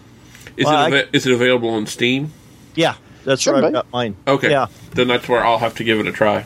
Is 0.57 0.65
Well, 0.65 0.93
it 0.93 1.05
I- 1.13 1.15
is 1.15 1.25
it 1.25 1.33
available 1.33 1.69
on 1.69 1.85
Steam? 1.87 2.31
Yeah, 2.75 2.95
that's 3.25 3.41
Should 3.41 3.53
where 3.53 3.61
be. 3.63 3.67
I've 3.67 3.73
got 3.73 3.91
mine. 3.91 4.15
Okay, 4.27 4.49
Yeah. 4.51 4.67
then 4.93 5.07
that's 5.07 5.27
where 5.27 5.43
I'll 5.45 5.57
have 5.57 5.75
to 5.75 5.83
give 5.83 5.99
it 5.99 6.07
a 6.07 6.11
try. 6.11 6.45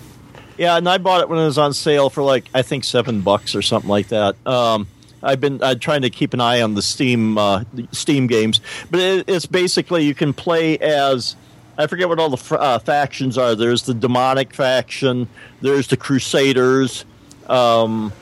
Yeah, 0.57 0.77
and 0.77 0.87
I 0.87 0.97
bought 0.99 1.19
it 1.21 1.27
when 1.27 1.37
it 1.37 1.43
was 1.45 1.57
on 1.57 1.73
sale 1.73 2.09
for 2.09 2.23
like 2.23 2.45
I 2.53 2.61
think 2.61 2.85
seven 2.85 3.19
bucks 3.21 3.53
or 3.55 3.61
something 3.61 3.89
like 3.89 4.07
that. 4.07 4.35
Um, 4.47 4.87
I've 5.25 5.41
been 5.41 5.61
uh, 5.61 5.75
trying 5.75 6.03
to 6.03 6.09
keep 6.09 6.33
an 6.33 6.39
eye 6.39 6.61
on 6.61 6.75
the 6.75 6.81
Steam 6.81 7.37
uh, 7.37 7.63
Steam 7.91 8.27
games, 8.27 8.61
but 8.91 8.99
it, 8.99 9.29
it's 9.29 9.45
basically 9.45 10.05
you 10.05 10.13
can 10.13 10.33
play 10.33 10.77
as 10.77 11.35
I 11.77 11.87
forget 11.87 12.07
what 12.07 12.19
all 12.19 12.29
the 12.29 12.57
uh, 12.57 12.79
factions 12.79 13.37
are. 13.37 13.55
There's 13.55 13.83
the 13.83 13.93
demonic 13.93 14.53
faction. 14.53 15.27
There's 15.61 15.87
the 15.87 15.97
Crusaders. 15.97 17.05
Um, 17.47 18.13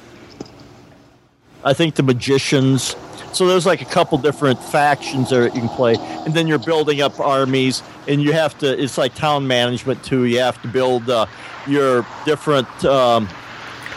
I 1.64 1.74
think 1.74 1.96
the 1.96 2.04
magicians. 2.04 2.96
So 3.32 3.48
there's 3.48 3.66
like 3.66 3.82
a 3.82 3.86
couple 3.86 4.18
different 4.18 4.62
factions 4.62 5.30
there 5.30 5.44
that 5.44 5.56
you 5.56 5.62
can 5.62 5.70
play, 5.70 5.96
and 5.98 6.34
then 6.34 6.48
you're 6.48 6.60
building 6.60 7.02
up 7.02 7.20
armies, 7.20 7.84
and 8.08 8.22
you 8.22 8.34
have 8.34 8.58
to. 8.60 8.82
It's 8.82 8.98
like 8.98 9.14
town 9.16 9.48
management 9.48 10.04
too. 10.04 10.26
You 10.26 10.40
have 10.40 10.62
to 10.62 10.68
build 10.68 11.10
uh, 11.10 11.26
your 11.68 12.06
different 12.26 12.86
um, 12.86 13.28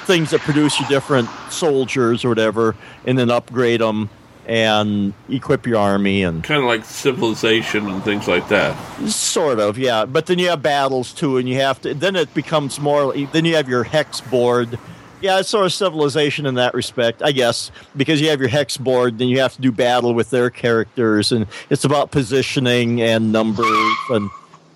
things 0.07 0.30
that 0.30 0.40
produce 0.40 0.78
you 0.80 0.86
different 0.86 1.28
soldiers 1.50 2.24
or 2.24 2.28
whatever, 2.28 2.74
and 3.04 3.18
then 3.18 3.30
upgrade 3.30 3.80
them 3.80 4.09
and 4.46 5.12
equip 5.28 5.66
your 5.66 5.78
army 5.78 6.22
and 6.22 6.44
Kind 6.44 6.61
of 6.61 6.66
like 6.66 6.84
Civilization 6.84 7.88
and 7.88 8.02
things 8.04 8.28
like 8.28 8.48
that. 8.48 8.76
Sort 9.09 9.59
of, 9.59 9.76
yeah. 9.76 10.04
But 10.04 10.26
then 10.26 10.38
you 10.38 10.48
have 10.48 10.62
battles 10.62 11.12
too, 11.12 11.36
and 11.36 11.48
you 11.48 11.57
have 11.57 11.80
to. 11.82 11.94
Then 11.94 12.16
it 12.16 12.32
becomes 12.32 12.78
more. 12.80 13.12
Then 13.12 13.44
you 13.44 13.57
have 13.57 13.68
your 13.68 13.84
hex 13.84 14.20
board. 14.20 14.78
Yeah, 15.20 15.40
it's 15.40 15.48
sort 15.48 15.64
of 15.64 15.72
civilization 15.72 16.46
in 16.46 16.57
that 16.57 16.74
respect, 16.74 17.22
I 17.22 17.32
guess, 17.32 17.70
because 17.96 18.20
you 18.20 18.28
have 18.28 18.38
your 18.38 18.50
hex 18.50 18.76
board, 18.76 19.16
then 19.18 19.28
you 19.28 19.40
have 19.40 19.54
to 19.54 19.62
do 19.62 19.72
battle 19.72 20.12
with 20.12 20.28
their 20.28 20.50
characters, 20.50 21.32
and 21.32 21.46
it's 21.70 21.84
about 21.84 22.11
positioning 22.11 23.00
and 23.00 23.32
numbers 23.32 23.96
and 24.11 24.30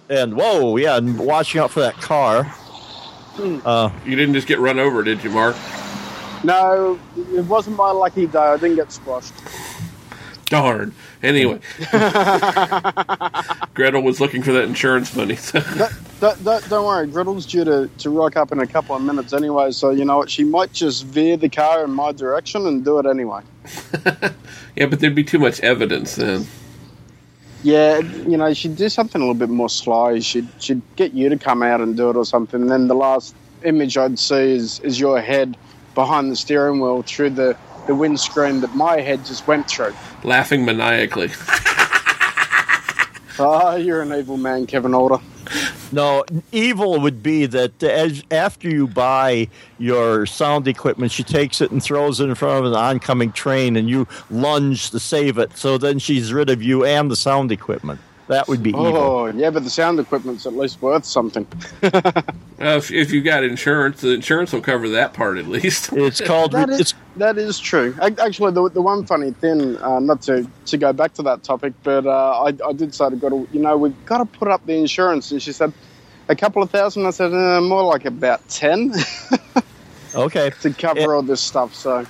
and 0.08 0.34
whoa, 0.34 0.76
yeah, 0.76 0.96
and 0.96 1.18
watching 1.18 1.60
out 1.60 1.70
for 1.70 1.80
that 1.80 1.94
car. 1.94 2.52
Uh, 3.64 3.91
You 4.07 4.16
didn't 4.16 4.34
just 4.34 4.47
get 4.47 4.59
run 4.61 4.78
over, 4.78 5.03
did 5.03 5.22
you, 5.24 5.30
Mark? 5.30 5.57
No, 6.45 6.99
it 7.34 7.45
wasn't 7.45 7.76
my 7.76 7.91
lucky 7.91 8.26
day. 8.26 8.38
I 8.38 8.57
didn't 8.57 8.76
get 8.76 8.91
squashed. 8.93 9.32
Darn. 10.47 10.93
Anyway, 11.22 11.61
Gretel 13.74 14.03
was 14.03 14.20
looking 14.20 14.43
for 14.43 14.53
that 14.53 14.64
insurance 14.64 15.14
money. 15.14 15.36
so- 15.36 15.61
Don't, 16.20 16.45
don't, 16.45 16.68
don't 16.68 16.84
worry, 16.86 17.07
Gretel's 17.07 17.47
due 17.47 17.64
to, 17.64 17.88
to 17.99 18.11
rock 18.11 18.36
up 18.36 18.51
in 18.53 18.59
a 18.59 18.66
couple 18.66 18.97
of 18.97 19.03
minutes 19.03 19.32
anyway, 19.32 19.70
so 19.70 19.91
you 19.91 20.05
know 20.05 20.18
what? 20.18 20.28
She 20.30 20.43
might 20.45 20.72
just 20.72 21.05
veer 21.07 21.36
the 21.36 21.49
car 21.49 21.84
in 21.84 21.91
my 21.93 22.12
direction 22.12 22.66
and 22.66 22.84
do 22.84 22.99
it 22.99 23.07
anyway. 23.07 23.43
yeah, 24.76 24.86
but 24.86 24.99
there'd 25.01 25.14
be 25.14 25.24
too 25.24 25.38
much 25.38 25.61
evidence 25.61 26.16
then. 26.16 26.47
Yeah, 27.62 27.98
you 27.98 28.36
know, 28.36 28.54
she'd 28.54 28.76
do 28.76 28.88
something 28.88 29.20
a 29.20 29.24
little 29.24 29.34
bit 29.34 29.50
more 29.50 29.68
sly. 29.68 30.20
She'd 30.20 30.48
she'd 30.58 30.80
get 30.96 31.12
you 31.12 31.28
to 31.28 31.36
come 31.36 31.62
out 31.62 31.80
and 31.80 31.96
do 31.96 32.08
it 32.11 32.16
or 32.16 32.24
something. 32.24 32.62
And 32.62 32.70
then 32.70 32.88
the 32.88 32.94
last 32.94 33.34
image 33.64 33.98
I'd 33.98 34.18
see 34.18 34.52
is, 34.52 34.80
is 34.80 34.98
your 34.98 35.20
head 35.20 35.56
behind 35.94 36.30
the 36.30 36.36
steering 36.36 36.80
wheel 36.80 37.02
through 37.02 37.30
the, 37.30 37.56
the 37.86 37.94
windscreen 37.94 38.61
that 38.61 38.74
my 38.74 39.00
head 39.00 39.24
just 39.26 39.46
went 39.46 39.68
through. 39.68 39.94
Laughing 40.24 40.64
maniacally. 40.64 41.30
Ah, 43.38 43.76
you're 43.76 44.02
an 44.02 44.12
evil 44.12 44.36
man, 44.36 44.66
Kevin 44.66 44.92
Alder. 44.94 45.18
No, 45.92 46.24
evil 46.53 47.01
would 47.01 47.22
be 47.22 47.46
that 47.46 47.82
as 47.82 48.22
after 48.30 48.68
you 48.68 48.86
buy 48.86 49.48
your 49.78 50.26
sound 50.26 50.68
equipment, 50.68 51.12
she 51.12 51.22
takes 51.22 51.61
it 51.61 51.70
and 51.70 51.82
throws 51.82 52.20
it 52.20 52.28
in 52.28 52.34
front 52.34 52.64
of 52.64 52.72
an 52.72 52.78
oncoming 52.78 53.32
train, 53.32 53.76
and 53.76 53.88
you 53.88 54.07
lunge 54.30 54.90
to 54.90 54.98
save 54.98 55.38
it. 55.38 55.57
So 55.57 55.78
then 55.78 55.98
she's 55.98 56.32
rid 56.32 56.51
of 56.51 56.62
you 56.62 56.84
and 56.84 57.11
the 57.11 57.16
sound 57.16 57.53
equipment. 57.53 58.01
That 58.28 58.46
would 58.46 58.62
be 58.62 58.70
evil. 58.70 58.86
Oh, 58.86 59.26
yeah, 59.26 59.51
but 59.51 59.64
the 59.64 59.70
sound 59.70 59.98
equipment's 59.98 60.46
at 60.46 60.55
least 60.55 60.80
worth 60.80 61.05
something. 61.05 61.46
Uh, 62.61 62.76
if, 62.76 62.90
if 62.90 63.11
you 63.11 63.22
got 63.22 63.42
insurance, 63.42 64.03
the 64.03 64.11
insurance 64.11 64.53
will 64.53 64.61
cover 64.61 64.86
that 64.90 65.14
part 65.14 65.38
at 65.38 65.46
least. 65.46 65.90
It's 65.94 66.20
called. 66.20 66.53
That 66.53 66.68
is, 66.68 66.80
it's 66.80 66.94
that 67.20 67.38
is 67.38 67.58
true. 67.58 67.94
Actually, 68.00 68.52
the, 68.52 68.68
the 68.70 68.82
one 68.82 69.06
funny 69.06 69.30
thing, 69.30 69.76
uh, 69.76 70.00
not 70.00 70.22
to, 70.22 70.46
to 70.66 70.76
go 70.76 70.92
back 70.92 71.14
to 71.14 71.22
that 71.22 71.42
topic, 71.42 71.72
but 71.82 72.06
uh, 72.06 72.42
I, 72.42 72.52
I 72.66 72.72
did 72.72 72.94
say 72.94 73.10
to 73.10 73.16
God, 73.16 73.32
you 73.52 73.60
know, 73.60 73.76
we've 73.76 74.04
got 74.04 74.18
to 74.18 74.24
put 74.24 74.48
up 74.48 74.64
the 74.66 74.74
insurance. 74.74 75.30
And 75.30 75.42
she 75.42 75.52
said, 75.52 75.72
a 76.28 76.36
couple 76.36 76.62
of 76.62 76.70
thousand. 76.70 77.06
I 77.06 77.10
said, 77.10 77.32
uh, 77.32 77.60
more 77.60 77.82
like 77.82 78.04
about 78.04 78.48
10 78.48 78.94
okay. 80.14 80.50
to 80.62 80.72
cover 80.72 81.14
all 81.14 81.22
this 81.22 81.40
stuff. 81.40 81.74
So, 81.74 82.06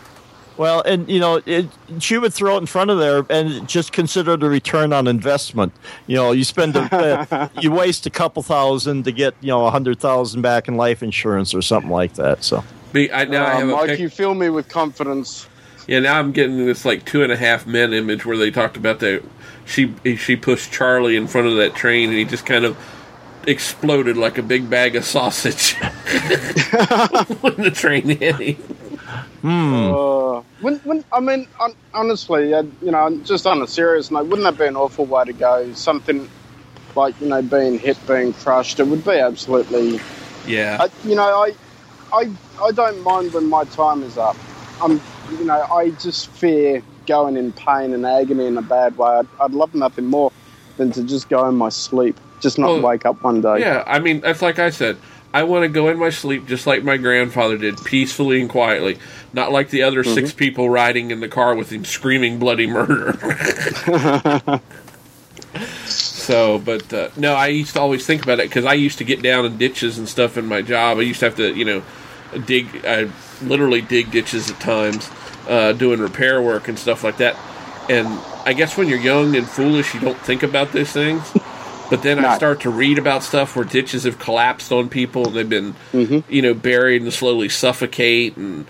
Well, 0.56 0.82
and 0.82 1.08
you 1.08 1.18
know, 1.18 1.40
it, 1.46 1.66
she 1.98 2.18
would 2.18 2.34
throw 2.34 2.56
it 2.56 2.58
in 2.58 2.66
front 2.66 2.90
of 2.90 2.98
there 2.98 3.24
and 3.30 3.66
just 3.68 3.92
consider 3.92 4.36
the 4.36 4.48
return 4.48 4.92
on 4.92 5.06
investment. 5.06 5.72
You 6.06 6.16
know, 6.16 6.32
you 6.32 6.44
spend 6.44 6.76
a, 6.76 7.50
you 7.60 7.72
waste 7.72 8.06
a 8.06 8.10
couple 8.10 8.42
thousand 8.42 9.04
to 9.04 9.12
get 9.12 9.34
you 9.40 9.48
know 9.48 9.66
a 9.66 9.70
hundred 9.70 9.98
thousand 9.98 10.42
back 10.42 10.68
in 10.68 10.76
life 10.76 11.02
insurance 11.02 11.54
or 11.54 11.62
something 11.62 11.90
like 11.90 12.14
that. 12.14 12.44
So 12.44 12.62
Me, 12.92 13.10
I, 13.10 13.24
now 13.24 13.44
I 13.44 13.52
uh, 13.52 13.58
have 13.58 13.68
a 13.68 13.72
Mike, 13.72 13.86
pic- 13.86 14.00
you 14.00 14.08
fill 14.08 14.34
me 14.34 14.50
with 14.50 14.68
confidence. 14.68 15.48
yeah. 15.86 16.00
Now 16.00 16.18
I'm 16.18 16.32
getting 16.32 16.66
this 16.66 16.84
like 16.84 17.04
two 17.04 17.22
and 17.22 17.32
a 17.32 17.36
half 17.36 17.66
men 17.66 17.92
image 17.92 18.26
where 18.26 18.36
they 18.36 18.50
talked 18.50 18.76
about 18.76 19.00
that. 19.00 19.22
She 19.64 19.94
she 20.16 20.36
pushed 20.36 20.72
Charlie 20.72 21.16
in 21.16 21.26
front 21.28 21.46
of 21.46 21.56
that 21.56 21.74
train 21.74 22.08
and 22.08 22.18
he 22.18 22.24
just 22.24 22.44
kind 22.44 22.64
of 22.64 22.76
exploded 23.46 24.16
like 24.16 24.38
a 24.38 24.42
big 24.42 24.68
bag 24.68 24.96
of 24.96 25.04
sausage 25.04 25.74
when 27.40 27.56
the 27.56 27.70
train 27.72 28.08
hit 28.08 28.36
him. 28.36 28.56
Uh, 29.42 30.42
when, 30.60 30.76
when, 30.80 31.04
I 31.12 31.20
mean, 31.20 31.48
on, 31.58 31.74
honestly, 31.94 32.52
uh, 32.52 32.62
you 32.82 32.90
know, 32.90 33.16
just 33.24 33.46
on 33.46 33.62
a 33.62 33.66
serious 33.66 34.10
note, 34.10 34.26
wouldn't 34.26 34.44
that 34.44 34.58
be 34.58 34.66
an 34.66 34.76
awful 34.76 35.06
way 35.06 35.24
to 35.24 35.32
go? 35.32 35.72
Something 35.72 36.28
like, 36.94 37.18
you 37.20 37.28
know, 37.28 37.40
being 37.40 37.78
hit, 37.78 37.96
being 38.06 38.32
crushed, 38.34 38.80
it 38.80 38.86
would 38.86 39.04
be 39.04 39.12
absolutely 39.12 40.00
Yeah. 40.46 40.78
I, 40.80 41.08
you 41.08 41.14
know, 41.14 41.42
I, 41.42 41.54
I, 42.12 42.30
I 42.62 42.72
don't 42.72 43.02
mind 43.02 43.32
when 43.32 43.48
my 43.48 43.64
time 43.64 44.02
is 44.02 44.18
up. 44.18 44.36
I'm, 44.82 45.00
you 45.32 45.44
know, 45.44 45.62
I 45.62 45.90
just 45.90 46.28
fear 46.28 46.82
going 47.06 47.36
in 47.36 47.52
pain 47.52 47.92
and 47.92 48.06
agony 48.06 48.46
in 48.46 48.56
a 48.56 48.62
bad 48.62 48.96
way. 48.96 49.08
I'd, 49.08 49.28
I'd 49.40 49.52
love 49.52 49.74
nothing 49.74 50.06
more 50.06 50.32
than 50.76 50.90
to 50.92 51.04
just 51.04 51.28
go 51.28 51.48
in 51.48 51.56
my 51.56 51.68
sleep, 51.68 52.18
just 52.40 52.58
not 52.58 52.68
Well, 52.68 52.82
wake 52.82 53.04
up 53.04 53.22
one 53.22 53.40
day. 53.40 53.60
Yeah, 53.60 53.84
I 53.86 53.98
mean, 53.98 54.20
that's 54.20 54.42
like 54.42 54.58
I 54.58 54.70
said. 54.70 54.96
I 55.32 55.44
want 55.44 55.62
to 55.62 55.68
go 55.68 55.88
in 55.88 55.98
my 55.98 56.10
sleep 56.10 56.48
just 56.48 56.66
like 56.66 56.82
my 56.82 56.96
grandfather 56.96 57.56
did, 57.56 57.84
peacefully 57.84 58.40
and 58.40 58.50
quietly, 58.50 58.98
not 59.32 59.52
like 59.52 59.70
the 59.70 59.84
other 59.84 60.02
six 60.02 60.32
people 60.32 60.68
riding 60.68 61.12
in 61.12 61.20
the 61.20 61.28
car 61.28 61.54
with 61.54 61.70
him 61.70 61.84
screaming 61.84 62.40
bloody 62.40 62.66
murder. 62.66 63.12
so, 65.86 66.58
but 66.58 66.92
uh, 66.92 67.10
no, 67.16 67.34
I 67.34 67.46
used 67.46 67.74
to 67.74 67.80
always 67.80 68.04
think 68.04 68.24
about 68.24 68.40
it 68.40 68.48
because 68.48 68.64
I 68.64 68.74
used 68.74 68.98
to 68.98 69.04
get 69.04 69.22
down 69.22 69.44
in 69.44 69.56
ditches 69.56 69.98
and 69.98 70.08
stuff 70.08 70.36
in 70.36 70.46
my 70.46 70.62
job. 70.62 70.98
I 70.98 71.02
used 71.02 71.20
to 71.20 71.26
have 71.26 71.36
to, 71.36 71.54
you 71.54 71.64
know, 71.64 71.82
dig, 72.38 72.84
I 72.84 73.10
literally 73.42 73.80
dig 73.80 74.10
ditches 74.10 74.50
at 74.50 74.60
times, 74.60 75.10
uh, 75.48 75.72
doing 75.72 76.00
repair 76.00 76.40
work 76.42 76.68
and 76.68 76.78
stuff 76.78 77.02
like 77.04 77.16
that. 77.18 77.36
And 77.88 78.06
I 78.46 78.52
guess 78.52 78.76
when 78.76 78.88
you're 78.88 78.98
young 79.00 79.34
and 79.36 79.46
foolish, 79.48 79.94
you 79.94 80.00
don't 80.00 80.18
think 80.18 80.42
about 80.42 80.72
these 80.72 80.92
things. 80.92 81.22
But 81.90 82.02
then 82.04 82.24
I 82.24 82.36
start 82.36 82.60
to 82.60 82.70
read 82.70 82.98
about 82.98 83.24
stuff 83.24 83.56
where 83.56 83.64
ditches 83.64 84.04
have 84.04 84.20
collapsed 84.20 84.70
on 84.70 84.88
people 84.88 85.26
and 85.26 85.34
they've 85.34 85.48
been, 85.48 85.74
Mm-hmm. 85.92 86.32
you 86.32 86.40
know, 86.40 86.54
buried 86.54 87.02
and 87.02 87.12
slowly 87.12 87.48
suffocate, 87.48 88.36
and 88.36 88.64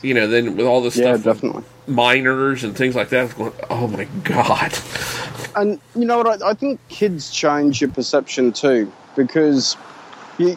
you 0.00 0.14
know, 0.14 0.26
then 0.26 0.56
with 0.56 0.64
all 0.64 0.80
this 0.80 0.96
Yeah, 0.96 1.18
stuff, 1.18 1.34
definitely. 1.34 1.64
miners 1.86 2.64
and 2.64 2.74
things 2.74 2.94
like 2.94 3.10
that, 3.10 3.36
going, 3.36 3.52
oh 3.68 3.88
my 3.88 4.04
god, 4.24 4.72
And 5.54 5.78
you 5.94 6.06
know 6.06 6.16
what? 6.22 6.42
I, 6.42 6.52
I 6.52 6.54
think 6.54 6.80
kids 6.88 7.30
change 7.30 7.82
your 7.82 7.90
perception 7.90 8.52
too, 8.54 8.90
because 9.16 9.76
you, 10.38 10.56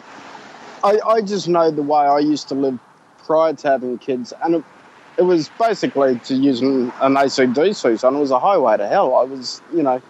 I, 0.86 0.98
I 1.04 1.20
just 1.20 1.48
know 1.48 1.70
the 1.72 1.82
way 1.82 1.98
I 1.98 2.20
used 2.20 2.46
to 2.48 2.54
live 2.54 2.78
prior 3.24 3.52
to 3.52 3.68
having 3.68 3.98
kids, 3.98 4.32
and 4.44 4.56
it, 4.56 4.64
it 5.18 5.22
was 5.22 5.48
basically 5.58 6.16
to 6.20 6.34
use 6.34 6.60
an, 6.60 6.92
an 7.00 7.16
AC/DC, 7.16 7.98
son. 7.98 8.14
It 8.14 8.20
was 8.20 8.30
a 8.30 8.38
highway 8.38 8.76
to 8.76 8.86
hell. 8.86 9.16
I 9.16 9.24
was, 9.24 9.60
you 9.74 9.82
know, 9.82 10.00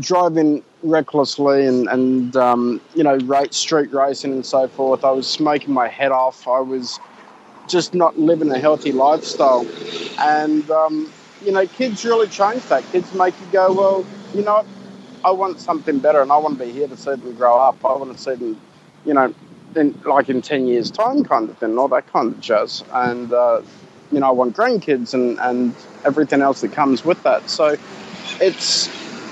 driving 0.00 0.62
recklessly 0.82 1.66
and 1.66 1.88
and 1.88 2.34
um, 2.36 2.80
you 2.94 3.02
know 3.02 3.16
rate 3.16 3.52
street 3.52 3.92
racing 3.92 4.32
and 4.32 4.46
so 4.46 4.66
forth. 4.68 5.04
I 5.04 5.10
was 5.10 5.26
smoking 5.26 5.74
my 5.74 5.88
head 5.88 6.10
off. 6.10 6.48
I 6.48 6.60
was 6.60 6.98
just 7.68 7.92
not 7.92 8.18
living 8.18 8.50
a 8.50 8.58
healthy 8.58 8.92
lifestyle, 8.92 9.66
and 10.20 10.70
um, 10.70 11.12
you 11.44 11.52
know 11.52 11.66
kids 11.66 12.02
really 12.02 12.28
change 12.28 12.62
that. 12.64 12.82
Kids 12.92 13.12
make 13.12 13.38
you 13.38 13.46
go, 13.52 13.74
well, 13.74 14.06
you 14.34 14.42
know, 14.42 14.64
I 15.22 15.32
want 15.32 15.60
something 15.60 15.98
better, 15.98 16.22
and 16.22 16.32
I 16.32 16.38
want 16.38 16.58
to 16.58 16.64
be 16.64 16.72
here 16.72 16.88
to 16.88 16.96
see 16.96 17.10
them 17.10 17.34
grow 17.34 17.58
up. 17.58 17.84
I 17.84 17.92
want 17.92 18.16
to 18.16 18.18
see 18.18 18.36
them, 18.36 18.58
you 19.04 19.12
know, 19.12 19.34
in 19.76 19.98
like 20.04 20.28
in 20.28 20.42
ten 20.42 20.66
years' 20.66 20.90
time, 20.90 21.24
kind 21.24 21.48
of 21.48 21.58
thing, 21.58 21.78
all 21.78 21.88
that 21.88 22.06
kind 22.12 22.32
of 22.32 22.40
jazz, 22.40 22.84
and. 22.92 23.32
Uh, 23.32 23.62
you 24.10 24.20
know, 24.20 24.28
I 24.28 24.30
want 24.30 24.56
grandkids 24.56 25.14
and, 25.14 25.38
and 25.40 25.74
everything 26.04 26.40
else 26.40 26.60
that 26.62 26.72
comes 26.72 27.04
with 27.04 27.22
that. 27.24 27.48
So 27.50 27.76
it's, 28.40 28.88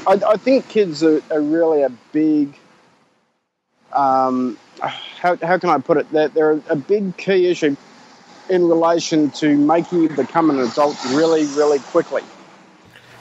I, 0.07 0.21
I 0.27 0.37
think 0.37 0.69
kids 0.69 1.03
are, 1.03 1.23
are, 1.31 1.41
really 1.41 1.83
a 1.83 1.91
big, 2.13 2.59
um, 3.93 4.59
how, 4.81 5.37
how 5.37 5.59
can 5.59 5.71
I 5.71 5.79
put 5.79 5.97
it? 5.97 6.11
They're, 6.11 6.29
they're 6.29 6.61
a 6.69 6.77
big 6.77 7.17
key 7.17 7.47
issue 7.47 7.77
in 8.49 8.69
relation 8.69 9.31
to 9.31 9.57
making 9.57 10.03
you 10.03 10.09
become 10.11 10.51
an 10.51 10.61
adult 10.61 11.03
really, 11.07 11.47
really 11.47 11.79
quickly. 11.79 12.23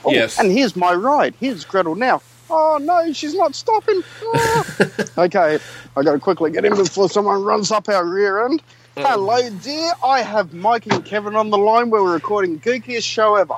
Oh, 0.04 0.12
yes. 0.12 0.38
And 0.38 0.52
here's 0.52 0.76
my 0.76 0.94
ride. 0.94 1.34
Here's 1.40 1.64
Gretel 1.64 1.96
now. 1.96 2.22
Oh 2.48 2.78
no, 2.80 3.12
she's 3.12 3.34
not 3.34 3.54
stopping. 3.54 4.02
Oh. 4.22 4.64
okay, 5.18 5.58
I 5.96 6.02
got 6.02 6.12
to 6.12 6.18
quickly 6.18 6.50
get 6.50 6.64
in 6.64 6.74
before 6.76 7.08
someone 7.08 7.42
runs 7.42 7.70
up 7.70 7.88
our 7.88 8.04
rear 8.04 8.44
end. 8.44 8.62
Mm. 8.96 9.06
Hello, 9.06 9.50
dear. 9.50 9.92
I 10.04 10.22
have 10.22 10.54
Mike 10.54 10.86
and 10.86 11.04
Kevin 11.04 11.36
on 11.36 11.50
the 11.50 11.58
line. 11.58 11.90
Where 11.90 12.02
we're 12.02 12.14
recording 12.14 12.60
geekiest 12.60 13.04
show 13.04 13.34
ever. 13.36 13.56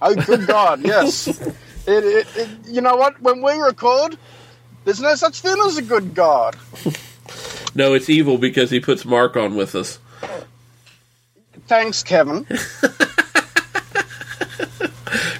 Oh, 0.00 0.14
good 0.14 0.46
God! 0.46 0.84
Yes. 0.84 1.40
It, 1.84 2.04
it, 2.04 2.26
it, 2.36 2.48
you 2.68 2.80
know 2.80 2.94
what? 2.94 3.20
When 3.20 3.42
we 3.42 3.54
record, 3.54 4.16
there's 4.84 5.00
no 5.00 5.16
such 5.16 5.40
thing 5.40 5.56
as 5.66 5.78
a 5.78 5.82
good 5.82 6.14
God. 6.14 6.54
no, 7.74 7.94
it's 7.94 8.08
evil 8.08 8.38
because 8.38 8.70
he 8.70 8.78
puts 8.78 9.04
Mark 9.04 9.36
on 9.36 9.56
with 9.56 9.74
us. 9.74 9.98
Thanks, 11.66 12.04
Kevin. 12.04 12.46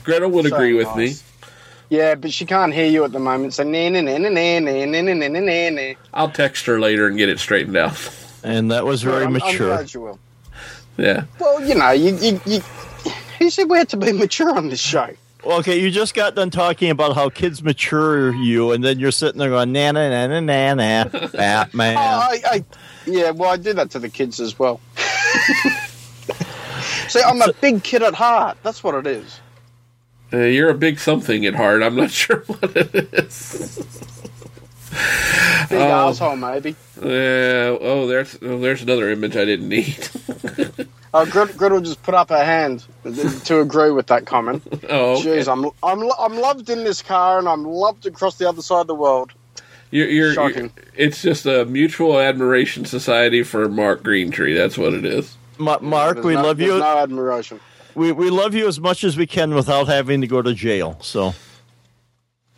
Gretel 0.02 0.30
would 0.30 0.48
so 0.48 0.54
agree 0.56 0.74
with 0.74 0.96
me. 0.96 1.14
Yeah, 1.92 2.14
but 2.14 2.32
she 2.32 2.46
can't 2.46 2.72
hear 2.72 2.86
you 2.86 3.04
at 3.04 3.12
the 3.12 3.18
moment. 3.18 3.52
So 3.52 3.64
nah, 3.64 3.90
nah, 3.90 4.00
nah, 4.00 4.16
nah, 4.16 4.30
nah, 4.30 4.60
nah, 4.60 5.12
nah, 5.12 5.28
nah, 5.28 5.68
nah. 5.68 5.94
I'll 6.14 6.30
text 6.30 6.64
her 6.64 6.80
later 6.80 7.06
and 7.06 7.18
get 7.18 7.28
it 7.28 7.38
straightened 7.38 7.76
out. 7.76 8.08
And 8.42 8.70
that 8.70 8.86
was 8.86 9.02
very 9.02 9.26
I'm, 9.26 9.34
mature. 9.34 9.70
I'm 9.70 9.76
glad 9.76 9.92
you 9.92 10.00
will. 10.00 10.18
Yeah. 10.96 11.24
Well, 11.38 11.62
you 11.62 11.74
know, 11.74 11.90
you, 11.90 12.16
you, 12.16 12.40
you, 12.46 12.62
he 13.38 13.50
said 13.50 13.68
we 13.68 13.76
had 13.76 13.90
to 13.90 13.98
be 13.98 14.10
mature 14.10 14.56
on 14.56 14.70
this 14.70 14.80
show. 14.80 15.10
Well, 15.44 15.58
okay, 15.58 15.78
you 15.78 15.90
just 15.90 16.14
got 16.14 16.34
done 16.34 16.48
talking 16.48 16.88
about 16.88 17.14
how 17.14 17.28
kids 17.28 17.62
mature 17.62 18.34
you, 18.36 18.72
and 18.72 18.82
then 18.82 18.98
you're 18.98 19.10
sitting 19.10 19.38
there 19.38 19.50
going, 19.50 19.72
na 19.72 19.92
na 19.92 20.08
na 20.08 20.26
na 20.28 20.40
na 20.40 20.74
na, 20.74 21.04
Batman. 21.28 21.98
Oh, 21.98 22.00
I, 22.00 22.40
I, 22.46 22.64
yeah, 23.04 23.32
well, 23.32 23.50
I 23.50 23.58
do 23.58 23.74
that 23.74 23.90
to 23.90 23.98
the 23.98 24.08
kids 24.08 24.40
as 24.40 24.58
well. 24.58 24.80
See, 27.08 27.20
I'm 27.20 27.42
a 27.42 27.52
big 27.60 27.82
kid 27.82 28.02
at 28.02 28.14
heart. 28.14 28.56
That's 28.62 28.82
what 28.82 28.94
it 28.94 29.06
is. 29.06 29.40
Uh, 30.32 30.38
you're 30.38 30.70
a 30.70 30.74
big 30.74 30.98
something 30.98 31.44
at 31.46 31.54
heart. 31.54 31.82
I'm 31.82 31.96
not 31.96 32.10
sure 32.22 32.38
what 32.46 32.76
it 32.76 32.94
is. 33.14 33.78
Big 35.68 35.80
um, 35.80 36.10
asshole, 36.10 36.36
maybe. 36.36 36.76
Uh, 37.00 37.78
oh, 37.80 38.06
there's 38.06 38.38
oh, 38.42 38.58
there's 38.58 38.82
another 38.82 39.10
image 39.10 39.36
I 39.36 39.44
didn't 39.44 39.68
need. 39.68 40.08
oh, 41.14 41.26
Grit, 41.26 41.56
Gretel 41.56 41.80
just 41.80 42.02
put 42.02 42.14
up 42.14 42.28
her 42.28 42.44
hand 42.44 42.84
to 43.46 43.60
agree 43.60 43.90
with 43.90 44.06
that 44.08 44.26
comment. 44.26 44.62
Oh, 44.88 45.18
okay. 45.18 45.38
jeez, 45.38 45.50
I'm 45.50 45.70
I'm 45.82 46.10
I'm 46.18 46.38
loved 46.38 46.68
in 46.68 46.84
this 46.84 47.00
car, 47.02 47.38
and 47.38 47.48
I'm 47.48 47.64
loved 47.64 48.06
across 48.06 48.36
the 48.36 48.48
other 48.48 48.62
side 48.62 48.82
of 48.82 48.86
the 48.88 48.94
world. 48.94 49.32
You're, 49.90 50.08
you're, 50.08 50.32
Shocking. 50.34 50.72
You're, 50.76 51.06
it's 51.06 51.22
just 51.22 51.46
a 51.46 51.64
mutual 51.66 52.18
admiration 52.18 52.84
society 52.84 53.42
for 53.42 53.68
Mark 53.68 54.02
Greentree. 54.02 54.56
That's 54.56 54.76
what 54.76 54.94
it 54.94 55.04
is. 55.04 55.36
Ma- 55.58 55.78
Mark, 55.80 56.14
there's 56.14 56.26
we 56.26 56.34
no, 56.34 56.42
love 56.42 56.60
you. 56.60 56.78
No 56.78 56.98
admiration. 56.98 57.60
We 57.94 58.12
we 58.12 58.30
love 58.30 58.54
you 58.54 58.68
as 58.68 58.80
much 58.80 59.04
as 59.04 59.16
we 59.16 59.26
can 59.26 59.54
without 59.54 59.88
having 59.88 60.20
to 60.20 60.26
go 60.26 60.42
to 60.42 60.54
jail. 60.54 60.98
So. 61.00 61.34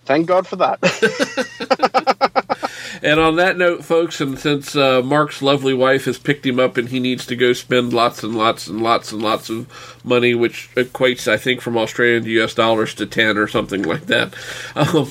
Thank 0.05 0.27
God 0.27 0.47
for 0.47 0.57
that. 0.57 0.79
and 3.03 3.19
on 3.19 3.37
that 3.37 3.57
note, 3.57 3.85
folks, 3.85 4.21
and 4.21 4.39
since 4.39 4.77
uh, 4.77 5.01
Mark's 5.03 5.41
lovely 5.41 5.73
wife 5.73 6.05
has 6.05 6.19
picked 6.19 6.45
him 6.45 6.61
up 6.61 6.77
and 6.77 6.91
he 6.91 7.01
needs 7.01 7.25
to 7.27 7.37
go 7.37 7.55
spend 7.55 7.95
lots 7.95 8.23
and 8.23 8.35
lots 8.35 8.67
and 8.67 8.83
lots 8.83 9.13
and 9.13 9.23
lots 9.23 9.49
of 9.49 9.67
money, 10.05 10.35
which 10.35 10.69
equates, 10.75 11.27
I 11.27 11.39
think, 11.39 11.63
from 11.63 11.79
Australian 11.79 12.25
to 12.25 12.43
US 12.43 12.53
dollars 12.53 12.95
to 12.97 13.07
10 13.07 13.39
or 13.39 13.49
something 13.49 13.83
like 13.83 14.07
that. 14.07 14.35
Um, 14.77 15.09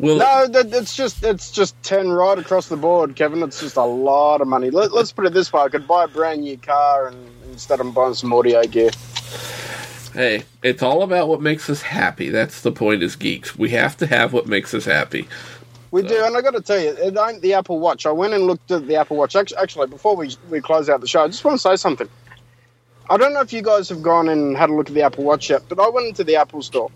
well, 0.00 0.16
no, 0.16 0.60
it's 0.60 0.96
just 0.96 1.22
it's 1.22 1.50
just 1.50 1.80
10 1.82 2.08
right 2.08 2.38
across 2.38 2.68
the 2.68 2.76
board, 2.76 3.14
Kevin. 3.14 3.42
It's 3.42 3.60
just 3.60 3.76
a 3.76 3.84
lot 3.84 4.40
of 4.40 4.48
money. 4.48 4.70
Let, 4.70 4.92
us 4.92 5.12
put 5.12 5.26
it 5.26 5.34
this 5.34 5.52
way 5.52 5.60
I 5.60 5.68
could 5.68 5.86
buy 5.86 6.04
a 6.04 6.08
brand 6.08 6.40
new 6.40 6.56
car 6.56 7.08
and 7.08 7.28
instead 7.52 7.78
of 7.80 7.92
buying 7.92 8.14
some 8.14 8.32
audio 8.32 8.62
gear. 8.64 8.90
Hey, 10.12 10.44
it's 10.62 10.82
all 10.82 11.02
about 11.02 11.28
what 11.28 11.40
makes 11.40 11.70
us 11.70 11.80
happy. 11.80 12.28
That's 12.28 12.60
the 12.60 12.72
point 12.72 13.02
as 13.02 13.16
geeks. 13.16 13.56
We 13.56 13.70
have 13.70 13.96
to 13.98 14.06
have 14.06 14.32
what 14.32 14.46
makes 14.46 14.74
us 14.74 14.84
happy. 14.84 15.26
We 15.90 16.02
so. 16.02 16.08
do, 16.08 16.24
and 16.24 16.36
I 16.36 16.42
got 16.42 16.52
to 16.52 16.60
tell 16.60 16.78
you, 16.78 16.90
it 16.90 17.16
ain't 17.16 17.40
the 17.40 17.54
Apple 17.54 17.78
Watch. 17.78 18.04
I 18.04 18.10
went 18.10 18.34
and 18.34 18.46
looked 18.46 18.70
at 18.70 18.86
the 18.86 18.96
Apple 18.96 19.16
Watch. 19.16 19.36
Actually, 19.36 19.86
before 19.86 20.14
we, 20.14 20.36
we 20.50 20.60
close 20.60 20.88
out 20.88 21.00
the 21.00 21.06
show, 21.06 21.22
I 21.22 21.28
just 21.28 21.44
want 21.44 21.56
to 21.56 21.62
say 21.62 21.76
something. 21.76 22.08
I 23.08 23.16
don't 23.16 23.32
know 23.32 23.40
if 23.40 23.52
you 23.52 23.62
guys 23.62 23.88
have 23.88 24.02
gone 24.02 24.28
and 24.28 24.56
had 24.56 24.70
a 24.70 24.74
look 24.74 24.88
at 24.88 24.94
the 24.94 25.02
Apple 25.02 25.24
Watch 25.24 25.50
yet, 25.50 25.62
but 25.68 25.80
I 25.80 25.88
went 25.88 26.06
into 26.06 26.24
the 26.24 26.36
Apple 26.36 26.62
store 26.62 26.90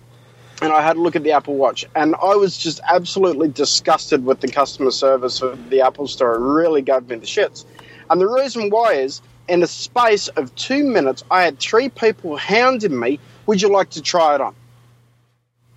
and 0.63 0.73
I 0.73 0.81
had 0.81 0.97
a 0.97 1.01
look 1.01 1.17
at 1.17 1.23
the 1.23 1.33
Apple 1.33 1.57
Watch, 1.57 1.85
and 1.95 2.15
I 2.17 2.35
was 2.35 2.57
just 2.57 2.81
absolutely 2.85 3.49
disgusted 3.49 4.25
with 4.25 4.41
the 4.41 4.49
customer 4.49 4.91
service 4.91 5.43
of 5.43 5.69
the 5.69 5.83
Apple 5.83 6.09
store. 6.09 6.35
It 6.35 6.41
really 6.41 6.81
gave 6.81 7.09
me 7.09 7.17
the 7.17 7.27
shits. 7.27 7.67
And 8.09 8.21
the 8.21 8.29
reason 8.29 8.71
why 8.71 8.93
is 8.95 9.21
in 9.49 9.63
a 9.63 9.67
space 9.67 10.29
of 10.29 10.55
two 10.55 10.85
minutes, 10.85 11.25
I 11.31 11.43
had 11.43 11.59
three 11.59 11.89
people 11.89 12.37
hounding 12.37 12.99
me, 12.99 13.19
Would 13.47 13.63
you 13.63 13.69
like 13.69 13.91
to 13.91 14.03
try 14.03 14.35
it 14.35 14.41
on? 14.41 14.55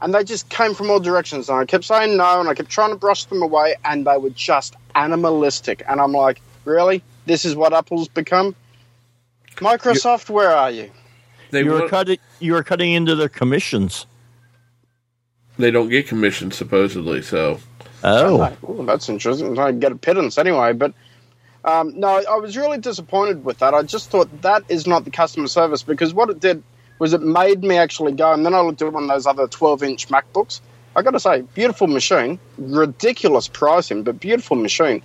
And 0.01 0.13
they 0.13 0.23
just 0.23 0.49
came 0.49 0.73
from 0.73 0.89
all 0.89 0.99
directions. 0.99 1.49
And 1.49 1.59
I 1.59 1.65
kept 1.65 1.83
saying 1.83 2.15
no, 2.15 2.39
and 2.39 2.47
I 2.47 2.53
kept 2.53 2.69
trying 2.69 2.91
to 2.91 2.95
brush 2.95 3.25
them 3.25 3.41
away, 3.41 3.75
and 3.83 4.07
they 4.07 4.17
were 4.17 4.29
just 4.29 4.75
animalistic. 4.95 5.83
And 5.87 5.99
I'm 5.99 6.13
like, 6.13 6.41
Really? 6.65 7.03
This 7.25 7.45
is 7.45 7.55
what 7.55 7.73
Apple's 7.73 8.07
become? 8.07 8.55
Microsoft, 9.55 10.29
where 10.29 10.51
are 10.51 10.71
you? 10.71 10.91
They 11.51 11.63
you 11.63 11.71
were 11.71 11.89
cutting. 11.89 12.19
You 12.39 12.53
were 12.53 12.63
cutting 12.63 12.91
into 12.91 13.15
their 13.15 13.29
commissions. 13.29 14.05
They 15.57 15.71
don't 15.71 15.89
get 15.89 16.07
commissions 16.07 16.55
supposedly. 16.55 17.21
So. 17.21 17.59
Oh, 18.03 18.55
Ooh, 18.63 18.85
that's 18.85 19.09
interesting. 19.09 19.59
I 19.59 19.73
get 19.73 19.91
a 19.91 19.95
pittance 19.95 20.37
anyway, 20.37 20.71
but 20.71 20.93
um, 21.65 21.99
no, 21.99 22.07
I 22.07 22.35
was 22.37 22.55
really 22.55 22.77
disappointed 22.77 23.43
with 23.43 23.59
that. 23.59 23.73
I 23.73 23.83
just 23.83 24.09
thought 24.09 24.41
that 24.41 24.63
is 24.69 24.87
not 24.87 25.05
the 25.05 25.11
customer 25.11 25.47
service 25.47 25.83
because 25.83 26.13
what 26.13 26.29
it 26.29 26.39
did 26.39 26.63
was 26.99 27.13
it 27.13 27.21
made 27.21 27.63
me 27.63 27.77
actually 27.77 28.13
go. 28.13 28.33
And 28.33 28.45
then 28.45 28.53
I 28.53 28.61
looked 28.61 28.81
at 28.81 28.93
one 28.93 29.03
of 29.03 29.09
those 29.09 29.25
other 29.25 29.47
12 29.47 29.83
inch 29.83 30.07
MacBooks. 30.09 30.61
I 30.95 31.01
got 31.01 31.11
to 31.11 31.19
say, 31.19 31.41
beautiful 31.53 31.87
machine, 31.87 32.39
ridiculous 32.57 33.47
pricing, 33.47 34.03
but 34.03 34.19
beautiful 34.19 34.57
machine. 34.57 35.01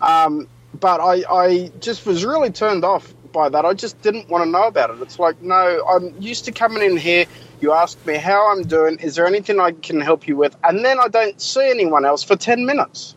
Um, 0.00 0.48
but 0.78 1.00
I, 1.00 1.24
I 1.30 1.72
just 1.80 2.06
was 2.06 2.24
really 2.24 2.50
turned 2.50 2.84
off 2.84 3.12
by 3.32 3.48
that. 3.48 3.64
I 3.64 3.74
just 3.74 4.00
didn't 4.02 4.28
want 4.28 4.44
to 4.44 4.50
know 4.50 4.66
about 4.66 4.90
it. 4.90 5.00
It's 5.02 5.18
like, 5.18 5.40
no, 5.42 5.84
I'm 5.88 6.20
used 6.20 6.44
to 6.46 6.52
coming 6.52 6.82
in 6.82 6.96
here. 6.96 7.26
You 7.60 7.72
ask 7.72 8.04
me 8.06 8.14
how 8.14 8.52
I'm 8.52 8.62
doing. 8.62 8.98
Is 8.98 9.14
there 9.16 9.26
anything 9.26 9.60
I 9.60 9.72
can 9.72 10.00
help 10.00 10.28
you 10.28 10.36
with? 10.36 10.56
And 10.62 10.84
then 10.84 10.98
I 11.00 11.08
don't 11.08 11.40
see 11.40 11.68
anyone 11.68 12.04
else 12.04 12.22
for 12.22 12.36
10 12.36 12.64
minutes. 12.64 13.15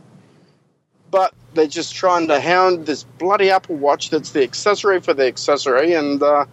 But 1.11 1.33
they're 1.53 1.67
just 1.67 1.95
trying 1.95 2.27
to 2.27 2.39
hound 2.39 2.85
this 2.85 3.03
bloody 3.03 3.49
Apple 3.49 3.75
Watch 3.75 4.09
that's 4.09 4.31
the 4.31 4.43
accessory 4.43 4.99
for 5.01 5.13
the 5.13 5.25
accessory, 5.25 5.93
and 5.93 6.21
uh, 6.21 6.45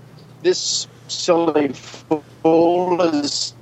this 0.43 0.87
silly 1.09 1.73
fool 1.73 3.01
is. 3.03 3.55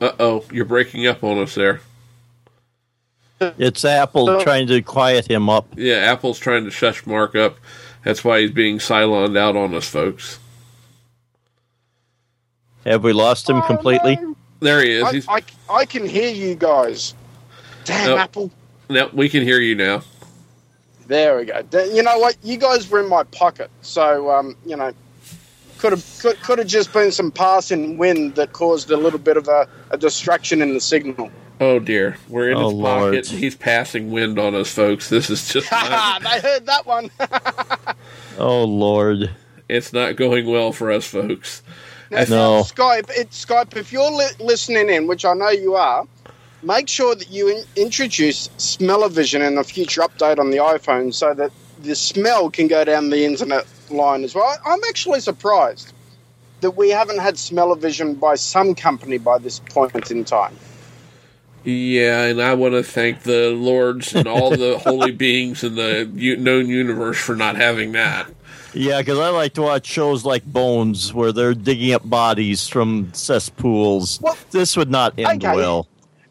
Uh 0.00 0.12
oh, 0.20 0.44
you're 0.52 0.64
breaking 0.64 1.06
up 1.06 1.24
on 1.24 1.38
us 1.38 1.54
there. 1.54 1.80
It's 3.40 3.84
Apple 3.84 4.40
trying 4.40 4.66
to 4.68 4.82
quiet 4.82 5.30
him 5.30 5.48
up. 5.48 5.66
Yeah, 5.76 5.96
Apple's 5.96 6.38
trying 6.38 6.64
to 6.64 6.70
shush 6.70 7.06
Mark 7.06 7.36
up. 7.36 7.58
That's 8.04 8.24
why 8.24 8.40
he's 8.40 8.50
being 8.50 8.80
silent 8.80 9.36
out 9.36 9.56
on 9.56 9.74
us, 9.74 9.88
folks. 9.88 10.38
Have 12.84 13.04
we 13.04 13.12
lost 13.12 13.48
him 13.48 13.56
oh, 13.56 13.62
completely? 13.62 14.16
No. 14.16 14.36
There 14.60 14.82
he 14.82 14.92
is. 14.92 15.26
I, 15.28 15.36
I, 15.36 15.42
I, 15.68 15.84
can 15.84 16.06
hear 16.06 16.32
you 16.32 16.54
guys. 16.54 17.14
Damn, 17.84 18.08
nope. 18.08 18.18
Apple. 18.18 18.50
Yep, 18.88 19.14
we 19.14 19.28
can 19.28 19.42
hear 19.42 19.60
you 19.60 19.74
now. 19.74 20.02
There 21.06 21.38
we 21.38 21.46
go. 21.46 21.62
You 21.84 22.02
know 22.02 22.18
what? 22.18 22.36
You 22.42 22.58
guys 22.58 22.88
were 22.88 23.00
in 23.00 23.08
my 23.08 23.22
pocket, 23.24 23.70
so 23.80 24.30
um, 24.30 24.56
you 24.66 24.76
know, 24.76 24.92
could 25.78 25.92
have 25.92 26.18
could, 26.20 26.40
could 26.42 26.58
have 26.58 26.68
just 26.68 26.92
been 26.92 27.12
some 27.12 27.30
passing 27.30 27.96
wind 27.96 28.34
that 28.34 28.52
caused 28.52 28.90
a 28.90 28.96
little 28.96 29.18
bit 29.18 29.36
of 29.36 29.48
a, 29.48 29.68
a 29.90 29.96
distraction 29.96 30.60
in 30.60 30.74
the 30.74 30.80
signal. 30.80 31.30
Oh 31.60 31.78
dear, 31.78 32.18
we're 32.28 32.50
in 32.50 32.58
oh, 32.58 32.68
his 32.68 32.74
Lord. 32.74 33.14
pocket. 33.14 33.26
He's 33.26 33.56
passing 33.56 34.10
wind 34.10 34.38
on 34.38 34.54
us, 34.54 34.70
folks. 34.70 35.08
This 35.08 35.30
is 35.30 35.48
just. 35.52 35.70
not... 35.72 36.22
they 36.22 36.40
heard 36.40 36.66
that 36.66 36.86
one. 36.86 37.10
oh 38.38 38.64
Lord, 38.64 39.30
it's 39.68 39.92
not 39.92 40.16
going 40.16 40.46
well 40.46 40.72
for 40.72 40.92
us, 40.92 41.06
folks. 41.06 41.62
Now, 42.10 42.24
No. 42.24 42.62
Skype, 42.62 43.10
it's 43.14 43.44
Skype. 43.44 43.76
If 43.76 43.92
you're 43.92 44.10
li- 44.10 44.36
listening 44.40 44.88
in, 44.88 45.06
which 45.06 45.24
I 45.24 45.34
know 45.34 45.50
you 45.50 45.74
are, 45.74 46.06
make 46.62 46.88
sure 46.88 47.14
that 47.14 47.30
you 47.30 47.48
in- 47.48 47.64
introduce 47.76 48.50
smell-o-vision 48.56 49.42
in 49.42 49.58
a 49.58 49.64
future 49.64 50.02
update 50.02 50.38
on 50.38 50.50
the 50.50 50.58
iPhone, 50.58 51.12
so 51.14 51.34
that 51.34 51.52
the 51.82 51.94
smell 51.94 52.50
can 52.50 52.66
go 52.66 52.84
down 52.84 53.10
the 53.10 53.24
internet 53.24 53.66
line 53.90 54.24
as 54.24 54.34
well. 54.34 54.44
I- 54.44 54.72
I'm 54.72 54.80
actually 54.88 55.20
surprised 55.20 55.92
that 56.60 56.72
we 56.72 56.90
haven't 56.90 57.18
had 57.18 57.38
smell-o-vision 57.38 58.14
by 58.14 58.34
some 58.34 58.74
company 58.74 59.18
by 59.18 59.38
this 59.38 59.60
point 59.60 60.10
in 60.10 60.24
time. 60.24 60.56
Yeah, 61.64 62.24
and 62.24 62.40
I 62.40 62.54
want 62.54 62.74
to 62.74 62.82
thank 62.82 63.22
the 63.22 63.50
lords 63.50 64.14
and 64.14 64.26
all 64.26 64.50
the 64.50 64.78
holy 64.84 65.12
beings 65.12 65.62
in 65.62 65.74
the 65.74 66.10
u- 66.14 66.36
known 66.36 66.68
universe 66.68 67.18
for 67.18 67.36
not 67.36 67.56
having 67.56 67.92
that. 67.92 68.26
Yeah, 68.74 69.00
because 69.00 69.18
I 69.18 69.28
like 69.30 69.54
to 69.54 69.62
watch 69.62 69.86
shows 69.86 70.24
like 70.24 70.44
Bones, 70.44 71.12
where 71.12 71.32
they're 71.32 71.54
digging 71.54 71.92
up 71.92 72.08
bodies 72.08 72.68
from 72.68 73.10
cesspools. 73.12 74.20
Well, 74.20 74.36
this 74.50 74.76
would 74.76 74.90
not 74.90 75.14
end 75.18 75.44
okay. 75.44 75.54
well. 75.54 75.86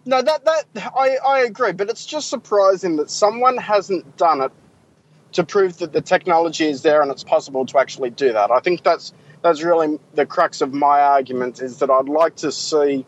No, 0.07 0.21
that 0.21 0.45
that 0.45 0.65
I, 0.95 1.17
I 1.17 1.39
agree, 1.41 1.73
but 1.73 1.89
it's 1.89 2.05
just 2.05 2.29
surprising 2.29 2.95
that 2.95 3.11
someone 3.11 3.57
hasn't 3.57 4.15
done 4.15 4.41
it 4.41 4.51
to 5.33 5.43
prove 5.43 5.77
that 5.79 5.91
the 5.91 5.99
technology 5.99 6.65
is 6.65 6.81
there 6.81 7.01
and 7.01 7.11
it's 7.11 7.25
possible 7.25 7.65
to 7.65 7.77
actually 7.77 8.11
do 8.11 8.31
that. 8.31 8.49
I 8.49 8.61
think 8.61 8.83
that's 8.83 9.11
that's 9.41 9.61
really 9.61 9.99
the 10.15 10.25
crux 10.25 10.61
of 10.61 10.73
my 10.73 11.01
argument 11.01 11.61
is 11.61 11.79
that 11.79 11.91
I'd 11.91 12.07
like 12.07 12.37
to 12.37 12.53
see 12.53 13.05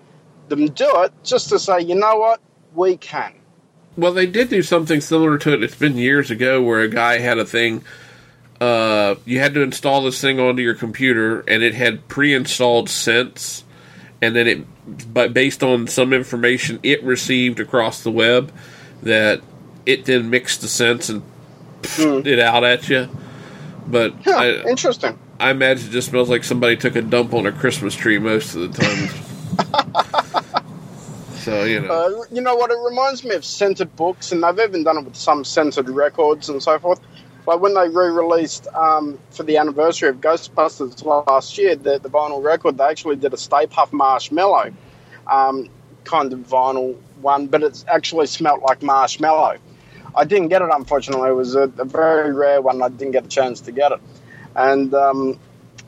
them 0.50 0.68
do 0.68 0.92
it 1.04 1.14
just 1.24 1.48
to 1.50 1.58
say, 1.60 1.80
you 1.80 1.96
know 1.96 2.18
what, 2.18 2.42
we 2.76 2.98
can. 2.98 3.34
Well, 3.96 4.12
they 4.12 4.26
did 4.26 4.50
do 4.50 4.62
something 4.62 5.00
similar 5.00 5.38
to 5.38 5.54
it. 5.54 5.64
It's 5.64 5.76
been 5.76 5.98
years 5.98 6.30
ago 6.30 6.62
where 6.62 6.82
a 6.82 6.90
guy 6.90 7.20
had 7.20 7.38
a 7.38 7.46
thing. 7.46 7.84
Uh, 8.60 9.16
you 9.24 9.40
had 9.40 9.54
to 9.54 9.62
install 9.62 10.04
this 10.04 10.20
thing 10.20 10.38
onto 10.38 10.62
your 10.62 10.76
computer, 10.76 11.42
and 11.48 11.64
it 11.64 11.76
had 11.76 12.10
pre-installed 12.10 12.90
scents, 12.90 13.64
and 14.22 14.36
then 14.36 14.48
it, 14.48 14.79
but 15.14 15.34
based 15.34 15.64
on 15.64 15.88
some 15.88 16.14
information 16.14 16.80
it 16.84 17.04
received 17.04 17.60
across 17.60 18.04
the 18.04 18.12
web, 18.12 18.52
that 19.04 19.42
it 19.86 20.06
then 20.06 20.30
mixed 20.30 20.62
the 20.62 20.68
scents 20.68 21.10
and 21.10 21.24
pfft 21.82 22.26
it 22.26 22.40
out 22.40 22.64
at 22.64 22.90
you. 22.90 23.10
But 23.88 24.14
Huh, 24.24 24.32
I, 24.32 24.70
interesting. 24.70 25.18
I 25.40 25.52
imagine 25.52 25.90
it 25.90 25.92
just 25.92 26.10
smells 26.10 26.30
like 26.30 26.44
somebody 26.44 26.76
took 26.76 26.96
a 26.96 27.02
dump 27.02 27.34
on 27.34 27.46
a 27.46 27.52
Christmas 27.52 27.96
tree 27.96 28.20
most 28.20 28.56
of 28.56 28.74
the 28.74 28.82
time. 28.82 29.10
so 31.38 31.64
you 31.64 31.80
know. 31.82 32.22
Uh, 32.22 32.26
you 32.32 32.42
know 32.42 32.56
what? 32.56 32.72
It 32.72 32.78
reminds 32.78 33.24
me 33.24 33.36
of 33.36 33.46
scented 33.46 33.96
books, 33.96 34.32
and 34.32 34.44
they've 34.44 34.60
even 34.60 34.84
done 34.84 34.98
it 34.98 35.06
with 35.06 35.16
some 35.16 35.44
scented 35.44 35.90
records 35.90 36.50
and 36.50 36.62
so 36.62 36.78
forth. 36.78 37.00
Like 37.50 37.62
when 37.62 37.74
they 37.74 37.90
re-released 37.90 38.68
um, 38.76 39.18
for 39.32 39.42
the 39.42 39.58
anniversary 39.58 40.10
of 40.10 40.18
Ghostbusters 40.22 41.04
last 41.04 41.58
year, 41.58 41.76
the, 41.76 41.98
the 41.98 42.08
vinyl 42.10 42.44
record, 42.44 42.78
they 42.78 42.84
actually 42.84 43.16
did 43.16 43.34
a 43.34 43.38
Stay 43.38 43.66
Puft 43.66 43.92
Marshmallow 43.92 44.72
um, 45.26 45.68
kind 46.04 46.32
of 46.32 46.40
vinyl 46.42 46.96
one, 47.22 47.48
but 47.48 47.64
it 47.64 47.84
actually 47.88 48.28
smelt 48.28 48.62
like 48.62 48.84
marshmallow. 48.84 49.58
I 50.16 50.26
didn't 50.26 50.50
get 50.50 50.62
it, 50.62 50.70
unfortunately. 50.72 51.30
It 51.30 51.34
was 51.34 51.56
a, 51.56 51.64
a 51.80 51.86
very 51.86 52.32
rare 52.34 52.62
one. 52.62 52.84
I 52.84 52.90
didn't 52.90 53.14
get 53.14 53.26
a 53.26 53.30
chance 53.30 53.62
to 53.62 53.72
get 53.72 53.94
it, 53.94 54.00
and 54.56 54.94
um, 54.94 55.40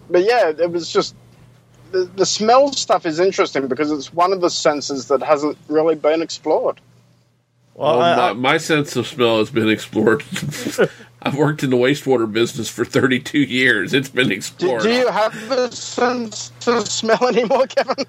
but 0.09 0.23
yeah, 0.23 0.49
it 0.49 0.71
was 0.71 0.91
just 0.91 1.13
the, 1.91 2.05
the 2.05 2.25
smell 2.25 2.73
stuff 2.73 3.05
is 3.05 3.19
interesting 3.19 3.67
because 3.67 3.91
it's 3.91 4.11
one 4.11 4.33
of 4.33 4.41
the 4.41 4.49
senses 4.49 5.09
that 5.09 5.21
hasn't 5.21 5.59
really 5.67 5.93
been 5.95 6.23
explored. 6.23 6.81
Well, 7.75 7.99
Well, 7.99 8.01
I- 8.01 8.15
my, 8.15 8.29
I- 8.29 8.33
my 8.33 8.57
sense 8.57 8.95
of 8.95 9.05
smell 9.05 9.37
has 9.37 9.51
been 9.51 9.69
explored. 9.69 10.23
I've 11.23 11.35
worked 11.35 11.63
in 11.63 11.69
the 11.69 11.77
wastewater 11.77 12.31
business 12.31 12.67
for 12.69 12.83
32 12.83 13.39
years. 13.39 13.93
It's 13.93 14.09
been 14.09 14.29
Do, 14.29 14.33
explored. 14.33 14.81
do 14.81 14.91
you 14.91 15.07
have 15.09 15.33
the 15.49 15.69
sense 15.69 16.51
of 16.67 16.87
smell 16.87 17.27
anymore, 17.27 17.67
Kevin? 17.67 18.05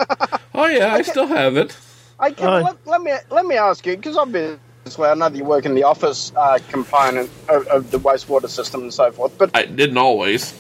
oh 0.55 0.67
yeah, 0.67 0.95
I 0.95 1.03
still 1.03 1.27
have 1.27 1.57
it. 1.57 1.77
I 2.19 2.31
can, 2.31 2.47
Uh, 2.49 2.61
let, 2.63 2.87
let 2.87 3.03
me 3.03 3.13
let 3.31 3.45
me 3.47 3.57
ask 3.57 3.85
you 3.85 3.97
because 3.97 4.17
obviously 4.17 4.59
I 5.09 5.15
know 5.15 5.29
that 5.29 5.35
you 5.37 5.45
work 5.45 5.67
in 5.67 5.75
the 5.75 5.83
office 5.83 6.33
uh, 6.37 6.59
component 6.71 7.29
of, 7.49 7.67
of 7.67 7.91
the 7.91 7.99
wastewater 7.99 8.49
system 8.49 8.83
and 8.83 8.95
so 8.95 9.11
forth. 9.13 9.37
But 9.37 9.51
I 9.55 9.67
didn't 9.67 9.99
always. 9.99 10.55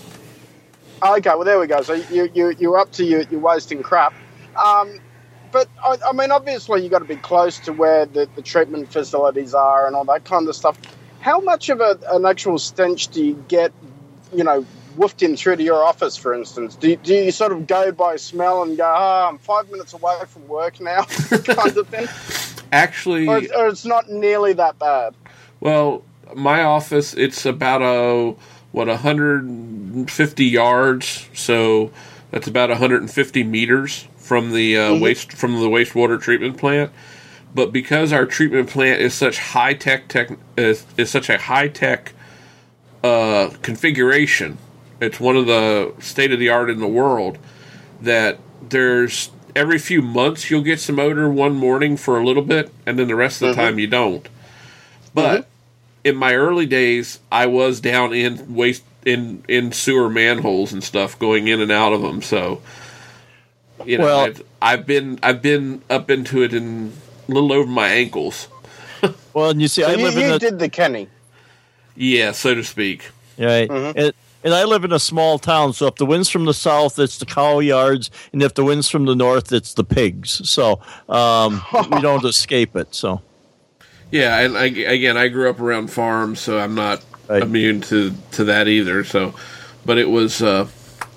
okay, 1.02 1.30
well 1.30 1.44
there 1.44 1.58
we 1.58 1.66
go. 1.66 1.80
So 1.82 1.94
you 1.94 2.28
you 2.34 2.54
you're 2.58 2.78
up 2.78 2.92
to 2.92 3.04
your, 3.04 3.22
your 3.22 3.40
wasting 3.40 3.82
crap. 3.82 4.12
Um, 4.62 4.98
but 5.52 5.68
I, 5.82 5.96
I 6.08 6.12
mean, 6.12 6.30
obviously 6.30 6.82
you've 6.82 6.90
got 6.90 6.98
to 7.00 7.04
be 7.04 7.16
close 7.16 7.58
to 7.60 7.72
where 7.72 8.06
the, 8.06 8.28
the 8.36 8.42
treatment 8.42 8.90
facilities 8.92 9.54
are 9.54 9.86
and 9.86 9.94
all 9.96 10.04
that 10.06 10.24
kind 10.24 10.48
of 10.48 10.56
stuff. 10.56 10.78
How 11.23 11.40
much 11.40 11.69
of 11.69 11.81
a, 11.81 11.99
an 12.11 12.27
actual 12.27 12.59
stench 12.59 13.09
do 13.09 13.24
you 13.24 13.44
get? 13.49 13.73
You 14.35 14.44
know, 14.44 14.66
woofed 14.97 15.23
in 15.23 15.36
through 15.36 15.57
to 15.57 15.62
your 15.62 15.82
office, 15.85 16.16
for 16.16 16.35
instance. 16.35 16.74
Do, 16.74 16.94
do 16.97 17.15
you 17.15 17.31
sort 17.31 17.53
of 17.53 17.66
go 17.66 17.93
by 17.93 18.16
smell 18.16 18.62
and 18.62 18.77
go, 18.77 18.85
"Ah, 18.85 19.28
I'm 19.28 19.39
five 19.39 19.70
minutes 19.70 19.93
away 19.93 20.15
from 20.27 20.47
work 20.49 20.81
now," 20.81 21.03
kind 21.31 21.77
of 21.77 21.89
thing, 21.89 22.09
Actually, 22.73 23.28
or, 23.28 23.36
or 23.57 23.69
it's 23.69 23.85
not 23.85 24.11
nearly 24.11 24.53
that 24.55 24.78
bad? 24.78 25.15
well, 25.61 26.03
my 26.35 26.62
office 26.62 27.15
it's 27.15 27.47
about 27.47 27.82
a 27.82 28.35
what 28.73 28.89
150 28.89 30.44
yards, 30.44 31.28
so 31.35 31.93
that's 32.31 32.49
about 32.49 32.70
150 32.70 33.44
meters 33.44 34.09
from 34.16 34.53
the 34.53 34.77
uh, 34.77 34.99
waste 34.99 35.32
from 35.32 35.61
the 35.61 35.69
wastewater 35.69 36.20
treatment 36.20 36.57
plant. 36.57 36.90
But 37.54 37.72
because 37.72 38.12
our 38.12 38.24
treatment 38.24 38.70
plant 38.70 39.00
is 39.00 39.12
such 39.14 39.38
high 39.38 39.74
tech 39.74 40.08
tech 40.08 40.30
is, 40.56 40.86
is 40.96 41.10
such 41.10 41.28
a 41.28 41.36
high 41.38 41.68
tech 41.68 42.12
uh, 43.04 43.50
configuration, 43.62 44.56
it's 45.00 45.20
one 45.20 45.36
of 45.36 45.46
the 45.46 45.92
state 45.98 46.32
of 46.32 46.38
the 46.38 46.48
art 46.48 46.70
in 46.70 46.80
the 46.80 46.86
world. 46.88 47.38
That 48.00 48.38
there's 48.66 49.30
every 49.54 49.78
few 49.78 50.00
months 50.02 50.50
you'll 50.50 50.62
get 50.62 50.80
some 50.80 50.98
odor 50.98 51.28
one 51.30 51.54
morning 51.54 51.96
for 51.96 52.18
a 52.18 52.24
little 52.24 52.42
bit, 52.42 52.72
and 52.86 52.98
then 52.98 53.08
the 53.08 53.16
rest 53.16 53.42
of 53.42 53.48
the 53.48 53.54
time 53.54 53.78
you 53.78 53.86
don't. 53.86 54.26
But 55.14 55.46
in 56.04 56.16
my 56.16 56.34
early 56.34 56.66
days, 56.66 57.20
I 57.30 57.46
was 57.46 57.80
down 57.80 58.12
in 58.14 58.54
waste 58.54 58.82
in 59.04 59.44
in 59.46 59.72
sewer 59.72 60.08
manholes 60.08 60.72
and 60.72 60.82
stuff, 60.82 61.18
going 61.18 61.48
in 61.48 61.60
and 61.60 61.70
out 61.70 61.92
of 61.92 62.00
them. 62.02 62.22
So, 62.22 62.62
you 63.84 63.98
know, 63.98 64.04
Well- 64.04 64.20
I've, 64.20 64.42
I've 64.62 64.86
been 64.86 65.18
I've 65.22 65.42
been 65.42 65.82
up 65.90 66.10
into 66.10 66.42
it 66.42 66.54
in 66.54 66.92
a 67.28 67.32
little 67.32 67.53
over 67.53 67.69
my 67.70 67.89
ankles. 67.89 68.49
well, 69.35 69.51
and 69.51 69.61
you 69.62 69.69
see, 69.69 69.82
So 69.82 69.89
I 69.89 69.94
you, 69.94 70.05
live 70.05 70.16
in 70.16 70.23
you 70.28 70.35
a 70.35 70.39
did 70.39 70.59
the 70.59 70.69
Kenny. 70.69 71.09
Yeah, 71.97 72.32
so 72.32 72.55
to 72.55 72.65
speak. 72.65 73.11
right, 73.39 73.70
and, 73.70 74.12
and 74.44 74.55
I 74.55 74.65
live 74.65 74.85
in 74.85 74.93
a 74.93 74.99
small 74.99 75.39
town. 75.39 75.73
So 75.74 75.86
if 75.86 75.97
the 75.97 76.07
wind's 76.07 76.28
from 76.31 76.47
the 76.47 76.55
south, 76.55 76.99
it's 76.99 77.19
the 77.19 77.27
cow 77.27 77.59
yards, 77.61 78.11
and 78.32 78.43
if 78.43 78.55
the 78.55 78.65
wind's 78.65 78.89
from 78.89 79.05
the 79.05 79.15
north, 79.15 79.53
it's 79.53 79.74
the 79.74 79.85
pigs. 79.85 80.49
So 80.49 80.81
um, 81.09 81.62
we 81.90 82.01
don't 82.01 82.24
escape 82.24 82.74
it. 82.77 82.94
So 82.94 83.20
Yeah, 84.11 84.39
and 84.40 84.57
I, 84.57 84.65
again, 84.66 85.16
I 85.16 85.28
grew 85.28 85.49
up 85.51 85.61
around 85.61 85.89
farms, 85.90 86.40
so 86.40 86.59
I'm 86.59 86.74
not 86.74 87.03
Right. 87.28 87.44
immune 87.44 87.81
to 87.82 88.12
to 88.32 88.44
that 88.44 88.66
either. 88.69 89.05
So, 89.05 89.32
but 89.86 89.97
it 89.97 90.11
was, 90.11 90.43
uh, 90.43 90.66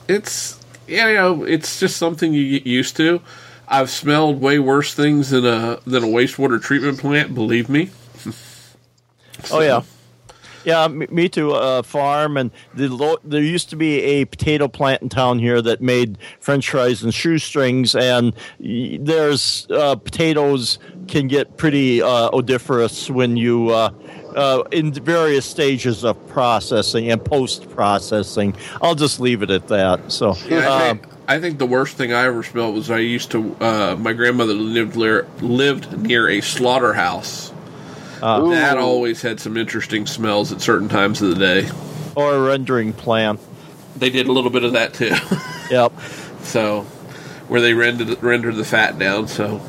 it's 0.08 0.58
yeah, 0.88 1.08
you 1.10 1.16
know, 1.16 1.44
it's 1.44 1.80
just 1.80 1.98
something 1.98 2.32
you 2.34 2.60
get 2.60 2.68
used 2.68 2.96
to. 2.98 3.22
I've 3.68 3.90
smelled 3.90 4.42
way 4.42 4.60
worse 4.60 4.94
things 4.94 5.32
than 5.32 5.46
a 5.46 5.80
than 5.86 6.04
a 6.04 6.08
wastewater 6.08 6.62
treatment 6.62 7.00
plant. 7.00 7.34
Believe 7.34 7.70
me. 7.70 7.90
Oh 9.52 9.60
yeah, 9.60 9.82
yeah. 10.64 10.88
Me, 10.88 11.28
too. 11.28 11.52
Uh, 11.52 11.84
farm 11.84 12.38
and 12.38 12.52
the 12.74 12.88
lo- 12.88 13.18
there 13.24 13.44
used 13.44 13.70
to 13.72 13.76
be 13.76 14.00
a 14.02 14.26
potato 14.26 14.68
plant 14.68 15.02
in 15.02 15.10
town 15.10 15.40
here 15.40 15.62
that 15.62 15.82
made 15.82 16.18
French 16.40 16.70
fries 16.70 17.04
and 17.04 17.14
shoestrings, 17.14 17.96
and 17.96 18.34
there's 18.60 19.68
uh, 19.70 19.96
potatoes 19.96 20.80
can 21.08 21.28
get 21.28 21.58
pretty 21.58 22.02
uh, 22.02 22.30
odoriferous 22.32 23.10
when 23.10 23.36
you. 23.38 23.72
Uh, 24.36 24.40
uh, 24.46 24.64
in 24.72 24.92
various 24.92 25.46
stages 25.46 26.04
of 26.04 26.28
processing 26.28 27.10
and 27.10 27.24
post 27.24 27.70
processing, 27.70 28.54
I'll 28.82 28.96
just 28.96 29.20
leave 29.20 29.42
it 29.42 29.50
at 29.50 29.68
that. 29.70 30.12
So, 30.12 30.36
I, 30.52 30.66
um, 30.66 31.00
think, 31.00 31.14
I 31.28 31.40
think 31.40 31.58
the 31.58 31.66
worst 31.66 31.96
thing 31.96 32.14
I 32.14 32.26
ever 32.26 32.44
smelled 32.44 32.76
was 32.76 32.92
I 32.92 33.00
used 33.00 33.32
to. 33.32 33.56
Uh, 33.60 33.96
my 33.98 34.14
grandmother 34.14 34.54
lived 34.54 34.98
near, 34.98 35.28
lived 35.42 35.98
near 35.98 36.28
a 36.30 36.42
slaughterhouse. 36.42 37.54
Uh, 38.22 38.50
that 38.50 38.78
Ooh. 38.78 38.82
always 38.82 39.22
had 39.22 39.40
some 39.40 39.58
interesting 39.58 40.06
smells 40.06 40.52
at 40.52 40.62
certain 40.62 40.90
times 40.90 41.22
of 41.22 41.30
the 41.30 41.36
day. 41.36 41.70
or 42.16 42.36
a 42.36 42.42
rendering 42.42 42.94
plant. 42.94 43.40
They 43.96 44.10
did 44.10 44.28
a 44.28 44.32
little 44.32 44.52
bit 44.52 44.64
of 44.64 44.74
that 44.74 44.94
too. 44.94 45.16
Yep. 45.72 45.94
so 46.44 46.82
where 47.48 47.62
they 47.62 47.74
rendered 47.74 48.22
render 48.22 48.52
the 48.52 48.66
fat 48.66 49.00
down. 49.00 49.28
So 49.28 49.62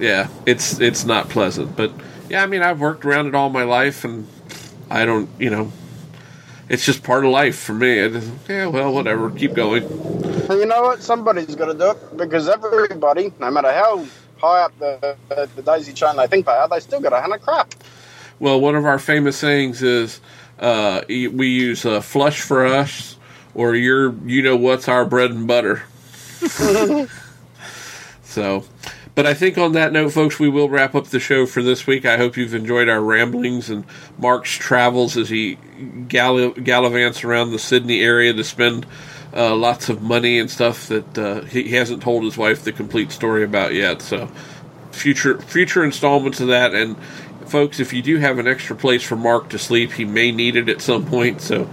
yeah, 0.00 0.28
it's 0.46 0.80
it's 0.80 1.04
not 1.04 1.28
pleasant. 1.28 1.76
But 1.76 1.92
yeah, 2.28 2.42
I 2.42 2.46
mean, 2.46 2.62
I've 2.62 2.80
worked 2.80 3.04
around 3.04 3.26
it 3.26 3.34
all 3.34 3.50
my 3.50 3.64
life, 3.64 4.04
and 4.04 4.26
I 4.90 5.04
don't, 5.04 5.28
you 5.38 5.50
know, 5.50 5.72
it's 6.68 6.84
just 6.84 7.02
part 7.02 7.24
of 7.24 7.30
life 7.30 7.56
for 7.58 7.74
me. 7.74 8.02
I 8.02 8.08
just, 8.08 8.30
yeah, 8.48 8.66
well, 8.66 8.92
whatever, 8.92 9.30
keep 9.30 9.54
going. 9.54 9.84
And 9.84 10.60
you 10.60 10.66
know 10.66 10.82
what? 10.82 11.02
Somebody's 11.02 11.54
got 11.54 11.66
to 11.66 11.74
do 11.74 11.90
it 11.90 12.16
because 12.16 12.48
everybody, 12.48 13.32
no 13.38 13.50
matter 13.50 13.72
how 13.72 14.06
high 14.38 14.62
up 14.62 14.78
the, 14.78 15.16
the, 15.28 15.48
the 15.56 15.62
daisy 15.62 15.92
chain 15.92 16.16
they 16.16 16.26
think 16.26 16.46
they 16.46 16.52
are, 16.52 16.68
they 16.68 16.80
still 16.80 17.00
got 17.00 17.12
a 17.12 17.34
of 17.34 17.42
crap. 17.42 17.74
Well, 18.40 18.60
one 18.60 18.74
of 18.74 18.84
our 18.84 18.98
famous 18.98 19.36
sayings 19.36 19.82
is 19.82 20.20
uh, 20.58 21.02
we 21.08 21.48
use 21.48 21.84
uh, 21.86 22.00
flush 22.00 22.40
for 22.40 22.66
us 22.66 23.16
or 23.54 23.74
you're 23.74 24.14
you 24.26 24.42
know 24.42 24.56
what's 24.56 24.88
our 24.88 25.04
bread 25.04 25.30
and 25.30 25.46
butter. 25.46 25.82
so, 28.22 28.64
but 29.14 29.26
I 29.26 29.34
think 29.34 29.56
on 29.58 29.72
that 29.72 29.92
note, 29.92 30.10
folks, 30.10 30.38
we 30.38 30.48
will 30.48 30.68
wrap 30.68 30.94
up 30.94 31.06
the 31.06 31.20
show 31.20 31.46
for 31.46 31.62
this 31.62 31.86
week. 31.86 32.04
I 32.04 32.16
hope 32.16 32.36
you've 32.36 32.54
enjoyed 32.54 32.88
our 32.88 33.00
ramblings 33.00 33.70
and 33.70 33.84
Mark's 34.18 34.52
travels 34.52 35.16
as 35.16 35.28
he 35.28 35.54
gall- 36.08 36.52
gallivants 36.52 37.24
around 37.24 37.52
the 37.52 37.58
Sydney 37.58 38.02
area 38.02 38.32
to 38.32 38.42
spend 38.42 38.86
uh, 39.32 39.54
lots 39.54 39.88
of 39.88 40.02
money 40.02 40.38
and 40.38 40.50
stuff 40.50 40.88
that 40.88 41.18
uh, 41.18 41.42
he 41.42 41.70
hasn't 41.70 42.02
told 42.02 42.24
his 42.24 42.36
wife 42.36 42.64
the 42.64 42.72
complete 42.72 43.12
story 43.12 43.44
about 43.44 43.72
yet. 43.74 44.02
So, 44.02 44.28
future 44.90 45.38
future 45.40 45.84
installments 45.84 46.40
of 46.40 46.48
that. 46.48 46.74
And 46.74 46.96
folks, 47.46 47.78
if 47.78 47.92
you 47.92 48.02
do 48.02 48.18
have 48.18 48.38
an 48.38 48.48
extra 48.48 48.74
place 48.74 49.02
for 49.02 49.16
Mark 49.16 49.48
to 49.50 49.58
sleep, 49.58 49.92
he 49.92 50.04
may 50.04 50.32
need 50.32 50.56
it 50.56 50.68
at 50.68 50.80
some 50.80 51.06
point. 51.06 51.40
So. 51.40 51.68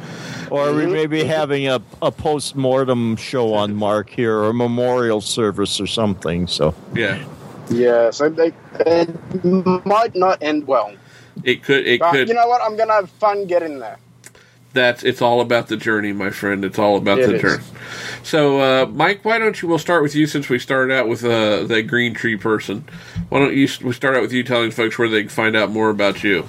Or 0.52 0.74
we 0.74 0.86
may 0.86 1.08
be 1.08 1.24
having 1.40 1.68
a, 1.68 1.82
a 2.02 2.12
post 2.12 2.56
mortem 2.56 3.16
show 3.16 3.54
on 3.54 3.74
Mark 3.74 4.10
here, 4.10 4.38
or 4.38 4.50
a 4.50 4.54
memorial 4.54 5.22
service 5.22 5.80
or 5.80 5.88
something. 5.88 6.46
So 6.48 6.76
Yeah, 6.94 7.24
Yeah, 7.70 8.12
so 8.12 8.30
they, 8.30 8.52
it 8.82 9.10
might 9.86 10.14
not 10.16 10.44
end 10.44 10.68
well. 10.68 10.94
it 11.44 11.64
could. 11.64 11.88
It 11.88 12.00
But 12.02 12.12
could. 12.12 12.28
you 12.28 12.34
know 12.34 12.48
what? 12.48 12.62
I'm 12.62 12.76
going 12.76 12.90
to 12.90 12.96
have 12.96 13.10
fun 13.12 13.48
getting 13.48 13.80
there. 13.80 13.98
That's 14.74 15.04
it's 15.04 15.22
all 15.22 15.42
about 15.42 15.68
the 15.68 15.76
journey, 15.78 16.14
my 16.14 16.30
friend. 16.30 16.64
It's 16.64 16.80
all 16.80 16.96
about 16.98 17.20
It 17.20 17.28
the 17.28 17.38
journey. 17.40 17.64
So, 18.24 18.60
uh, 18.62 18.86
Mike, 18.86 19.26
why 19.26 19.38
don't 19.38 19.62
you? 19.62 19.68
We'll 19.68 19.80
start 19.80 20.02
with 20.02 20.16
you 20.16 20.28
since 20.28 20.48
we 20.48 20.60
started 20.60 20.94
out 20.94 21.10
with 21.10 21.26
uh, 21.26 21.64
the 21.64 21.84
green 21.84 22.14
tree 22.14 22.38
person. 22.38 22.86
Why 23.30 23.40
don't 23.40 23.54
you? 23.54 23.68
We 23.84 23.92
start 23.94 24.16
out 24.16 24.22
with 24.22 24.32
you 24.32 24.44
telling 24.44 24.72
folks 24.72 24.98
where 24.98 25.10
they 25.10 25.22
can 25.22 25.30
find 25.30 25.58
out 25.58 25.72
more 25.72 25.90
about 25.90 26.24
you. 26.24 26.48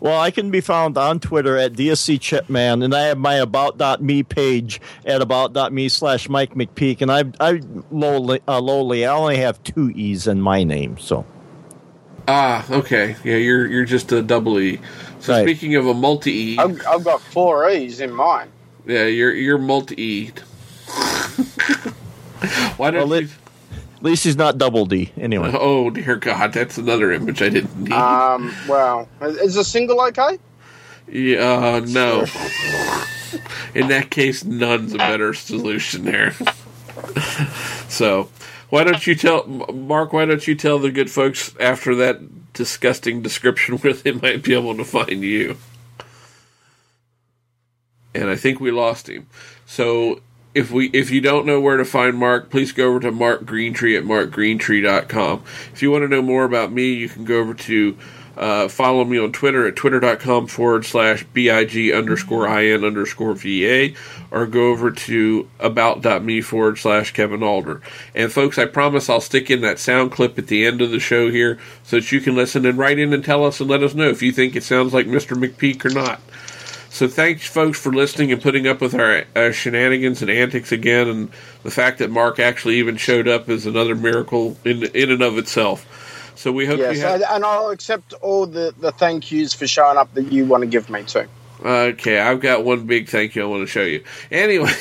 Well, 0.00 0.20
I 0.20 0.30
can 0.30 0.50
be 0.50 0.60
found 0.60 0.96
on 0.98 1.20
Twitter 1.20 1.56
at 1.56 1.72
DSC 1.72 2.20
Chipman, 2.20 2.82
and 2.82 2.94
I 2.94 3.02
have 3.06 3.18
my 3.18 3.34
about.me 3.34 4.22
page 4.24 4.80
at 5.04 5.20
about.me 5.22 5.88
slash 5.88 6.28
Mike 6.28 6.54
McPeak, 6.54 7.00
and 7.02 7.10
I, 7.10 7.24
I 7.40 7.60
lowly, 7.90 8.40
uh, 8.46 8.60
lowly, 8.60 9.04
I 9.06 9.14
only 9.14 9.38
have 9.38 9.62
two 9.62 9.90
E's 9.90 10.26
in 10.26 10.40
my 10.40 10.62
name, 10.64 10.98
so. 10.98 11.24
Ah, 12.28 12.64
okay. 12.70 13.14
Yeah, 13.24 13.36
you're 13.36 13.66
you're 13.68 13.84
just 13.84 14.10
a 14.12 14.20
double 14.22 14.58
E. 14.58 14.80
So 15.20 15.32
Right. 15.32 15.42
speaking 15.44 15.76
of 15.76 15.86
a 15.86 15.94
multi 15.94 16.32
E, 16.54 16.58
I've, 16.58 16.84
I've 16.86 17.04
got 17.04 17.20
four 17.20 17.70
E's 17.70 18.00
in 18.00 18.12
mine. 18.12 18.48
yeah, 18.86 19.04
you're 19.06 19.32
you're 19.32 19.58
multi 19.58 19.94
E. 20.02 20.32
why 22.76 22.90
don't 22.90 23.08
Well, 23.08 23.20
you? 23.22 23.26
it- 23.28 23.30
At 23.96 24.02
least 24.02 24.24
he's 24.24 24.36
not 24.36 24.58
double 24.58 24.84
D, 24.84 25.10
anyway. 25.16 25.50
Oh 25.58 25.90
dear 25.90 26.16
God, 26.16 26.52
that's 26.52 26.76
another 26.76 27.12
image 27.12 27.40
I 27.40 27.48
didn't 27.48 27.76
need. 27.76 27.92
Um, 27.92 28.54
well, 28.68 29.08
is 29.20 29.56
a 29.56 29.64
single 29.64 30.00
okay? 30.02 30.38
Yeah, 31.08 31.78
uh, 31.78 31.80
no. 31.86 32.20
In 33.74 33.88
that 33.88 34.10
case, 34.10 34.44
none's 34.44 34.94
a 34.94 34.98
better 34.98 35.32
solution 35.34 36.04
there. 36.04 36.32
so, 37.88 38.28
why 38.70 38.84
don't 38.84 39.06
you 39.06 39.14
tell 39.14 39.46
Mark? 39.46 40.12
Why 40.12 40.24
don't 40.26 40.46
you 40.46 40.54
tell 40.54 40.78
the 40.78 40.90
good 40.90 41.10
folks 41.10 41.54
after 41.58 41.94
that 41.96 42.52
disgusting 42.52 43.22
description 43.22 43.78
where 43.78 43.92
they 43.92 44.12
might 44.12 44.42
be 44.42 44.54
able 44.54 44.76
to 44.76 44.84
find 44.84 45.22
you? 45.22 45.56
And 48.14 48.28
I 48.28 48.36
think 48.36 48.60
we 48.60 48.70
lost 48.70 49.08
him. 49.08 49.26
So. 49.64 50.20
If 50.56 50.70
we 50.70 50.86
if 50.94 51.10
you 51.10 51.20
don't 51.20 51.44
know 51.44 51.60
where 51.60 51.76
to 51.76 51.84
find 51.84 52.16
Mark, 52.16 52.48
please 52.48 52.72
go 52.72 52.88
over 52.88 53.00
to 53.00 53.12
Mark 53.12 53.44
Greentree 53.44 53.94
at 53.98 54.04
markgreentree.com. 54.04 55.42
If 55.74 55.82
you 55.82 55.90
want 55.90 56.04
to 56.04 56.08
know 56.08 56.22
more 56.22 56.44
about 56.44 56.72
me, 56.72 56.94
you 56.94 57.10
can 57.10 57.26
go 57.26 57.40
over 57.40 57.52
to 57.52 57.98
uh, 58.38 58.68
follow 58.68 59.04
me 59.04 59.18
on 59.18 59.32
Twitter 59.32 59.66
at 59.66 59.76
twitter.com 59.76 60.46
forward 60.46 60.86
slash 60.86 61.24
BIG 61.34 61.92
underscore 61.92 62.46
IN 62.46 62.84
underscore 62.84 63.34
VA 63.34 63.90
or 64.30 64.46
go 64.46 64.70
over 64.70 64.90
to 64.90 65.46
about.me 65.58 66.40
forward 66.40 66.78
slash 66.78 67.12
Kevin 67.12 67.42
Alder. 67.42 67.82
And 68.14 68.32
folks, 68.32 68.58
I 68.58 68.64
promise 68.64 69.10
I'll 69.10 69.20
stick 69.20 69.50
in 69.50 69.60
that 69.60 69.78
sound 69.78 70.10
clip 70.10 70.38
at 70.38 70.46
the 70.46 70.66
end 70.66 70.80
of 70.80 70.90
the 70.90 71.00
show 71.00 71.30
here 71.30 71.58
so 71.82 71.96
that 71.96 72.12
you 72.12 72.20
can 72.20 72.34
listen 72.34 72.64
and 72.64 72.78
write 72.78 72.98
in 72.98 73.12
and 73.12 73.24
tell 73.24 73.44
us 73.44 73.60
and 73.60 73.68
let 73.68 73.82
us 73.82 73.94
know 73.94 74.08
if 74.08 74.22
you 74.22 74.32
think 74.32 74.56
it 74.56 74.64
sounds 74.64 74.94
like 74.94 75.06
Mr. 75.06 75.36
McPeak 75.36 75.84
or 75.84 75.90
not. 75.90 76.20
So 76.96 77.06
thanks, 77.08 77.46
folks, 77.46 77.78
for 77.78 77.92
listening 77.92 78.32
and 78.32 78.40
putting 78.40 78.66
up 78.66 78.80
with 78.80 78.94
our 78.94 79.24
uh, 79.36 79.52
shenanigans 79.52 80.22
and 80.22 80.30
antics 80.30 80.72
again. 80.72 81.08
And 81.08 81.28
the 81.62 81.70
fact 81.70 81.98
that 81.98 82.10
Mark 82.10 82.38
actually 82.38 82.76
even 82.76 82.96
showed 82.96 83.28
up 83.28 83.50
is 83.50 83.66
another 83.66 83.94
miracle 83.94 84.56
in 84.64 84.82
in 84.82 85.10
and 85.10 85.20
of 85.20 85.36
itself. 85.36 86.32
So 86.36 86.50
we 86.50 86.64
hope 86.64 86.78
Yes, 86.78 86.96
you 86.96 87.02
have. 87.02 87.14
and- 87.16 87.24
and 87.30 87.44
I'll 87.44 87.68
accept 87.68 88.14
all 88.22 88.46
the, 88.46 88.72
the 88.80 88.92
thank 88.92 89.30
yous 89.30 89.52
for 89.52 89.66
showing 89.66 89.98
up 89.98 90.14
that 90.14 90.32
you 90.32 90.46
want 90.46 90.62
to 90.62 90.66
give 90.66 90.88
me 90.88 91.02
too. 91.02 91.26
Okay, 91.62 92.18
I've 92.18 92.40
got 92.40 92.64
one 92.64 92.86
big 92.86 93.10
thank 93.10 93.34
you 93.34 93.42
I 93.42 93.46
want 93.46 93.60
to 93.62 93.66
show 93.66 93.82
you. 93.82 94.02
Anyway. 94.30 94.72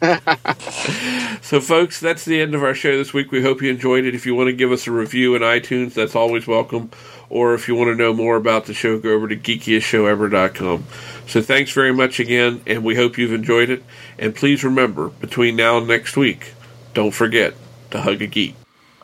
so, 1.42 1.60
folks, 1.60 2.00
that's 2.00 2.24
the 2.24 2.40
end 2.40 2.56
of 2.56 2.64
our 2.64 2.74
show 2.74 2.96
this 2.96 3.12
week. 3.14 3.30
We 3.30 3.40
hope 3.40 3.62
you 3.62 3.70
enjoyed 3.70 4.04
it. 4.04 4.16
If 4.16 4.26
you 4.26 4.34
want 4.34 4.48
to 4.48 4.52
give 4.52 4.72
us 4.72 4.88
a 4.88 4.92
review 4.92 5.36
in 5.36 5.42
iTunes, 5.42 5.94
that's 5.94 6.16
always 6.16 6.48
welcome. 6.48 6.90
Or 7.30 7.54
if 7.54 7.68
you 7.68 7.74
want 7.74 7.88
to 7.88 7.94
know 7.94 8.14
more 8.14 8.36
about 8.36 8.66
the 8.66 8.74
show, 8.74 8.98
go 8.98 9.10
over 9.10 9.28
to 9.28 9.36
geekiestshowever.com. 9.36 10.84
So, 11.26 11.42
thanks 11.42 11.72
very 11.72 11.92
much 11.92 12.18
again, 12.20 12.62
and 12.66 12.82
we 12.82 12.96
hope 12.96 13.18
you've 13.18 13.32
enjoyed 13.32 13.68
it. 13.68 13.82
And 14.18 14.34
please 14.34 14.64
remember, 14.64 15.08
between 15.08 15.56
now 15.56 15.78
and 15.78 15.86
next 15.86 16.16
week, 16.16 16.54
don't 16.94 17.10
forget 17.10 17.54
to 17.90 18.00
hug 18.00 18.22
a 18.22 18.26
geek. 18.26 18.54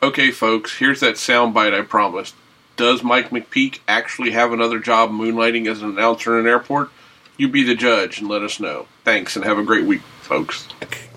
Okay, 0.03 0.31
folks, 0.31 0.79
here's 0.79 1.01
that 1.01 1.15
soundbite 1.15 1.79
I 1.79 1.83
promised. 1.83 2.35
Does 2.77 3.03
Mike 3.03 3.31
McPeak 3.31 3.81
actually 3.87 4.33
have 4.33 4.53
another 4.53 4.79
job 4.79 5.11
moonlighting 5.11 5.71
as 5.71 5.81
an 5.81 5.91
announcer 5.91 6.39
in 6.39 6.47
an 6.47 6.51
airport? 6.51 6.91
You 7.37 7.49
be 7.49 7.63
the 7.63 7.75
judge 7.75 8.21
and 8.21 8.29
let 8.29 8.43
us 8.43 8.59
know. 8.59 8.87
Thanks, 9.05 9.37
and 9.37 9.45
have 9.45 9.59
a 9.59 9.63
great 9.63 9.85
week, 9.85 10.03
folks. 10.23 10.69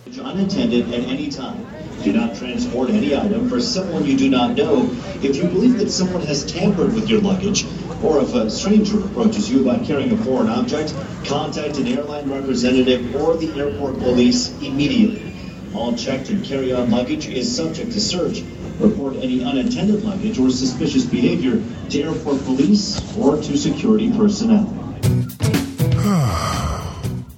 unattended 0.06 0.94
at 0.94 1.04
any 1.06 1.30
time. 1.30 1.66
Do 2.04 2.14
not 2.14 2.36
transport 2.36 2.90
any 2.90 3.16
item 3.16 3.50
for 3.50 3.60
someone 3.60 4.06
you 4.06 4.18
do 4.18 4.30
not 4.30 4.56
know. 4.56 4.90
If 5.22 5.36
you 5.36 5.44
believe 5.44 5.78
that 5.80 5.90
someone 5.90 6.22
has 6.22 6.46
tampered 6.46 6.94
with 6.94 7.10
your 7.10 7.22
luggage, 7.22 7.66
or 8.04 8.22
if 8.22 8.34
a 8.34 8.50
stranger 8.50 9.00
approaches 9.00 9.50
you 9.50 9.66
by 9.66 9.80
carrying 9.80 10.12
a 10.12 10.18
foreign 10.18 10.48
object, 10.48 10.94
contact 11.26 11.78
an 11.78 11.88
airline 11.88 12.30
representative 12.30 13.16
or 13.16 13.36
the 13.36 13.52
airport 13.60 13.98
police 14.00 14.52
immediately. 14.62 15.34
All 15.74 15.96
checked 15.96 16.30
and 16.30 16.44
carry-on 16.46 16.92
luggage 16.92 17.28
is 17.28 17.54
subject 17.54 17.92
to 17.92 18.00
search. 18.00 18.44
Report 18.80 19.16
any 19.18 19.42
unattended 19.42 20.04
luggage 20.04 20.40
or 20.40 20.50
suspicious 20.50 21.04
behavior 21.04 21.62
to 21.90 22.04
airport 22.04 22.44
police 22.46 23.02
or 23.18 23.38
to 23.38 23.58
security 23.58 24.12
personnel. 24.12 24.74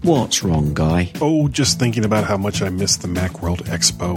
What's 0.01 0.43
wrong, 0.43 0.73
Guy? 0.73 1.11
Oh, 1.19 1.49
just 1.49 1.77
thinking 1.77 2.05
about 2.05 2.23
how 2.23 2.37
much 2.37 2.61
I 2.61 2.69
miss 2.69 2.95
the 2.95 3.09
Macworld 3.09 3.63
Expo. 3.63 4.15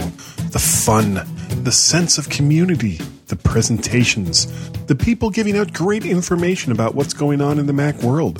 The 0.51 0.59
fun, 0.59 1.15
the 1.63 1.73
sense 1.73 2.17
of 2.17 2.29
community, 2.29 3.01
the 3.27 3.35
presentations, 3.35 4.47
the 4.85 4.95
people 4.95 5.29
giving 5.29 5.57
out 5.57 5.73
great 5.73 6.05
information 6.05 6.71
about 6.71 6.95
what's 6.95 7.13
going 7.13 7.41
on 7.41 7.59
in 7.59 7.65
the 7.65 7.73
Mac 7.73 8.01
world, 8.01 8.37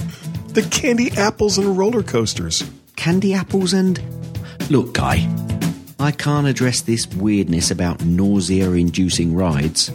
the 0.54 0.62
candy 0.62 1.12
apples 1.18 1.58
and 1.58 1.78
roller 1.78 2.02
coasters. 2.02 2.64
Candy 2.96 3.34
apples 3.34 3.74
and. 3.74 4.02
Look, 4.70 4.94
Guy, 4.94 5.30
I 6.00 6.12
can't 6.12 6.48
address 6.48 6.80
this 6.80 7.08
weirdness 7.08 7.72
about 7.72 8.06
nausea 8.06 8.72
inducing 8.72 9.36
rides, 9.36 9.92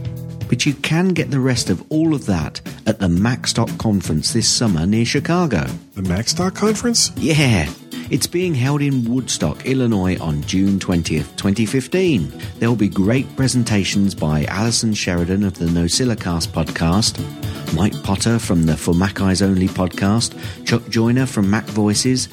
but 0.49 0.67
you 0.67 0.75
can 0.75 1.09
get 1.09 1.31
the 1.31 1.41
rest 1.41 1.71
of 1.71 1.85
all 1.91 2.15
of 2.15 2.27
that 2.27 2.61
at 2.87 2.99
the 2.99 3.09
MacStock 3.09 3.79
conference 3.79 4.33
this 4.33 4.49
summer 4.49 4.87
near 4.87 5.05
Chicago. 5.05 5.65
The 5.95 6.03
MacStock 6.03 6.55
conference? 6.55 7.13
Yeah, 7.17 7.71
it's 8.11 8.27
being 8.27 8.55
held 8.55 8.81
in 8.81 9.05
Woodstock, 9.05 9.67
Illinois 9.67 10.19
on 10.19 10.43
June 10.43 10.79
20th, 10.79 11.37
2015. 11.37 12.33
There'll 12.59 12.75
be 12.75 12.89
great 12.89 13.35
presentations 13.37 14.15
by 14.15 14.45
Alison 14.45 14.95
Sheridan 14.95 15.45
of 15.45 15.59
the 15.59 15.67
NosillaCast 15.67 16.49
podcast, 16.49 17.19
Mike 17.75 18.03
Potter 18.03 18.39
from 18.39 18.65
the 18.65 18.77
For 18.77 18.95
Mac 18.95 19.21
Eyes 19.21 19.43
Only 19.43 19.69
podcast, 19.69 20.35
Chuck 20.65 20.89
Joiner 20.89 21.27
from 21.27 21.51
Mac 21.51 21.65
Voices, 21.65 22.29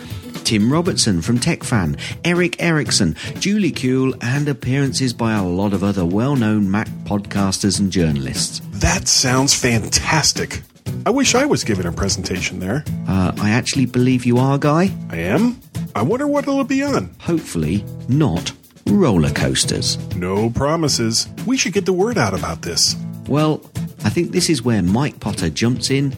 Tim 0.45 0.71
Robertson 0.71 1.21
from 1.21 1.39
TechFan, 1.39 1.99
Eric 2.23 2.61
Erickson, 2.61 3.15
Julie 3.39 3.71
Kuhl, 3.71 4.13
and 4.21 4.47
appearances 4.47 5.11
by 5.11 5.33
a 5.33 5.43
lot 5.43 5.73
of 5.73 5.83
other 5.83 6.05
well 6.05 6.35
known 6.35 6.69
Mac 6.69 6.87
podcasters 7.03 7.79
and 7.79 7.91
journalists. 7.91 8.61
That 8.73 9.07
sounds 9.07 9.55
fantastic. 9.55 10.61
I 11.05 11.09
wish 11.09 11.33
I 11.33 11.45
was 11.45 11.63
giving 11.63 11.87
a 11.87 11.91
presentation 11.91 12.59
there. 12.59 12.83
Uh, 13.07 13.31
I 13.39 13.49
actually 13.49 13.87
believe 13.87 14.25
you 14.25 14.37
are, 14.37 14.59
Guy. 14.59 14.91
I 15.09 15.17
am? 15.17 15.59
I 15.95 16.03
wonder 16.03 16.27
what 16.27 16.43
it'll 16.47 16.63
be 16.63 16.83
on. 16.83 17.09
Hopefully, 17.19 17.83
not 18.07 18.51
roller 18.87 19.31
coasters. 19.31 19.97
No 20.15 20.51
promises. 20.51 21.27
We 21.47 21.57
should 21.57 21.73
get 21.73 21.85
the 21.85 21.93
word 21.93 22.19
out 22.19 22.37
about 22.37 22.61
this. 22.61 22.95
Well, 23.27 23.61
I 24.03 24.09
think 24.09 24.31
this 24.31 24.49
is 24.49 24.61
where 24.61 24.83
Mike 24.83 25.19
Potter 25.19 25.49
jumps 25.49 25.89
in 25.89 26.15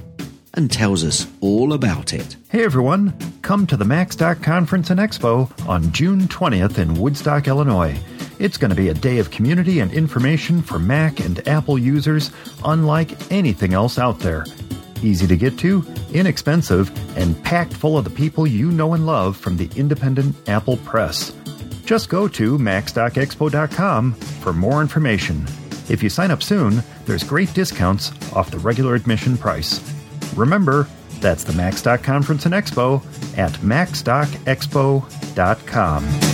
and 0.58 0.72
tells 0.72 1.06
us 1.06 1.28
all 1.40 1.72
about 1.72 2.14
it. 2.14 2.36
Hey 2.50 2.66
everyone, 2.66 3.14
come 3.44 3.66
to 3.68 3.78
the 3.78 3.86
MacStock 3.86 4.44
Conference 4.44 4.90
and 4.90 5.00
Expo 5.00 5.50
on 5.70 5.92
June 5.94 6.22
20th 6.22 6.80
in 6.80 6.96
Woodstock, 6.96 7.48
Illinois. 7.48 7.98
It's 8.40 8.58
going 8.58 8.70
to 8.70 8.76
be 8.76 8.90
a 8.90 8.94
day 8.94 9.20
of 9.20 9.32
community 9.32 9.80
and 9.80 9.94
information 9.94 10.62
for 10.62 10.80
Mac 10.80 11.20
and 11.20 11.48
Apple 11.48 11.78
users 11.78 12.32
unlike 12.66 13.32
anything 13.32 13.74
else 13.74 13.98
out 13.98 14.20
there. 14.20 14.46
Easy 15.04 15.28
to 15.28 15.38
get 15.38 15.60
to, 15.60 15.86
inexpensive, 16.12 16.92
and 17.16 17.42
packed 17.44 17.74
full 17.74 17.98
of 17.98 18.04
the 18.04 18.10
people 18.10 18.48
you 18.48 18.72
know 18.72 18.94
and 18.94 19.06
love 19.06 19.38
from 19.38 19.58
the 19.58 19.70
independent 19.76 20.36
Apple 20.50 20.78
Press. 20.78 21.32
Just 21.86 22.10
go 22.10 22.28
to 22.28 22.58
MacStockExpo.com 22.58 24.14
for 24.14 24.54
more 24.54 24.82
information. 24.82 25.46
If 25.88 26.02
you 26.04 26.10
sign 26.10 26.32
up 26.32 26.44
soon, 26.44 26.84
there's 27.06 27.24
great 27.24 27.54
discounts 27.54 28.12
off 28.34 28.52
the 28.52 28.60
regular 28.60 28.96
admission 28.96 29.38
price. 29.38 29.97
Remember, 30.36 30.88
that's 31.20 31.44
the 31.44 31.54
MacStock 31.54 32.04
Conference 32.04 32.46
and 32.46 32.54
Expo 32.54 33.02
at 33.38 33.54
MacStockExpo.com. 33.54 36.27